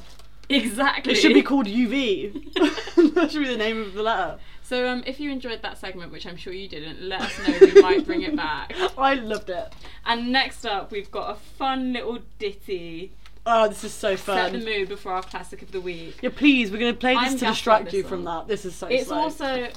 exactly. 0.48 1.12
It 1.14 1.16
should 1.16 1.34
be 1.34 1.42
called 1.42 1.66
UV. 1.66 2.52
that 3.14 3.30
should 3.30 3.42
be 3.42 3.48
the 3.48 3.56
name 3.56 3.80
of 3.80 3.94
the 3.94 4.02
letter. 4.02 4.38
So 4.72 4.88
um, 4.88 5.02
if 5.06 5.20
you 5.20 5.30
enjoyed 5.30 5.60
that 5.60 5.76
segment, 5.76 6.12
which 6.12 6.26
I'm 6.26 6.38
sure 6.38 6.54
you 6.54 6.66
didn't, 6.66 7.02
let 7.02 7.20
us 7.20 7.38
know. 7.46 7.58
We 7.60 7.82
might 7.82 8.06
bring 8.06 8.22
it 8.22 8.34
back. 8.34 8.72
I 8.96 9.16
loved 9.16 9.50
it. 9.50 9.70
And 10.06 10.32
next 10.32 10.64
up, 10.64 10.90
we've 10.90 11.10
got 11.10 11.30
a 11.30 11.34
fun 11.34 11.92
little 11.92 12.20
ditty. 12.38 13.12
Oh, 13.44 13.68
this 13.68 13.84
is 13.84 13.92
so 13.92 14.16
fun. 14.16 14.50
Set 14.50 14.58
the 14.58 14.64
mood 14.64 14.88
before 14.88 15.12
our 15.12 15.22
classic 15.22 15.60
of 15.60 15.72
the 15.72 15.80
week. 15.82 16.16
Yeah, 16.22 16.30
please, 16.34 16.70
we're 16.70 16.78
gonna 16.78 16.94
play 16.94 17.12
this 17.12 17.32
I'm 17.32 17.38
to 17.40 17.44
distract 17.48 17.92
you 17.92 18.02
from 18.02 18.24
that. 18.24 18.48
This 18.48 18.64
is 18.64 18.74
so 18.74 18.86
It's 18.86 19.08
slow. 19.08 19.18
also, 19.18 19.68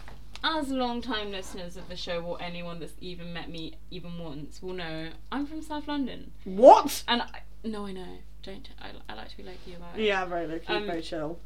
as 0.46 0.70
long-time 0.70 1.30
listeners 1.30 1.76
of 1.76 1.90
the 1.90 1.98
show 1.98 2.22
or 2.22 2.42
anyone 2.42 2.80
that's 2.80 2.94
even 3.02 3.34
met 3.34 3.50
me 3.50 3.74
even 3.92 4.18
once 4.18 4.64
will 4.64 4.72
know, 4.72 5.10
I'm 5.30 5.46
from 5.46 5.62
South 5.62 5.90
London. 5.90 6.32
What? 6.46 7.04
And 7.10 7.22
I, 7.22 7.42
no, 7.66 7.86
I 7.86 7.92
know. 7.92 8.20
Don't. 8.44 8.70
I, 8.82 8.92
I 9.10 9.16
like 9.16 9.28
to 9.28 9.36
be 9.36 9.44
like 9.44 9.58
you 9.68 9.76
about 9.76 10.00
it. 10.00 10.06
Yeah, 10.06 10.24
very 10.24 10.48
low 10.48 10.60
key, 10.60 10.72
Um, 10.74 10.86
very 10.86 11.02
chill. 11.02 11.38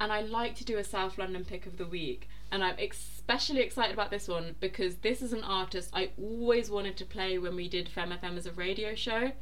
And 0.00 0.12
I 0.12 0.20
like 0.20 0.56
to 0.56 0.64
do 0.64 0.78
a 0.78 0.84
South 0.84 1.18
London 1.18 1.44
pick 1.44 1.66
of 1.66 1.76
the 1.76 1.86
week. 1.86 2.28
And 2.50 2.62
I'm 2.62 2.76
especially 2.78 3.60
excited 3.60 3.94
about 3.94 4.10
this 4.10 4.28
one 4.28 4.56
because 4.60 4.96
this 4.96 5.22
is 5.22 5.32
an 5.32 5.42
artist 5.42 5.90
I 5.92 6.10
always 6.20 6.70
wanted 6.70 6.96
to 6.98 7.04
play 7.04 7.38
when 7.38 7.56
we 7.56 7.68
did 7.68 7.88
Femme 7.88 8.10
FM 8.10 8.36
as 8.36 8.46
a 8.46 8.52
radio 8.52 8.94
show, 8.94 9.32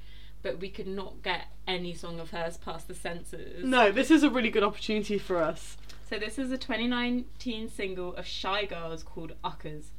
but 0.42 0.60
we 0.60 0.70
could 0.70 0.86
not 0.86 1.22
get 1.22 1.46
any 1.66 1.94
song 1.94 2.20
of 2.20 2.30
hers 2.30 2.56
past 2.56 2.88
the 2.88 2.94
censors. 2.94 3.64
No, 3.64 3.90
this 3.90 4.10
is 4.10 4.22
a 4.22 4.30
really 4.30 4.50
good 4.50 4.62
opportunity 4.62 5.18
for 5.18 5.38
us. 5.38 5.76
So 6.08 6.18
this 6.18 6.38
is 6.38 6.50
a 6.50 6.58
2019 6.58 7.68
single 7.68 8.14
of 8.14 8.24
Shygirl's 8.24 9.02
called 9.02 9.32
Uckers. 9.42 9.90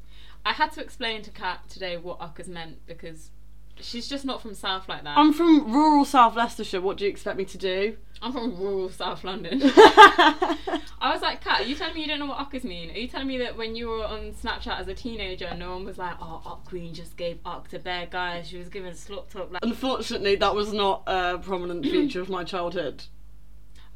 I 0.46 0.54
had 0.54 0.72
to 0.74 0.82
explain 0.82 1.22
to 1.24 1.32
Kat 1.32 1.70
today 1.70 1.98
what 1.98 2.20
Uckers 2.20 2.48
meant 2.48 2.86
because 2.88 3.32
she's 3.80 4.08
just 4.08 4.26
not 4.26 4.42
from 4.42 4.54
South 4.54 4.88
like 4.90 5.04
that. 5.04 5.18
I'm 5.18 5.34
from 5.34 5.72
rural 5.72 6.06
South 6.06 6.36
Leicestershire. 6.36 6.82
What 6.82 6.98
do 6.98 7.06
you 7.06 7.10
expect 7.10 7.38
me 7.38 7.46
to 7.46 7.58
do? 7.58 7.98
I'm 8.22 8.32
from 8.32 8.56
rural 8.56 8.90
South 8.90 9.24
London. 9.24 9.62
I 9.64 11.12
was 11.12 11.22
like, 11.22 11.42
Kat, 11.42 11.62
are 11.62 11.64
you 11.64 11.76
telling 11.76 11.96
me 11.96 12.02
you 12.02 12.08
don't 12.08 12.20
know 12.20 12.28
what 12.28 12.38
uckers 12.38 12.64
mean? 12.64 12.92
Are 12.92 12.98
you 12.98 13.08
telling 13.08 13.28
me 13.28 13.40
that 13.40 13.58
when 13.58 13.76
you 13.76 13.88
were 13.88 14.06
on 14.06 14.34
Snapchat 14.34 14.80
as 14.80 14.88
a 14.88 14.94
teenager, 14.94 15.52
no 15.56 15.72
one 15.72 15.86
was 15.86 15.98
like, 15.98 16.16
oh, 16.22 16.42
Uck 16.46 16.66
Queen 16.66 16.94
just 16.94 17.18
gave 17.18 17.40
Uck 17.46 17.70
to 17.70 17.80
bare 17.80 18.06
guys, 18.06 18.48
she 18.48 18.58
was 18.58 18.70
giving 18.70 18.94
slop 18.94 19.32
top. 19.32 19.52
Like... 19.52 19.64
Unfortunately, 19.64 20.36
that 20.36 20.54
was 20.54 20.72
not 20.72 21.04
a 21.08 21.40
prominent 21.40 21.84
feature 21.86 22.22
of 22.22 22.30
my 22.30 22.44
childhood. 22.44 23.06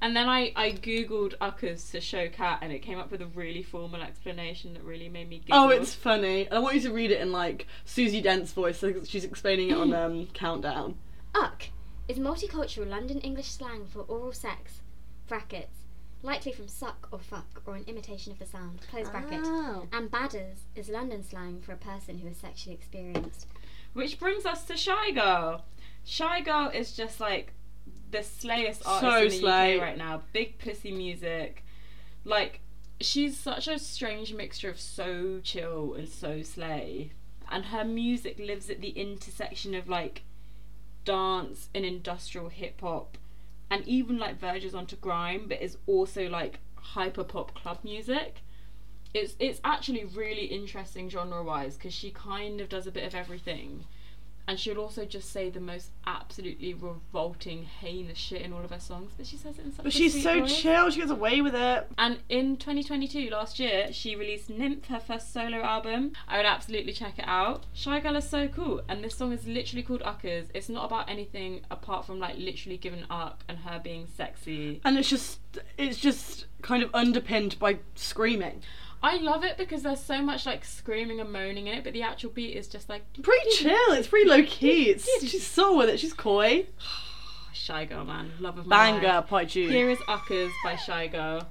And 0.02 0.16
then 0.16 0.28
I, 0.28 0.52
I 0.56 0.72
googled 0.72 1.34
uckers 1.42 1.90
to 1.92 2.02
show 2.02 2.28
Kat, 2.28 2.60
and 2.62 2.72
it 2.72 2.80
came 2.80 3.00
up 3.00 3.12
with 3.12 3.22
a 3.22 3.28
really 3.28 3.64
formal 3.64 4.02
explanation 4.02 4.74
that 4.74 4.84
really 4.84 5.10
made 5.10 5.30
me 5.30 5.40
giggle. 5.40 5.58
Oh, 5.58 5.70
it's 5.70 5.94
funny. 5.94 6.50
I 6.52 6.60
want 6.60 6.76
you 6.76 6.82
to 6.82 6.92
read 6.92 7.12
it 7.12 7.22
in 7.22 7.32
like 7.32 7.68
Susie 7.86 8.22
Dent's 8.22 8.52
voice. 8.52 8.78
So 8.78 9.04
she's 9.04 9.24
explaining 9.24 9.70
it 9.70 9.78
on 9.78 9.94
um, 9.96 10.28
Countdown. 10.34 10.96
Uck 11.34 11.70
is 12.08 12.18
multicultural 12.18 12.90
London 12.90 13.20
English 13.20 13.50
slang 13.50 13.86
for 13.86 14.02
oral 14.02 14.34
sex. 14.34 14.82
Brackets. 15.28 15.80
Likely 16.22 16.52
from 16.52 16.68
suck 16.68 17.08
or 17.12 17.20
fuck 17.20 17.62
or 17.66 17.76
an 17.76 17.84
imitation 17.88 18.32
of 18.32 18.40
the 18.40 18.46
sound. 18.46 18.80
Close 18.90 19.10
bracket. 19.10 19.42
Oh. 19.44 19.88
And 19.92 20.10
badders 20.10 20.66
is 20.76 20.90
London 20.90 21.24
slang 21.24 21.62
for 21.62 21.72
a 21.72 21.78
person 21.78 22.20
who 22.20 22.28
is 22.28 22.38
sexually 22.38 22.76
experienced. 22.76 23.48
Which 23.94 24.20
brings 24.20 24.46
us 24.46 24.66
to 24.66 24.74
Shygirl. 24.74 25.62
Shy 26.04 26.42
Girl 26.42 26.70
is 26.70 26.94
just 26.94 27.20
like 27.20 27.54
the 28.12 28.24
slayest 28.24 28.86
artist 28.86 29.12
So 29.12 29.18
in 29.24 29.30
the 29.30 29.38
slay. 29.38 29.76
UK 29.78 29.82
right 29.82 29.98
now. 29.98 30.22
Big 30.34 30.58
pussy 30.58 30.92
music. 30.92 31.64
Like, 32.24 32.62
she's 33.00 33.38
such 33.38 33.68
a 33.68 33.80
strange 33.80 34.34
mixture 34.34 34.70
of 34.70 34.80
so 34.80 35.40
chill 35.44 35.94
and 35.94 36.08
so 36.08 36.42
slay. 36.42 37.12
And 37.50 37.66
her 37.66 37.84
music 37.84 38.40
lives 38.40 38.70
at 38.70 38.82
the 38.82 38.90
intersection 38.90 39.76
of 39.76 39.88
like 39.88 40.24
dance 41.04 41.70
and 41.76 41.86
industrial 41.86 42.50
hip 42.50 42.82
hop 42.82 43.18
and 43.70 43.88
even 43.88 44.18
like 44.18 44.40
verges 44.40 44.74
onto 44.74 44.96
grime, 44.96 45.46
but 45.48 45.62
is 45.62 45.78
also 45.86 46.28
like 46.28 46.60
hyper 46.76 47.24
pop 47.24 47.54
club 47.56 47.80
music 47.84 48.42
it's 49.16 49.36
it's 49.40 49.62
actually 49.64 50.04
really 50.04 50.46
interesting 50.46 51.10
genre 51.10 51.42
wise 51.42 51.76
because 51.76 51.94
she 51.94 52.12
kind 52.12 52.60
of 52.60 52.68
does 52.68 52.86
a 52.86 52.92
bit 52.92 53.06
of 53.06 53.16
everything 53.16 53.86
and 54.48 54.60
she'll 54.60 54.78
also 54.78 55.06
just 55.06 55.32
say 55.32 55.50
the 55.50 55.60
most 55.60 55.90
absolutely 56.06 56.74
revolting 56.74 57.64
heinous 57.64 58.18
shit 58.18 58.42
in 58.42 58.54
all 58.54 58.64
of 58.64 58.70
her 58.72 58.80
songs 58.80 59.12
but 59.18 59.26
she 59.26 59.38
says 59.38 59.58
it 59.58 59.66
in 59.66 59.72
such 59.72 59.84
But 59.84 59.94
a 59.94 59.98
she's 59.98 60.22
so 60.24 60.42
voice. 60.42 60.62
chill. 60.62 60.90
She 60.92 61.00
gets 61.00 61.12
away 61.12 61.42
with 61.42 61.56
it. 61.56 61.88
and 61.98 62.20
in 62.30 62.58
2022 62.58 63.30
last 63.30 63.60
year 63.60 63.92
she 63.92 64.16
released 64.16 64.50
nymph 64.50 64.86
her 64.88 65.00
first 65.00 65.34
solo 65.34 65.62
album 65.62 66.12
i 66.28 66.38
would 66.38 66.46
absolutely 66.46 66.94
check 66.94 67.18
it 67.20 67.26
out 67.28 67.66
Shygirl 67.76 68.18
is 68.18 68.30
so 68.30 68.48
cool 68.48 68.82
and 68.88 69.04
this 69.04 69.16
song 69.16 69.32
is 69.32 69.48
literally 69.48 69.84
called 69.84 70.02
uckers 70.04 70.48
it's 70.54 70.70
not 70.70 70.86
about 70.86 71.10
anything 71.10 71.62
apart 71.72 72.06
from 72.06 72.20
like 72.20 72.38
literally 72.38 72.78
giving 72.78 73.04
uck 73.10 73.44
and 73.50 73.60
her 73.60 73.80
being 73.84 74.08
sexy 74.16 74.82
And 74.86 74.98
it's 74.98 75.10
just, 75.10 75.40
it's 75.78 75.98
just 76.00 76.46
kind 76.62 76.84
of 76.84 76.90
underpinned 76.94 77.58
by 77.60 77.80
screaming. 77.96 78.62
I 79.06 79.18
love 79.18 79.44
it 79.44 79.56
because 79.56 79.84
there's 79.84 80.04
so 80.04 80.20
much 80.20 80.48
like 80.48 80.66
screaming 80.66 81.20
and 81.20 81.32
moaning 81.32 81.68
in 81.68 81.76
it, 81.76 81.84
but 81.84 81.94
the 81.94 82.02
actual 82.02 82.32
beat 82.32 82.58
is 82.58 82.68
just 82.68 82.90
like 82.90 83.04
Pretty 83.22 83.50
chill. 83.52 83.92
It's 83.92 84.08
pretty 84.08 84.28
low 84.28 84.42
key. 84.44 84.90
It's 84.90 85.08
she's 85.30 85.46
so 85.46 85.78
with 85.78 85.90
it. 85.90 86.00
She's 86.00 86.12
coy. 86.12 86.66
Shygirl, 87.54 88.08
man, 88.08 88.32
love 88.40 88.58
of 88.58 88.66
my 88.66 88.92
Banger, 88.92 89.24
life. 89.32 89.48
June. 89.48 89.70
Here 89.70 89.92
is 89.92 90.00
Uckers 90.08 90.52
by 90.64 90.74
Shygirl. 90.74 91.46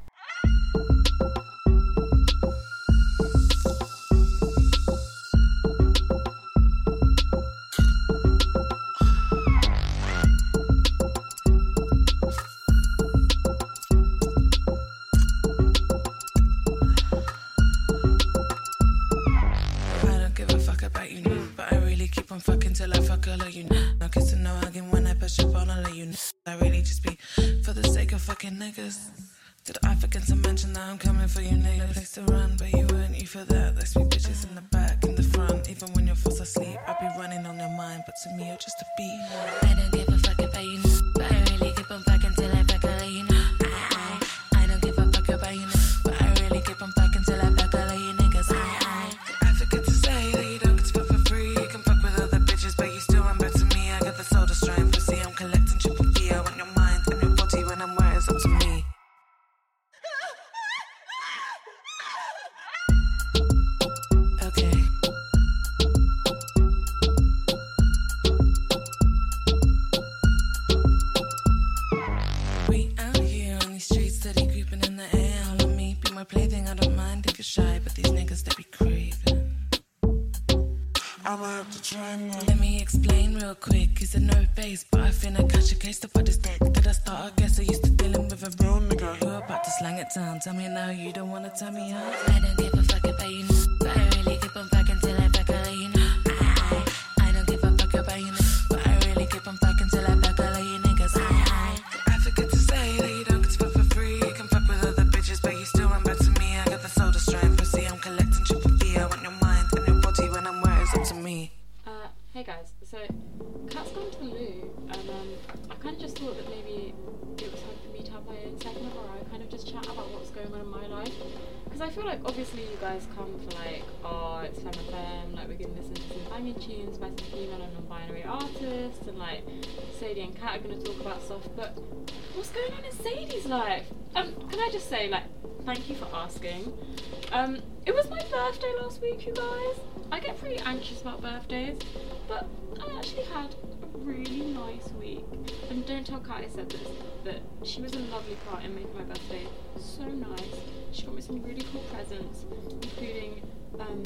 And 146.14 146.24
don't 146.24 146.28
tell 146.28 146.36
Kat 146.36 146.48
I 146.48 146.54
said 146.54 146.70
this, 146.70 146.88
but 147.24 147.66
she 147.66 147.82
was 147.82 147.92
a 147.94 147.98
lovely 147.98 148.36
part 148.48 148.64
in 148.64 148.74
making 148.74 148.94
my 148.94 149.02
birthday 149.02 149.46
so 149.80 150.04
nice. 150.04 150.60
She 150.92 151.02
got 151.06 151.14
me 151.14 151.20
some 151.20 151.42
really 151.42 151.64
cool 151.72 151.82
presents, 151.92 152.44
including 152.82 153.42
um, 153.80 154.02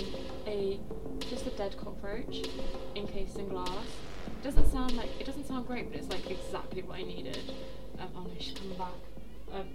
a 0.47 0.81
just 1.29 1.47
a 1.47 1.51
dead 1.51 1.77
cockroach 1.77 2.47
encased 2.97 3.39
in 3.39 3.49
glass. 3.49 3.85
It 4.27 4.43
doesn't 4.43 4.71
sound 4.73 4.97
like 4.97 5.11
it 5.21 5.27
doesn't 5.27 5.47
sound 5.47 5.67
great, 5.67 5.91
but 5.91 5.99
it's 5.99 6.09
like 6.09 6.31
exactly 6.31 6.83
what 6.83 6.99
I 6.99 7.03
needed. 7.03 7.53
Um, 7.99 8.09
oh 8.17 8.23
no, 8.23 8.31
she's 8.39 8.57
coming 8.57 8.79
back. 8.79 8.95
Um, 9.53 9.69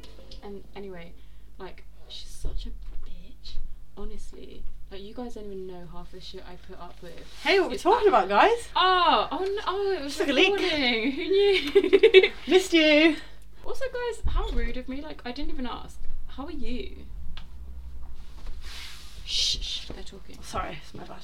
and 0.44 0.64
anyway, 0.76 1.14
like 1.60 1.84
she's 2.08 2.30
such 2.30 2.66
a 2.66 2.70
bitch. 3.08 3.58
Honestly, 3.96 4.64
like 4.94 5.02
you 5.04 5.14
guys 5.14 5.34
don't 5.34 5.46
even 5.46 5.66
know 5.68 5.88
half 5.92 6.12
the 6.12 6.22
shit 6.22 6.44
I 6.48 6.56
put 6.68 6.80
up 6.80 6.96
with. 7.02 7.14
Hey, 7.44 7.60
what 7.60 7.68
are 7.68 7.70
we 7.72 7.78
talking 7.78 8.08
about, 8.08 8.30
guys? 8.30 8.68
Oh, 8.76 9.28
oh 9.32 9.40
no! 9.40 9.62
Oh, 9.68 9.92
it 10.00 10.04
was 10.04 10.20
a 10.22 10.26
leak. 10.32 10.54
recording. 10.54 11.12
Who 11.14 11.24
knew? 11.30 12.32
Missed 12.48 12.74
you. 12.74 13.16
also, 13.66 13.86
guys, 13.92 14.34
how 14.34 14.48
rude 14.50 14.78
of 14.78 14.88
me! 14.88 15.02
Like, 15.02 15.22
I 15.26 15.32
didn't 15.32 15.52
even 15.52 15.66
ask. 15.66 16.00
How 16.28 16.46
are 16.46 16.52
you? 16.52 16.96
Shh, 19.26 19.58
shh, 19.62 19.88
they're 19.88 20.04
talking. 20.04 20.38
Sorry, 20.42 20.78
it's 20.82 20.94
my 20.94 21.04
bad. 21.06 21.22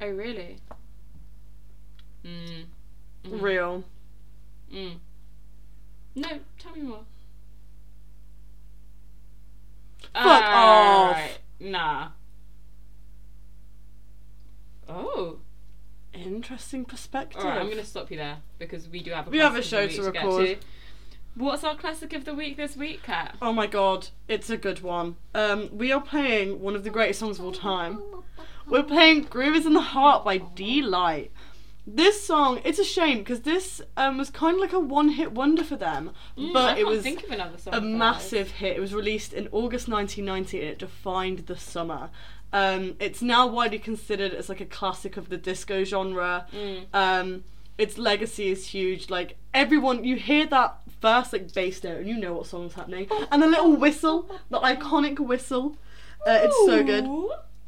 Oh, 0.00 0.08
really? 0.08 0.58
Mm. 2.24 2.64
Mm. 3.24 3.42
Real. 3.42 3.84
Mm. 4.72 4.96
No, 6.14 6.28
tell 6.58 6.72
me 6.72 6.82
more. 6.82 7.00
Fuck 10.12 10.12
Ah, 10.14 11.08
off. 11.10 11.12
right. 11.16 11.38
Nah. 11.60 12.08
Oh. 14.88 15.38
Interesting 16.12 16.84
perspective. 16.84 17.42
Alright, 17.42 17.60
I'm 17.60 17.68
gonna 17.68 17.84
stop 17.84 18.10
you 18.10 18.16
there 18.16 18.38
because 18.58 18.88
we 18.88 19.02
do 19.02 19.10
have 19.10 19.26
a 19.26 19.30
We 19.30 19.38
have 19.38 19.56
a 19.56 19.62
show 19.62 19.86
to 19.86 20.02
record. 20.02 20.58
What's 21.34 21.64
our 21.64 21.74
classic 21.76 22.14
of 22.14 22.24
the 22.24 22.34
week 22.34 22.56
this 22.56 22.76
week, 22.76 23.02
Kat? 23.02 23.36
Oh 23.42 23.52
my 23.52 23.66
god, 23.66 24.08
it's 24.26 24.48
a 24.48 24.56
good 24.56 24.80
one. 24.80 25.16
Um, 25.34 25.68
we 25.70 25.92
are 25.92 26.00
playing 26.00 26.62
one 26.62 26.74
of 26.74 26.82
the 26.82 26.88
greatest 26.88 27.20
songs 27.20 27.38
of 27.38 27.44
all 27.44 27.52
time. 27.52 28.00
We're 28.66 28.82
playing 28.82 29.24
"Groove 29.24 29.54
Is 29.54 29.66
in 29.66 29.74
the 29.74 29.80
Heart" 29.82 30.24
by 30.24 30.38
Deee-Lite. 30.38 31.30
This 31.86 32.26
song, 32.26 32.60
it's 32.64 32.80
a 32.80 32.84
shame 32.84 33.18
because 33.18 33.42
this 33.42 33.80
um, 33.96 34.18
was 34.18 34.28
kind 34.30 34.54
of 34.54 34.60
like 34.60 34.72
a 34.72 34.80
one-hit 34.80 35.30
wonder 35.32 35.62
for 35.62 35.76
them, 35.76 36.10
Mm, 36.36 36.52
but 36.52 36.78
it 36.78 36.86
was 36.86 37.02
think 37.04 37.22
of 37.22 37.30
another 37.30 37.58
song 37.58 37.74
a 37.74 37.80
massive 37.80 38.52
hit. 38.52 38.76
It 38.76 38.80
was 38.80 38.92
released 38.92 39.32
in 39.32 39.46
August 39.52 39.88
1990 39.88 40.60
and 40.60 40.68
it 40.68 40.78
defined 40.78 41.40
the 41.40 41.56
summer. 41.56 42.10
Um, 42.52 42.96
it's 43.00 43.22
now 43.22 43.46
widely 43.46 43.78
considered 43.78 44.32
as 44.32 44.48
like 44.48 44.60
a 44.60 44.66
classic 44.66 45.16
of 45.16 45.28
the 45.28 45.36
disco 45.36 45.84
genre. 45.84 46.46
Mm. 46.52 46.86
Um, 46.94 47.44
its 47.78 47.98
legacy 47.98 48.48
is 48.48 48.68
huge. 48.68 49.10
Like 49.10 49.36
everyone, 49.52 50.04
you 50.04 50.16
hear 50.16 50.46
that 50.46 50.78
first 51.00 51.32
like 51.32 51.52
bass 51.52 51.82
note 51.84 51.98
and 51.98 52.08
you 52.08 52.16
know 52.16 52.34
what 52.34 52.46
song's 52.46 52.74
happening, 52.74 53.08
and 53.30 53.42
the 53.42 53.46
little 53.46 53.76
whistle, 53.76 54.30
the 54.50 54.60
iconic 54.60 55.18
whistle. 55.18 55.76
Uh, 56.26 56.40
it's 56.42 56.56
so 56.66 56.82
good. 56.82 57.04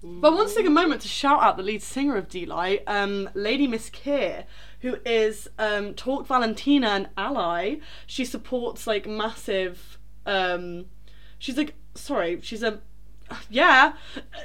But 0.00 0.32
I 0.32 0.34
want 0.34 0.48
to 0.48 0.54
take 0.54 0.66
a 0.66 0.70
moment 0.70 1.02
to 1.02 1.08
shout 1.08 1.42
out 1.42 1.56
the 1.56 1.62
lead 1.64 1.82
singer 1.82 2.16
of 2.16 2.28
Deee-Lite, 2.28 2.84
um, 2.86 3.28
Lady 3.34 3.66
Miss 3.66 3.90
Kier, 3.90 4.44
who 4.80 4.98
is 5.04 5.48
um, 5.58 5.92
Talk 5.94 6.24
Valentina 6.26 6.86
and 6.86 7.08
ally. 7.16 7.76
She 8.06 8.24
supports 8.24 8.86
like 8.86 9.08
massive. 9.08 9.98
Um, 10.24 10.86
she's 11.38 11.56
like 11.56 11.74
sorry, 11.94 12.40
she's 12.42 12.62
a 12.62 12.80
yeah 13.50 13.92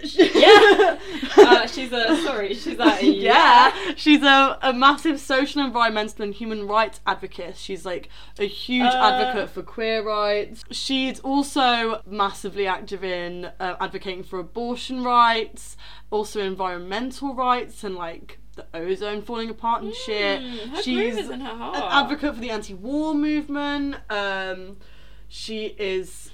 Yeah. 0.04 1.00
Uh, 1.38 1.68
she's 1.68 1.92
a 1.92 2.18
sorry. 2.18 2.54
She's 2.54 2.80
a 2.80 3.00
yeah. 3.06 3.72
She's 3.96 4.22
a, 4.24 4.58
a 4.62 4.74
massive 4.74 5.20
social, 5.20 5.62
environmental, 5.64 6.24
and 6.24 6.34
human 6.34 6.68
rights 6.68 7.00
advocate. 7.06 7.56
She's 7.58 7.86
like 7.86 8.10
a 8.40 8.46
huge 8.48 8.94
Uh. 8.94 9.12
advocate 9.12 9.50
for 9.50 9.64
queer 9.64 10.04
rights. 10.06 10.64
She's 10.72 11.20
also 11.22 12.02
massively 12.06 12.68
active 12.68 13.04
in 13.04 13.46
uh, 13.60 13.76
advocating 13.80 14.24
for 14.24 14.40
abortion 14.40 15.04
rights, 15.04 15.78
also 16.12 16.42
environmental 16.42 17.34
rights, 17.34 17.84
and 17.84 17.96
like 17.96 18.40
the 18.56 18.66
ozone 18.74 19.22
falling 19.22 19.50
apart 19.50 19.82
and 19.84 19.94
shit. 19.96 20.42
Mm, 20.42 20.70
her 20.76 20.82
She's 20.84 21.30
in 21.30 21.40
her 21.42 21.56
heart. 21.58 21.76
an 21.78 21.84
advocate 21.84 22.36
for 22.36 22.42
the 22.42 22.52
anti-war 22.52 23.16
movement. 23.16 23.96
Um, 24.10 24.78
she 25.28 25.68
is 25.80 26.30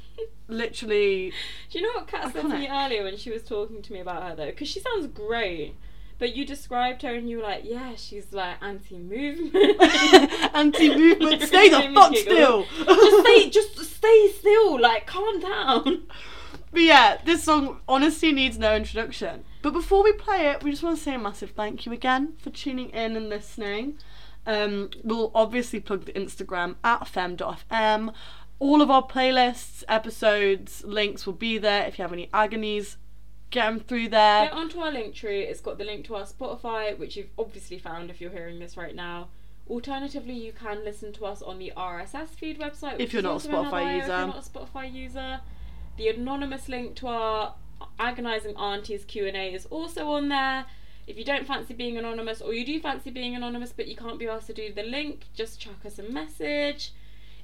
literally 0.48 1.32
Do 1.70 1.80
you 1.80 1.86
know 1.86 2.00
what 2.00 2.08
Kat 2.08 2.34
said 2.34 2.42
to 2.44 2.50
me 2.50 2.68
earlier 2.68 3.04
when 3.04 3.18
she 3.18 3.32
was 3.32 3.44
talking 3.44 3.82
to 3.82 3.94
me 3.94 4.00
about 4.00 4.24
her 4.24 4.36
though? 4.36 4.46
Because 4.48 4.68
she 4.68 4.80
sounds 4.80 5.08
great, 5.08 5.76
but 6.18 6.36
you 6.36 6.46
described 6.46 7.02
her 7.04 7.14
and 7.14 7.30
you 7.30 7.38
were 7.38 7.44
like, 7.44 7.64
yeah, 7.64 7.96
she's 7.96 8.34
like 8.34 8.58
anti-movement. 8.62 9.82
anti-movement. 10.54 11.42
Stay 11.44 11.70
the 11.70 11.92
fuck 11.96 12.16
still. 12.16 12.66
just 12.86 13.20
stay, 13.26 13.50
just 13.50 13.78
stay 13.96 14.32
still. 14.38 14.80
Like, 14.80 15.08
calm 15.08 15.40
down. 15.40 16.04
But 16.72 16.82
yeah, 16.82 17.18
this 17.24 17.44
song 17.44 17.80
honestly 17.88 18.32
needs 18.32 18.58
no 18.58 18.76
introduction. 18.76 19.44
But 19.62 19.72
before 19.74 20.04
we 20.04 20.12
play 20.14 20.48
it, 20.48 20.64
we 20.64 20.72
just 20.72 20.84
want 20.84 20.98
to 20.98 21.04
say 21.04 21.16
a 21.16 21.20
massive 21.20 21.52
thank 21.52 21.86
you 21.86 21.94
again 21.94 22.34
for 22.38 22.50
tuning 22.50 22.90
in 22.90 23.16
and 23.16 23.30
listening. 23.30 23.98
Um, 24.46 24.90
we'll 25.04 25.32
obviously 25.36 25.80
plug 25.80 26.06
the 26.06 26.14
Instagram 26.14 26.76
at 26.84 27.08
femme.fm. 27.08 28.14
All 28.60 28.82
of 28.82 28.92
our 28.92 29.04
playlists, 29.04 29.84
episodes, 29.88 30.84
links 30.84 31.26
will 31.26 31.34
be 31.34 31.58
there. 31.58 31.86
If 31.86 31.98
you 31.98 32.04
have 32.04 32.12
any 32.12 32.30
agonies, 32.34 32.98
get 33.52 33.66
them 33.66 33.80
through 33.80 34.10
there. 34.10 34.46
Get 34.46 34.54
onto 34.54 34.80
our 34.80 34.92
link 34.92 35.16
tree. 35.16 35.44
It's 35.44 35.62
got 35.62 35.78
the 35.78 35.86
link 35.86 36.06
to 36.08 36.16
our 36.16 36.26
Spotify, 36.26 36.98
which 36.98 37.16
you've 37.16 37.30
obviously 37.38 37.80
found 37.80 38.10
if 38.10 38.20
you're 38.20 38.32
hearing 38.32 38.60
this 38.60 38.76
right 38.76 38.94
now. 38.94 39.30
Alternatively, 39.70 40.34
you 40.34 40.52
can 40.52 40.84
listen 40.84 41.14
to 41.14 41.26
us 41.26 41.42
on 41.42 41.58
the 41.58 41.72
RSS 41.78 42.30
feed 42.30 42.60
website. 42.60 43.00
If 43.00 43.14
you're 43.14 43.22
not 43.22 43.30
a 43.30 43.34
also 43.34 43.50
in 43.50 43.56
our 43.56 43.66
Spotify 43.66 43.72
bio 43.72 43.98
If 43.98 44.08
you're 44.08 44.28
not 44.28 44.46
a 44.46 44.50
Spotify 44.50 44.94
user, 44.94 45.42
the 45.98 46.10
anonymous 46.10 46.68
link 46.68 46.96
to 46.96 47.08
our 47.08 47.56
agonizing 47.98 48.58
aunties 48.58 49.06
Q 49.06 49.26
and 49.28 49.38
A 49.38 49.54
is 49.54 49.68
also 49.68 50.10
on 50.10 50.28
there. 50.28 50.66
If 51.08 51.18
you 51.18 51.24
don't 51.24 51.48
fancy 51.48 51.74
being 51.74 51.98
anonymous, 51.98 52.42
or 52.42 52.54
you 52.54 52.66
do 52.66 52.80
fancy 52.80 53.10
being 53.10 53.36
anonymous 53.36 53.72
but 53.72 53.88
you 53.88 53.96
can't 53.96 54.20
be 54.20 54.28
asked 54.28 54.48
to 54.48 54.54
do 54.54 54.74
the 54.74 54.84
link, 54.84 55.28
just 55.34 55.60
chuck 55.60 55.86
us 55.86 55.98
a 55.98 56.04
message. 56.04 56.92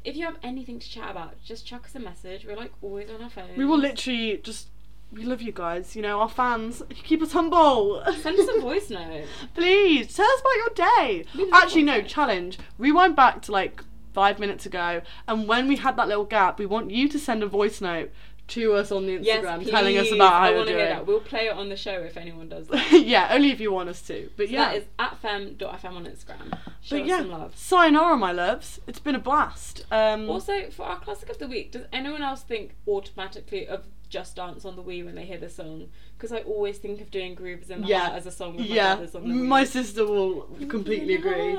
If 0.05 0.15
you 0.15 0.25
have 0.25 0.37
anything 0.43 0.79
to 0.79 0.89
chat 0.89 1.09
about, 1.09 1.43
just 1.43 1.65
chuck 1.65 1.85
us 1.85 1.95
a 1.95 1.99
message. 1.99 2.45
We're 2.45 2.55
like 2.55 2.71
always 2.81 3.09
on 3.09 3.21
our 3.23 3.29
phone. 3.29 3.57
We 3.57 3.65
will 3.65 3.79
literally 3.79 4.39
just. 4.43 4.69
We 5.11 5.23
love 5.23 5.41
you 5.41 5.51
guys, 5.51 5.95
you 5.95 6.01
know, 6.01 6.19
our 6.19 6.29
fans. 6.29 6.81
Keep 6.89 7.21
us 7.21 7.31
humble. 7.31 8.03
send 8.21 8.39
us 8.39 8.49
a 8.55 8.59
voice 8.69 8.89
note. 8.89 9.25
Please 9.53 10.13
tell 10.15 10.25
us 10.25 10.41
about 10.41 10.55
your 10.55 10.69
day. 10.93 11.25
Actually, 11.53 11.83
no 11.83 12.01
challenge. 12.01 12.57
Rewind 12.77 13.15
back 13.15 13.41
to 13.43 13.51
like 13.51 13.83
five 14.13 14.39
minutes 14.39 14.65
ago, 14.65 15.01
and 15.27 15.47
when 15.47 15.67
we 15.67 15.77
had 15.77 15.95
that 15.97 16.07
little 16.07 16.23
gap, 16.25 16.59
we 16.59 16.65
want 16.65 16.91
you 16.91 17.07
to 17.09 17.19
send 17.19 17.43
a 17.43 17.47
voice 17.47 17.81
note 17.81 18.11
to 18.47 18.73
us 18.73 18.91
on 18.91 19.07
the 19.07 19.17
Instagram 19.17 19.61
yes, 19.61 19.69
telling 19.69 19.97
us 19.97 20.11
about 20.11 20.33
how 20.33 20.43
I 20.43 20.49
you're 20.51 20.65
doing. 20.65 20.77
That. 20.77 21.07
We'll 21.07 21.19
play 21.19 21.47
it 21.47 21.53
on 21.53 21.69
the 21.69 21.75
show 21.75 22.01
if 22.01 22.15
anyone 22.15 22.47
does 22.47 22.67
that. 22.67 22.91
yeah, 23.05 23.29
only 23.31 23.51
if 23.51 23.59
you 23.59 23.71
want 23.71 23.89
us 23.89 24.01
to. 24.03 24.29
But 24.37 24.47
so 24.47 24.53
yeah. 24.53 24.65
That 24.65 24.77
is 24.77 24.83
at 24.99 25.17
femme.fm 25.19 25.93
on 25.93 26.05
Instagram. 26.05 26.57
Show 26.81 26.97
but 26.97 27.07
yeah, 27.07 27.19
some 27.19 27.31
love. 27.31 27.57
sayonara, 27.57 28.17
my 28.17 28.31
loves. 28.31 28.79
It's 28.87 28.99
been 28.99 29.15
a 29.15 29.19
blast. 29.19 29.85
Um, 29.91 30.29
also, 30.29 30.69
for 30.69 30.85
our 30.85 30.99
classic 30.99 31.29
of 31.29 31.39
the 31.39 31.47
week, 31.47 31.71
does 31.71 31.85
anyone 31.91 32.21
else 32.21 32.43
think 32.43 32.75
automatically 32.87 33.67
of 33.67 33.85
Just 34.09 34.35
Dance 34.35 34.63
on 34.63 34.75
the 34.75 34.83
Wii 34.83 35.03
when 35.03 35.15
they 35.15 35.25
hear 35.25 35.39
the 35.39 35.49
song? 35.49 35.89
Because 36.15 36.31
I 36.31 36.39
always 36.41 36.77
think 36.77 37.01
of 37.01 37.09
doing 37.09 37.33
Grooves 37.33 37.71
in 37.71 37.81
the 37.81 37.87
yeah, 37.87 38.01
Heart 38.01 38.13
as 38.13 38.25
a 38.27 38.31
song 38.31 38.55
yeah, 38.59 38.95
my 38.95 39.01
on 39.01 39.05
the 39.05 39.19
Wii. 39.19 39.47
My 39.47 39.63
sister 39.63 40.05
will 40.05 40.41
completely 40.69 41.15
agree. 41.15 41.57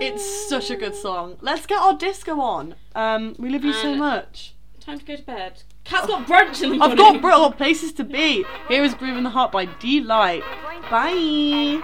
It's 0.00 0.48
such 0.48 0.70
a 0.70 0.76
good 0.76 0.94
song. 0.94 1.36
Let's 1.40 1.66
get 1.66 1.80
our 1.80 1.96
disco 1.96 2.40
on. 2.40 2.76
Um, 2.94 3.34
we 3.38 3.50
love 3.50 3.64
you 3.64 3.72
and 3.72 3.80
so 3.80 3.94
much. 3.96 4.54
Time 4.80 4.98
to 4.98 5.04
go 5.04 5.16
to 5.16 5.22
bed. 5.22 5.62
Kat's 5.84 6.06
got 6.06 6.26
brunch 6.26 6.62
in 6.62 6.70
the 6.70 6.78
morning. 6.78 6.82
I've 6.82 6.96
got 6.96 7.20
bro- 7.20 7.44
oh, 7.46 7.50
places 7.50 7.92
to 7.94 8.04
be. 8.04 8.44
Here 8.68 8.82
is 8.84 8.94
Grooving 8.94 9.18
in 9.18 9.24
the 9.24 9.30
Heart 9.30 9.52
by 9.52 9.66
Deee-Lite. 9.66 10.42
Bye. 10.90 11.80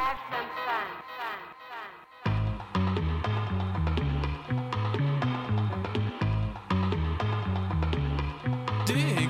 Dig. 8.87 9.29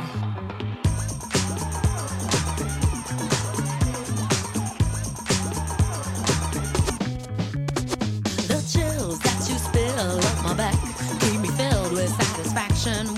The 8.46 8.60
chills 8.70 9.18
that 9.20 9.46
you 9.48 9.58
spill 9.58 10.18
up 10.24 10.44
my 10.44 10.54
back 10.54 10.74
keep 11.20 11.40
me 11.40 11.48
filled 11.48 11.92
with 11.92 12.08
satisfaction. 12.10 13.17